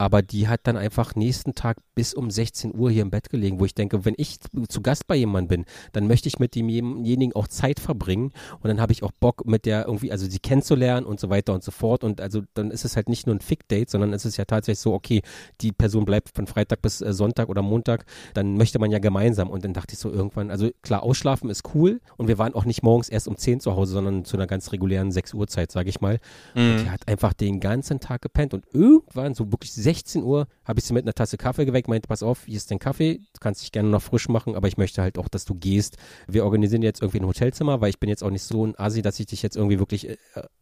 Aber 0.00 0.22
die 0.22 0.46
hat 0.46 0.60
dann 0.62 0.76
einfach 0.76 1.16
nächsten 1.16 1.56
Tag 1.56 1.78
bis 1.96 2.14
um 2.14 2.30
16 2.30 2.72
Uhr 2.74 2.88
hier 2.88 3.02
im 3.02 3.10
Bett 3.10 3.30
gelegen, 3.30 3.58
wo 3.58 3.64
ich 3.64 3.74
denke, 3.74 4.04
wenn 4.04 4.14
ich 4.16 4.38
zu 4.68 4.80
Gast 4.80 5.08
bei 5.08 5.16
jemandem 5.16 5.48
bin, 5.48 5.64
dann 5.92 6.06
möchte 6.06 6.28
ich 6.28 6.38
mit 6.38 6.54
demjenigen 6.54 7.34
auch 7.34 7.48
Zeit 7.48 7.80
verbringen 7.80 8.32
und 8.60 8.68
dann 8.68 8.80
habe 8.80 8.92
ich 8.92 9.02
auch 9.02 9.10
Bock 9.10 9.44
mit 9.44 9.66
der 9.66 9.86
irgendwie, 9.86 10.12
also 10.12 10.24
sie 10.24 10.38
kennenzulernen 10.38 11.04
und 11.04 11.18
so 11.18 11.30
weiter 11.30 11.52
und 11.52 11.64
so 11.64 11.72
fort 11.72 12.04
und 12.04 12.20
also 12.20 12.42
dann 12.54 12.70
ist 12.70 12.84
es 12.84 12.94
halt 12.94 13.08
nicht 13.08 13.26
nur 13.26 13.34
ein 13.34 13.40
Fick-Date, 13.40 13.90
sondern 13.90 14.12
es 14.12 14.24
ist 14.24 14.37
ja 14.38 14.44
tatsächlich 14.44 14.80
so, 14.80 14.94
okay, 14.94 15.22
die 15.60 15.72
Person 15.72 16.04
bleibt 16.04 16.30
von 16.34 16.46
Freitag 16.46 16.82
bis 16.82 17.00
äh, 17.00 17.12
Sonntag 17.12 17.48
oder 17.48 17.62
Montag, 17.62 18.04
dann 18.34 18.56
möchte 18.56 18.78
man 18.78 18.90
ja 18.90 18.98
gemeinsam 18.98 19.50
und 19.50 19.64
dann 19.64 19.72
dachte 19.72 19.94
ich 19.94 19.98
so 19.98 20.10
irgendwann, 20.10 20.50
also 20.50 20.70
klar, 20.82 21.02
ausschlafen 21.02 21.50
ist 21.50 21.62
cool 21.74 22.00
und 22.16 22.28
wir 22.28 22.38
waren 22.38 22.54
auch 22.54 22.64
nicht 22.64 22.82
morgens 22.82 23.08
erst 23.08 23.28
um 23.28 23.36
10 23.36 23.60
zu 23.60 23.76
Hause, 23.76 23.92
sondern 23.92 24.24
zu 24.24 24.36
einer 24.36 24.46
ganz 24.46 24.72
regulären 24.72 25.10
6 25.10 25.34
Uhr 25.34 25.46
Zeit, 25.48 25.72
sage 25.72 25.88
ich 25.88 26.00
mal. 26.00 26.18
Und 26.54 26.84
die 26.84 26.90
hat 26.90 27.06
einfach 27.08 27.32
den 27.32 27.60
ganzen 27.60 28.00
Tag 28.00 28.22
gepennt 28.22 28.54
und 28.54 28.64
irgendwann, 28.72 29.34
so 29.34 29.50
wirklich 29.52 29.72
16 29.72 30.22
Uhr, 30.22 30.46
habe 30.64 30.80
ich 30.80 30.84
sie 30.84 30.92
mit 30.94 31.04
einer 31.04 31.14
Tasse 31.14 31.36
Kaffee 31.36 31.64
geweckt, 31.64 31.88
meinte, 31.88 32.08
pass 32.08 32.22
auf, 32.22 32.44
hier 32.46 32.56
ist 32.56 32.70
dein 32.70 32.78
Kaffee, 32.78 33.18
du 33.18 33.40
kannst 33.40 33.62
dich 33.62 33.72
gerne 33.72 33.88
noch 33.88 34.02
frisch 34.02 34.28
machen, 34.28 34.54
aber 34.54 34.68
ich 34.68 34.76
möchte 34.76 35.02
halt 35.02 35.18
auch, 35.18 35.28
dass 35.28 35.44
du 35.44 35.54
gehst. 35.54 35.96
Wir 36.26 36.44
organisieren 36.44 36.82
jetzt 36.82 37.02
irgendwie 37.02 37.20
ein 37.20 37.26
Hotelzimmer, 37.26 37.80
weil 37.80 37.90
ich 37.90 37.98
bin 37.98 38.08
jetzt 38.08 38.22
auch 38.22 38.30
nicht 38.30 38.42
so 38.42 38.66
ein 38.66 38.78
Asi, 38.78 39.02
dass 39.02 39.18
ich 39.20 39.26
dich 39.26 39.42
jetzt 39.42 39.56
irgendwie 39.56 39.78
wirklich 39.78 40.08
äh, 40.08 40.16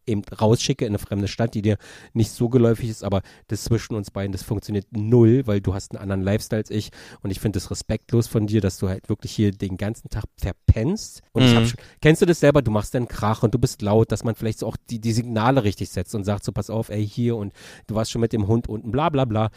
eben 0.05 0.23
rausschicke 0.23 0.85
in 0.85 0.91
eine 0.91 0.99
fremde 0.99 1.27
Stadt, 1.27 1.53
die 1.53 1.61
dir 1.61 1.77
nicht 2.13 2.31
so 2.31 2.49
geläufig 2.49 2.89
ist, 2.89 3.03
aber 3.03 3.21
das 3.47 3.66
zwischen 3.67 3.95
uns 3.95 4.11
beiden, 4.11 4.31
das 4.31 4.43
funktioniert 4.43 4.87
null, 4.91 5.45
weil 5.45 5.61
du 5.61 5.73
hast 5.73 5.91
einen 5.91 6.01
anderen 6.01 6.21
Lifestyle 6.21 6.59
als 6.59 6.71
ich 6.71 6.89
und 7.21 7.31
ich 7.31 7.39
finde 7.39 7.57
es 7.59 7.69
respektlos 7.69 8.27
von 8.27 8.47
dir, 8.47 8.61
dass 8.61 8.77
du 8.77 8.87
halt 8.89 9.09
wirklich 9.09 9.31
hier 9.33 9.51
den 9.51 9.77
ganzen 9.77 10.09
Tag 10.09 10.25
verpennst 10.37 11.21
und 11.33 11.43
ich 11.43 11.51
Mhm. 11.51 11.55
hab 11.57 11.65
schon, 11.67 11.79
kennst 12.01 12.21
du 12.21 12.25
das 12.25 12.39
selber, 12.39 12.61
du 12.61 12.71
machst 12.71 12.93
dann 12.93 13.07
Krach 13.07 13.43
und 13.43 13.53
du 13.53 13.59
bist 13.59 13.81
laut, 13.81 14.11
dass 14.11 14.23
man 14.23 14.35
vielleicht 14.35 14.59
so 14.59 14.67
auch 14.67 14.77
die, 14.89 14.99
die 14.99 15.11
Signale 15.13 15.63
richtig 15.63 15.89
setzt 15.89 16.15
und 16.15 16.23
sagt 16.23 16.43
so, 16.43 16.51
pass 16.51 16.69
auf, 16.69 16.89
ey, 16.89 17.07
hier 17.07 17.35
und 17.35 17.53
du 17.87 17.95
warst 17.95 18.11
schon 18.11 18.21
mit 18.21 18.33
dem 18.33 18.47
Hund 18.47 18.67
unten, 18.69 18.91
bla 18.91 19.09
bla 19.09 19.25
bla. 19.25 19.49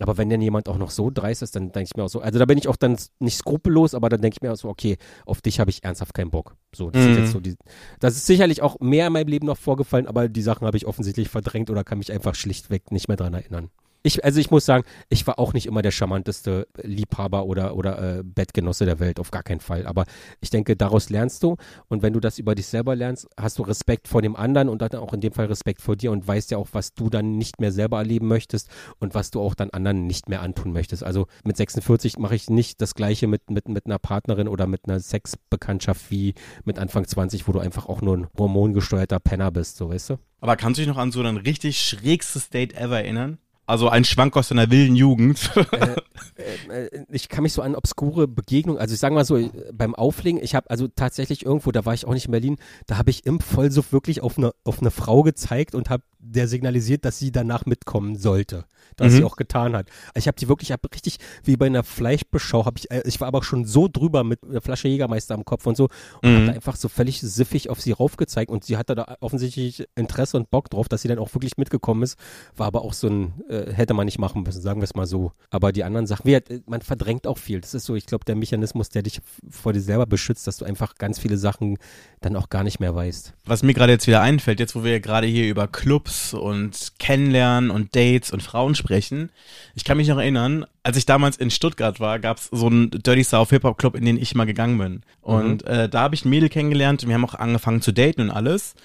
Aber 0.00 0.18
wenn 0.18 0.28
denn 0.28 0.42
jemand 0.42 0.68
auch 0.68 0.78
noch 0.78 0.90
so 0.90 1.10
dreist 1.10 1.42
ist, 1.42 1.56
dann 1.56 1.72
denke 1.72 1.88
ich 1.92 1.96
mir 1.96 2.04
auch 2.04 2.08
so, 2.08 2.20
also 2.20 2.38
da 2.38 2.44
bin 2.44 2.58
ich 2.58 2.68
auch 2.68 2.76
dann 2.76 2.96
nicht 3.18 3.38
skrupellos, 3.38 3.94
aber 3.94 4.08
dann 4.08 4.20
denke 4.20 4.36
ich 4.38 4.42
mir 4.42 4.52
auch 4.52 4.56
so, 4.56 4.68
okay, 4.68 4.98
auf 5.24 5.40
dich 5.40 5.58
habe 5.60 5.70
ich 5.70 5.84
ernsthaft 5.84 6.14
keinen 6.14 6.30
Bock. 6.30 6.56
So, 6.74 6.90
das 6.90 7.04
Mhm. 7.04 7.10
ist 7.12 7.16
jetzt 7.16 7.30
so 7.32 7.40
die, 7.40 7.56
das 8.00 8.16
ist 8.16 8.26
sicherlich 8.26 8.62
auch 8.62 8.78
mehr 8.80 9.06
in 9.06 9.12
meinem 9.12 9.28
Leben 9.28 9.46
noch 9.46 9.56
vorgefallen, 9.58 10.06
aber 10.06 10.28
die 10.28 10.42
Sachen 10.42 10.66
habe 10.66 10.76
ich 10.76 10.86
offensichtlich 10.86 11.28
verdrängt 11.28 11.70
oder 11.70 11.84
kann 11.84 11.98
mich 11.98 12.12
einfach 12.12 12.34
schlichtweg 12.34 12.90
nicht 12.92 13.08
mehr 13.08 13.16
dran 13.16 13.34
erinnern. 13.34 13.70
Ich, 14.06 14.24
also 14.24 14.38
ich 14.38 14.52
muss 14.52 14.64
sagen, 14.64 14.84
ich 15.08 15.26
war 15.26 15.40
auch 15.40 15.52
nicht 15.52 15.66
immer 15.66 15.82
der 15.82 15.90
charmanteste 15.90 16.68
Liebhaber 16.80 17.44
oder, 17.44 17.74
oder 17.74 18.18
äh, 18.18 18.22
Bettgenosse 18.22 18.84
der 18.84 19.00
Welt, 19.00 19.18
auf 19.18 19.32
gar 19.32 19.42
keinen 19.42 19.58
Fall. 19.58 19.84
Aber 19.84 20.04
ich 20.40 20.50
denke, 20.50 20.76
daraus 20.76 21.10
lernst 21.10 21.42
du 21.42 21.56
und 21.88 22.02
wenn 22.04 22.12
du 22.12 22.20
das 22.20 22.38
über 22.38 22.54
dich 22.54 22.68
selber 22.68 22.94
lernst, 22.94 23.26
hast 23.36 23.58
du 23.58 23.64
Respekt 23.64 24.06
vor 24.06 24.22
dem 24.22 24.36
anderen 24.36 24.68
und 24.68 24.80
dann 24.80 24.94
auch 24.94 25.12
in 25.12 25.20
dem 25.20 25.32
Fall 25.32 25.46
Respekt 25.46 25.82
vor 25.82 25.96
dir 25.96 26.12
und 26.12 26.24
weißt 26.24 26.52
ja 26.52 26.58
auch, 26.58 26.68
was 26.70 26.94
du 26.94 27.10
dann 27.10 27.36
nicht 27.36 27.60
mehr 27.60 27.72
selber 27.72 27.98
erleben 27.98 28.28
möchtest 28.28 28.70
und 29.00 29.16
was 29.16 29.32
du 29.32 29.40
auch 29.40 29.56
dann 29.56 29.70
anderen 29.70 30.06
nicht 30.06 30.28
mehr 30.28 30.40
antun 30.40 30.72
möchtest. 30.72 31.02
Also 31.02 31.26
mit 31.42 31.56
46 31.56 32.16
mache 32.20 32.36
ich 32.36 32.48
nicht 32.48 32.80
das 32.80 32.94
gleiche 32.94 33.26
mit, 33.26 33.50
mit, 33.50 33.66
mit 33.66 33.86
einer 33.86 33.98
Partnerin 33.98 34.46
oder 34.46 34.68
mit 34.68 34.82
einer 34.86 35.00
Sexbekanntschaft 35.00 36.12
wie 36.12 36.34
mit 36.64 36.78
Anfang 36.78 37.08
20, 37.08 37.48
wo 37.48 37.52
du 37.52 37.58
einfach 37.58 37.86
auch 37.86 38.02
nur 38.02 38.18
ein 38.18 38.28
hormongesteuerter 38.38 39.18
Penner 39.18 39.50
bist, 39.50 39.78
so 39.78 39.88
weißt 39.88 40.10
du? 40.10 40.18
Aber 40.40 40.54
kannst 40.54 40.78
du 40.78 40.82
dich 40.82 40.88
noch 40.88 40.96
an 40.96 41.10
so 41.10 41.22
ein 41.22 41.38
richtig 41.38 41.80
schrägstes 41.80 42.50
Date 42.50 42.76
ever 42.76 42.98
erinnern? 42.98 43.38
Also 43.66 43.88
ein 43.88 44.04
Schwank 44.04 44.36
aus 44.36 44.48
deiner 44.48 44.70
wilden 44.70 44.94
Jugend. 44.96 45.50
äh, 46.68 46.88
ich 47.10 47.28
kann 47.28 47.42
mich 47.42 47.52
so 47.52 47.62
an 47.62 47.74
obskure 47.74 48.28
Begegnungen, 48.28 48.80
also 48.80 48.94
ich 48.94 49.00
sage 49.00 49.14
mal 49.14 49.24
so, 49.24 49.36
äh, 49.36 49.50
beim 49.72 49.94
Auflegen, 49.94 50.40
ich 50.42 50.54
habe 50.54 50.70
also 50.70 50.88
tatsächlich 50.88 51.44
irgendwo, 51.44 51.72
da 51.72 51.84
war 51.84 51.94
ich 51.94 52.06
auch 52.06 52.12
nicht 52.14 52.26
in 52.26 52.32
Berlin, 52.32 52.56
da 52.86 52.98
habe 52.98 53.10
ich 53.10 53.26
im 53.26 53.40
Vollsuff 53.40 53.92
wirklich 53.92 54.20
auf 54.22 54.38
eine, 54.38 54.52
auf 54.64 54.80
eine 54.80 54.90
Frau 54.90 55.22
gezeigt 55.22 55.74
und 55.74 55.90
habe 55.90 56.02
der 56.18 56.48
signalisiert, 56.48 57.04
dass 57.04 57.18
sie 57.18 57.30
danach 57.30 57.66
mitkommen 57.66 58.16
sollte. 58.16 58.64
Was 58.98 59.12
Mhm. 59.12 59.16
sie 59.16 59.24
auch 59.24 59.36
getan 59.36 59.76
hat. 59.76 59.88
Ich 60.14 60.26
habe 60.28 60.36
die 60.38 60.48
wirklich, 60.48 60.68
ich 60.70 60.72
habe 60.72 60.88
richtig, 60.92 61.18
wie 61.44 61.56
bei 61.56 61.66
einer 61.66 61.82
Fleischbeschau, 61.84 62.64
habe 62.66 62.78
ich, 62.78 62.90
äh, 62.90 63.02
ich 63.04 63.20
war 63.20 63.28
aber 63.28 63.42
schon 63.42 63.64
so 63.64 63.88
drüber 63.88 64.22
mit 64.24 64.42
einer 64.44 64.60
Flasche 64.60 64.88
Jägermeister 64.88 65.34
am 65.34 65.44
Kopf 65.44 65.66
und 65.66 65.76
so 65.76 65.84
und 66.22 66.30
Mhm. 66.30 66.34
habe 66.36 66.46
da 66.46 66.52
einfach 66.52 66.76
so 66.76 66.88
völlig 66.88 67.20
siffig 67.20 67.68
auf 67.68 67.80
sie 67.80 67.92
raufgezeigt 67.92 68.50
und 68.50 68.64
sie 68.64 68.76
hatte 68.76 68.94
da 68.94 69.16
offensichtlich 69.20 69.86
Interesse 69.96 70.36
und 70.36 70.50
Bock 70.50 70.70
drauf, 70.70 70.88
dass 70.88 71.02
sie 71.02 71.08
dann 71.08 71.18
auch 71.18 71.32
wirklich 71.34 71.56
mitgekommen 71.56 72.02
ist. 72.04 72.16
War 72.56 72.68
aber 72.68 72.82
auch 72.82 72.92
so 72.92 73.08
ein, 73.08 73.34
äh, 73.56 73.72
hätte 73.72 73.94
man 73.94 74.04
nicht 74.06 74.18
machen 74.18 74.42
müssen, 74.42 74.60
sagen 74.60 74.80
wir 74.80 74.84
es 74.84 74.94
mal 74.94 75.06
so. 75.06 75.32
Aber 75.50 75.72
die 75.72 75.84
anderen 75.84 76.06
Sachen, 76.06 76.26
wie, 76.26 76.34
äh, 76.34 76.60
man 76.66 76.82
verdrängt 76.82 77.26
auch 77.26 77.38
viel. 77.38 77.60
Das 77.60 77.74
ist 77.74 77.84
so, 77.84 77.94
ich 77.94 78.06
glaube, 78.06 78.24
der 78.24 78.36
Mechanismus, 78.36 78.88
der 78.88 79.02
dich 79.02 79.20
vor 79.50 79.72
dir 79.72 79.80
selber 79.80 80.06
beschützt, 80.06 80.46
dass 80.46 80.58
du 80.58 80.64
einfach 80.64 80.96
ganz 80.96 81.18
viele 81.18 81.38
Sachen 81.38 81.78
dann 82.20 82.36
auch 82.36 82.48
gar 82.48 82.64
nicht 82.64 82.80
mehr 82.80 82.94
weißt. 82.94 83.34
Was 83.44 83.62
mir 83.62 83.74
gerade 83.74 83.92
jetzt 83.92 84.06
wieder 84.06 84.20
einfällt, 84.20 84.60
jetzt 84.60 84.74
wo 84.74 84.84
wir 84.84 85.00
gerade 85.00 85.26
hier 85.26 85.48
über 85.48 85.68
Clubs 85.68 86.34
und 86.34 86.92
Kennenlernen 86.98 87.70
und 87.70 87.94
Dates 87.96 88.30
und 88.32 88.42
Frauen 88.42 88.74
sprechen, 88.74 89.30
ich 89.74 89.84
kann 89.84 89.96
mich 89.96 90.08
noch 90.08 90.18
erinnern, 90.18 90.66
als 90.82 90.96
ich 90.96 91.04
damals 91.04 91.36
in 91.36 91.50
Stuttgart 91.50 91.98
war, 91.98 92.20
gab 92.20 92.38
es 92.38 92.48
so 92.52 92.66
einen 92.66 92.90
Dirty 92.90 93.24
South 93.24 93.50
Hip 93.50 93.64
Hop 93.64 93.76
Club, 93.76 93.96
in 93.96 94.04
den 94.04 94.16
ich 94.16 94.36
mal 94.36 94.44
gegangen 94.44 94.78
bin. 94.78 95.02
Und 95.20 95.64
äh, 95.66 95.88
da 95.88 96.02
habe 96.02 96.14
ich 96.14 96.24
ein 96.24 96.30
Mädel 96.30 96.48
kennengelernt 96.48 97.02
und 97.02 97.08
wir 97.08 97.14
haben 97.16 97.24
auch 97.24 97.34
angefangen 97.34 97.82
zu 97.82 97.92
daten 97.92 98.20
und 98.20 98.30
alles. 98.30 98.76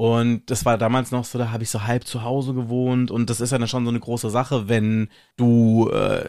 Und 0.00 0.44
das 0.46 0.64
war 0.64 0.78
damals 0.78 1.10
noch 1.10 1.26
so, 1.26 1.36
da 1.36 1.50
habe 1.50 1.62
ich 1.62 1.68
so 1.68 1.84
halb 1.86 2.06
zu 2.06 2.24
Hause 2.24 2.54
gewohnt 2.54 3.10
und 3.10 3.28
das 3.28 3.42
ist 3.42 3.50
ja 3.52 3.58
dann 3.58 3.68
schon 3.68 3.84
so 3.84 3.90
eine 3.90 4.00
große 4.00 4.30
Sache, 4.30 4.66
wenn 4.66 5.10
du 5.36 5.90
äh, 5.92 6.24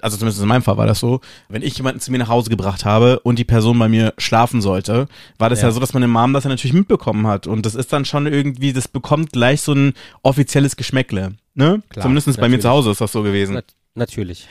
also 0.00 0.16
zumindest 0.16 0.40
in 0.40 0.48
meinem 0.48 0.62
Fall 0.62 0.78
war 0.78 0.86
das 0.86 1.00
so, 1.00 1.20
wenn 1.50 1.60
ich 1.60 1.76
jemanden 1.76 2.00
zu 2.00 2.10
mir 2.10 2.16
nach 2.16 2.28
Hause 2.28 2.48
gebracht 2.48 2.86
habe 2.86 3.20
und 3.20 3.38
die 3.38 3.44
Person 3.44 3.78
bei 3.78 3.90
mir 3.90 4.14
schlafen 4.16 4.62
sollte, 4.62 5.06
war 5.36 5.50
das 5.50 5.60
ja, 5.60 5.68
Ja. 5.68 5.72
so, 5.72 5.80
dass 5.80 5.92
meine 5.92 6.08
Mom 6.08 6.32
das 6.32 6.44
ja 6.44 6.48
natürlich 6.48 6.72
mitbekommen 6.72 7.26
hat. 7.26 7.46
Und 7.46 7.66
das 7.66 7.74
ist 7.74 7.92
dann 7.92 8.06
schon 8.06 8.26
irgendwie, 8.26 8.72
das 8.72 8.88
bekommt 8.88 9.32
gleich 9.32 9.60
so 9.60 9.74
ein 9.74 9.92
offizielles 10.22 10.76
Geschmäckle. 10.76 11.34
Ne? 11.52 11.82
Klar, 11.90 12.04
Zumindest 12.04 12.40
bei 12.40 12.48
mir 12.48 12.58
zu 12.58 12.70
Hause 12.70 12.92
ist 12.92 13.02
das 13.02 13.12
so 13.12 13.22
gewesen. 13.22 13.60
Nat 13.94 14.08
natürlich. 14.08 14.46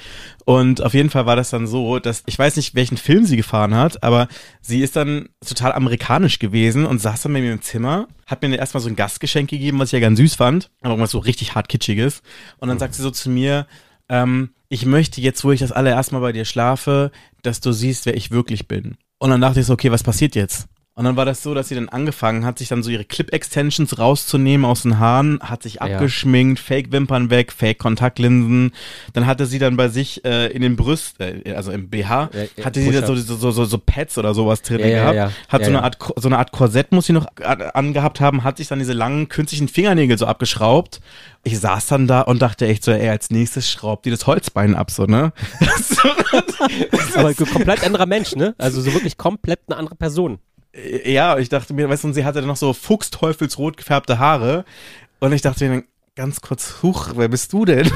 Und 0.46 0.82
auf 0.82 0.94
jeden 0.94 1.10
Fall 1.10 1.26
war 1.26 1.36
das 1.36 1.50
dann 1.50 1.68
so, 1.68 2.00
dass 2.00 2.24
ich 2.26 2.38
weiß 2.38 2.56
nicht, 2.56 2.76
welchen 2.76 2.98
Film 2.98 3.26
sie 3.26 3.38
gefahren 3.38 3.76
hat, 3.76 4.04
aber 4.04 4.28
sie 4.62 4.82
ist 4.82 4.96
dann 4.96 5.30
total 5.46 5.74
amerikanisch 5.74 6.40
gewesen 6.40 6.86
und 6.86 7.00
saß 7.00 7.24
dann 7.24 7.34
bei 7.34 7.42
mir 7.42 7.54
im 7.54 7.62
Zimmer, 7.62 8.08
hat 8.26 8.42
mir 8.42 8.56
erstmal 8.56 8.82
so 8.82 8.90
ein 8.90 8.96
Gastgeschenk 8.96 9.50
gegeben, 9.50 9.80
was 9.80 9.90
ich 9.90 9.94
ja 9.94 10.00
ganz 10.00 10.20
süß 10.20 10.36
fand, 10.36 10.70
aber 10.82 10.92
irgendwas 10.92 11.12
so 11.12 11.20
richtig 11.20 11.56
hart 11.56 11.70
kitschiges. 11.70 12.22
Und 12.58 12.70
dann 12.70 12.80
sagt 12.80 12.96
sie 12.96 13.02
so 13.02 13.12
zu 13.12 13.30
mir, 13.30 13.68
ähm, 14.10 14.52
ich 14.70 14.86
möchte 14.86 15.22
jetzt, 15.22 15.44
wo 15.44 15.52
ich 15.52 15.60
das 15.60 15.72
allererste 15.72 16.16
Mal 16.16 16.22
bei 16.22 16.32
dir 16.32 16.46
schlafe, 16.46 17.12
dass 17.42 17.60
du 17.60 17.72
siehst, 17.72 18.06
wer 18.06 18.16
ich 18.16 18.32
wirklich 18.32 18.68
bin. 18.68 18.98
Und 19.18 19.32
dann 19.32 19.42
dachte 19.42 19.60
ich 19.60 19.66
so, 19.66 19.74
okay, 19.74 19.92
was 19.92 20.04
passiert 20.04 20.36
jetzt? 20.36 20.68
Und 21.00 21.06
dann 21.06 21.16
war 21.16 21.24
das 21.24 21.42
so, 21.42 21.54
dass 21.54 21.70
sie 21.70 21.76
dann 21.76 21.88
angefangen 21.88 22.44
hat, 22.44 22.60
sich 22.60 22.68
dann 22.68 22.84
so 22.84 22.90
ihre 22.90 23.06
Clip-Extensions 23.06 24.00
rauszunehmen 24.00 24.66
aus 24.66 24.82
den 24.82 25.00
Haaren, 25.00 25.40
hat 25.42 25.64
sich 25.64 25.82
abgeschminkt, 25.82 26.60
Fake-Wimpern 26.60 27.30
weg, 27.30 27.54
Fake-Kontaktlinsen. 27.54 28.74
Dann 29.14 29.26
hatte 29.26 29.46
sie 29.46 29.60
dann 29.60 29.78
bei 29.78 29.88
sich 29.88 30.26
äh, 30.26 30.48
in 30.48 30.62
den 30.62 30.76
Brüsten, 30.76 31.46
äh, 31.46 31.54
also 31.54 31.72
im 31.72 31.90
BH, 31.90 32.30
Ja, 32.34 32.42
ja, 32.58 32.66
hatte 32.66 32.82
sie 32.82 32.92
da 32.92 33.08
so, 33.08 33.16
so, 33.16 33.38
so, 33.38 33.52
so, 33.52 33.64
so 33.64 33.78
Pads 33.78 34.18
oder 34.18 34.34
sowas 34.34 34.62
drin 34.62 34.82
Ja, 34.82 34.88
ja, 34.88 35.00
gehabt. 35.00 35.16
ja. 35.16 35.32
Hat 35.48 35.62
Ja, 35.62 35.66
so, 35.68 35.72
eine 35.72 35.78
ja. 35.78 35.84
Art, 35.86 35.98
so 36.18 36.28
eine 36.28 36.38
Art 36.38 36.52
Korsett 36.52 36.92
muss 36.92 37.06
sie 37.06 37.14
noch 37.14 37.28
angehabt 37.46 38.20
haben, 38.20 38.44
hat 38.44 38.58
sich 38.58 38.68
dann 38.68 38.80
diese 38.80 38.92
langen 38.92 39.30
künstlichen 39.30 39.70
Fingernägel 39.70 40.18
so 40.18 40.26
abgeschraubt. 40.26 41.00
Ich 41.46 41.58
saß 41.62 41.88
dann 41.88 42.08
da 42.08 42.20
und 42.20 42.42
dachte 42.42 42.68
echt 42.68 42.84
so, 42.84 42.92
ey, 42.92 43.08
als 43.08 43.30
nächstes 43.30 43.72
schraubt 43.72 44.06
die 44.06 44.12
das 44.12 44.28
Holzbein 44.28 44.76
ab, 44.76 44.92
so, 44.92 45.06
ne? 45.06 45.32
Aber 47.16 47.34
komplett 47.34 47.86
anderer 47.86 48.06
Mensch, 48.06 48.36
ne? 48.36 48.54
Also 48.58 48.82
so 48.82 48.94
wirklich 48.94 49.18
komplett 49.18 49.62
eine 49.68 49.78
andere 49.78 49.96
Person. 49.96 50.40
Ja, 51.06 51.38
ich 51.38 51.50
dachte 51.50 51.74
mir, 51.74 51.90
weißt 51.90 52.04
du, 52.04 52.10
und 52.10 52.14
sie 52.14 52.26
hatte 52.26 52.40
dann 52.40 52.48
noch 52.48 52.58
so 52.58 52.74
fuchsteufelsrot 52.74 53.78
gefärbte 53.78 54.20
Haare. 54.20 54.66
Und 55.20 55.34
ich 55.34 55.42
dachte 55.42 55.66
mir 55.66 55.72
dann 55.76 55.84
ganz 56.16 56.42
kurz, 56.42 56.84
huch, 56.84 57.12
wer 57.16 57.30
bist 57.30 57.54
du 57.54 57.64
denn? 57.66 57.90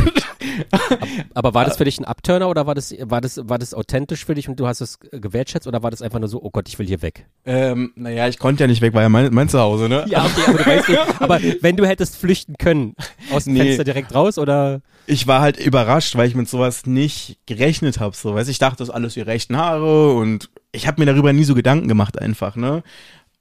Aber 1.33 1.53
war 1.53 1.65
das 1.65 1.77
für 1.77 1.83
dich 1.85 1.99
ein 1.99 2.05
Abturner 2.05 2.47
oder 2.49 2.65
war 2.67 2.75
das, 2.75 2.93
war 2.99 3.19
das, 3.21 3.39
war 3.49 3.57
das 3.59 3.73
authentisch 3.73 4.25
für 4.25 4.33
dich 4.35 4.47
und 4.47 4.59
du 4.59 4.67
hast 4.67 4.81
es 4.81 4.99
gewertschätzt 4.99 5.67
oder 5.67 5.83
war 5.83 5.91
das 5.91 6.01
einfach 6.01 6.19
nur 6.19 6.29
so, 6.29 6.41
oh 6.41 6.49
Gott, 6.49 6.67
ich 6.69 6.79
will 6.79 6.87
hier 6.87 7.01
weg? 7.01 7.25
ähm, 7.45 7.91
naja, 7.95 8.27
ich 8.27 8.39
konnte 8.39 8.63
ja 8.63 8.67
nicht 8.67 8.81
weg, 8.81 8.93
war 8.93 9.01
ja 9.01 9.09
mein, 9.09 9.33
mein 9.33 9.49
Zuhause, 9.49 9.89
ne? 9.89 10.05
Ja, 10.07 10.25
okay, 10.25 10.41
aber 10.47 10.57
du 10.57 10.65
weißt 10.65 10.89
nicht. 10.89 10.99
Aber 11.21 11.39
wenn 11.61 11.75
du 11.75 11.85
hättest 11.85 12.15
flüchten 12.15 12.55
können, 12.57 12.95
aus 13.31 13.45
dem 13.45 13.53
Nee. 13.53 13.59
Fenster 13.63 13.83
direkt 13.83 14.13
raus 14.15 14.37
oder? 14.37 14.81
ich 15.05 15.27
war 15.27 15.41
halt 15.41 15.57
überrascht, 15.57 16.15
weil 16.15 16.27
ich 16.29 16.35
mit 16.35 16.47
sowas 16.47 16.85
nicht 16.85 17.37
gerechnet 17.45 17.99
habe. 17.99 18.15
So, 18.15 18.35
weißt, 18.35 18.49
ich 18.49 18.57
dachte, 18.59 18.77
das 18.77 18.87
ist 18.89 18.93
alles 18.93 19.15
die 19.15 19.21
rechten 19.21 19.57
Haare 19.57 20.13
und 20.13 20.49
ich 20.73 20.87
habe 20.87 20.99
mir 20.99 21.05
darüber 21.05 21.31
nie 21.31 21.45
so 21.45 21.55
Gedanken 21.55 21.87
gemacht 21.87 22.19
einfach, 22.19 22.57
ne? 22.57 22.83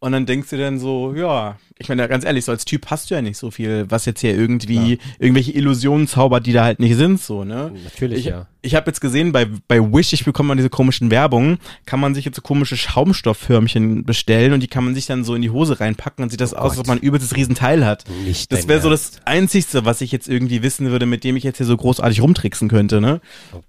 Und 0.03 0.11
dann 0.11 0.27
denkst 0.27 0.51
du 0.51 0.59
dann 0.59 0.81
so, 0.81 1.15
ja, 1.15 1.59
ich 1.79 1.89
meine, 1.89 2.09
ganz 2.09 2.25
ehrlich, 2.25 2.45
so 2.45 2.51
als 2.51 2.65
Typ 2.65 2.87
hast 2.91 3.09
du 3.09 3.15
ja 3.15 3.23
nicht 3.23 3.39
so 3.39 3.53
viel, 3.53 3.87
was 3.89 4.05
jetzt 4.05 4.21
hier 4.21 4.37
irgendwie 4.37 4.99
irgendwelche 5.21 5.53
Illusionen 5.53 6.09
zaubert, 6.09 6.45
die 6.45 6.53
da 6.53 6.65
halt 6.65 6.81
nicht 6.81 6.97
sind, 6.97 7.21
so, 7.21 7.45
ne? 7.45 7.73
Natürlich, 7.85 8.19
ich, 8.19 8.25
ja. 8.25 8.49
Ich 8.63 8.75
habe 8.75 8.89
jetzt 8.89 9.01
gesehen, 9.01 9.31
bei, 9.31 9.47
bei 9.69 9.79
Wish, 9.81 10.13
ich 10.13 10.25
bekomme 10.25 10.49
mal 10.49 10.55
diese 10.57 10.71
komischen 10.71 11.13
Werbungen, 11.13 11.59
kann 11.87 12.01
man 12.01 12.17
sich 12.17 12.25
jetzt 12.25 12.35
so 12.35 12.43
komische 12.43 12.77
Schaumstoffförmchen 12.77 14.05
bestellen 14.05 14.53
und 14.53 14.61
die 14.61 14.67
kann 14.67 14.85
man 14.85 14.97
sich 14.97 15.07
dann 15.07 15.23
so 15.23 15.37
in 15.37 15.43
die 15.43 15.51
Hose 15.51 15.79
reinpacken 15.79 16.25
und 16.25 16.31
sieht 16.31 16.41
das 16.41 16.53
aus, 16.53 16.73
als 16.73 16.81
ob 16.81 16.89
man 16.89 16.99
ein 16.99 17.05
übelstes 17.05 17.37
Riesenteil 17.37 17.87
hat. 17.87 18.05
Nicht 18.25 18.51
Das 18.51 18.67
wäre 18.67 18.81
so 18.81 18.91
das 18.91 19.21
Einzigste, 19.25 19.85
was 19.85 20.01
ich 20.01 20.11
jetzt 20.11 20.29
irgendwie 20.29 20.65
wissen 20.65 20.91
würde, 20.91 21.07
mit 21.07 21.23
dem 21.23 21.37
ich 21.37 21.45
jetzt 21.45 21.59
hier 21.59 21.67
so 21.67 21.77
großartig 21.77 22.23
rumtricksen 22.23 22.69
könnte, 22.69 23.01
ne? 23.01 23.21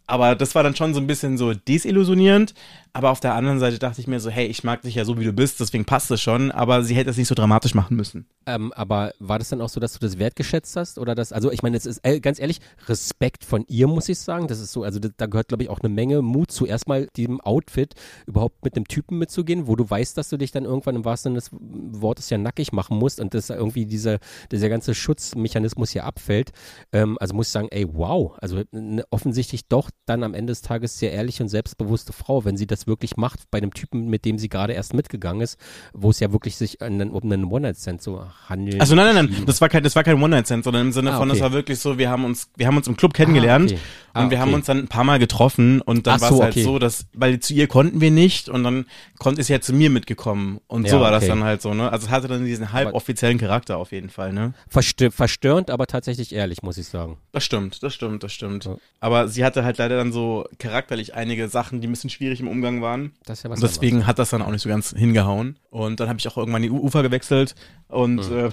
Aber 0.07 0.33
das 0.33 0.55
war 0.55 0.63
dann 0.63 0.75
schon 0.75 0.95
so 0.95 0.99
ein 0.99 1.05
bisschen 1.05 1.37
so 1.37 1.53
desillusionierend. 1.53 2.55
Aber 2.95 3.09
auf 3.09 3.19
der 3.19 3.33
anderen 3.33 3.59
Seite 3.59 3.79
dachte 3.79 3.99
ich 3.99 4.05
mir 4.05 4.19
so, 4.19 4.29
hey, 4.29 4.45
ich 4.45 4.63
mag 4.63 4.83
dich 4.83 4.93
ja 4.93 5.03
so, 5.03 5.19
wie 5.19 5.25
du 5.25 5.33
bist, 5.33 5.59
deswegen 5.59 5.83
passt 5.83 6.11
es 6.11 6.21
schon. 6.21 6.51
Aber 6.51 6.83
sie 6.83 6.95
hätte 6.95 7.09
es 7.09 7.17
nicht 7.17 7.27
so 7.27 7.33
dramatisch 7.33 7.73
machen 7.73 7.97
müssen. 7.97 8.27
Ähm, 8.45 8.71
aber 8.73 9.13
war 9.17 9.39
das 9.39 9.49
dann 9.49 9.61
auch 9.61 9.69
so, 9.69 9.79
dass 9.79 9.93
du 9.93 9.99
das 9.99 10.19
wertgeschätzt 10.19 10.75
hast? 10.75 10.99
Oder 10.99 11.15
das, 11.15 11.33
also 11.33 11.51
ich 11.51 11.63
meine, 11.63 11.75
es 11.75 11.87
ist 11.87 12.01
äh, 12.03 12.19
ganz 12.19 12.39
ehrlich, 12.39 12.59
Respekt 12.87 13.45
von 13.45 13.65
ihr, 13.67 13.87
muss 13.87 14.09
ich 14.09 14.19
sagen. 14.19 14.47
Das 14.47 14.59
ist 14.59 14.73
so, 14.73 14.83
also 14.83 14.99
da 14.99 15.25
gehört, 15.25 15.47
glaube 15.47 15.63
ich, 15.63 15.69
auch 15.69 15.79
eine 15.79 15.89
Menge 15.89 16.21
Mut 16.21 16.51
zu, 16.51 16.67
erstmal 16.67 17.07
diesem 17.15 17.41
Outfit 17.41 17.95
überhaupt 18.27 18.63
mit 18.63 18.75
einem 18.75 18.87
Typen 18.87 19.17
mitzugehen, 19.17 19.65
wo 19.65 19.75
du 19.75 19.89
weißt, 19.89 20.15
dass 20.15 20.29
du 20.29 20.37
dich 20.37 20.51
dann 20.51 20.65
irgendwann 20.65 20.95
im 20.95 21.03
wahrsten 21.03 21.31
Sinne 21.31 21.39
des 21.39 22.01
Wortes 22.01 22.29
ja 22.29 22.37
nackig 22.37 22.73
machen 22.73 22.99
musst 22.99 23.19
und 23.19 23.33
dass 23.33 23.49
irgendwie 23.49 23.87
diese, 23.87 24.19
dieser 24.51 24.69
ganze 24.69 24.93
Schutzmechanismus 24.93 25.89
hier 25.89 26.03
abfällt. 26.05 26.51
Ähm, 26.91 27.17
also 27.19 27.33
muss 27.33 27.47
ich 27.47 27.53
sagen, 27.53 27.69
ey, 27.71 27.87
wow. 27.91 28.33
Also 28.39 28.61
ne, 28.71 29.03
offensichtlich 29.09 29.67
doch 29.67 29.89
dann 30.05 30.23
am 30.23 30.35
Ende 30.35 30.51
des 30.51 30.61
Tages 30.61 30.99
sehr 30.99 31.11
ehrliche 31.11 31.41
und 31.41 31.49
selbstbewusste 31.49 32.13
Frau, 32.13 32.45
wenn 32.45 32.55
sie 32.55 32.67
das 32.67 32.82
wirklich 32.87 33.17
macht 33.17 33.39
bei 33.51 33.57
einem 33.57 33.73
Typen, 33.73 34.09
mit 34.09 34.25
dem 34.25 34.37
sie 34.37 34.49
gerade 34.49 34.73
erst 34.73 34.93
mitgegangen 34.93 35.41
ist, 35.41 35.57
wo 35.93 36.09
es 36.09 36.19
ja 36.19 36.31
wirklich 36.31 36.55
sich 36.57 36.81
an, 36.81 37.01
um 37.09 37.31
einen 37.31 37.45
One-Night-Stand 37.45 38.01
so 38.01 38.25
handelt. 38.47 38.81
Also 38.81 38.95
nein, 38.95 39.15
nein, 39.15 39.29
nein, 39.31 39.45
das 39.45 39.61
war 39.61 39.69
kein, 39.69 39.83
das 39.83 39.95
war 39.95 40.03
kein 40.03 40.21
One-Night-Stand, 40.21 40.63
sondern 40.63 40.87
im 40.87 40.91
Sinne 40.91 41.13
Ah, 41.13 41.17
von, 41.17 41.29
das 41.29 41.37
okay. 41.37 41.43
war 41.43 41.53
wirklich 41.53 41.79
so, 41.79 41.97
wir 41.97 42.09
haben 42.09 42.25
uns, 42.25 42.49
wir 42.55 42.67
haben 42.67 42.77
uns 42.77 42.87
im 42.87 42.97
Club 42.97 43.13
kennengelernt 43.13 43.71
okay. 43.71 43.81
Ah, 44.15 44.23
und 44.23 44.29
wir 44.29 44.39
haben 44.39 44.49
okay. 44.49 44.55
uns 44.57 44.65
dann 44.67 44.77
ein 44.77 44.87
paar 44.87 45.03
Mal 45.03 45.17
getroffen 45.17 45.81
und 45.81 46.05
dann 46.05 46.21
war 46.21 46.29
es 46.29 46.35
so, 46.37 46.43
halt 46.43 46.53
okay. 46.53 46.63
so, 46.63 46.77
dass, 46.77 47.07
weil 47.13 47.39
zu 47.39 47.53
ihr 47.53 47.67
konnten 47.67 47.99
wir 47.99 48.11
nicht 48.11 48.47
und 48.47 48.63
dann 48.63 48.85
konnte 49.17 49.41
ist 49.41 49.47
sie 49.47 49.53
ja 49.53 49.61
zu 49.61 49.73
mir 49.73 49.89
mitgekommen 49.89 50.59
und 50.67 50.87
so 50.87 50.97
Ja, 50.97 51.01
war 51.01 51.11
das 51.11 51.23
okay. 51.23 51.29
dann 51.29 51.43
halt 51.43 51.61
so, 51.63 51.73
ne? 51.73 51.91
Also 51.91 52.05
es 52.05 52.11
hatte 52.11 52.27
dann 52.27 52.45
diesen 52.45 52.71
halb 52.73 52.93
offiziellen 52.93 53.39
Charakter 53.39 53.77
auf 53.77 53.91
jeden 53.91 54.09
Fall, 54.09 54.31
ne? 54.31 54.53
Verstö 54.67 55.09
verstörend, 55.09 55.71
aber 55.71 55.87
tatsächlich 55.87 56.33
ehrlich, 56.33 56.61
muss 56.61 56.77
ich 56.77 56.87
sagen. 56.87 57.17
Das 57.31 57.43
stimmt, 57.43 57.81
das 57.81 57.93
stimmt, 57.95 58.21
das 58.23 58.31
stimmt. 58.33 58.65
Ja. 58.65 58.77
Aber 58.99 59.27
sie 59.27 59.43
hatte 59.43 59.63
halt 59.63 59.79
leider 59.79 59.97
dann 59.97 60.11
so 60.11 60.45
charakterlich 60.59 61.15
einige 61.15 61.47
Sachen, 61.47 61.81
die 61.81 61.87
ein 61.87 61.91
bisschen 61.91 62.11
schwierig 62.11 62.39
im 62.39 62.47
Umgang 62.47 62.72
waren. 62.81 63.11
Das 63.25 63.39
ist 63.39 63.43
ja 63.43 63.49
was 63.49 63.61
Und 63.61 63.69
deswegen 63.69 64.07
hat 64.07 64.19
das 64.19 64.29
dann 64.29 64.41
auch 64.41 64.51
nicht 64.51 64.61
so 64.61 64.69
ganz 64.69 64.93
hingehauen. 64.95 65.57
Und 65.69 65.99
dann 65.99 66.09
habe 66.09 66.19
ich 66.19 66.27
auch 66.27 66.37
irgendwann 66.37 66.61
die 66.61 66.71
Ufer 66.71 67.03
gewechselt 67.03 67.55
und 67.93 68.19
äh, 68.31 68.49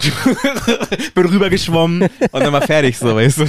bin 1.15 1.27
rübergeschwommen 1.27 2.03
und 2.03 2.33
dann 2.41 2.53
war 2.53 2.63
fertig 2.63 2.99
so, 2.99 3.15
weißt 3.15 3.39
du. 3.39 3.45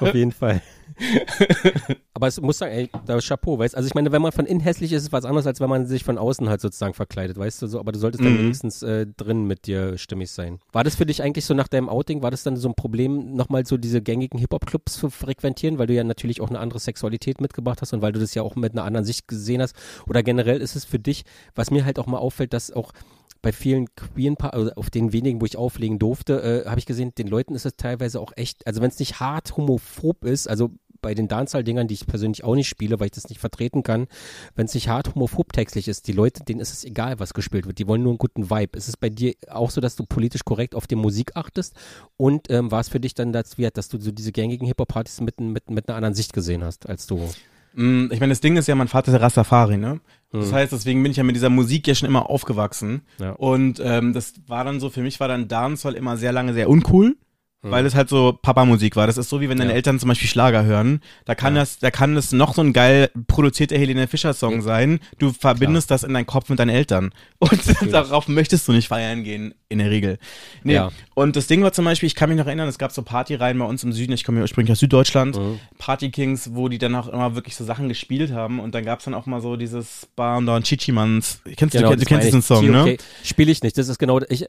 Auf 0.00 0.14
jeden 0.14 0.32
Fall. 0.32 0.62
Aber 2.14 2.26
es 2.28 2.40
muss 2.40 2.58
sagen, 2.58 2.72
ey, 2.72 2.90
da 3.06 3.16
ist 3.16 3.26
Chapeau, 3.26 3.58
weißt 3.58 3.74
du? 3.74 3.76
Also 3.78 3.86
ich 3.88 3.94
meine, 3.94 4.12
wenn 4.12 4.22
man 4.22 4.30
von 4.30 4.46
innen 4.46 4.60
hässlich 4.60 4.92
ist, 4.92 4.98
ist 4.98 5.06
es 5.08 5.12
was 5.12 5.24
anderes, 5.24 5.46
als 5.46 5.58
wenn 5.58 5.68
man 5.70 5.86
sich 5.86 6.04
von 6.04 6.18
außen 6.18 6.48
halt 6.48 6.60
sozusagen 6.60 6.94
verkleidet, 6.94 7.36
weißt 7.38 7.62
du 7.62 7.66
so. 7.66 7.80
Aber 7.80 7.92
du 7.92 7.98
solltest 7.98 8.22
dann 8.22 8.34
Mhm. 8.34 8.38
wenigstens 8.38 8.82
äh, 8.82 9.06
drin 9.16 9.46
mit 9.46 9.66
dir 9.66 9.96
stimmig 9.98 10.30
sein. 10.30 10.58
War 10.72 10.84
das 10.84 10.94
für 10.94 11.06
dich 11.06 11.22
eigentlich 11.22 11.44
so 11.46 11.54
nach 11.54 11.66
deinem 11.68 11.88
Outing, 11.88 12.22
war 12.22 12.30
das 12.30 12.42
dann 12.42 12.56
so 12.56 12.68
ein 12.68 12.74
Problem, 12.74 13.34
nochmal 13.34 13.64
so 13.66 13.76
diese 13.78 14.02
gängigen 14.02 14.38
Hip-Hop-Clubs 14.38 14.94
zu 14.94 15.10
frequentieren, 15.10 15.78
weil 15.78 15.86
du 15.86 15.94
ja 15.94 16.04
natürlich 16.04 16.40
auch 16.40 16.50
eine 16.50 16.60
andere 16.60 16.78
Sexualität 16.78 17.40
mitgebracht 17.40 17.80
hast 17.80 17.92
und 17.94 18.02
weil 18.02 18.12
du 18.12 18.20
das 18.20 18.34
ja 18.34 18.42
auch 18.42 18.54
mit 18.54 18.72
einer 18.72 18.84
anderen 18.84 19.06
Sicht 19.06 19.26
gesehen 19.26 19.62
hast? 19.62 19.74
Oder 20.06 20.22
generell 20.22 20.60
ist 20.60 20.76
es 20.76 20.84
für 20.84 20.98
dich, 20.98 21.24
was 21.54 21.70
mir 21.70 21.84
halt 21.84 21.98
auch 21.98 22.06
mal 22.06 22.18
auffällt, 22.18 22.52
dass 22.52 22.70
auch 22.70 22.92
bei 23.42 23.52
vielen 23.52 23.94
queeren 23.94 24.36
Paar, 24.36 24.54
also 24.54 24.72
auf 24.74 24.88
den 24.88 25.12
wenigen, 25.12 25.40
wo 25.40 25.44
ich 25.44 25.56
auflegen 25.56 25.98
durfte, 25.98 26.64
äh, 26.64 26.68
habe 26.68 26.78
ich 26.78 26.86
gesehen, 26.86 27.12
den 27.16 27.26
Leuten 27.26 27.54
ist 27.54 27.66
es 27.66 27.76
teilweise 27.76 28.20
auch 28.20 28.32
echt, 28.36 28.66
also 28.66 28.80
wenn 28.80 28.88
es 28.88 28.98
nicht 28.98 29.20
hart 29.20 29.56
homophob 29.56 30.24
ist, 30.24 30.48
also 30.48 30.70
bei 31.02 31.14
den 31.14 31.26
Dancehall-Dingern, 31.26 31.88
die 31.88 31.94
ich 31.94 32.06
persönlich 32.06 32.44
auch 32.44 32.54
nicht 32.54 32.68
spiele, 32.68 33.00
weil 33.00 33.06
ich 33.06 33.12
das 33.12 33.28
nicht 33.28 33.40
vertreten 33.40 33.82
kann, 33.82 34.06
wenn 34.54 34.66
es 34.66 34.74
nicht 34.74 34.88
hart 34.88 35.14
homophob 35.14 35.52
textlich 35.52 35.88
ist, 35.88 36.06
die 36.06 36.12
Leute, 36.12 36.44
denen 36.44 36.60
ist 36.60 36.72
es 36.72 36.84
egal, 36.84 37.18
was 37.18 37.34
gespielt 37.34 37.66
wird, 37.66 37.78
die 37.78 37.88
wollen 37.88 38.04
nur 38.04 38.12
einen 38.12 38.18
guten 38.18 38.48
Vibe. 38.48 38.78
Ist 38.78 38.88
es 38.88 38.96
bei 38.96 39.10
dir 39.10 39.34
auch 39.50 39.70
so, 39.70 39.80
dass 39.80 39.96
du 39.96 40.06
politisch 40.06 40.44
korrekt 40.44 40.76
auf 40.76 40.86
die 40.86 40.94
Musik 40.94 41.32
achtest? 41.34 41.74
Und 42.16 42.48
ähm, 42.50 42.70
war 42.70 42.80
es 42.80 42.88
für 42.88 43.00
dich 43.00 43.14
dann 43.14 43.32
das 43.32 43.58
wert, 43.58 43.76
dass 43.76 43.88
du 43.88 44.00
so 44.00 44.12
diese 44.12 44.30
gängigen 44.30 44.66
Hip-Hop-Partys 44.68 45.20
mit, 45.20 45.40
mit, 45.40 45.68
mit 45.68 45.88
einer 45.88 45.96
anderen 45.96 46.14
Sicht 46.14 46.32
gesehen 46.32 46.62
hast, 46.62 46.88
als 46.88 47.08
du 47.08 47.28
Ich 47.74 48.20
meine, 48.20 48.28
das 48.28 48.40
Ding 48.40 48.56
ist 48.56 48.68
ja, 48.68 48.74
mein 48.74 48.88
Vater 48.88 49.08
ist 49.08 49.14
ja 49.14 49.20
Rastafari, 49.20 49.76
ne? 49.78 50.00
Das 50.30 50.50
Mhm. 50.50 50.54
heißt, 50.54 50.72
deswegen 50.72 51.02
bin 51.02 51.10
ich 51.12 51.18
ja 51.18 51.24
mit 51.24 51.36
dieser 51.36 51.50
Musik 51.50 51.86
ja 51.86 51.94
schon 51.94 52.08
immer 52.08 52.28
aufgewachsen. 52.30 53.02
Ja. 53.18 53.30
Und 53.32 53.80
ähm, 53.84 54.12
das 54.12 54.34
war 54.46 54.64
dann 54.64 54.80
so, 54.80 54.88
für 54.90 55.00
mich 55.02 55.20
war 55.20 55.28
dann 55.28 55.48
Dancehall 55.48 55.94
immer 55.94 56.16
sehr 56.16 56.32
lange 56.32 56.52
sehr 56.54 56.68
uncool. 56.70 57.16
Mhm. 57.64 57.70
Weil 57.70 57.86
es 57.86 57.94
halt 57.94 58.08
so 58.08 58.36
Papa-Musik 58.42 58.96
war. 58.96 59.06
Das 59.06 59.16
ist 59.18 59.28
so 59.28 59.40
wie 59.40 59.48
wenn 59.48 59.56
deine 59.58 59.70
Ja. 59.70 59.76
Eltern 59.76 60.00
zum 60.00 60.08
Beispiel 60.08 60.26
Schlager 60.28 60.64
hören. 60.64 61.00
Da 61.26 61.34
kann 61.36 61.54
das, 61.54 61.78
da 61.78 61.92
kann 61.92 62.16
das 62.16 62.32
noch 62.32 62.54
so 62.54 62.60
ein 62.62 62.72
geil 62.72 63.08
produzierter 63.28 63.78
Helene 63.78 64.08
Fischer 64.08 64.34
Song 64.34 64.62
sein. 64.62 64.98
Du 65.18 65.30
verbindest 65.32 65.90
das 65.92 66.02
in 66.02 66.12
deinen 66.12 66.26
Kopf 66.26 66.48
mit 66.48 66.58
deinen 66.58 66.70
Eltern. 66.70 67.10
Und 67.38 67.60
darauf 67.92 68.26
möchtest 68.26 68.66
du 68.66 68.72
nicht 68.72 68.88
feiern 68.88 69.22
gehen, 69.22 69.54
in 69.72 69.78
der 69.78 69.90
Regel. 69.90 70.18
Nee. 70.62 70.74
Ja. 70.74 70.92
Und 71.14 71.36
das 71.36 71.46
Ding 71.46 71.62
war 71.62 71.72
zum 71.72 71.84
Beispiel, 71.84 72.06
ich 72.06 72.14
kann 72.14 72.28
mich 72.28 72.38
noch 72.38 72.46
erinnern, 72.46 72.68
es 72.68 72.78
gab 72.78 72.92
so 72.92 73.02
Partyreihen 73.02 73.58
bei 73.58 73.64
uns 73.64 73.82
im 73.84 73.92
Süden. 73.92 74.12
Ich 74.12 74.24
komme 74.24 74.38
ja 74.38 74.42
ursprünglich 74.42 74.72
aus 74.72 74.78
Süddeutschland. 74.78 75.36
Mhm. 75.36 75.58
Party 75.78 76.10
Kings, 76.10 76.50
wo 76.54 76.68
die 76.68 76.78
dann 76.78 76.94
auch 76.94 77.08
immer 77.08 77.34
wirklich 77.34 77.56
so 77.56 77.64
Sachen 77.64 77.88
gespielt 77.88 78.32
haben. 78.32 78.60
Und 78.60 78.74
dann 78.74 78.84
gab's 78.84 79.04
dann 79.04 79.14
auch 79.14 79.26
mal 79.26 79.40
so 79.40 79.56
dieses 79.56 80.08
Bar 80.14 80.38
und 80.38 80.46
Don 80.46 80.62
Chichimans. 80.62 81.40
Kennst 81.56 81.74
du, 81.74 81.78
du, 81.78 81.84
Genau, 81.84 81.94
das 81.96 82.04
kennst 82.06 82.26
diesen. 82.26 82.42
Song, 82.42 82.70
ne? 82.70 82.82
Okay, 82.82 82.98
Spiele 83.22 83.50
ich 83.50 83.62
nicht. 83.62 83.78
Das 83.78 83.88
ist 83.88 83.98
genau, 83.98 84.20
ich, 84.28 84.46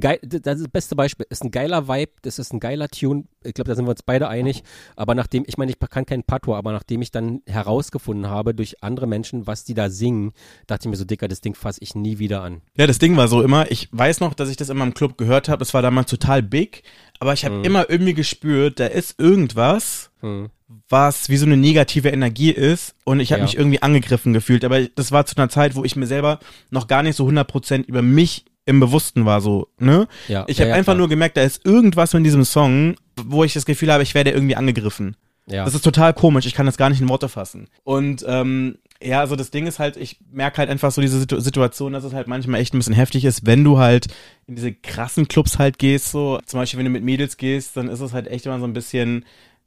geil, 0.00 0.18
das 0.22 0.56
ist 0.56 0.64
das 0.64 0.68
beste 0.68 0.96
Beispiel. 0.96 1.26
Ist 1.28 1.44
ein 1.44 1.50
geiler 1.50 1.88
Vibe, 1.88 2.12
das 2.22 2.38
ist 2.38 2.52
ein 2.52 2.60
geiler 2.60 2.88
Tune. 2.88 3.24
Ich 3.42 3.54
glaube, 3.54 3.68
da 3.68 3.74
sind 3.74 3.84
wir 3.84 3.90
uns 3.90 4.02
beide 4.02 4.28
einig. 4.28 4.62
Aber 4.96 5.14
nachdem, 5.14 5.44
ich 5.46 5.58
meine, 5.58 5.70
ich 5.70 5.78
kann 5.78 6.06
kein 6.06 6.24
Patois, 6.24 6.56
aber 6.56 6.72
nachdem 6.72 7.02
ich 7.02 7.10
dann 7.10 7.42
herausgefunden 7.46 8.28
habe 8.28 8.54
durch 8.54 8.82
andere 8.82 9.06
Menschen, 9.06 9.46
was 9.46 9.64
die 9.64 9.74
da 9.74 9.90
singen, 9.90 10.32
dachte 10.66 10.88
ich 10.88 10.90
mir 10.90 10.96
so, 10.96 11.04
Dicker, 11.04 11.28
das 11.28 11.40
Ding 11.40 11.54
fasse 11.54 11.80
ich 11.82 11.94
nie 11.94 12.18
wieder 12.18 12.42
an. 12.42 12.62
Ja, 12.76 12.86
das 12.86 12.98
Ding 12.98 13.16
war 13.16 13.28
so 13.28 13.42
immer, 13.42 13.70
ich 13.70 13.88
weiß 13.92 14.20
noch, 14.20 14.34
dass 14.34 14.48
ich 14.48 14.56
das 14.56 14.63
immer 14.70 14.84
im 14.84 14.94
Club 14.94 15.16
gehört 15.18 15.48
habe, 15.48 15.58
das 15.60 15.74
war 15.74 15.82
damals 15.82 16.10
total 16.10 16.42
big, 16.42 16.82
aber 17.20 17.32
ich 17.32 17.44
habe 17.44 17.62
immer 17.64 17.88
irgendwie 17.90 18.14
gespürt, 18.14 18.80
da 18.80 18.86
ist 18.86 19.18
irgendwas, 19.20 20.10
Hm. 20.20 20.50
was 20.88 21.28
wie 21.28 21.36
so 21.36 21.46
eine 21.46 21.56
negative 21.56 22.08
Energie 22.08 22.50
ist 22.50 22.94
und 23.04 23.20
ich 23.20 23.32
habe 23.32 23.40
Ja. 23.40 23.44
mich 23.44 23.56
irgendwie 23.56 23.82
angegriffen 23.82 24.32
gefühlt. 24.32 24.64
Aber 24.64 24.80
das 24.82 25.12
war 25.12 25.26
zu 25.26 25.36
einer 25.36 25.48
Zeit, 25.48 25.74
wo 25.76 25.84
ich 25.84 25.96
mir 25.96 26.06
selber 26.06 26.38
noch 26.70 26.86
gar 26.88 27.02
nicht 27.02 27.16
so 27.16 27.24
100% 27.26 27.86
über 27.88 28.02
mich 28.02 28.44
im 28.66 28.80
Bewussten 28.80 29.26
war, 29.26 29.40
so, 29.42 29.68
ne? 29.78 30.08
Ja, 30.28 30.44
Ich 30.48 30.58
habe 30.60 30.70
ja, 30.70 30.74
einfach 30.76 30.92
klar. 30.92 30.96
nur 30.98 31.08
gemerkt, 31.10 31.36
da 31.36 31.42
ist 31.42 31.64
irgendwas 31.66 32.14
in 32.14 32.24
diesem 32.24 32.44
Song, 32.44 32.94
wo 33.22 33.44
ich 33.44 33.52
das 33.52 33.66
Gefühl 33.66 33.92
habe, 33.92 34.02
ich 34.02 34.14
werde 34.14 34.30
irgendwie 34.30 34.56
angegriffen. 34.56 35.16
Ja. 35.46 35.66
Das 35.66 35.74
ist 35.74 35.82
total 35.84 36.14
komisch, 36.14 36.46
ich 36.46 36.54
kann 36.54 36.64
das 36.64 36.78
gar 36.78 36.88
nicht 36.88 37.02
in 37.02 37.08
Worte 37.10 37.28
fassen. 37.28 37.68
Und 37.82 38.24
ähm, 38.26 38.78
ja, 39.04 39.20
also 39.20 39.36
das 39.36 39.50
Ding 39.50 39.66
ist 39.66 39.78
halt, 39.78 39.96
ich 39.96 40.18
merke 40.32 40.58
halt 40.58 40.70
einfach 40.70 40.90
so 40.90 41.00
diese 41.00 41.20
Situ 41.20 41.38
Situation, 41.40 41.92
dass 41.92 42.04
es 42.04 42.12
halt 42.12 42.26
manchmal 42.26 42.60
echt 42.60 42.74
ein 42.74 42.78
bisschen 42.78 42.94
heftig 42.94 43.24
ist, 43.24 43.46
wenn 43.46 43.62
du 43.62 43.78
halt 43.78 44.06
in 44.46 44.56
diese 44.56 44.72
krassen 44.72 45.28
Clubs 45.28 45.58
halt 45.58 45.78
gehst, 45.78 46.10
so 46.10 46.40
zum 46.46 46.60
Beispiel 46.60 46.78
wenn 46.78 46.86
du 46.86 46.90
mit 46.90 47.04
Mädels 47.04 47.36
gehst, 47.36 47.76
dann 47.76 47.88
ist 47.88 48.00
es 48.00 48.12
halt 48.12 48.26
echt 48.28 48.46
immer 48.46 48.58
so 48.58 48.66
ein 48.66 48.72
bisschen, 48.72 49.24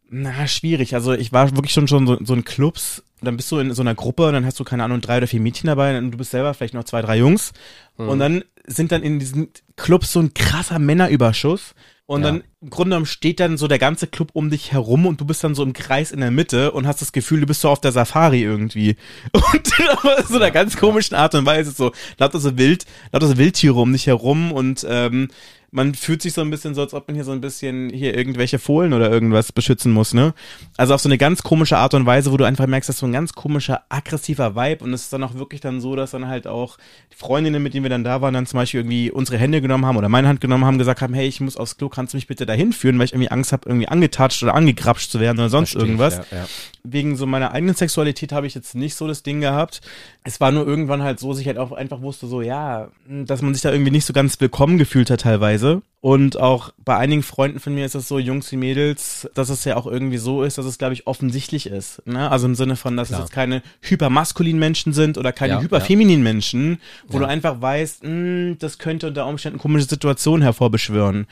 na, 0.09 0.47
schwierig. 0.47 0.95
Also 0.95 1.13
ich 1.13 1.31
war 1.31 1.55
wirklich 1.55 1.73
schon 1.73 1.87
schon 1.87 2.07
so, 2.07 2.17
so 2.23 2.33
in 2.33 2.45
Clubs, 2.45 3.03
dann 3.21 3.37
bist 3.37 3.51
du 3.51 3.59
in 3.59 3.73
so 3.73 3.81
einer 3.81 3.95
Gruppe 3.95 4.27
und 4.27 4.33
dann 4.33 4.45
hast 4.45 4.59
du, 4.59 4.63
keine 4.63 4.83
Ahnung, 4.83 5.01
drei 5.01 5.17
oder 5.17 5.27
vier 5.27 5.39
Mädchen 5.39 5.67
dabei 5.67 5.97
und 5.97 6.11
du 6.11 6.17
bist 6.17 6.31
selber 6.31 6.53
vielleicht 6.53 6.73
noch 6.73 6.83
zwei, 6.83 7.01
drei 7.01 7.17
Jungs. 7.17 7.53
Und 7.97 8.19
dann 8.19 8.43
sind 8.67 8.91
dann 8.91 9.01
in 9.01 9.17
diesen 9.19 9.49
Clubs 9.75 10.11
so 10.13 10.19
ein 10.19 10.33
krasser 10.33 10.77
Männerüberschuss. 10.77 11.73
Und 12.07 12.21
Ja. 12.21 12.27
dann 12.31 12.43
im 12.61 12.69
Grunde 12.69 12.91
genommen 12.91 13.05
steht 13.05 13.39
dann 13.41 13.57
so 13.57 13.67
der 13.67 13.79
ganze 13.79 14.07
Club 14.07 14.29
um 14.31 14.49
dich 14.49 14.71
herum 14.71 15.05
und 15.05 15.19
du 15.19 15.25
bist 15.25 15.43
dann 15.43 15.55
so 15.55 15.61
im 15.61 15.73
Kreis 15.73 16.11
in 16.11 16.21
der 16.21 16.31
Mitte 16.31 16.71
und 16.71 16.87
hast 16.87 17.01
das 17.01 17.11
Gefühl, 17.11 17.41
du 17.41 17.45
bist 17.45 17.59
so 17.59 17.69
auf 17.69 17.81
der 17.81 17.91
Safari 17.91 18.41
irgendwie. 18.41 18.95
Und 19.33 19.73
aber 19.91 20.23
so 20.23 20.35
einer 20.37 20.51
ganz 20.51 20.77
komischen 20.77 21.15
Art 21.17 21.35
und 21.35 21.45
Weise 21.45 21.71
so 21.71 21.91
lauter 22.17 22.39
so 22.39 22.57
wild, 22.57 22.85
lauter 23.11 23.27
so 23.27 23.37
Wildtiere 23.37 23.75
um 23.75 23.91
dich 23.91 24.07
herum 24.07 24.51
und 24.53 24.85
ähm, 24.89 25.27
man 25.71 25.93
fühlt 25.95 26.21
sich 26.21 26.33
so 26.33 26.41
ein 26.41 26.49
bisschen 26.49 26.75
so, 26.75 26.81
als 26.81 26.93
ob 26.93 27.07
man 27.07 27.15
hier 27.15 27.25
so 27.25 27.33
ein 27.33 27.41
bisschen 27.41 27.89
hier 27.89 28.17
irgendwelche 28.17 28.57
Fohlen 28.57 28.93
oder 28.93 29.11
irgendwas 29.11 29.51
beschützen 29.51 29.91
muss, 29.91 30.13
ne? 30.13 30.33
Also 30.77 30.93
auf 30.93 31.01
so 31.01 31.09
eine 31.09 31.17
ganz 31.17 31.43
komische 31.43 31.77
Art 31.77 31.93
und 31.93 32.05
Weise, 32.05 32.31
wo 32.31 32.37
du 32.37 32.45
einfach 32.45 32.67
merkst, 32.67 32.87
das 32.87 32.95
ist 32.95 32.99
so 33.01 33.05
ein 33.05 33.11
ganz 33.11 33.33
komischer, 33.33 33.81
aggressiver 33.89 34.55
Vibe 34.55 34.85
und 34.85 34.93
es 34.93 35.03
ist 35.03 35.13
dann 35.13 35.23
auch 35.23 35.35
wirklich 35.35 35.59
dann 35.59 35.81
so, 35.81 35.95
dass 35.97 36.11
dann 36.11 36.27
halt 36.27 36.47
auch 36.47 36.77
die 37.11 37.17
Freundinnen, 37.17 37.61
mit 37.61 37.73
denen 37.73 37.83
wir 37.83 37.89
dann 37.89 38.05
da 38.05 38.21
waren, 38.21 38.33
dann 38.33 38.45
zum 38.45 38.57
Beispiel 38.57 38.79
irgendwie 38.79 39.11
unsere 39.11 39.37
Hände 39.37 39.61
genommen 39.61 39.85
haben 39.85 39.97
oder 39.97 40.07
meine 40.07 40.29
Hand 40.29 40.39
genommen 40.39 40.63
haben, 40.63 40.77
gesagt 40.77 41.01
haben, 41.01 41.13
hey, 41.13 41.27
ich 41.27 41.41
muss 41.41 41.57
aufs 41.57 41.77
Klo, 41.77 41.89
kannst 41.89 42.13
du 42.13 42.17
mich 42.17 42.27
bitte 42.27 42.45
dahin 42.45 42.71
führen, 42.71 42.97
weil 42.97 43.05
ich 43.05 43.13
irgendwie 43.13 43.31
Angst 43.31 43.51
habe, 43.51 43.67
irgendwie 43.67 43.89
angetatscht 43.89 44.43
oder 44.43 44.55
angegrapscht 44.55 45.11
zu 45.11 45.19
werden 45.19 45.37
oder 45.39 45.49
sonst 45.49 45.71
Versteh 45.71 45.79
ich, 45.79 45.99
irgendwas 45.99 46.17
Ja, 46.31 46.37
ja. 46.37 46.45
wegen 46.83 47.17
so 47.17 47.25
meiner 47.25 47.51
eigenen 47.51 47.75
Sexualität 47.75 48.31
habe 48.31 48.47
ich 48.47 48.55
jetzt 48.55 48.73
nicht 48.73 48.95
so 48.95 49.05
das 49.05 49.21
Ding 49.21 49.41
gehabt. 49.41 49.81
Es 50.23 50.39
war 50.39 50.51
nur 50.51 50.65
irgendwann 50.65 51.03
halt 51.03 51.19
so, 51.19 51.31
dass 51.31 51.39
ich 51.39 51.47
halt 51.47 51.57
auch 51.57 51.73
einfach 51.73 52.01
wusste, 52.01 52.27
so 52.27 52.41
ja, 52.41 52.89
dass 53.09 53.41
man 53.41 53.53
sich 53.53 53.63
da 53.63 53.71
irgendwie 53.71 53.91
nicht 53.91 54.05
so 54.05 54.13
ganz 54.13 54.39
willkommen 54.39 54.77
gefühlt 54.77 55.09
hat 55.09 55.21
teilweise. 55.21 55.56
Und 55.99 56.37
auch 56.39 56.73
bei 56.85 56.95
einigen 56.95 57.23
Freunden 57.23 57.59
von 57.59 57.73
mir 57.73 57.85
ist 57.85 57.95
es 57.95 58.07
so, 58.07 58.19
Jungs 58.19 58.51
wie 58.51 58.55
Mädels, 58.55 59.27
dass 59.33 59.49
es 59.49 59.65
ja 59.65 59.75
auch 59.75 59.87
irgendwie 59.87 60.17
so 60.19 60.43
ist, 60.43 60.57
dass 60.57 60.65
es, 60.65 60.77
glaube 60.77 60.93
ich, 60.93 61.07
offensichtlich 61.07 61.65
ist. 61.65 62.05
Ne? 62.05 62.29
Also 62.29 62.45
im 62.45 62.55
Sinne 62.55 62.75
von, 62.75 62.95
dass 62.95 63.07
Klar. 63.09 63.19
es 63.19 63.25
jetzt 63.25 63.33
keine 63.33 63.61
hypermaskulinen 63.81 64.59
Menschen 64.59 64.93
sind 64.93 65.17
oder 65.17 65.33
keine 65.33 65.53
Ja, 65.53 65.61
hyperfemininen 65.61 66.23
Menschen, 66.23 66.79
wo 67.07 67.15
Ja. 67.15 67.21
du 67.21 67.27
einfach 67.27 67.61
weißt, 67.61 68.03
mh, 68.03 68.55
das 68.59 68.77
könnte 68.77 69.07
unter 69.07 69.25
Umständen 69.25 69.59
komische 69.59 69.87
Situationen 69.87 70.43
hervorbeschwören 70.43 71.27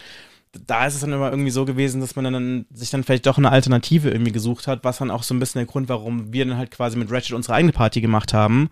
da 0.67 0.85
ist 0.87 0.95
es 0.95 1.01
dann 1.01 1.11
immer 1.11 1.29
irgendwie 1.31 1.51
so 1.51 1.65
gewesen, 1.65 1.99
dass 1.99 2.15
man 2.15 2.31
dann 2.31 2.65
sich 2.73 2.89
dann 2.89 3.03
vielleicht 3.03 3.25
doch 3.25 3.37
eine 3.37 3.51
Alternative 3.51 4.09
irgendwie 4.09 4.31
gesucht 4.31 4.67
hat, 4.67 4.83
was 4.85 4.99
dann 4.99 5.11
auch 5.11 5.23
so 5.23 5.33
ein 5.33 5.39
bisschen 5.39 5.59
der 5.59 5.65
Grund, 5.65 5.89
warum 5.89 6.31
wir 6.31 6.45
dann 6.45 6.57
halt 6.57 6.71
quasi 6.71 6.97
mit 6.97 7.11
Ratchet 7.11 7.33
unsere 7.35 7.55
eigene 7.55 7.73
Party 7.73 7.99
gemacht 7.99 8.33
haben, 8.33 8.69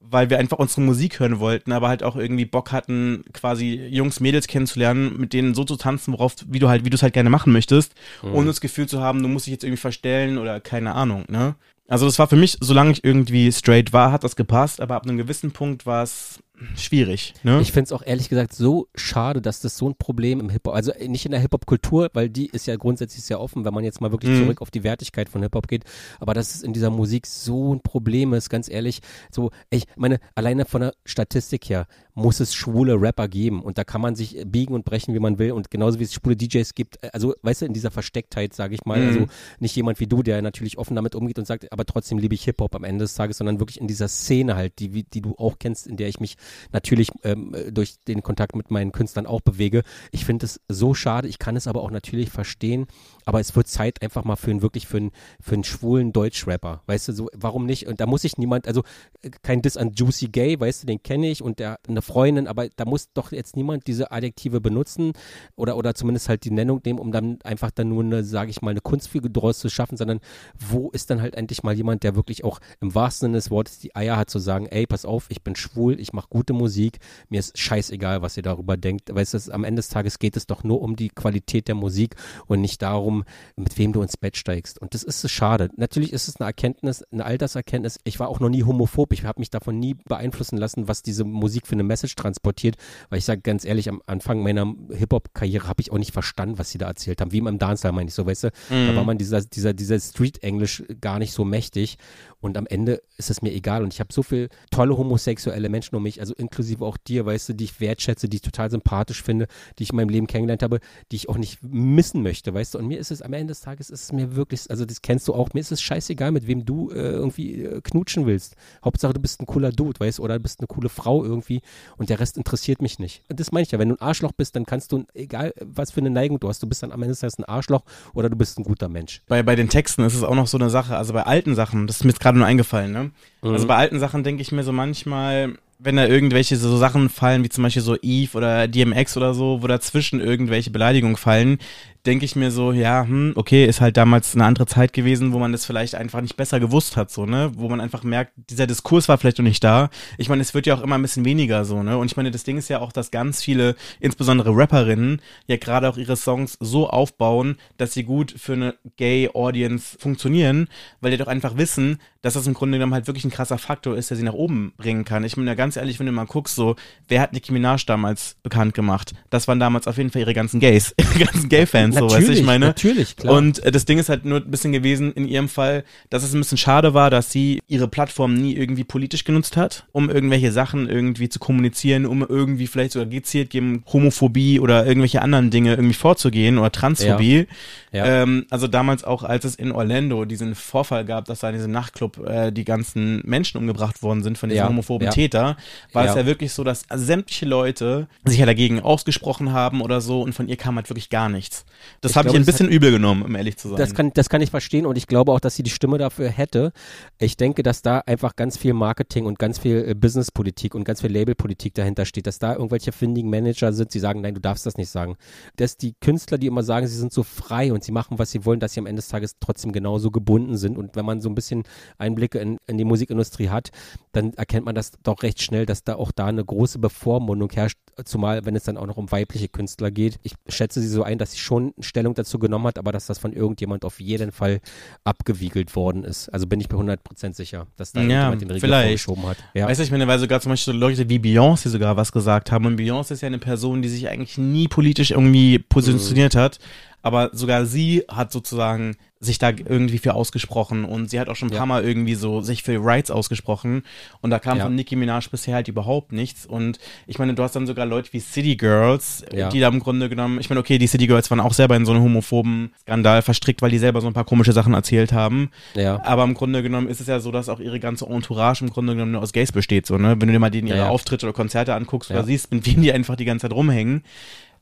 weil 0.00 0.30
wir 0.30 0.38
einfach 0.38 0.58
unsere 0.58 0.82
Musik 0.82 1.20
hören 1.20 1.40
wollten, 1.40 1.72
aber 1.72 1.88
halt 1.88 2.02
auch 2.02 2.16
irgendwie 2.16 2.44
Bock 2.44 2.72
hatten, 2.72 3.24
quasi 3.32 3.74
Jungs, 3.90 4.20
Mädels 4.20 4.46
kennenzulernen, 4.46 5.18
mit 5.18 5.32
denen 5.32 5.54
so 5.54 5.64
zu 5.64 5.76
tanzen, 5.76 6.12
worauf, 6.12 6.36
wie 6.46 6.58
du 6.58 6.68
halt, 6.68 6.84
wie 6.84 6.90
du 6.90 6.96
es 6.96 7.02
halt 7.02 7.14
gerne 7.14 7.30
machen 7.30 7.52
möchtest, 7.52 7.94
ohne 8.32 8.46
das 8.46 8.60
Gefühl 8.60 8.86
zu 8.86 9.00
haben, 9.00 9.22
du 9.22 9.28
musst 9.28 9.46
dich 9.46 9.52
jetzt 9.52 9.64
irgendwie 9.64 9.80
verstellen 9.80 10.38
oder 10.38 10.60
keine 10.60 10.94
Ahnung, 10.94 11.24
ne? 11.28 11.54
Also 11.88 12.06
das 12.06 12.18
war 12.18 12.26
für 12.26 12.36
mich, 12.36 12.58
solange 12.60 12.90
ich 12.90 13.04
irgendwie 13.04 13.52
straight 13.52 13.92
war, 13.92 14.10
hat 14.10 14.24
das 14.24 14.34
gepasst, 14.34 14.80
aber 14.80 14.96
ab 14.96 15.04
einem 15.04 15.16
gewissen 15.18 15.52
Punkt 15.52 15.86
war 15.86 16.02
es 16.02 16.40
schwierig, 16.74 17.34
ne? 17.42 17.60
Ich 17.60 17.72
finde 17.72 17.84
es 17.84 17.92
auch 17.92 18.02
ehrlich 18.04 18.28
gesagt 18.28 18.54
so 18.54 18.88
schade, 18.94 19.40
dass 19.42 19.60
das 19.60 19.76
so 19.76 19.88
ein 19.88 19.94
Problem 19.96 20.40
im 20.40 20.48
Hip-Hop, 20.48 20.74
also 20.74 20.92
äh, 20.92 21.08
nicht 21.08 21.24
in 21.26 21.32
der 21.32 21.40
Hip-Hop-Kultur, 21.40 22.10
weil 22.14 22.28
die 22.30 22.46
ist 22.46 22.66
ja 22.66 22.76
grundsätzlich 22.76 23.24
sehr 23.24 23.40
offen, 23.40 23.64
wenn 23.64 23.74
man 23.74 23.84
jetzt 23.84 24.00
mal 24.00 24.10
wirklich 24.10 24.32
Mhm. 24.32 24.36
zurück 24.38 24.62
auf 24.62 24.70
die 24.70 24.82
Wertigkeit 24.84 25.28
von 25.28 25.42
Hip-Hop 25.42 25.68
geht, 25.68 25.84
aber 26.20 26.34
dass 26.34 26.54
es 26.54 26.62
in 26.62 26.72
dieser 26.72 26.90
Musik 26.90 27.26
so 27.26 27.74
ein 27.74 27.80
Problem 27.80 28.32
ist, 28.34 28.48
ganz 28.50 28.68
ehrlich, 28.70 29.00
so, 29.30 29.50
ich 29.70 29.84
meine, 29.96 30.18
alleine 30.34 30.64
von 30.64 30.80
der 30.82 30.94
Statistik 31.04 31.68
her 31.68 31.86
muss 32.14 32.40
es 32.40 32.54
schwule 32.54 32.94
Rapper 33.00 33.28
geben 33.28 33.62
und 33.62 33.76
da 33.76 33.84
kann 33.84 34.00
man 34.00 34.14
sich 34.16 34.42
biegen 34.46 34.74
und 34.74 34.84
brechen, 34.86 35.14
wie 35.14 35.18
man 35.18 35.38
will 35.38 35.52
und 35.52 35.70
genauso 35.70 35.98
wie 36.00 36.04
es 36.04 36.14
schwule 36.14 36.36
DJs 36.36 36.74
gibt, 36.74 37.02
äh, 37.02 37.10
also 37.12 37.34
weißt 37.42 37.62
du, 37.62 37.66
in 37.66 37.74
dieser 37.74 37.90
Verstecktheit, 37.90 38.54
sage 38.54 38.74
ich 38.74 38.84
mal, 38.86 39.00
Mhm. 39.00 39.06
also 39.06 39.26
nicht 39.58 39.76
jemand 39.76 40.00
wie 40.00 40.06
du, 40.06 40.22
der 40.22 40.40
natürlich 40.42 40.78
offen 40.78 40.96
damit 40.96 41.14
umgeht 41.14 41.38
und 41.38 41.46
sagt, 41.46 41.70
aber 41.72 41.84
trotzdem 41.84 42.18
liebe 42.18 42.34
ich 42.34 42.44
Hip-Hop 42.44 42.74
am 42.74 42.84
Ende 42.84 43.04
des 43.04 43.14
Tages, 43.14 43.38
sondern 43.38 43.60
wirklich 43.60 43.80
in 43.80 43.86
dieser 43.86 44.08
Szene 44.08 44.56
halt, 44.56 44.78
die, 44.78 44.94
wie- 44.94 45.02
die 45.04 45.20
du 45.20 45.34
auch 45.36 45.58
kennst, 45.58 45.86
in 45.86 45.96
der 45.96 46.08
ich 46.08 46.18
mich 46.20 46.36
natürlich 46.72 47.10
ähm, 47.22 47.54
durch 47.70 47.96
den 48.06 48.22
Kontakt 48.22 48.56
mit 48.56 48.70
meinen 48.70 48.92
Künstlern 48.92 49.26
auch 49.26 49.40
bewege. 49.40 49.82
Ich 50.10 50.24
finde 50.24 50.46
es 50.46 50.60
so 50.68 50.94
schade, 50.94 51.28
ich 51.28 51.38
kann 51.38 51.56
es 51.56 51.66
aber 51.66 51.82
auch 51.82 51.90
natürlich 51.90 52.30
verstehen, 52.30 52.86
aber 53.26 53.40
es 53.40 53.54
wird 53.54 53.66
Zeit 53.66 54.00
einfach 54.02 54.24
mal 54.24 54.36
für 54.36 54.50
einen 54.50 54.62
wirklich 54.62 54.86
für 54.86 54.96
einen, 54.96 55.10
für 55.40 55.54
einen 55.54 55.64
schwulen 55.64 56.12
Deutschrapper, 56.12 56.82
weißt 56.86 57.08
du, 57.08 57.12
so, 57.12 57.28
warum 57.34 57.66
nicht? 57.66 57.88
Und 57.88 58.00
da 58.00 58.06
muss 58.06 58.24
ich 58.24 58.38
niemand, 58.38 58.66
also 58.68 58.84
äh, 59.22 59.30
kein 59.42 59.60
Diss 59.60 59.76
an 59.76 59.92
Juicy 59.92 60.28
Gay, 60.28 60.58
weißt 60.58 60.84
du, 60.84 60.86
den 60.86 61.02
kenne 61.02 61.28
ich 61.28 61.42
und 61.42 61.58
der 61.58 61.78
eine 61.88 62.02
Freundin, 62.02 62.46
aber 62.46 62.68
da 62.76 62.84
muss 62.84 63.12
doch 63.12 63.32
jetzt 63.32 63.56
niemand 63.56 63.88
diese 63.88 64.12
Adjektive 64.12 64.60
benutzen 64.60 65.12
oder, 65.56 65.76
oder 65.76 65.94
zumindest 65.94 66.28
halt 66.28 66.44
die 66.44 66.52
Nennung 66.52 66.80
nehmen, 66.84 67.00
um 67.00 67.10
dann 67.10 67.38
einfach 67.42 67.72
dann 67.72 67.88
nur 67.88 68.04
eine, 68.04 68.22
sage 68.22 68.50
ich 68.50 68.62
mal, 68.62 68.70
eine 68.70 68.80
Kunstfigur 68.80 69.28
draus 69.28 69.58
zu 69.58 69.68
schaffen, 69.68 69.96
sondern 69.96 70.20
wo 70.56 70.90
ist 70.90 71.10
dann 71.10 71.20
halt 71.20 71.34
endlich 71.34 71.64
mal 71.64 71.74
jemand, 71.74 72.04
der 72.04 72.14
wirklich 72.14 72.44
auch 72.44 72.60
im 72.80 72.94
wahrsten 72.94 73.26
Sinne 73.26 73.38
des 73.38 73.50
Wortes 73.50 73.80
die 73.80 73.96
Eier 73.96 74.16
hat 74.16 74.30
zu 74.30 74.38
sagen, 74.38 74.66
ey, 74.66 74.86
pass 74.86 75.04
auf, 75.04 75.26
ich 75.30 75.42
bin 75.42 75.56
schwul, 75.56 75.98
ich 75.98 76.12
mache 76.12 76.28
gute 76.30 76.52
Musik, 76.52 76.98
mir 77.28 77.40
ist 77.40 77.58
scheißegal, 77.58 78.22
was 78.22 78.36
ihr 78.36 78.44
darüber 78.44 78.76
denkt. 78.76 79.12
Weißt 79.12 79.34
du, 79.34 79.52
am 79.52 79.64
Ende 79.64 79.80
des 79.80 79.88
Tages 79.88 80.20
geht 80.20 80.36
es 80.36 80.46
doch 80.46 80.62
nur 80.62 80.80
um 80.80 80.94
die 80.94 81.08
Qualität 81.08 81.66
der 81.66 81.74
Musik 81.74 82.14
und 82.46 82.60
nicht 82.60 82.82
darum, 82.82 83.15
mit 83.56 83.76
wem 83.78 83.92
du 83.92 84.02
ins 84.02 84.16
Bett 84.16 84.36
steigst. 84.36 84.80
Und 84.80 84.94
das 84.94 85.02
ist 85.02 85.30
schade. 85.30 85.70
Natürlich 85.76 86.12
ist 86.12 86.28
es 86.28 86.36
eine 86.36 86.46
Erkenntnis, 86.46 87.02
eine 87.10 87.24
Alterserkenntnis. 87.24 87.98
Ich 88.04 88.18
war 88.20 88.28
auch 88.28 88.40
noch 88.40 88.48
nie 88.48 88.64
homophob. 88.64 89.12
Ich 89.12 89.24
habe 89.24 89.40
mich 89.40 89.50
davon 89.50 89.78
nie 89.78 89.94
beeinflussen 89.94 90.56
lassen, 90.56 90.88
was 90.88 91.02
diese 91.02 91.24
Musik 91.24 91.66
für 91.66 91.72
eine 91.72 91.82
Message 91.82 92.14
transportiert. 92.14 92.76
Weil 93.08 93.18
ich 93.18 93.24
sage 93.24 93.40
ganz 93.40 93.64
ehrlich, 93.64 93.88
am 93.88 94.02
Anfang 94.06 94.42
meiner 94.42 94.74
Hip-Hop-Karriere 94.90 95.68
habe 95.68 95.80
ich 95.80 95.92
auch 95.92 95.98
nicht 95.98 96.12
verstanden, 96.12 96.58
was 96.58 96.70
sie 96.70 96.78
da 96.78 96.86
erzählt 96.86 97.20
haben. 97.20 97.32
Wie 97.32 97.38
im 97.38 97.58
Dancehall 97.58 97.92
meine 97.92 98.08
ich 98.08 98.14
so, 98.14 98.26
weißt 98.26 98.44
du? 98.44 98.50
Da 98.70 98.96
war 98.96 99.04
man 99.04 99.18
dieser, 99.18 99.40
dieser, 99.40 99.72
dieser 99.72 99.98
Street-Englisch 100.00 100.82
gar 101.00 101.18
nicht 101.18 101.32
so 101.32 101.44
mächtig. 101.44 101.98
Und 102.40 102.56
am 102.58 102.66
Ende 102.66 103.02
ist 103.16 103.30
es 103.30 103.42
mir 103.42 103.52
egal. 103.52 103.82
Und 103.82 103.92
ich 103.92 104.00
habe 104.00 104.12
so 104.12 104.22
viele 104.22 104.48
tolle 104.70 104.96
homosexuelle 104.96 105.68
Menschen 105.68 105.96
um 105.96 106.02
mich, 106.02 106.20
also 106.20 106.34
inklusive 106.34 106.84
auch 106.84 106.96
dir, 106.96 107.26
weißt 107.26 107.50
du, 107.50 107.54
die 107.54 107.64
ich 107.64 107.80
wertschätze, 107.80 108.28
die 108.28 108.36
ich 108.36 108.42
total 108.42 108.70
sympathisch 108.70 109.22
finde, 109.22 109.46
die 109.78 109.84
ich 109.84 109.90
in 109.90 109.96
meinem 109.96 110.10
Leben 110.10 110.26
kennengelernt 110.26 110.62
habe, 110.62 110.80
die 111.10 111.16
ich 111.16 111.28
auch 111.28 111.38
nicht 111.38 111.58
missen 111.62 112.22
möchte, 112.22 112.54
weißt 112.54 112.74
du. 112.74 112.78
Und 112.78 112.86
mir 112.86 112.98
ist 112.98 113.05
es 113.10 113.22
am 113.22 113.32
Ende 113.32 113.52
des 113.52 113.60
Tages, 113.60 113.90
ist 113.90 114.04
es 114.04 114.12
mir 114.12 114.36
wirklich, 114.36 114.70
also 114.70 114.84
das 114.84 115.02
kennst 115.02 115.26
du 115.28 115.34
auch, 115.34 115.48
mir 115.54 115.60
ist 115.60 115.72
es 115.72 115.82
scheißegal, 115.82 116.32
mit 116.32 116.46
wem 116.46 116.64
du 116.64 116.90
äh, 116.90 116.94
irgendwie 116.94 117.64
äh, 117.64 117.80
knutschen 117.82 118.26
willst. 118.26 118.56
Hauptsache, 118.84 119.12
du 119.12 119.20
bist 119.20 119.40
ein 119.40 119.46
cooler 119.46 119.70
Dude, 119.70 119.98
weißt 119.98 120.18
du, 120.18 120.22
oder 120.22 120.34
du 120.34 120.42
bist 120.42 120.60
eine 120.60 120.66
coole 120.66 120.88
Frau 120.88 121.24
irgendwie 121.24 121.62
und 121.96 122.10
der 122.10 122.20
Rest 122.20 122.36
interessiert 122.36 122.82
mich 122.82 122.98
nicht. 122.98 123.22
Und 123.28 123.40
das 123.40 123.52
meine 123.52 123.64
ich 123.64 123.72
ja, 123.72 123.78
wenn 123.78 123.88
du 123.88 123.94
ein 123.96 124.00
Arschloch 124.00 124.32
bist, 124.32 124.56
dann 124.56 124.66
kannst 124.66 124.92
du, 124.92 125.04
egal 125.14 125.52
was 125.60 125.90
für 125.90 126.00
eine 126.00 126.10
Neigung 126.10 126.40
du 126.40 126.48
hast, 126.48 126.62
du 126.62 126.66
bist 126.66 126.82
dann 126.82 126.92
am 126.92 127.02
Ende 127.02 127.12
des 127.12 127.20
Tages 127.20 127.38
ein 127.38 127.44
Arschloch 127.44 127.82
oder 128.14 128.28
du 128.28 128.36
bist 128.36 128.58
ein 128.58 128.64
guter 128.64 128.88
Mensch. 128.88 129.22
bei, 129.26 129.42
bei 129.42 129.56
den 129.56 129.68
Texten 129.68 130.02
ist 130.02 130.14
es 130.14 130.22
auch 130.22 130.34
noch 130.34 130.46
so 130.46 130.58
eine 130.58 130.70
Sache, 130.70 130.96
also 130.96 131.12
bei 131.12 131.22
alten 131.22 131.54
Sachen, 131.54 131.86
das 131.86 131.96
ist 131.96 132.04
mir 132.04 132.10
jetzt 132.10 132.20
gerade 132.20 132.38
nur 132.38 132.46
eingefallen, 132.46 132.92
ne? 132.92 133.10
Also 133.42 133.66
bei 133.66 133.76
alten 133.76 134.00
Sachen 134.00 134.24
denke 134.24 134.42
ich 134.42 134.50
mir 134.50 134.64
so 134.64 134.72
manchmal, 134.72 135.54
wenn 135.78 135.96
da 135.96 136.06
irgendwelche 136.06 136.56
so 136.56 136.76
Sachen 136.76 137.08
fallen, 137.08 137.44
wie 137.44 137.48
zum 137.48 137.62
Beispiel 137.62 137.82
so 137.82 137.96
Eve 138.00 138.36
oder 138.36 138.66
DMX 138.66 139.16
oder 139.16 139.34
so, 139.34 139.62
wo 139.62 139.66
dazwischen 139.66 140.20
irgendwelche 140.20 140.70
Beleidigungen 140.70 141.16
fallen, 141.16 141.58
denke 142.06 142.24
ich 142.24 142.36
mir 142.36 142.50
so, 142.50 142.72
ja, 142.72 143.04
hm, 143.04 143.32
okay, 143.34 143.64
ist 143.66 143.80
halt 143.80 143.96
damals 143.96 144.34
eine 144.34 144.44
andere 144.44 144.66
Zeit 144.66 144.92
gewesen, 144.92 145.32
wo 145.32 145.38
man 145.38 145.52
das 145.52 145.66
vielleicht 145.66 145.94
einfach 145.96 146.20
nicht 146.20 146.36
besser 146.36 146.60
gewusst 146.60 146.96
hat, 146.96 147.10
so, 147.10 147.26
ne? 147.26 147.50
Wo 147.56 147.68
man 147.68 147.80
einfach 147.80 148.04
merkt, 148.04 148.32
dieser 148.48 148.66
Diskurs 148.66 149.08
war 149.08 149.18
vielleicht 149.18 149.38
noch 149.38 149.44
nicht 149.44 149.64
da. 149.64 149.90
Ich 150.16 150.28
meine, 150.28 150.42
es 150.42 150.54
wird 150.54 150.66
ja 150.66 150.74
auch 150.74 150.82
immer 150.82 150.96
ein 150.96 151.02
bisschen 151.02 151.24
weniger 151.24 151.64
so, 151.64 151.82
ne? 151.82 151.98
Und 151.98 152.06
ich 152.06 152.16
meine, 152.16 152.30
das 152.30 152.44
Ding 152.44 152.58
ist 152.58 152.68
ja 152.68 152.78
auch, 152.78 152.92
dass 152.92 153.10
ganz 153.10 153.42
viele, 153.42 153.74
insbesondere 153.98 154.56
Rapperinnen, 154.56 155.20
ja 155.46 155.56
gerade 155.56 155.88
auch 155.88 155.96
ihre 155.96 156.16
Songs 156.16 156.56
so 156.60 156.88
aufbauen, 156.88 157.56
dass 157.76 157.92
sie 157.92 158.04
gut 158.04 158.32
für 158.36 158.52
eine 158.52 158.74
Gay-Audience 158.96 159.98
funktionieren, 159.98 160.68
weil 161.00 161.10
die 161.10 161.16
doch 161.16 161.26
einfach 161.26 161.56
wissen, 161.56 161.98
dass 162.22 162.34
das 162.34 162.46
im 162.46 162.54
Grunde 162.54 162.78
genommen 162.78 162.94
halt 162.94 163.06
wirklich 163.06 163.24
ein 163.24 163.30
krasser 163.30 163.56
Faktor 163.56 163.96
ist, 163.96 164.10
der 164.10 164.16
sie 164.16 164.24
nach 164.24 164.32
oben 164.32 164.72
bringen 164.76 165.04
kann. 165.04 165.22
Ich 165.22 165.36
meine, 165.36 165.50
ja 165.50 165.54
ganz 165.54 165.76
ehrlich, 165.76 166.00
wenn 166.00 166.06
du 166.06 166.12
mal 166.12 166.26
guckst, 166.26 166.56
so, 166.56 166.74
wer 167.08 167.20
hat 167.20 167.32
Nicki 167.32 167.52
Minaj 167.52 167.84
damals 167.86 168.36
bekannt 168.42 168.74
gemacht? 168.74 169.12
Das 169.30 169.46
waren 169.46 169.60
damals 169.60 169.86
auf 169.86 169.96
jeden 169.96 170.10
Fall 170.10 170.22
ihre 170.22 170.34
ganzen 170.34 170.58
Gays, 170.58 170.92
ihre 170.98 171.24
ganzen 171.24 171.48
Gay-Fans. 171.48 171.95
So, 171.98 172.10
weißt 172.10 172.28
du, 172.28 172.32
ich 172.32 172.42
meine. 172.42 172.66
Natürlich, 172.66 173.16
klar. 173.16 173.34
Und 173.34 173.62
äh, 173.64 173.70
das 173.70 173.84
Ding 173.84 173.98
ist 173.98 174.08
halt 174.08 174.24
nur 174.24 174.38
ein 174.40 174.50
bisschen 174.50 174.72
gewesen 174.72 175.12
in 175.12 175.26
ihrem 175.26 175.48
Fall, 175.48 175.84
dass 176.10 176.22
es 176.22 176.32
ein 176.34 176.40
bisschen 176.40 176.58
schade 176.58 176.94
war, 176.94 177.10
dass 177.10 177.30
sie 177.30 177.60
ihre 177.68 177.88
Plattform 177.88 178.34
nie 178.34 178.54
irgendwie 178.54 178.84
politisch 178.84 179.24
genutzt 179.24 179.56
hat, 179.56 179.86
um 179.92 180.10
irgendwelche 180.10 180.52
Sachen 180.52 180.88
irgendwie 180.88 181.28
zu 181.28 181.38
kommunizieren, 181.38 182.06
um 182.06 182.22
irgendwie 182.22 182.66
vielleicht 182.66 182.92
sogar 182.92 183.06
gezielt 183.06 183.50
gegen 183.50 183.84
Homophobie 183.92 184.60
oder 184.60 184.86
irgendwelche 184.86 185.22
anderen 185.22 185.50
Dinge 185.50 185.70
irgendwie 185.70 185.94
vorzugehen 185.94 186.58
oder 186.58 186.70
Transphobie. 186.72 187.46
Ja. 187.92 188.04
Ähm, 188.22 188.46
also 188.50 188.66
damals 188.68 189.04
auch, 189.04 189.22
als 189.22 189.44
es 189.44 189.54
in 189.54 189.72
Orlando 189.72 190.24
diesen 190.24 190.54
Vorfall 190.54 191.04
gab, 191.04 191.24
dass 191.26 191.40
da 191.40 191.48
in 191.48 191.54
diesem 191.56 191.72
Nachtclub 191.72 192.18
äh, 192.26 192.50
die 192.52 192.64
ganzen 192.64 193.22
Menschen 193.24 193.58
umgebracht 193.58 194.02
worden 194.02 194.22
sind 194.22 194.38
von 194.38 194.48
diesen 194.48 194.62
Ja, 194.62 194.68
homophoben 194.68 195.06
ja. 195.06 195.10
Täter, 195.12 195.56
war 195.92 196.04
es 196.04 196.14
Ja. 196.14 196.20
ja 196.20 196.26
wirklich 196.26 196.52
so, 196.52 196.64
dass 196.64 196.84
sämtliche 196.94 197.46
Leute 197.46 198.08
sich 198.24 198.38
ja 198.38 198.46
dagegen 198.46 198.80
ausgesprochen 198.80 199.52
haben 199.52 199.80
oder 199.80 200.00
so 200.00 200.22
und 200.22 200.34
von 200.34 200.48
ihr 200.48 200.56
kam 200.56 200.76
halt 200.76 200.90
wirklich 200.90 201.10
gar 201.10 201.28
nichts. 201.28 201.64
Das 202.00 202.16
habe 202.16 202.28
ich 202.28 202.34
ein 202.34 202.44
bisschen 202.44 202.68
übel 202.68 202.90
genommen, 202.90 203.22
um 203.22 203.34
ehrlich 203.34 203.56
zu 203.56 203.68
sein. 203.68 203.78
Das 203.78 203.94
kann, 203.94 204.12
das 204.14 204.28
kann 204.28 204.40
ich 204.40 204.50
verstehen 204.50 204.86
und 204.86 204.96
ich 204.96 205.06
glaube 205.06 205.32
auch, 205.32 205.40
dass 205.40 205.56
sie 205.56 205.62
die 205.62 205.70
Stimme 205.70 205.98
dafür 205.98 206.28
hätte. 206.28 206.72
Ich 207.18 207.36
denke, 207.36 207.62
dass 207.62 207.82
da 207.82 207.98
einfach 208.00 208.36
ganz 208.36 208.56
viel 208.56 208.72
Marketing 208.72 209.26
und 209.26 209.38
ganz 209.38 209.58
viel 209.58 209.84
äh, 209.88 209.94
Businesspolitik 209.94 210.74
und 210.74 210.84
ganz 210.84 211.00
viel 211.00 211.12
Labelpolitik 211.12 211.74
dahinter 211.74 212.04
steht, 212.04 212.26
dass 212.26 212.38
da 212.38 212.54
irgendwelche 212.54 212.92
findigen 212.92 213.30
Manager 213.30 213.72
sind, 213.72 213.94
die 213.94 213.98
sagen, 213.98 214.20
nein, 214.20 214.34
du 214.34 214.40
darfst 214.40 214.66
das 214.66 214.76
nicht 214.76 214.90
sagen. 214.90 215.16
Dass 215.56 215.76
die 215.76 215.94
Künstler, 216.00 216.38
die 216.38 216.46
immer 216.46 216.62
sagen, 216.62 216.86
sie 216.86 216.96
sind 216.96 217.12
so 217.12 217.22
frei 217.22 217.72
und 217.72 217.84
sie 217.84 217.92
machen, 217.92 218.18
was 218.18 218.30
sie 218.30 218.44
wollen, 218.44 218.60
dass 218.60 218.72
sie 218.72 218.80
am 218.80 218.86
Ende 218.86 219.00
des 219.00 219.08
Tages 219.08 219.36
trotzdem 219.40 219.72
genauso 219.72 220.10
gebunden 220.10 220.56
sind. 220.56 220.78
Und 220.78 220.96
wenn 220.96 221.04
man 221.04 221.20
so 221.20 221.28
ein 221.28 221.34
bisschen 221.34 221.64
Einblicke 221.98 222.38
in, 222.38 222.58
in 222.66 222.78
die 222.78 222.84
Musikindustrie 222.84 223.48
hat, 223.48 223.70
dann 224.16 224.32
erkennt 224.34 224.64
man 224.66 224.74
das 224.74 224.92
doch 225.02 225.22
recht 225.22 225.40
schnell, 225.42 225.66
dass 225.66 225.84
da 225.84 225.94
auch 225.96 226.10
da 226.10 226.26
eine 226.26 226.44
große 226.44 226.78
Bevormundung 226.78 227.50
herrscht, 227.52 227.78
zumal 228.04 228.44
wenn 228.46 228.56
es 228.56 228.64
dann 228.64 228.76
auch 228.76 228.86
noch 228.86 228.96
um 228.96 229.10
weibliche 229.12 229.48
Künstler 229.48 229.90
geht. 229.90 230.18
Ich 230.22 230.34
schätze 230.48 230.80
sie 230.80 230.88
so 230.88 231.02
ein, 231.02 231.18
dass 231.18 231.32
sie 231.32 231.38
schon 231.38 231.74
Stellung 231.80 232.14
dazu 232.14 232.38
genommen 232.38 232.66
hat, 232.66 232.78
aber 232.78 232.92
dass 232.92 233.06
das 233.06 233.18
von 233.18 233.32
irgendjemand 233.32 233.84
auf 233.84 234.00
jeden 234.00 234.32
Fall 234.32 234.60
abgewiegelt 235.04 235.74
worden 235.76 236.04
ist. 236.04 236.28
Also 236.30 236.46
bin 236.46 236.60
ich 236.60 236.68
mir 236.70 236.76
100% 236.78 237.34
sicher, 237.34 237.66
dass 237.76 237.92
da 237.92 238.00
Ja, 238.02 238.24
jemand 238.24 238.42
den 238.42 238.58
vielleicht. 238.60 238.84
vorgeschoben 239.04 239.26
hat. 239.26 239.36
Ja. 239.54 239.66
Weißt 239.68 239.80
du, 239.80 239.84
ich 239.84 239.90
meine, 239.90 240.06
weil 240.06 240.18
sogar 240.18 240.40
zum 240.40 240.50
Beispiel 240.50 240.72
so 240.74 240.78
Leute 240.78 241.08
wie 241.08 241.18
Beyoncé 241.18 241.68
sogar 241.68 241.96
was 241.96 242.12
gesagt 242.12 242.50
haben. 242.52 242.66
Und 242.66 242.78
Beyoncé 242.80 243.12
ist 243.12 243.20
ja 243.22 243.26
eine 243.26 243.38
Person, 243.38 243.82
die 243.82 243.88
sich 243.88 244.08
eigentlich 244.08 244.38
nie 244.38 244.68
politisch 244.68 245.10
irgendwie 245.12 245.58
positioniert 245.58 246.34
Mhm. 246.34 246.38
hat. 246.38 246.58
Aber 247.06 247.30
sogar 247.32 247.66
sie 247.66 248.02
hat 248.08 248.32
sozusagen 248.32 248.96
sich 249.20 249.38
da 249.38 249.50
irgendwie 249.50 249.98
für 249.98 250.14
ausgesprochen 250.14 250.84
und 250.84 251.08
sie 251.08 251.20
hat 251.20 251.28
auch 251.28 251.36
schon 251.36 251.48
ein 251.48 251.52
Ja. 251.52 251.58
paar 251.58 251.66
Mal 251.66 251.84
irgendwie 251.84 252.16
so 252.16 252.40
sich 252.40 252.64
für 252.64 252.84
Rights 252.84 253.12
ausgesprochen 253.12 253.84
und 254.22 254.30
da 254.30 254.40
kam 254.40 254.58
Ja. 254.58 254.64
von 254.64 254.74
Nicki 254.74 254.96
Minaj 254.96 255.28
bisher 255.30 255.54
halt 255.54 255.68
überhaupt 255.68 256.10
nichts 256.10 256.44
und 256.46 256.78
ich 257.06 257.18
meine, 257.20 257.34
du 257.34 257.42
hast 257.44 257.54
dann 257.54 257.66
sogar 257.66 257.86
Leute 257.86 258.12
wie 258.12 258.18
City 258.18 258.56
Girls, 258.56 259.24
Ja. 259.32 259.48
die 259.50 259.60
da 259.60 259.68
im 259.68 259.78
Grunde 259.78 260.08
genommen, 260.08 260.40
ich 260.40 260.50
meine, 260.50 260.58
okay, 260.60 260.78
die 260.78 260.86
City 260.88 261.06
Girls 261.06 261.30
waren 261.30 261.38
auch 261.40 261.54
selber 261.54 261.76
in 261.76 261.86
so 261.86 261.92
einen 261.92 262.02
homophoben 262.02 262.72
Skandal 262.82 263.22
verstrickt, 263.22 263.62
weil 263.62 263.70
die 263.70 263.78
selber 263.78 264.00
so 264.00 264.08
ein 264.08 264.12
paar 264.12 264.24
komische 264.24 264.52
Sachen 264.52 264.74
erzählt 264.74 265.12
haben. 265.12 265.50
ja. 265.76 266.02
Aber 266.04 266.24
im 266.24 266.34
Grunde 266.34 266.62
genommen 266.64 266.88
ist 266.88 267.00
es 267.00 267.06
ja 267.06 267.20
so, 267.20 267.30
dass 267.30 267.48
auch 267.48 267.60
ihre 267.60 267.78
ganze 267.78 268.06
Entourage 268.06 268.64
im 268.64 268.70
Grunde 268.70 268.94
genommen 268.94 269.12
nur 269.12 269.22
aus 269.22 269.32
Gays 269.32 269.52
besteht, 269.52 269.86
so, 269.86 269.96
ne? 269.96 270.16
Wenn 270.20 270.26
du 270.26 270.32
dir 270.32 270.40
mal 270.40 270.50
denen 270.50 270.66
ihre. 270.66 270.88
Auftritte 270.88 271.24
oder 271.26 271.32
Konzerte 271.32 271.72
anguckst 271.74 272.10
oder 272.10 272.24
siehst, 272.24 272.52
mit 272.52 272.66
wem 272.66 272.82
die 272.82 272.92
einfach 272.92 273.14
die 273.16 273.24
ganze 273.24 273.44
Zeit 273.48 273.52
rumhängen. 273.56 274.02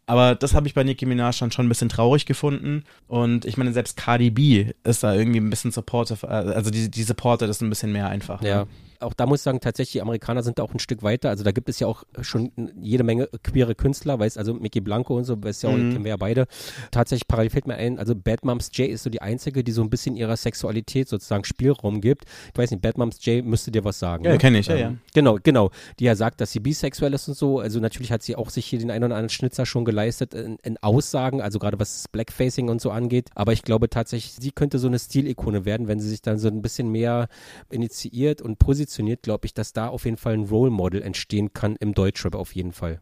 Aber 0.07 0.35
das 0.35 0.55
habe 0.55 0.67
ich 0.67 0.75
bei 0.75 0.85
Nicki 0.85 1.07
Minaj 1.07 1.39
dann 1.41 1.51
schon 1.51 1.67
ein 1.67 1.69
bisschen 1.69 1.89
traurig 1.89 2.27
gefunden. 2.27 2.85
Und 3.09 3.45
ich 3.45 3.57
meine, 3.57 3.73
selbst 3.73 3.97
Cardi 3.97 4.31
B 4.31 4.73
ist 4.85 5.03
da 5.03 5.15
irgendwie 5.15 5.41
ein 5.41 5.51
bisschen 5.51 5.71
supportive, 5.71 6.27
äh, 6.27 6.31
also 6.31 6.71
die, 6.71 6.91
die 6.91 7.03
supportet 7.03 7.49
das 7.49 7.61
ein 7.61 7.71
bisschen 7.71 7.93
mehr 7.93 8.09
einfach. 8.09 8.41
ne? 8.43 8.49
Ja. 8.49 8.67
Auch 9.05 9.15
da 9.15 9.27
muss 9.27 9.41
ich 9.41 9.43
sagen, 9.45 9.61
tatsächlich, 9.61 9.93
die 9.93 10.03
Amerikaner 10.03 10.43
sind 10.43 10.59
da 10.59 10.63
auch 10.63 10.73
ein 10.75 10.79
Stück 10.79 11.03
weiter. 11.03 11.31
Also 11.31 11.45
da 11.45 11.53
gibt 11.53 11.69
es 11.69 11.79
ja 11.81 11.87
auch 11.87 12.05
schon 12.23 12.53
jede 12.81 13.05
Menge 13.05 13.29
queere 13.43 13.75
Künstler, 13.75 14.19
weißt 14.19 14.39
also 14.39 14.55
Mickey 14.55 14.81
Blanco 14.81 15.17
und 15.17 15.25
so, 15.25 15.43
weißt 15.43 15.63
ja 15.65 15.71
auch, 15.71 15.75
Mhm. 15.77 15.93
kennen 15.93 16.05
wir 16.05 16.11
ja 16.11 16.17
beide. 16.17 16.47
Tatsächlich 16.91 17.29
parallel 17.29 17.51
fällt 17.51 17.67
mir 17.67 17.75
ein, 17.77 17.99
also 17.99 18.15
Bad 18.15 18.45
Moms 18.45 18.71
J 18.75 18.89
ist 18.89 19.03
so 19.03 19.11
die 19.11 19.23
einzige, 19.23 19.65
die 19.65 19.73
so 19.73 19.83
ein 19.83 19.91
bisschen 19.91 20.17
ihrer 20.17 20.37
Sexualität 20.37 21.09
sozusagen 21.09 21.45
Spielraum 21.45 22.01
gibt. 22.01 22.25
Ich 22.53 22.59
weiß 22.59 22.71
nicht, 22.71 22.83
Bad 22.83 22.99
Moms 22.99 23.25
J 23.25 23.45
müsste 23.45 23.71
dir 23.71 23.85
was 23.85 23.99
sagen. 23.99 24.25
Ja, 24.25 24.33
ne? 24.33 24.39
kenn 24.39 24.55
ich, 24.55 24.67
ja, 24.67 24.75
Ähm, 24.75 24.81
ja. 24.81 24.95
Genau, 25.15 25.39
genau. 25.43 25.71
Die 25.99 26.05
ja 26.05 26.15
sagt, 26.17 26.41
dass 26.41 26.53
sie 26.53 26.61
bisexuell 26.61 27.13
ist 27.15 27.29
und 27.29 27.37
so. 27.37 27.59
Also 27.61 27.81
natürlich 27.81 28.13
hat 28.13 28.23
sie 28.23 28.37
auch 28.37 28.51
sich 28.51 28.67
hier 28.67 28.79
den 28.79 28.91
einen 28.91 29.05
oder 29.05 29.15
anderen 29.17 29.31
Schnitzer 29.31 29.67
schon 29.67 29.85
geleistet 29.85 30.35
in, 30.35 30.57
in 30.63 30.77
Aussagen, 30.83 31.41
also 31.41 31.59
gerade 31.59 31.79
was 31.79 31.95
das 32.03 32.09
Blackfacing 32.09 32.69
und 32.69 32.81
so 32.81 32.91
angeht. 32.91 33.29
Aber 33.35 33.53
ich 33.53 33.63
glaube 33.63 33.89
tatsächlich, 33.91 34.35
sie 34.41 34.51
könnte 34.51 34.79
so 34.79 34.87
eine 34.89 34.99
Stilikone 34.99 35.65
werden, 35.65 35.89
wenn 35.89 36.01
sie 36.01 36.09
sich 36.09 36.23
dann 36.23 36.39
so 36.39 36.49
ein 36.49 36.63
bisschen 36.63 36.89
mehr 36.89 37.29
initiiert 37.71 38.41
und 38.43 38.59
positioniert, 38.59 38.94
glaube 39.23 39.47
ich, 39.47 39.55
dass 39.55 39.73
da 39.73 39.89
auf 39.89 40.05
jeden 40.05 40.17
Fall 40.17 40.35
ein 40.35 40.45
Role 40.45 40.71
Model 40.71 41.03
entstehen 41.03 41.53
kann 41.53 41.77
im 41.77 41.95
Deutschrap 41.95 42.35
auf 42.35 42.55
jeden 42.55 42.73
Fall. 42.73 43.01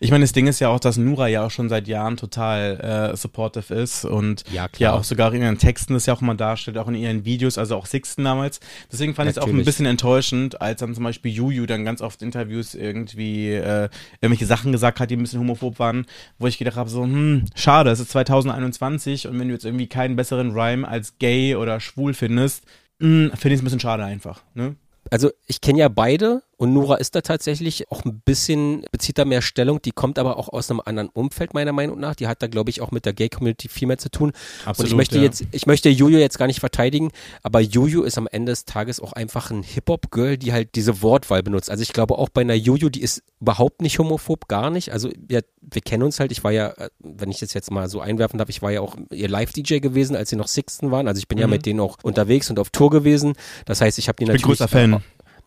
Ich 0.00 0.10
meine, 0.10 0.24
das 0.24 0.32
Ding 0.32 0.46
ist 0.46 0.60
ja 0.60 0.68
auch, 0.68 0.80
dass 0.80 0.96
Nura 0.96 1.28
ja 1.28 1.46
auch 1.46 1.50
schon 1.50 1.68
seit 1.68 1.88
Jahren 1.88 2.16
total 2.16 3.12
äh, 3.12 3.16
supportive 3.16 3.72
ist 3.74 4.04
und 4.04 4.44
Ja, 4.52 4.68
ja 4.78 4.92
auch 4.92 5.04
sogar 5.04 5.32
in 5.32 5.42
ihren 5.42 5.58
Texten 5.58 5.94
das 5.94 6.06
ja 6.06 6.14
auch 6.14 6.22
immer 6.22 6.34
darstellt, 6.34 6.76
auch 6.78 6.88
in 6.88 6.94
ihren 6.94 7.24
Videos, 7.24 7.56
also 7.58 7.76
auch 7.76 7.86
Sixten 7.86 8.24
damals. 8.24 8.60
Deswegen 8.92 9.14
fand 9.14 9.30
ich 9.30 9.36
es 9.36 9.42
auch 9.42 9.48
ein 9.48 9.64
bisschen 9.64 9.86
enttäuschend, 9.86 10.60
als 10.60 10.80
dann 10.80 10.94
zum 10.94 11.04
Beispiel 11.04 11.32
Juju 11.32 11.66
dann 11.66 11.84
ganz 11.84 12.02
oft 12.02 12.22
Interviews 12.22 12.74
irgendwie 12.74 13.52
äh, 13.52 13.88
irgendwelche 14.20 14.46
Sachen 14.46 14.72
gesagt 14.72 15.00
hat, 15.00 15.10
die 15.10 15.16
ein 15.16 15.22
bisschen 15.22 15.40
homophob 15.40 15.78
waren, 15.78 16.06
wo 16.38 16.46
ich 16.46 16.58
gedacht 16.58 16.76
habe, 16.76 16.90
so, 16.90 17.04
hm, 17.04 17.46
schade, 17.54 17.90
es 17.90 18.00
ist 18.00 18.10
2021 18.10 19.28
und 19.28 19.38
wenn 19.38 19.48
du 19.48 19.54
jetzt 19.54 19.64
irgendwie 19.64 19.86
keinen 19.86 20.16
besseren 20.16 20.50
Rhyme 20.50 20.86
als 20.86 21.18
gay 21.18 21.54
oder 21.54 21.80
schwul 21.80 22.12
findest, 22.14 22.64
hm, 23.00 23.30
finde 23.34 23.48
ich 23.48 23.54
es 23.54 23.62
ein 23.62 23.64
bisschen 23.64 23.80
schade 23.80 24.04
einfach, 24.04 24.42
ne? 24.54 24.76
Also 25.10 25.30
ich 25.46 25.60
kenne 25.60 25.78
ja 25.78 25.88
beide 25.88 26.42
und 26.60 26.74
Nora 26.74 26.96
ist 26.96 27.14
da 27.14 27.20
tatsächlich 27.22 27.90
auch 27.90 28.04
ein 28.04 28.20
bisschen, 28.20 28.84
bezieht 28.92 29.18
da 29.18 29.24
mehr 29.24 29.42
Stellung, 29.42 29.82
die 29.82 29.92
kommt 29.92 30.18
aber 30.18 30.36
auch 30.36 30.48
aus 30.48 30.70
einem 30.70 30.80
anderen 30.84 31.08
Umfeld 31.08 31.54
meiner 31.54 31.72
Meinung 31.72 31.98
nach. 31.98 32.14
Die 32.14 32.26
hat 32.26 32.42
da, 32.42 32.46
glaube 32.46 32.70
ich, 32.70 32.80
auch 32.80 32.90
mit 32.90 33.06
der 33.06 33.12
Gay-Community 33.12 33.68
viel 33.68 33.88
mehr 33.88 33.98
zu 33.98 34.10
tun. 34.10 34.32
und 34.66 34.86
ich 34.86 34.94
möchte 34.94 35.16
ja. 35.16 35.22
jetzt, 35.22 35.42
ich 35.52 35.66
möchte 35.66 35.88
Juju 35.88 36.18
jetzt 36.18 36.38
gar 36.38 36.46
nicht 36.46 36.60
verteidigen, 36.60 37.10
aber 37.42 37.60
Juju 37.60 38.02
ist 38.02 38.18
am 38.18 38.28
Ende 38.30 38.52
des 38.52 38.64
Tages 38.64 39.00
auch 39.00 39.12
einfach 39.14 39.50
ein 39.50 39.62
Hip-Hop-Girl, 39.62 40.36
die 40.36 40.52
halt 40.52 40.74
diese 40.74 41.02
Wortwahl 41.02 41.42
benutzt. 41.42 41.70
Also 41.70 41.82
ich 41.82 41.92
glaube 41.92 42.18
auch 42.18 42.28
bei 42.28 42.42
einer 42.42 42.52
Juju, 42.52 42.90
die 42.90 43.00
ist 43.00 43.22
überhaupt 43.40 43.80
nicht 43.80 43.98
homophob, 43.98 44.46
gar 44.46 44.68
nicht. 44.68 44.92
Also 44.92 45.10
wir, 45.16 45.42
wir 45.62 45.80
kennen 45.80 46.02
uns 46.02 46.20
halt, 46.20 46.30
ich 46.30 46.44
war 46.44 46.52
ja, 46.52 46.74
wenn 46.98 47.30
ich 47.30 47.38
das 47.38 47.54
jetzt 47.54 47.70
mal 47.70 47.88
so 47.88 48.00
einwerfen 48.00 48.38
darf, 48.38 48.50
ich 48.50 48.60
war 48.60 48.70
ja 48.70 48.82
auch 48.82 48.96
ihr 49.10 49.30
Live-DJ 49.30 49.78
gewesen, 49.78 50.14
als 50.14 50.28
sie 50.28 50.36
noch 50.36 50.48
Sixten 50.48 50.90
waren. 50.90 51.08
Also 51.08 51.20
ich 51.20 51.28
bin 51.28 51.38
ja 51.38 51.46
mit 51.46 51.64
denen 51.64 51.80
auch 51.80 51.96
unterwegs 52.02 52.50
und 52.50 52.58
auf 52.58 52.68
Tour 52.68 52.90
gewesen. 52.90 53.32
Das 53.64 53.80
heißt, 53.80 53.98
ich 53.98 54.08
habe 54.08 54.16
die 54.16 54.26
Mhm. 54.30 54.36
Ich 54.36 54.42
bin 54.42 54.50
natürlich... 54.50 54.58
großer 54.58 54.68
Fan. 54.68 55.02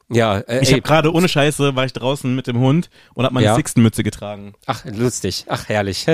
Ja, 0.10 0.40
äh, 0.40 0.62
Ich 0.62 0.72
habe 0.72 0.82
gerade 0.82 1.12
ohne 1.14 1.28
Scheiße 1.28 1.76
war 1.76 1.86
ich 1.86 1.94
draußen 1.94 2.34
mit 2.36 2.48
dem 2.48 2.60
Hund 2.60 2.90
und 3.14 3.26
habe 3.26 3.34
meine 3.34 3.46
Ja. 3.48 3.56
Sixten-Mütze 3.56 4.04
getragen. 4.04 4.54
Ach, 4.66 4.84
lustig. 4.86 5.46
Ach, 5.48 5.68
herrlich. 5.70 6.06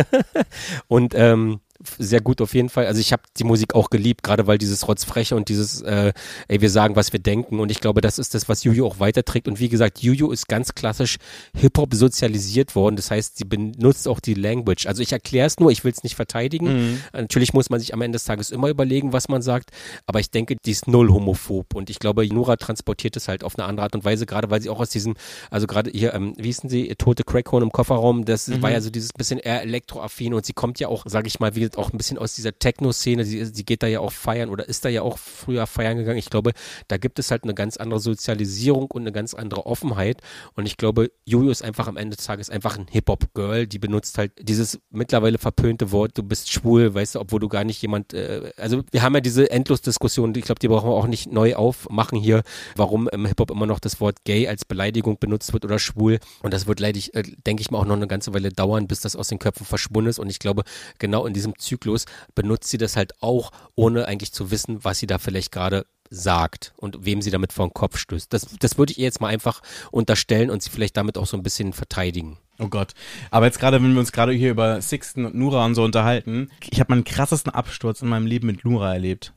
und 0.88 1.14
ähm, 1.16 1.60
sehr 1.98 2.22
gut 2.22 2.42
auf 2.42 2.54
jeden 2.54 2.70
Fall. 2.70 2.88
Also 2.88 3.00
ich 3.00 3.12
habe 3.14 3.24
die 3.38 3.44
Musik 3.44 3.76
auch 3.76 3.90
geliebt, 3.90 4.24
gerade 4.24 4.48
weil 4.48 4.58
dieses 4.58 4.88
Rotzfreche 4.88 5.36
und 5.36 5.50
dieses, 5.50 5.82
äh, 5.82 6.14
ey, 6.48 6.62
wir 6.62 6.70
sagen, 6.70 6.96
was 6.96 7.14
wir 7.14 7.20
denken. 7.20 7.60
Und 7.60 7.72
ich 7.72 7.80
glaube, 7.80 8.02
das 8.02 8.20
ist 8.20 8.34
das, 8.36 8.50
was 8.50 8.64
Juju 8.64 8.86
auch 8.86 9.00
weiterträgt. 9.00 9.48
Und 9.48 9.60
wie 9.60 9.70
gesagt, 9.70 10.00
Juju 10.00 10.32
ist 10.32 10.48
ganz 10.48 10.76
klassisch 10.76 11.18
Hip-Hop 11.56 11.94
sozialisiert 11.94 12.76
worden. 12.76 12.96
Das 12.96 13.12
heißt, 13.12 13.38
sie 13.38 13.46
benutzt 13.46 14.08
auch 14.08 14.20
die 14.20 14.34
Language. 14.34 14.88
Also 14.88 15.02
ich 15.02 15.12
erkläre 15.12 15.48
es 15.48 15.60
nur, 15.60 15.72
ich 15.72 15.84
will 15.84 15.92
es 15.92 16.04
nicht 16.04 16.16
verteidigen. 16.16 17.02
Natürlich 17.14 17.54
muss 17.54 17.70
man 17.70 17.80
sich 17.80 17.94
am 17.94 18.02
Ende 18.02 18.18
des 18.18 18.26
Tages 18.26 18.52
immer 18.52 18.70
überlegen, 18.70 19.14
was 19.14 19.30
man 19.30 19.42
sagt. 19.42 19.72
Aber 20.06 20.20
ich 20.20 20.32
denke, 20.32 20.58
die 20.66 20.72
ist 20.72 20.88
null 20.88 21.10
homophob. 21.10 21.76
Und 21.76 21.90
ich 21.90 22.00
glaube, 22.00 22.28
Nora 22.28 22.58
transportiert 22.58 23.16
es 23.16 23.28
halt 23.28 23.44
auf 23.44 23.58
eine 23.58 23.68
andere 23.68 23.86
Art 23.86 23.96
und 23.96 24.06
Weise, 24.06 24.26
gerade 24.26 24.50
weil 24.50 24.62
sie 24.62 24.70
auch 24.70 24.80
aus 24.80 24.90
diesem, 24.90 25.16
also 25.50 25.68
gerade 25.68 25.92
hier, 25.92 26.14
ähm, 26.14 26.34
wie 26.38 26.48
hießen 26.48 26.70
sie, 26.70 26.94
tote 26.98 27.24
Crackhorn 27.24 27.64
im 27.64 27.72
Kofferraum, 27.72 28.26
das 28.26 28.62
war 28.62 28.72
ja 28.72 28.82
so 28.82 28.90
dieses 28.90 29.14
bisschen 29.14 29.40
eher 29.40 29.62
elektroaffin 29.62 30.34
und 30.34 30.46
sie 30.46 30.54
kommt 30.54 30.80
ja 30.80 30.88
auch, 30.88 31.06
sage 31.08 31.28
ich 31.28 31.40
mal, 31.40 31.56
wie 31.56 31.69
gesagt, 31.70 31.78
auch 31.78 31.94
ein 31.94 31.98
bisschen 31.98 32.18
aus 32.18 32.34
dieser 32.34 32.58
Techno-Szene, 32.58 33.26
sie, 33.26 33.46
sie 33.46 33.66
geht 33.66 33.84
da 33.84 33.88
ja 33.88 34.00
auch 34.00 34.12
feiern 34.12 34.50
oder 34.50 34.68
ist 34.68 34.86
da 34.86 34.90
ja 34.90 35.02
auch 35.02 35.18
früher 35.18 35.68
feiern 35.68 35.98
gegangen. 35.98 36.18
Ich 36.18 36.30
glaube, 36.30 36.52
da 36.88 36.98
gibt 36.98 37.20
es 37.20 37.32
halt 37.32 37.44
eine 37.44 37.54
ganz 37.54 37.78
andere 37.78 38.00
Sozialisierung 38.00 38.90
und 38.92 39.04
eine 39.04 39.12
ganz 39.12 39.34
andere 39.34 39.66
Offenheit. 39.66 40.22
Und 40.56 40.66
ich 40.66 40.78
glaube, 40.78 41.12
Jojo 41.26 41.50
ist 41.50 41.64
einfach 41.64 41.88
am 41.88 41.98
Ende 41.98 42.16
des 42.16 42.26
Tages 42.26 42.50
einfach 42.50 42.78
ein 42.78 42.88
Hip-Hop-Girl, 42.90 43.68
die 43.68 43.80
benutzt 43.80 44.18
halt 44.18 44.32
dieses 44.40 44.80
mittlerweile 44.90 45.38
verpönte 45.38 45.92
Wort, 45.92 46.18
du 46.18 46.24
bist 46.24 46.52
schwul, 46.52 46.94
weißt 46.94 47.16
du, 47.16 47.20
obwohl 47.20 47.40
du 47.40 47.48
gar 47.48 47.64
nicht 47.64 47.82
jemand, 47.82 48.14
äh, 48.14 48.52
also 48.58 48.84
wir 48.92 49.02
haben 49.02 49.16
ja 49.16 49.22
diese 49.22 49.50
Endlos-Diskussion, 49.50 50.34
ich 50.36 50.46
glaube, 50.46 50.60
die 50.60 50.68
brauchen 50.68 50.90
wir 50.90 50.96
auch 50.96 51.08
nicht 51.08 51.32
neu 51.32 51.56
aufmachen 51.56 52.20
hier, 52.20 52.44
warum 52.76 53.08
im 53.10 53.26
Hip-Hop 53.26 53.52
immer 53.52 53.66
noch 53.66 53.80
das 53.80 54.00
Wort 54.00 54.24
gay 54.26 54.48
als 54.48 54.66
Beleidigung 54.66 55.18
benutzt 55.20 55.54
wird 55.54 55.66
oder 55.66 55.80
schwul. 55.80 56.20
Und 56.42 56.54
das 56.54 56.68
wird 56.68 56.80
leider, 56.80 57.00
äh, 57.14 57.24
denke 57.46 57.62
ich 57.62 57.72
mal, 57.72 57.80
auch 57.80 57.86
noch 57.86 57.96
eine 57.96 58.08
ganze 58.08 58.34
Weile 58.34 58.50
dauern, 58.50 58.88
bis 58.88 59.02
das 59.02 59.16
aus 59.16 59.28
den 59.28 59.40
Köpfen 59.40 59.66
verschwunden 59.66 60.10
ist. 60.10 60.20
Und 60.20 60.30
ich 60.30 60.40
glaube, 60.40 60.64
genau 60.98 61.26
in 61.26 61.34
diesem 61.34 61.54
Zyklus 61.60 62.06
benutzt 62.36 62.70
sie 62.70 62.78
das 62.78 62.96
halt 62.96 63.14
auch, 63.22 63.52
ohne 63.76 64.06
eigentlich 64.06 64.34
zu 64.34 64.52
wissen, 64.52 64.84
was 64.84 65.00
sie 65.00 65.08
da 65.08 65.18
vielleicht 65.18 65.52
gerade 65.52 65.86
sagt 66.10 66.74
und 66.78 67.06
wem 67.06 67.22
sie 67.22 67.32
damit 67.32 67.54
vor 67.54 67.68
den 67.68 67.74
Kopf 67.74 67.98
stößt. 67.98 68.34
Das, 68.34 68.48
das 68.60 68.78
würde 68.78 68.92
ich 68.92 69.00
ihr 69.00 69.06
jetzt 69.06 69.22
mal 69.22 69.28
einfach 69.28 69.62
unterstellen 69.92 70.50
und 70.50 70.64
sie 70.64 70.70
vielleicht 70.70 70.98
damit 70.98 71.18
auch 71.18 71.28
so 71.28 71.38
ein 71.38 71.44
bisschen 71.44 71.74
verteidigen. 71.74 72.38
Oh 72.62 72.68
Gott. 72.68 72.94
Aber 73.32 73.46
jetzt 73.46 73.60
gerade, 73.60 73.82
wenn 73.82 73.94
wir 73.94 74.00
uns 74.02 74.12
gerade 74.12 74.34
hier 74.34 74.52
über 74.52 74.82
Sixten 74.82 75.26
und 75.26 75.34
Nura 75.34 75.66
und 75.66 75.76
so 75.76 75.84
unterhalten, 75.84 76.50
ich 76.70 76.80
habe 76.82 76.92
meinen 76.92 77.06
krassesten 77.06 77.54
Absturz 77.54 78.02
in 78.02 78.10
meinem 78.10 78.26
Leben 78.26 78.48
mit 78.48 78.66
Nura 78.66 78.94
erlebt. 78.94 79.34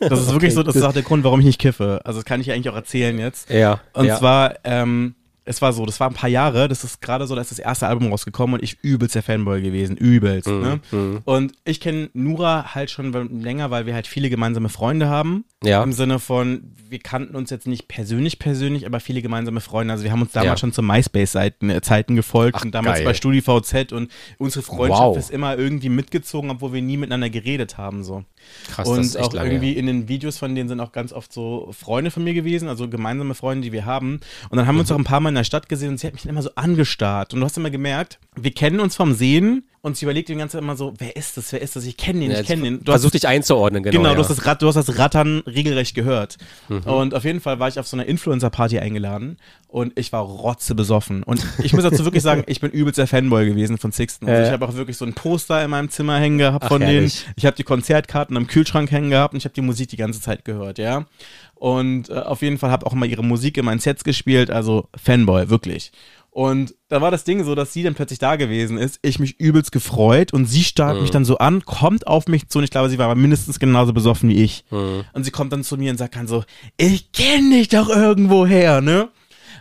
Das 0.00 0.20
ist 0.20 0.32
wirklich 0.32 0.54
so, 0.54 0.62
das 0.62 0.74
ist 0.74 0.82
auch 0.82 0.94
der 0.94 1.02
Grund, 1.02 1.24
warum 1.24 1.40
ich 1.40 1.46
nicht 1.46 1.60
kiffe. 1.60 2.00
Also 2.04 2.20
das 2.20 2.24
kann 2.24 2.40
ich 2.40 2.46
ja 2.46 2.54
eigentlich 2.54 2.70
auch 2.70 2.76
erzählen 2.76 3.18
jetzt. 3.18 3.50
Ja. 3.50 3.80
Und 3.92 4.06
ja. 4.06 4.16
zwar, 4.16 4.54
ähm, 4.64 5.14
es 5.48 5.62
war 5.62 5.72
so, 5.72 5.86
das 5.86 5.98
war 5.98 6.08
ein 6.10 6.14
paar 6.14 6.28
Jahre, 6.28 6.68
das 6.68 6.84
ist 6.84 7.00
gerade 7.00 7.26
so, 7.26 7.34
da 7.34 7.40
ist 7.40 7.50
das 7.50 7.58
erste 7.58 7.86
Album 7.88 8.10
rausgekommen 8.10 8.54
und 8.54 8.62
ich 8.62 8.78
übelst 8.82 9.14
der 9.14 9.22
Fanboy 9.22 9.62
gewesen, 9.62 9.96
übelst. 9.96 10.46
Mhm. 10.48 10.80
Ne? 10.92 11.22
Und 11.24 11.52
ich 11.64 11.80
kenne 11.80 12.10
Nura 12.12 12.74
halt 12.74 12.90
schon 12.90 13.40
länger, 13.40 13.70
weil 13.70 13.86
wir 13.86 13.94
halt 13.94 14.06
viele 14.06 14.28
gemeinsame 14.30 14.68
Freunde 14.68 15.08
haben. 15.08 15.44
Ja. 15.64 15.82
Im 15.82 15.92
Sinne 15.92 16.18
von, 16.18 16.72
wir 16.88 16.98
kannten 17.00 17.34
uns 17.34 17.50
jetzt 17.50 17.66
nicht 17.66 17.88
persönlich 17.88 18.38
persönlich, 18.38 18.86
aber 18.86 19.00
viele 19.00 19.22
gemeinsame 19.22 19.60
Freunde. 19.60 19.92
Also 19.92 20.04
wir 20.04 20.12
haben 20.12 20.22
uns 20.22 20.32
damals 20.32 20.48
Ja. 20.50 20.56
schon 20.58 20.72
zu 20.72 20.82
MySpace-Zeiten 20.82 21.70
äh, 21.70 21.80
Zeiten 21.80 22.14
gefolgt 22.14 22.58
Ach, 22.60 22.64
und 22.64 22.74
damals 22.74 22.98
geil. 22.98 23.06
bei 23.06 23.14
StudiVZ 23.14 23.92
und 23.92 24.10
unsere 24.38 24.62
Freundschaft 24.62 25.02
Wow. 25.02 25.16
ist 25.18 25.30
immer 25.30 25.56
irgendwie 25.58 25.88
mitgezogen, 25.88 26.50
obwohl 26.50 26.72
wir 26.74 26.82
nie 26.82 26.96
miteinander 26.96 27.30
geredet 27.30 27.76
haben. 27.78 28.04
So. 28.04 28.24
Krass, 28.70 28.86
und 28.88 28.98
das 28.98 29.06
ist 29.06 29.14
echt 29.16 29.24
auch 29.26 29.32
lange. 29.34 29.50
irgendwie 29.50 29.72
in 29.72 29.86
den 29.86 30.08
Videos 30.08 30.38
von 30.38 30.54
denen 30.54 30.68
sind 30.68 30.80
auch 30.80 30.92
ganz 30.92 31.12
oft 31.12 31.32
so 31.32 31.70
Freunde 31.76 32.10
von 32.10 32.22
mir 32.22 32.34
gewesen, 32.34 32.68
also 32.68 32.88
gemeinsame 32.88 33.34
Freunde, 33.34 33.64
die 33.64 33.72
wir 33.72 33.84
haben. 33.84 34.20
Und 34.50 34.56
dann 34.58 34.66
haben 34.66 34.76
wir 34.76 34.80
uns 34.80 34.92
auch 34.92 34.98
ein 34.98 35.04
paar 35.04 35.20
Mal 35.20 35.32
in 35.38 35.40
der 35.40 35.44
Stadt 35.44 35.68
gesehen 35.68 35.90
und 35.90 35.98
sie 35.98 36.06
hat 36.06 36.14
mich 36.14 36.22
dann 36.22 36.30
immer 36.30 36.42
so 36.42 36.50
angestarrt. 36.56 37.32
Und 37.32 37.40
du 37.40 37.46
hast 37.46 37.56
immer 37.56 37.70
gemerkt, 37.70 38.18
wir 38.34 38.50
kennen 38.50 38.80
uns 38.80 38.96
vom 38.96 39.14
Sehen 39.14 39.64
und 39.88 39.96
sie 39.96 40.04
überlegt 40.04 40.28
die 40.28 40.36
ganze 40.36 40.52
Zeit 40.52 40.62
immer 40.62 40.76
so, 40.76 40.94
wer 40.98 41.16
ist 41.16 41.36
das, 41.36 41.52
wer 41.52 41.60
ist 41.60 41.74
das? 41.74 41.84
Ich 41.84 41.96
kenne 41.96 42.20
den, 42.20 42.30
Ja, 42.30 42.40
ich 42.40 42.46
kenne 42.46 42.62
den. 42.62 42.84
Du 42.84 42.92
hast 42.92 43.00
Versuch 43.00 43.10
dich 43.10 43.26
einzuordnen, 43.26 43.82
genau. 43.82 43.96
Genau, 43.96 44.10
ja. 44.10 44.14
du, 44.14 44.20
hast 44.20 44.30
das 44.30 44.58
du 44.58 44.66
hast 44.68 44.76
das 44.76 44.98
Rattern 44.98 45.40
regelrecht 45.46 45.94
gehört. 45.94 46.36
Mhm. 46.68 46.82
Und 46.84 47.14
auf 47.14 47.24
jeden 47.24 47.40
Fall 47.40 47.58
war 47.58 47.68
ich 47.68 47.78
auf 47.80 47.88
so 47.88 47.96
einer 47.96 48.06
Influencer-Party 48.06 48.78
eingeladen 48.78 49.38
und 49.66 49.98
ich 49.98 50.12
war 50.12 50.22
rotze 50.22 50.74
besoffen. 50.74 51.22
Und 51.22 51.44
ich 51.62 51.72
muss 51.72 51.82
dazu 51.82 52.04
wirklich 52.04 52.22
sagen, 52.22 52.44
ich 52.46 52.60
bin 52.60 52.70
übelst 52.70 52.98
der 52.98 53.06
Fanboy 53.06 53.46
gewesen 53.46 53.78
von 53.78 53.90
Sixten. 53.92 54.28
Also 54.28 54.42
Äh. 54.42 54.46
ich 54.46 54.52
habe 54.52 54.66
auch 54.66 54.74
wirklich 54.74 54.96
so 54.96 55.04
ein 55.04 55.14
Poster 55.14 55.64
in 55.64 55.70
meinem 55.70 55.90
Zimmer 55.90 56.18
hängen 56.18 56.38
gehabt 56.38 56.64
Ach, 56.64 56.68
von 56.68 56.80
denen. 56.80 57.10
Ich 57.36 57.46
habe 57.46 57.56
die 57.56 57.64
Konzertkarten 57.64 58.36
am 58.36 58.46
Kühlschrank 58.46 58.90
hängen 58.90 59.10
gehabt 59.10 59.34
und 59.34 59.38
ich 59.38 59.44
habe 59.44 59.54
die 59.54 59.60
Musik 59.62 59.88
die 59.88 59.96
ganze 59.96 60.20
Zeit 60.20 60.44
gehört, 60.44 60.78
ja. 60.78 61.06
Und 61.54 62.08
äh, 62.08 62.14
auf 62.14 62.42
jeden 62.42 62.58
Fall 62.58 62.70
habe 62.70 62.86
auch 62.86 62.92
mal 62.94 63.08
ihre 63.08 63.24
Musik 63.24 63.56
in 63.56 63.64
meinen 63.64 63.80
Sets 63.80 64.04
gespielt, 64.04 64.50
also 64.50 64.88
Fanboy, 64.96 65.50
wirklich. 65.50 65.92
Und 66.38 66.76
da 66.88 67.00
war 67.00 67.10
das 67.10 67.24
Ding 67.24 67.42
so, 67.42 67.56
dass 67.56 67.72
sie 67.72 67.82
dann 67.82 67.96
plötzlich 67.96 68.20
da 68.20 68.36
gewesen 68.36 68.78
ist, 68.78 69.00
ich 69.02 69.18
mich 69.18 69.40
übelst 69.40 69.72
gefreut 69.72 70.32
und 70.32 70.46
sie 70.46 70.62
starrt 70.62 70.94
Mhm. 70.94 71.02
mich 71.02 71.10
dann 71.10 71.24
so 71.24 71.38
an, 71.38 71.64
kommt 71.64 72.06
auf 72.06 72.28
mich 72.28 72.48
zu 72.48 72.58
und 72.58 72.64
ich 72.64 72.70
glaube, 72.70 72.88
sie 72.90 72.98
war 72.98 73.12
mindestens 73.16 73.58
genauso 73.58 73.92
besoffen 73.92 74.28
wie 74.28 74.44
ich. 74.44 74.64
Mhm. 74.70 75.02
Und 75.12 75.24
sie 75.24 75.32
kommt 75.32 75.52
dann 75.52 75.64
zu 75.64 75.76
mir 75.76 75.90
und 75.90 75.96
sagt 75.96 76.14
dann 76.14 76.28
so, 76.28 76.44
ich 76.76 77.10
kenne 77.10 77.56
dich 77.56 77.70
doch 77.70 77.88
irgendwo 77.88 78.46
her, 78.46 78.80
ne? 78.80 79.08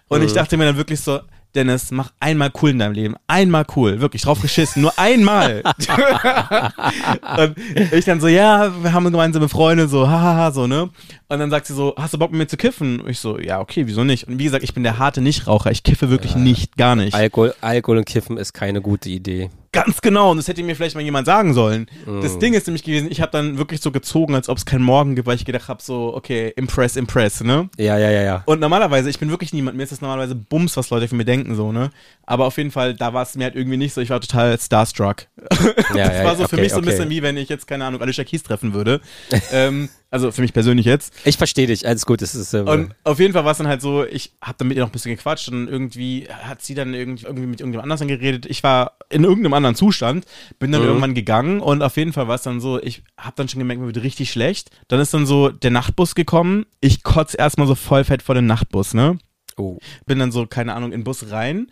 Und 0.08 0.20
Mhm. 0.20 0.28
ich 0.28 0.34
dachte 0.34 0.56
mir 0.56 0.66
dann 0.66 0.78
wirklich 0.78 1.00
so, 1.00 1.20
Dennis, 1.58 1.92
mach 1.92 2.12
einmal 2.20 2.52
cool 2.62 2.70
in 2.70 2.80
deinem 2.80 2.94
Leben. 2.94 3.16
Einmal 3.28 3.66
cool. 3.76 4.00
Wirklich 4.00 4.22
drauf 4.22 4.42
geschissen. 4.42 4.82
Nur 4.82 4.98
einmal. 4.98 5.64
und 7.38 7.58
ich 7.92 8.06
dann 8.06 8.22
so, 8.22 8.28
ja, 8.28 8.72
wir 8.82 8.94
haben 8.94 9.04
gemeinsame 9.06 9.50
Freunde, 9.50 9.88
so, 9.88 10.08
hahaha, 10.08 10.52
so, 10.52 10.68
ne? 10.68 10.90
Und 11.30 11.40
dann 11.40 11.50
sagt 11.50 11.66
sie 11.66 11.74
so, 11.74 11.94
hast 11.98 12.14
du 12.14 12.20
Bock 12.20 12.32
mit 12.32 12.38
mir 12.40 12.48
zu 12.48 12.56
kiffen? 12.56 13.02
Und 13.02 13.10
ich 13.10 13.20
so, 13.20 13.38
ja, 13.40 13.60
okay, 13.60 13.88
wieso 13.88 14.04
nicht? 14.04 14.28
Und 14.28 14.40
wie 14.40 14.46
gesagt, 14.46 14.64
ich 14.64 14.74
bin 14.74 14.84
der 14.84 15.00
harte 15.00 15.20
Nichtraucher. 15.20 15.72
Ich 15.72 15.84
kiffe 15.84 16.10
wirklich 16.10 16.36
nicht, 16.36 16.78
gar 16.78 16.96
nicht. 16.96 17.14
Alkohol, 17.14 17.54
Alkohol 17.60 17.98
und 17.98 18.06
Kiffen 18.06 18.38
ist 18.38 18.54
keine 18.54 18.82
gute 18.82 19.10
Idee. 19.10 19.50
Ganz 19.72 20.02
genau, 20.02 20.32
und 20.32 20.38
das 20.38 20.48
hätte 20.48 20.64
mir 20.64 20.76
vielleicht 20.76 20.96
mal 20.96 21.02
jemand 21.02 21.26
sagen 21.26 21.54
sollen. 21.54 21.88
Mm. 22.06 22.22
Das 22.22 22.40
Ding 22.40 22.54
ist 22.54 22.68
nämlich 22.68 22.84
gewesen, 22.84 23.10
ich 23.12 23.22
habe 23.22 23.32
dann 23.32 23.58
wirklich 23.58 23.82
so 23.82 23.92
gezogen, 23.92 24.36
als 24.36 24.50
ob 24.50 24.58
es 24.58 24.66
keinen 24.66 24.84
Morgen 24.84 25.16
gibt, 25.16 25.28
weil 25.28 25.36
ich 25.36 25.46
gedacht 25.46 25.68
habe, 25.68 25.82
so, 25.82 26.16
okay, 26.16 26.54
impress, 26.56 26.96
impress, 26.96 27.42
ne? 27.42 27.70
Ja, 27.78 27.98
ja, 27.98 28.10
ja, 28.10 28.22
ja. 28.24 28.44
Und 28.46 28.60
normalerweise, 28.60 29.10
ich 29.10 29.20
bin 29.20 29.30
wirklich 29.30 29.54
niemand, 29.54 29.78
mir 29.78 29.84
ist 29.84 29.92
das 29.92 30.02
normalerweise 30.02 30.36
Bums, 30.36 30.78
was 30.78 30.90
Leute 30.90 31.08
von 31.08 31.18
mir 31.18 31.26
denken, 31.26 31.56
so, 31.56 31.72
ne? 31.72 31.90
Aber 32.26 32.46
auf 32.46 32.58
jeden 32.58 32.72
Fall, 32.72 32.94
da 32.94 33.14
war 33.14 33.24
es 33.24 33.36
mir 33.36 33.46
halt 33.46 33.56
irgendwie 33.56 33.78
nicht 33.78 33.94
so, 33.94 34.02
ich 34.02 34.10
war 34.10 34.22
total 34.22 34.60
starstruck. 34.60 35.28
ja, 35.96 36.08
das 36.08 36.24
war 36.24 36.36
so 36.36 36.48
für 36.48 36.56
okay, 36.56 36.62
mich 36.62 36.72
so 36.72 36.78
ein 36.78 36.84
okay. 36.84 36.92
bisschen 36.92 37.10
wie, 37.10 37.22
wenn 37.22 37.38
ich 37.38 37.50
jetzt, 37.50 37.68
keine 37.68 37.86
Ahnung, 37.86 38.02
Alicia 38.02 38.24
Keys 38.24 38.44
treffen 38.44 38.74
würde. 38.74 39.02
ähm, 39.52 39.90
also 40.10 40.32
für 40.32 40.42
mich 40.42 40.54
persönlich 40.54 40.86
jetzt. 40.86 41.14
Ich 41.26 41.38
verstehe 41.38 41.68
dich, 41.68 41.88
alles 41.88 42.06
gut. 42.06 42.22
Es 42.22 42.34
ist, 42.36 42.54
äh, 42.54 42.60
Und 42.60 42.96
auf 43.04 43.20
jeden 43.20 43.34
Fall 43.34 43.44
war 43.46 43.52
es 43.52 43.58
dann 43.58 43.68
halt 43.68 43.82
so, 43.82 44.06
ich 44.06 44.32
habe 44.42 44.56
dann 44.58 44.68
mit 44.70 44.78
ihr 44.78 44.84
noch 44.84 44.90
ein 44.90 44.94
bisschen 44.94 45.16
gequatscht 45.16 45.50
und 45.50 45.68
irgendwie 45.68 46.28
hat 46.30 46.62
sie 46.62 46.76
dann 46.76 46.94
irgendwie, 46.94 47.26
irgendwie 47.26 47.48
mit 47.48 47.60
irgendjemand 47.60 47.92
anders 47.92 48.08
geredet. 48.08 48.46
Ich 48.46 48.64
war 48.64 48.98
in 49.10 49.24
irgendeinem 49.24 49.54
anderen 49.54 49.76
Zustand, 49.76 50.26
bin 50.60 50.72
dann 50.72 50.82
Mhm. 50.82 50.88
irgendwann 50.88 51.14
gegangen 51.14 51.60
und 51.60 51.82
auf 51.82 51.98
jeden 51.98 52.14
Fall 52.14 52.28
war 52.28 52.36
es 52.36 52.42
dann 52.44 52.60
so, 52.62 52.82
ich 52.82 53.04
habe 53.18 53.34
dann 53.36 53.50
schon 53.50 53.60
gemerkt, 53.60 53.82
mir 53.82 53.88
wird 53.88 54.04
richtig 54.04 54.32
schlecht. 54.32 54.70
Dann 54.88 55.00
ist 55.00 55.14
dann 55.14 55.26
so 55.26 55.50
der 55.50 55.72
Nachtbus 55.72 56.16
gekommen. 56.16 56.66
Ich 56.80 57.04
kotz 57.04 57.36
erstmal 57.38 57.68
so 57.68 57.76
voll 57.76 58.04
fett 58.04 58.22
vor 58.22 58.36
den 58.36 58.46
Nachtbus, 58.46 58.94
ne? 58.94 59.18
oh. 59.58 59.78
Bin 60.06 60.20
dann 60.20 60.32
so, 60.32 60.46
keine 60.46 60.74
Ahnung, 60.76 60.92
in 60.92 61.00
den 61.02 61.04
Bus 61.04 61.32
rein. 61.32 61.72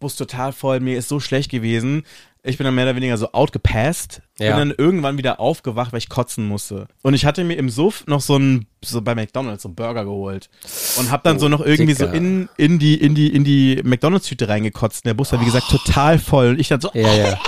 Bus 0.00 0.16
total 0.16 0.52
voll, 0.52 0.80
mir 0.80 0.98
ist 0.98 1.08
so 1.08 1.20
schlecht 1.20 1.50
gewesen. 1.50 2.02
Ich 2.46 2.58
bin 2.58 2.64
dann 2.64 2.74
mehr 2.74 2.84
oder 2.84 2.96
weniger 2.96 3.16
so 3.18 3.32
outgepasst. 3.32 4.22
Ja. 4.38 4.56
Bin 4.56 4.68
dann 4.68 4.78
irgendwann 4.78 5.18
wieder 5.18 5.40
aufgewacht, 5.40 5.92
weil 5.92 5.98
ich 5.98 6.08
kotzen 6.08 6.46
musste. 6.46 6.86
Und 7.02 7.14
ich 7.14 7.24
hatte 7.26 7.42
mir 7.44 7.54
im 7.56 7.68
Suff 7.70 8.04
noch 8.06 8.20
so 8.20 8.36
ein, 8.38 8.66
so 8.84 9.02
bei 9.02 9.14
McDonalds, 9.14 9.62
so 9.62 9.68
einen 9.68 9.74
Burger 9.74 10.04
geholt. 10.04 10.48
Und 10.98 11.10
hab 11.10 11.24
dann 11.24 11.36
Oh, 11.36 11.40
so 11.40 11.48
noch 11.48 11.60
irgendwie 11.60 11.94
so 11.94 12.04
Dicker. 12.06 12.16
in, 12.16 12.48
in 12.56 12.78
die, 12.78 12.94
in 12.94 13.14
die, 13.14 13.28
in 13.34 13.44
die 13.44 13.80
McDonalds-Tüte 13.84 14.48
reingekotzt. 14.48 15.04
Und 15.04 15.08
der 15.08 15.14
Bus 15.14 15.32
war, 15.32 15.40
wie 15.40 15.44
gesagt, 15.46 15.68
total 15.70 16.18
voll. 16.18 16.50
Und 16.50 16.60
ich 16.60 16.68
dann 16.68 16.80
so, 16.80 16.90
Ja, 16.94 17.12
ja. 17.12 17.38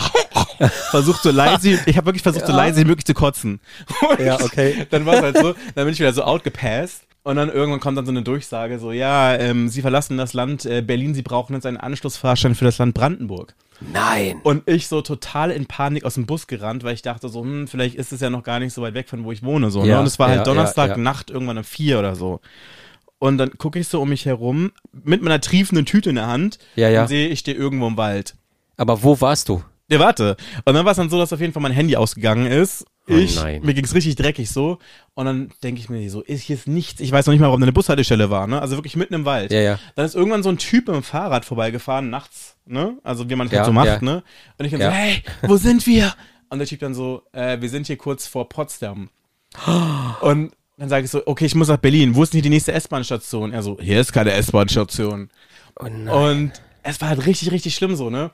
versucht 0.90 1.22
so 1.22 1.30
leise, 1.30 1.78
ich 1.86 1.96
habe 1.96 2.07
wirklich 2.07 2.22
versucht, 2.22 2.46
so 2.46 2.53
leise 2.53 2.80
wie 2.80 2.84
möglich 2.84 3.05
zu 3.05 3.14
kotzen. 3.14 3.61
Und 4.11 4.20
Ja, 4.20 4.40
okay. 4.40 4.86
Dann 4.90 5.07
war 5.07 5.14
es 5.14 5.22
halt 5.22 5.36
so, 5.38 5.53
dann 5.74 5.84
bin 5.84 5.88
ich 5.92 6.01
wieder 6.01 6.12
so 6.12 6.22
outgepasst. 6.22 7.03
Und 7.24 7.36
dann 7.36 7.51
irgendwann 7.51 7.80
kommt 7.80 7.99
dann 7.99 8.07
so 8.07 8.12
eine 8.12 8.22
Durchsage, 8.22 8.78
so, 8.78 8.90
ja, 8.90 9.34
ähm, 9.34 9.68
Sie 9.68 9.82
verlassen 9.82 10.16
das 10.16 10.32
Land 10.32 10.64
äh, 10.64 10.80
Berlin, 10.80 11.14
Sie 11.14 11.20
brauchen 11.22 11.53
jetzt 11.55 11.66
einen 11.66 11.76
Anschlussfahrschein 11.76 12.55
für 12.55 12.64
das 12.64 12.78
Land 12.78 12.94
Brandenburg. 12.94 13.55
Nein. 13.81 14.41
Und 14.43 14.68
ich 14.68 14.89
so 14.89 15.03
total 15.03 15.51
in 15.51 15.66
Panik 15.66 16.05
aus 16.05 16.14
dem 16.14 16.26
Bus 16.26 16.47
gerannt, 16.47 16.85
weil 16.85 16.95
ich 16.95 17.03
dachte 17.03 17.29
so, 17.29 17.43
hm, 17.43 17.68
vielleicht 17.68 17.95
ist 17.95 18.12
es 18.12 18.20
ja 18.20 18.31
noch 18.31 18.43
gar 18.43 18.59
nicht 18.59 18.72
so 18.72 18.83
weit 18.83 18.95
weg 18.95 19.09
von 19.09 19.24
wo 19.24 19.33
ich 19.33 19.43
wohne, 19.43 19.70
so, 19.70 19.85
Ja, 19.85 19.95
ne? 19.95 20.01
Und 20.01 20.07
es 20.07 20.18
war 20.18 20.29
ja, 20.31 20.37
halt 20.37 20.47
Donnerstag 20.47 20.91
ja, 20.91 20.97
ja. 20.97 21.03
Nacht 21.03 21.31
irgendwann 21.31 21.59
um 21.59 21.64
vier 21.64 21.99
oder 21.99 22.16
so. 22.16 22.41
Und 23.18 23.39
dann 23.39 23.57
gucke 23.59 23.79
ich 23.79 23.89
so 23.89 24.01
um 24.01 24.09
mich 24.09 24.26
herum 24.26 24.72
mit 24.93 25.22
meiner 25.22 25.41
triefenden 25.41 25.87
Tüte 25.87 26.11
in 26.11 26.16
der 26.16 26.26
Hand 26.26 26.59
Ja, 26.76 26.89
ja. 26.89 27.03
und 27.03 27.09
sehe, 27.09 27.29
ich 27.29 27.41
stehe 27.41 27.57
irgendwo 27.57 27.87
im 27.87 27.97
Wald. 27.97 28.37
Aber 28.76 29.03
wo 29.03 29.20
warst 29.20 29.49
du? 29.49 29.62
Ja, 29.91 29.99
warte. 29.99 30.37
Und 30.64 30.74
dann 30.74 30.85
war 30.85 30.93
es 30.93 30.99
dann 30.99 31.11
so, 31.11 31.18
dass 31.18 31.33
auf 31.33 31.41
jeden 31.41 31.53
Fall 31.53 31.62
mein 31.62 31.72
Handy 31.72 31.97
ausgegangen 31.97 32.47
ist. 32.47 32.85
Oh 33.11 33.14
Ich, 33.16 33.36
nein. 33.36 33.62
mir 33.64 33.74
ging's 33.74 33.94
richtig 33.94 34.16
dreckig 34.16 34.50
so. 34.50 34.78
Und 35.14 35.26
dann 35.26 35.50
denke 35.62 35.80
ich 35.80 35.88
mir 35.88 36.09
so, 36.11 36.20
ist 36.22 36.42
hier 36.42 36.56
ist 36.56 36.66
nichts. 36.68 37.00
Ich 37.00 37.11
weiß 37.11 37.26
noch 37.26 37.32
nicht 37.32 37.40
mal, 37.40 37.46
warum 37.46 37.61
da 37.61 37.64
eine 37.64 37.72
Bushaltestelle 37.72 38.30
war, 38.30 38.46
ne? 38.46 38.61
Also 38.61 38.76
wirklich 38.76 38.96
mitten 38.96 39.14
im 39.14 39.24
Wald. 39.24 39.50
Ja, 39.52 39.61
ja. 39.61 39.78
Dann 39.94 40.04
ist 40.06 40.14
irgendwann 40.14 40.42
so 40.42 40.48
ein 40.50 40.59
Typ 40.59 40.86
mit 40.88 40.96
dem 40.96 41.02
Fahrrad 41.02 41.44
vorbeigefahren, 41.44 42.11
nachts, 42.11 42.56
ne? 42.66 42.98
Also 43.02 43.28
wie 43.30 43.34
man 43.34 43.46
das 43.46 43.52
Ja, 43.52 43.59
halt 43.61 43.66
so 43.66 43.72
macht, 43.72 43.86
ja. 43.86 44.00
ne? 44.02 44.22
Und 44.59 44.64
ich 44.64 44.72
dann 44.72 44.80
Ja. 44.80 44.90
so, 44.90 44.96
hey, 44.96 45.22
wo 45.42 45.56
sind 45.56 45.86
wir? 45.86 46.14
Und 46.50 46.59
der 46.59 46.68
Typ 46.68 46.80
dann 46.80 46.94
so, 46.94 47.22
äh, 47.32 47.61
wir 47.61 47.68
sind 47.68 47.86
hier 47.86 47.96
kurz 47.96 48.26
vor 48.26 48.48
Potsdam. 48.48 49.11
Und 50.20 50.52
dann 50.76 50.88
sage 50.88 51.04
ich 51.04 51.11
so, 51.11 51.22
okay, 51.26 51.46
ich 51.46 51.54
muss 51.54 51.68
nach 51.68 51.76
Berlin. 51.78 52.14
Wo 52.14 52.22
ist 52.22 52.32
denn 52.32 52.38
hier 52.38 52.42
die 52.42 52.50
nächste 52.50 52.72
S-Bahn-Station? 52.72 53.52
Er 53.52 53.62
so, 53.62 53.78
hier 53.80 54.00
ist 54.00 54.12
keine 54.12 54.32
S-Bahn-Station. 54.32 55.30
Oh. 55.80 55.84
Und 55.84 56.52
es 56.82 57.00
war 57.00 57.09
halt 57.09 57.26
richtig, 57.26 57.50
richtig 57.50 57.74
schlimm 57.74 57.96
so, 57.96 58.11
ne? 58.11 58.30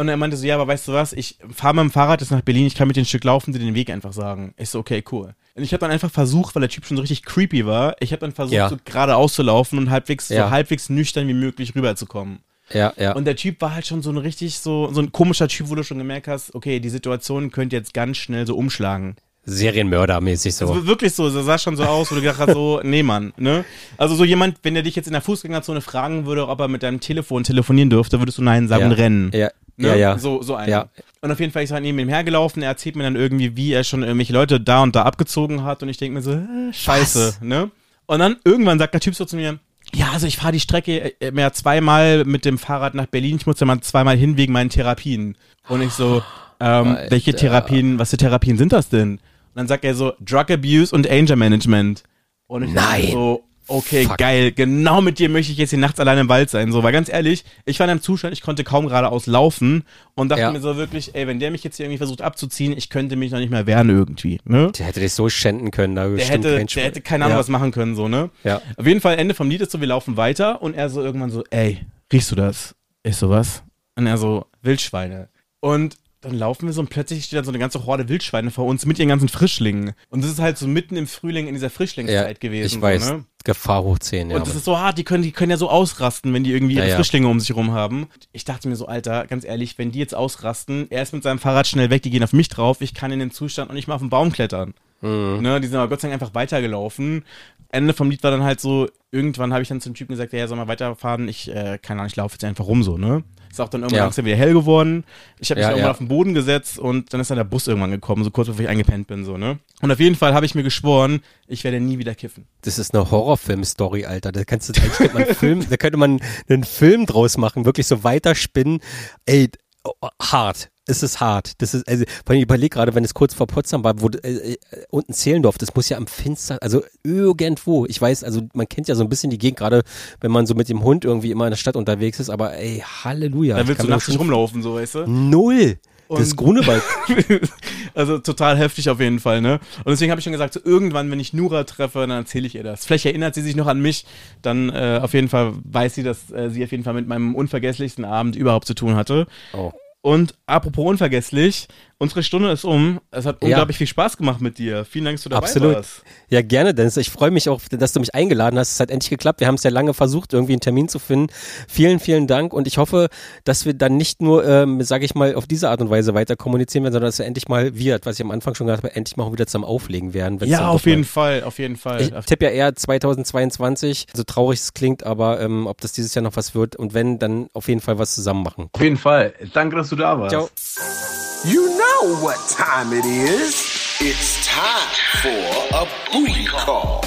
Und 0.00 0.08
er 0.08 0.16
meinte 0.16 0.34
so, 0.38 0.46
ja, 0.46 0.54
aber 0.54 0.66
weißt 0.66 0.88
du 0.88 0.92
was, 0.94 1.12
ich 1.12 1.36
fahre 1.54 1.74
mit 1.74 1.82
dem 1.82 1.90
Fahrrad 1.90 2.22
jetzt 2.22 2.30
nach 2.30 2.40
Berlin, 2.40 2.66
ich 2.66 2.74
kann 2.74 2.88
mit 2.88 2.96
dem 2.96 3.04
Stück 3.04 3.22
laufen, 3.22 3.52
dir 3.52 3.58
den 3.58 3.74
Weg 3.74 3.90
einfach 3.90 4.14
sagen. 4.14 4.54
Ich 4.56 4.70
so, 4.70 4.78
okay, 4.78 5.04
cool. 5.12 5.34
Und 5.54 5.62
ich 5.62 5.74
habe 5.74 5.80
dann 5.80 5.90
einfach 5.90 6.10
versucht, 6.10 6.54
weil 6.54 6.60
der 6.60 6.70
Typ 6.70 6.86
schon 6.86 6.96
so 6.96 7.02
richtig 7.02 7.22
creepy 7.22 7.66
war, 7.66 7.96
ich 8.00 8.12
habe 8.12 8.20
dann 8.20 8.32
versucht, 8.32 8.54
Ja. 8.54 8.70
so 8.70 8.78
geradeaus 8.82 9.34
zu 9.34 9.42
laufen 9.42 9.78
und 9.78 9.90
halbwegs, 9.90 10.30
Ja. 10.30 10.46
so 10.46 10.50
halbwegs 10.52 10.88
nüchtern 10.88 11.28
wie 11.28 11.34
möglich 11.34 11.74
rüberzukommen. 11.74 12.38
Ja, 12.72 12.94
ja. 12.96 13.12
Und 13.12 13.26
der 13.26 13.36
Typ 13.36 13.60
war 13.60 13.74
halt 13.74 13.86
schon 13.86 14.00
so 14.00 14.08
ein 14.08 14.16
richtig 14.16 14.58
so, 14.58 14.90
so 14.90 15.02
ein 15.02 15.12
komischer 15.12 15.48
Typ, 15.48 15.68
wo 15.68 15.74
du 15.74 15.82
schon 15.82 15.98
gemerkt 15.98 16.28
hast, 16.28 16.54
okay, 16.54 16.80
die 16.80 16.88
Situation 16.88 17.50
könnte 17.50 17.76
jetzt 17.76 17.92
ganz 17.92 18.16
schnell 18.16 18.46
so 18.46 18.56
umschlagen. 18.56 19.16
Serienmördermäßig 19.44 20.54
so. 20.54 20.66
Also 20.66 20.86
wirklich 20.86 21.12
so, 21.12 21.28
das 21.28 21.44
sah 21.44 21.58
schon 21.58 21.76
so 21.76 21.84
aus, 21.84 22.10
wo 22.10 22.14
du 22.14 22.22
gedacht 22.22 22.38
hast, 22.38 22.52
so, 22.52 22.80
nee, 22.84 23.02
Mann, 23.02 23.34
ne? 23.36 23.66
Also 23.98 24.14
so 24.14 24.24
jemand, 24.24 24.56
wenn 24.62 24.74
der 24.74 24.82
dich 24.82 24.96
jetzt 24.96 25.06
in 25.06 25.12
der 25.12 25.22
Fußgängerzone 25.22 25.80
fragen 25.82 26.26
würde, 26.26 26.48
ob 26.48 26.60
er 26.60 26.68
mit 26.68 26.82
deinem 26.82 27.00
Telefon 27.00 27.44
telefonieren 27.44 27.90
dürfte, 27.90 28.18
würdest 28.18 28.38
du 28.38 28.42
nein 28.42 28.68
sagen 28.68 28.82
ja. 28.82 28.86
und 28.88 28.92
rennen. 28.94 29.30
Ja, 29.34 29.50
Ne? 29.80 29.88
ja, 29.88 29.94
ja. 29.94 30.18
So, 30.18 30.42
so 30.42 30.54
einer. 30.54 30.68
Ja. 30.68 30.88
Und 31.20 31.30
auf 31.30 31.40
jeden 31.40 31.52
Fall, 31.52 31.62
ich 31.62 31.70
war 31.70 31.80
neben 31.80 31.98
ihm 31.98 32.08
hergelaufen, 32.08 32.62
er 32.62 32.68
erzählt 32.68 32.96
mir 32.96 33.02
dann 33.02 33.16
irgendwie, 33.16 33.56
wie 33.56 33.72
er 33.72 33.84
schon 33.84 34.02
irgendwelche 34.02 34.32
Leute 34.32 34.60
da 34.60 34.82
und 34.82 34.94
da 34.96 35.02
abgezogen 35.02 35.64
hat 35.64 35.82
und 35.82 35.88
ich 35.88 35.96
denke 35.96 36.14
mir 36.14 36.22
so, 36.22 36.32
äh, 36.32 36.72
scheiße, 36.72 37.38
ne? 37.42 37.70
Und 38.06 38.18
dann 38.18 38.36
irgendwann 38.44 38.78
sagt 38.78 38.94
der 38.94 39.00
Typ 39.00 39.14
so 39.14 39.24
zu 39.24 39.36
mir, 39.36 39.58
ja, 39.94 40.10
also 40.12 40.26
ich 40.26 40.36
fahre 40.36 40.52
die 40.52 40.60
Strecke 40.60 41.20
äh, 41.20 41.30
mehr 41.30 41.52
zweimal 41.52 42.24
mit 42.24 42.44
dem 42.44 42.58
Fahrrad 42.58 42.94
nach 42.94 43.06
Berlin, 43.06 43.36
ich 43.36 43.46
muss 43.46 43.60
ja 43.60 43.66
mal 43.66 43.80
zweimal 43.80 44.16
hin 44.16 44.36
wegen 44.36 44.52
meinen 44.52 44.70
Therapien. 44.70 45.36
Und 45.68 45.82
ich 45.82 45.92
so, 45.92 46.22
ähm, 46.60 46.88
Alter. 46.88 47.10
welche 47.10 47.34
Therapien, 47.34 47.98
was 47.98 48.10
für 48.10 48.16
Therapien 48.16 48.56
sind 48.58 48.72
das 48.72 48.88
denn? 48.88 49.12
Und 49.12 49.20
dann 49.54 49.68
sagt 49.68 49.84
er 49.84 49.94
so, 49.94 50.12
Drug 50.20 50.50
Abuse 50.50 50.94
und 50.94 51.10
Anger 51.10 51.36
Management. 51.36 52.02
Und 52.46 52.64
ich 52.64 52.72
Nein. 52.72 53.10
so, 53.12 53.44
okay, 53.70 54.04
Fuck. 54.04 54.18
geil, 54.18 54.52
genau 54.52 55.00
mit 55.00 55.18
dir 55.18 55.28
möchte 55.28 55.52
ich 55.52 55.58
jetzt 55.58 55.70
hier 55.70 55.78
nachts 55.78 55.98
allein 56.00 56.18
im 56.18 56.28
Wald 56.28 56.50
sein. 56.50 56.72
So, 56.72 56.82
weil 56.82 56.92
ganz 56.92 57.08
ehrlich, 57.08 57.44
ich 57.64 57.78
war 57.80 57.86
in 57.86 57.90
einem 57.92 58.02
Zustand, 58.02 58.32
ich 58.32 58.42
konnte 58.42 58.64
kaum 58.64 58.86
geradeaus 58.88 59.26
laufen 59.26 59.84
und 60.14 60.28
dachte 60.28 60.42
Ja. 60.42 60.52
mir 60.52 60.60
so 60.60 60.76
wirklich, 60.76 61.14
ey, 61.14 61.26
wenn 61.26 61.38
der 61.40 61.50
mich 61.50 61.64
jetzt 61.64 61.76
hier 61.76 61.86
irgendwie 61.86 61.98
versucht 61.98 62.20
abzuziehen, 62.22 62.76
ich 62.76 62.90
könnte 62.90 63.16
mich 63.16 63.30
noch 63.32 63.38
nicht 63.38 63.50
mehr 63.50 63.66
wehren 63.66 63.88
irgendwie, 63.88 64.40
ne? 64.44 64.70
Der 64.78 64.86
hätte 64.86 65.00
dich 65.00 65.12
so 65.12 65.28
schänden 65.28 65.70
können. 65.70 65.94
Da 65.94 66.08
Der 66.08 66.24
hätte, 66.24 66.56
kein 66.58 66.66
der 66.66 66.84
hätte 66.84 67.00
keine 67.00 67.24
Ahnung 67.24 67.36
ja. 67.36 67.40
was 67.40 67.48
machen 67.48 67.70
können, 67.70 67.94
so, 67.96 68.08
ne? 68.08 68.30
Ja. 68.44 68.60
Auf 68.76 68.86
jeden 68.86 69.00
Fall, 69.00 69.18
Ende 69.18 69.34
vom 69.34 69.48
Lied 69.48 69.60
ist 69.60 69.70
so, 69.72 69.80
wir 69.80 69.88
laufen 69.88 70.16
weiter 70.16 70.60
und 70.62 70.74
er 70.74 70.90
so 70.90 71.02
irgendwann 71.02 71.30
so, 71.30 71.44
ey, 71.50 71.78
riechst 72.12 72.30
du 72.30 72.36
das? 72.36 72.74
Ich 73.02 73.16
so, 73.16 73.30
was? 73.30 73.62
Und 73.96 74.06
er 74.06 74.18
so, 74.18 74.46
Wildschweine. 74.62 75.28
Und 75.60 75.96
dann 76.20 76.34
laufen 76.34 76.66
wir 76.66 76.72
so 76.74 76.80
und 76.82 76.90
plötzlich 76.90 77.24
steht 77.24 77.38
dann 77.38 77.44
so 77.44 77.50
eine 77.50 77.58
ganze 77.58 77.86
Horde 77.86 78.08
Wildschweine 78.08 78.50
vor 78.50 78.66
uns 78.66 78.84
mit 78.84 78.98
ihren 78.98 79.08
ganzen 79.08 79.28
Frischlingen. 79.28 79.92
Und 80.10 80.22
das 80.22 80.30
ist 80.30 80.38
halt 80.38 80.58
so 80.58 80.68
mitten 80.68 80.96
im 80.96 81.06
Frühling 81.06 81.46
in 81.46 81.54
dieser 81.54 81.70
Frischlingszeit 81.70 82.36
Ja, 82.36 82.48
gewesen. 82.48 82.76
ich 82.76 82.82
weiß. 82.82 83.06
So, 83.06 83.14
ne? 83.14 83.24
Gefahr 83.42 83.82
hoch 83.82 83.98
10, 83.98 84.30
ja. 84.30 84.36
Und 84.36 84.46
das 84.46 84.54
ist 84.54 84.66
so 84.66 84.78
hart, 84.78 84.98
die 84.98 85.04
können, 85.04 85.22
die 85.22 85.32
können 85.32 85.50
ja 85.50 85.56
so 85.56 85.70
ausrasten, 85.70 86.34
wenn 86.34 86.44
die 86.44 86.52
irgendwie 86.52 86.74
ihre 86.74 86.88
ja. 86.90 86.96
Frischlinge 86.96 87.26
um 87.26 87.40
sich 87.40 87.48
herum 87.48 87.72
haben. 87.72 88.08
Ich 88.32 88.44
dachte 88.44 88.68
mir 88.68 88.76
so, 88.76 88.86
Alter, 88.86 89.26
ganz 89.26 89.44
ehrlich, 89.44 89.78
wenn 89.78 89.92
die 89.92 89.98
jetzt 89.98 90.14
ausrasten, 90.14 90.88
er 90.90 91.02
ist 91.02 91.14
mit 91.14 91.22
seinem 91.22 91.38
Fahrrad 91.38 91.66
schnell 91.66 91.88
weg, 91.88 92.02
die 92.02 92.10
gehen 92.10 92.22
auf 92.22 92.34
mich 92.34 92.50
drauf, 92.50 92.82
ich 92.82 92.92
kann 92.92 93.12
in 93.12 93.18
den 93.18 93.30
Zustand 93.30 93.70
und 93.70 93.76
nicht 93.76 93.88
mal 93.88 93.94
auf 93.94 94.02
den 94.02 94.10
Baum 94.10 94.30
klettern. 94.30 94.74
Mhm. 95.00 95.38
Ne, 95.40 95.58
die 95.60 95.68
sind 95.68 95.76
aber 95.78 95.88
Gott 95.88 96.02
sei 96.02 96.08
Dank 96.08 96.20
einfach 96.20 96.34
weitergelaufen. 96.34 97.24
Ende 97.70 97.94
vom 97.94 98.10
Lied 98.10 98.22
war 98.22 98.30
dann 98.30 98.42
halt 98.42 98.60
so, 98.60 98.88
irgendwann 99.10 99.52
habe 99.54 99.62
ich 99.62 99.68
dann 99.68 99.80
zum 99.80 99.94
Typen 99.94 100.12
gesagt, 100.12 100.34
ja, 100.34 100.46
soll 100.46 100.58
mal 100.58 100.68
weiterfahren, 100.68 101.28
ich, 101.28 101.48
äh, 101.48 101.78
keine 101.80 102.00
Ahnung, 102.00 102.10
ich 102.10 102.16
laufe 102.16 102.34
jetzt 102.34 102.44
einfach 102.44 102.66
rum 102.66 102.82
so, 102.82 102.98
ne? 102.98 103.22
Ist 103.50 103.60
auch 103.60 103.68
dann 103.68 103.80
irgendwann 103.80 103.96
Ja. 103.98 104.04
langsam 104.04 104.24
wieder 104.24 104.36
hell 104.36 104.52
geworden. 104.54 105.04
Ich 105.40 105.50
habe 105.50 105.58
mich 105.58 105.64
Ja, 105.64 105.70
irgendwann 105.70 105.86
ja. 105.86 105.90
auf 105.90 105.98
den 105.98 106.08
Boden 106.08 106.34
gesetzt 106.34 106.78
und 106.78 107.12
dann 107.12 107.20
ist 107.20 107.30
dann 107.30 107.36
der 107.36 107.44
Bus 107.44 107.66
irgendwann 107.66 107.90
gekommen, 107.90 108.22
so 108.22 108.30
kurz 108.30 108.46
bevor 108.48 108.62
ich 108.62 108.68
eingepennt 108.68 109.08
bin, 109.08 109.24
so, 109.24 109.36
ne? 109.36 109.58
Und 109.82 109.90
auf 109.90 109.98
jeden 109.98 110.14
Fall 110.14 110.34
habe 110.34 110.46
ich 110.46 110.54
mir 110.54 110.62
geschworen, 110.62 111.20
ich 111.48 111.64
werde 111.64 111.80
nie 111.80 111.98
wieder 111.98 112.14
kiffen. 112.14 112.46
Das 112.62 112.78
ist 112.78 112.94
eine 112.94 113.10
Horrorfilm-Story, 113.10 114.04
Alter. 114.06 114.30
Da 114.32 114.44
kannst 114.44 114.68
du, 114.68 114.80
eigentlich 114.80 114.92
könnte 114.98 115.14
man 115.14 115.24
einen 115.24 115.34
Film, 115.34 115.66
da 115.68 115.76
könnte 115.76 115.96
man 115.98 116.20
einen 116.48 116.64
Film 116.64 117.06
draus 117.06 117.36
machen, 117.38 117.64
wirklich 117.64 117.86
so 117.88 118.04
weiterspinnen. 118.04 118.80
Ey, 119.26 119.48
oh, 119.84 119.92
hart. 120.22 120.70
Es 120.90 121.02
ist 121.02 121.20
hart. 121.20 121.52
Das 121.62 121.74
ist, 121.74 121.88
also, 121.88 122.04
vor 122.24 122.30
allem 122.32 122.38
ich 122.38 122.44
überleg 122.44 122.72
gerade, 122.72 122.94
wenn 122.94 123.04
es 123.04 123.14
kurz 123.14 123.32
vor 123.34 123.46
Potsdam 123.46 123.84
war, 123.84 124.00
wo, 124.00 124.08
äh, 124.08 124.52
äh, 124.52 124.56
unten 124.90 125.12
Zehlendorf, 125.12 125.56
das 125.58 125.74
muss 125.74 125.88
ja 125.88 125.96
am 125.96 126.06
Finster, 126.06 126.58
also 126.60 126.82
irgendwo, 127.04 127.86
ich 127.86 128.00
weiß, 128.00 128.24
also 128.24 128.42
man 128.52 128.68
kennt 128.68 128.88
ja 128.88 128.94
so 128.94 129.02
ein 129.02 129.08
bisschen 129.08 129.30
die 129.30 129.38
Gegend, 129.38 129.58
gerade 129.58 129.82
wenn 130.20 130.30
man 130.30 130.46
so 130.46 130.54
mit 130.54 130.68
dem 130.68 130.82
Hund 130.82 131.04
irgendwie 131.04 131.30
immer 131.30 131.46
in 131.46 131.50
der 131.50 131.56
Stadt 131.56 131.76
unterwegs 131.76 132.20
ist, 132.20 132.30
aber 132.30 132.54
ey, 132.54 132.82
Halleluja. 133.04 133.56
Da 133.56 133.66
willst 133.68 133.82
du 133.82 133.88
nachts 133.88 134.08
nicht 134.08 134.18
rumlaufen, 134.18 134.62
so, 134.62 134.74
weißt 134.74 134.96
du? 134.96 135.06
Null. 135.06 135.78
Das 136.08 136.30
Und- 136.32 136.36
Grunewald. 136.38 136.82
also 137.94 138.18
total 138.18 138.58
heftig 138.58 138.90
auf 138.90 138.98
jeden 138.98 139.20
Fall, 139.20 139.40
ne? 139.40 139.60
Und 139.84 139.92
deswegen 139.92 140.10
habe 140.10 140.18
ich 140.18 140.24
schon 140.24 140.32
gesagt, 140.32 140.54
so 140.54 140.60
irgendwann, 140.64 141.08
wenn 141.10 141.20
ich 141.20 141.32
Nura 141.32 141.62
treffe, 141.62 142.00
dann 142.00 142.10
erzähle 142.10 142.48
ich 142.48 142.56
ihr 142.56 142.64
das. 142.64 142.84
Vielleicht 142.84 143.06
erinnert 143.06 143.36
sie 143.36 143.42
sich 143.42 143.54
noch 143.54 143.68
an 143.68 143.80
mich, 143.80 144.04
dann 144.42 144.70
äh, 144.70 144.98
auf 145.00 145.14
jeden 145.14 145.28
Fall 145.28 145.52
weiß 145.62 145.94
sie, 145.94 146.02
dass 146.02 146.30
äh, 146.32 146.50
sie 146.50 146.64
auf 146.64 146.72
jeden 146.72 146.82
Fall 146.82 146.94
mit 146.94 147.06
meinem 147.06 147.36
unvergesslichsten 147.36 148.04
Abend 148.04 148.34
überhaupt 148.34 148.66
zu 148.66 148.74
tun 148.74 148.96
hatte. 148.96 149.28
Oh. 149.52 149.70
Und 150.02 150.34
apropos 150.46 150.86
unvergesslich, 150.86 151.68
unsere 152.00 152.22
Stunde 152.24 152.50
ist 152.50 152.64
um. 152.64 152.98
Es 153.12 153.26
hat 153.26 153.36
Ja. 153.42 153.48
unglaublich 153.48 153.76
viel 153.78 153.86
Spaß 153.86 154.16
gemacht 154.16 154.40
mit 154.40 154.58
dir. 154.58 154.84
Vielen 154.84 155.04
Dank, 155.04 155.18
dass 155.18 155.22
du 155.24 155.28
dabei 155.28 155.46
Absolut. 155.46 155.74
warst. 155.76 156.02
Ja, 156.30 156.42
gerne, 156.42 156.74
Dennis. 156.74 156.96
Ich 156.96 157.10
freue 157.10 157.30
mich 157.30 157.48
auch, 157.48 157.60
dass 157.70 157.92
du 157.92 158.00
mich 158.00 158.14
eingeladen 158.14 158.58
hast. 158.58 158.72
Es 158.72 158.80
hat 158.80 158.90
endlich 158.90 159.10
geklappt. 159.10 159.40
Wir 159.40 159.46
haben 159.46 159.54
es 159.56 159.62
ja 159.62 159.70
lange 159.70 159.94
versucht, 159.94 160.32
irgendwie 160.32 160.54
einen 160.54 160.60
Termin 160.60 160.88
zu 160.88 160.98
finden. 160.98 161.32
Vielen, 161.68 162.00
vielen 162.00 162.26
Dank. 162.26 162.52
Und 162.52 162.66
ich 162.66 162.78
hoffe, 162.78 163.08
dass 163.44 163.66
wir 163.66 163.74
dann 163.74 163.96
nicht 163.96 164.22
nur, 164.22 164.44
ähm, 164.44 164.82
sage 164.82 165.04
ich 165.04 165.14
mal, 165.14 165.34
auf 165.34 165.46
diese 165.46 165.68
Art 165.70 165.80
und 165.80 165.90
Weise 165.90 166.14
weiter 166.14 166.34
kommunizieren 166.36 166.84
werden, 166.84 166.94
sondern 166.94 167.08
dass 167.08 167.18
wir 167.18 167.26
endlich 167.26 167.48
mal 167.48 167.74
wir, 167.76 168.00
was 168.02 168.16
ich 168.18 168.24
am 168.24 168.30
Anfang 168.30 168.54
schon 168.54 168.66
gesagt 168.66 168.82
habe, 168.82 168.96
endlich 168.96 169.16
mal 169.16 169.24
auch 169.24 169.32
wieder 169.32 169.46
zusammen 169.46 169.64
auflegen 169.64 170.14
werden. 170.14 170.38
Ja, 170.44 170.68
auf 170.68 170.80
doch 170.80 170.86
mal- 170.86 170.90
jeden 170.90 171.04
Fall, 171.04 171.44
auf 171.44 171.58
jeden 171.58 171.76
Fall. 171.76 172.00
Ich 172.00 172.10
tippe 172.26 172.46
ja 172.46 172.50
eher 172.50 172.74
2022, 172.74 174.06
so 174.14 174.24
traurig 174.24 174.58
es 174.60 174.72
klingt, 174.74 175.04
aber 175.04 175.40
ähm, 175.40 175.66
ob 175.66 175.80
das 175.82 175.92
dieses 175.92 176.14
Jahr 176.14 176.22
noch 176.22 176.36
was 176.36 176.54
wird 176.54 176.76
und 176.76 176.94
wenn, 176.94 177.18
dann 177.18 177.48
auf 177.52 177.68
jeden 177.68 177.80
Fall 177.82 177.98
was 177.98 178.14
zusammen 178.14 178.42
machen. 178.42 178.68
auf 178.72 178.80
jeden 178.80 178.96
Fall. 178.96 179.34
Danke, 179.52 179.76
dass 179.76 179.90
du 179.90 179.96
da 179.96 180.18
warst. 180.18 180.30
Ciao. 180.30 181.29
You 181.42 181.68
know 181.78 182.16
what 182.20 182.36
time 182.50 182.92
it 182.92 183.06
is. 183.06 183.54
It's 183.98 184.46
time 184.46 184.90
for 185.22 185.74
a 185.74 185.86
booty 186.12 186.44
call. 186.44 187.00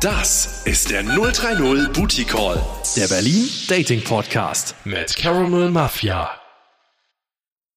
Das 0.00 0.62
ist 0.66 0.90
der 0.90 1.02
030 1.04 1.90
Booty 1.94 2.24
Call, 2.24 2.62
der 2.96 3.08
Berlin 3.08 3.48
Dating 3.68 4.04
Podcast 4.04 4.74
mit 4.84 5.16
Caramel 5.16 5.70
Mafia. 5.70 6.41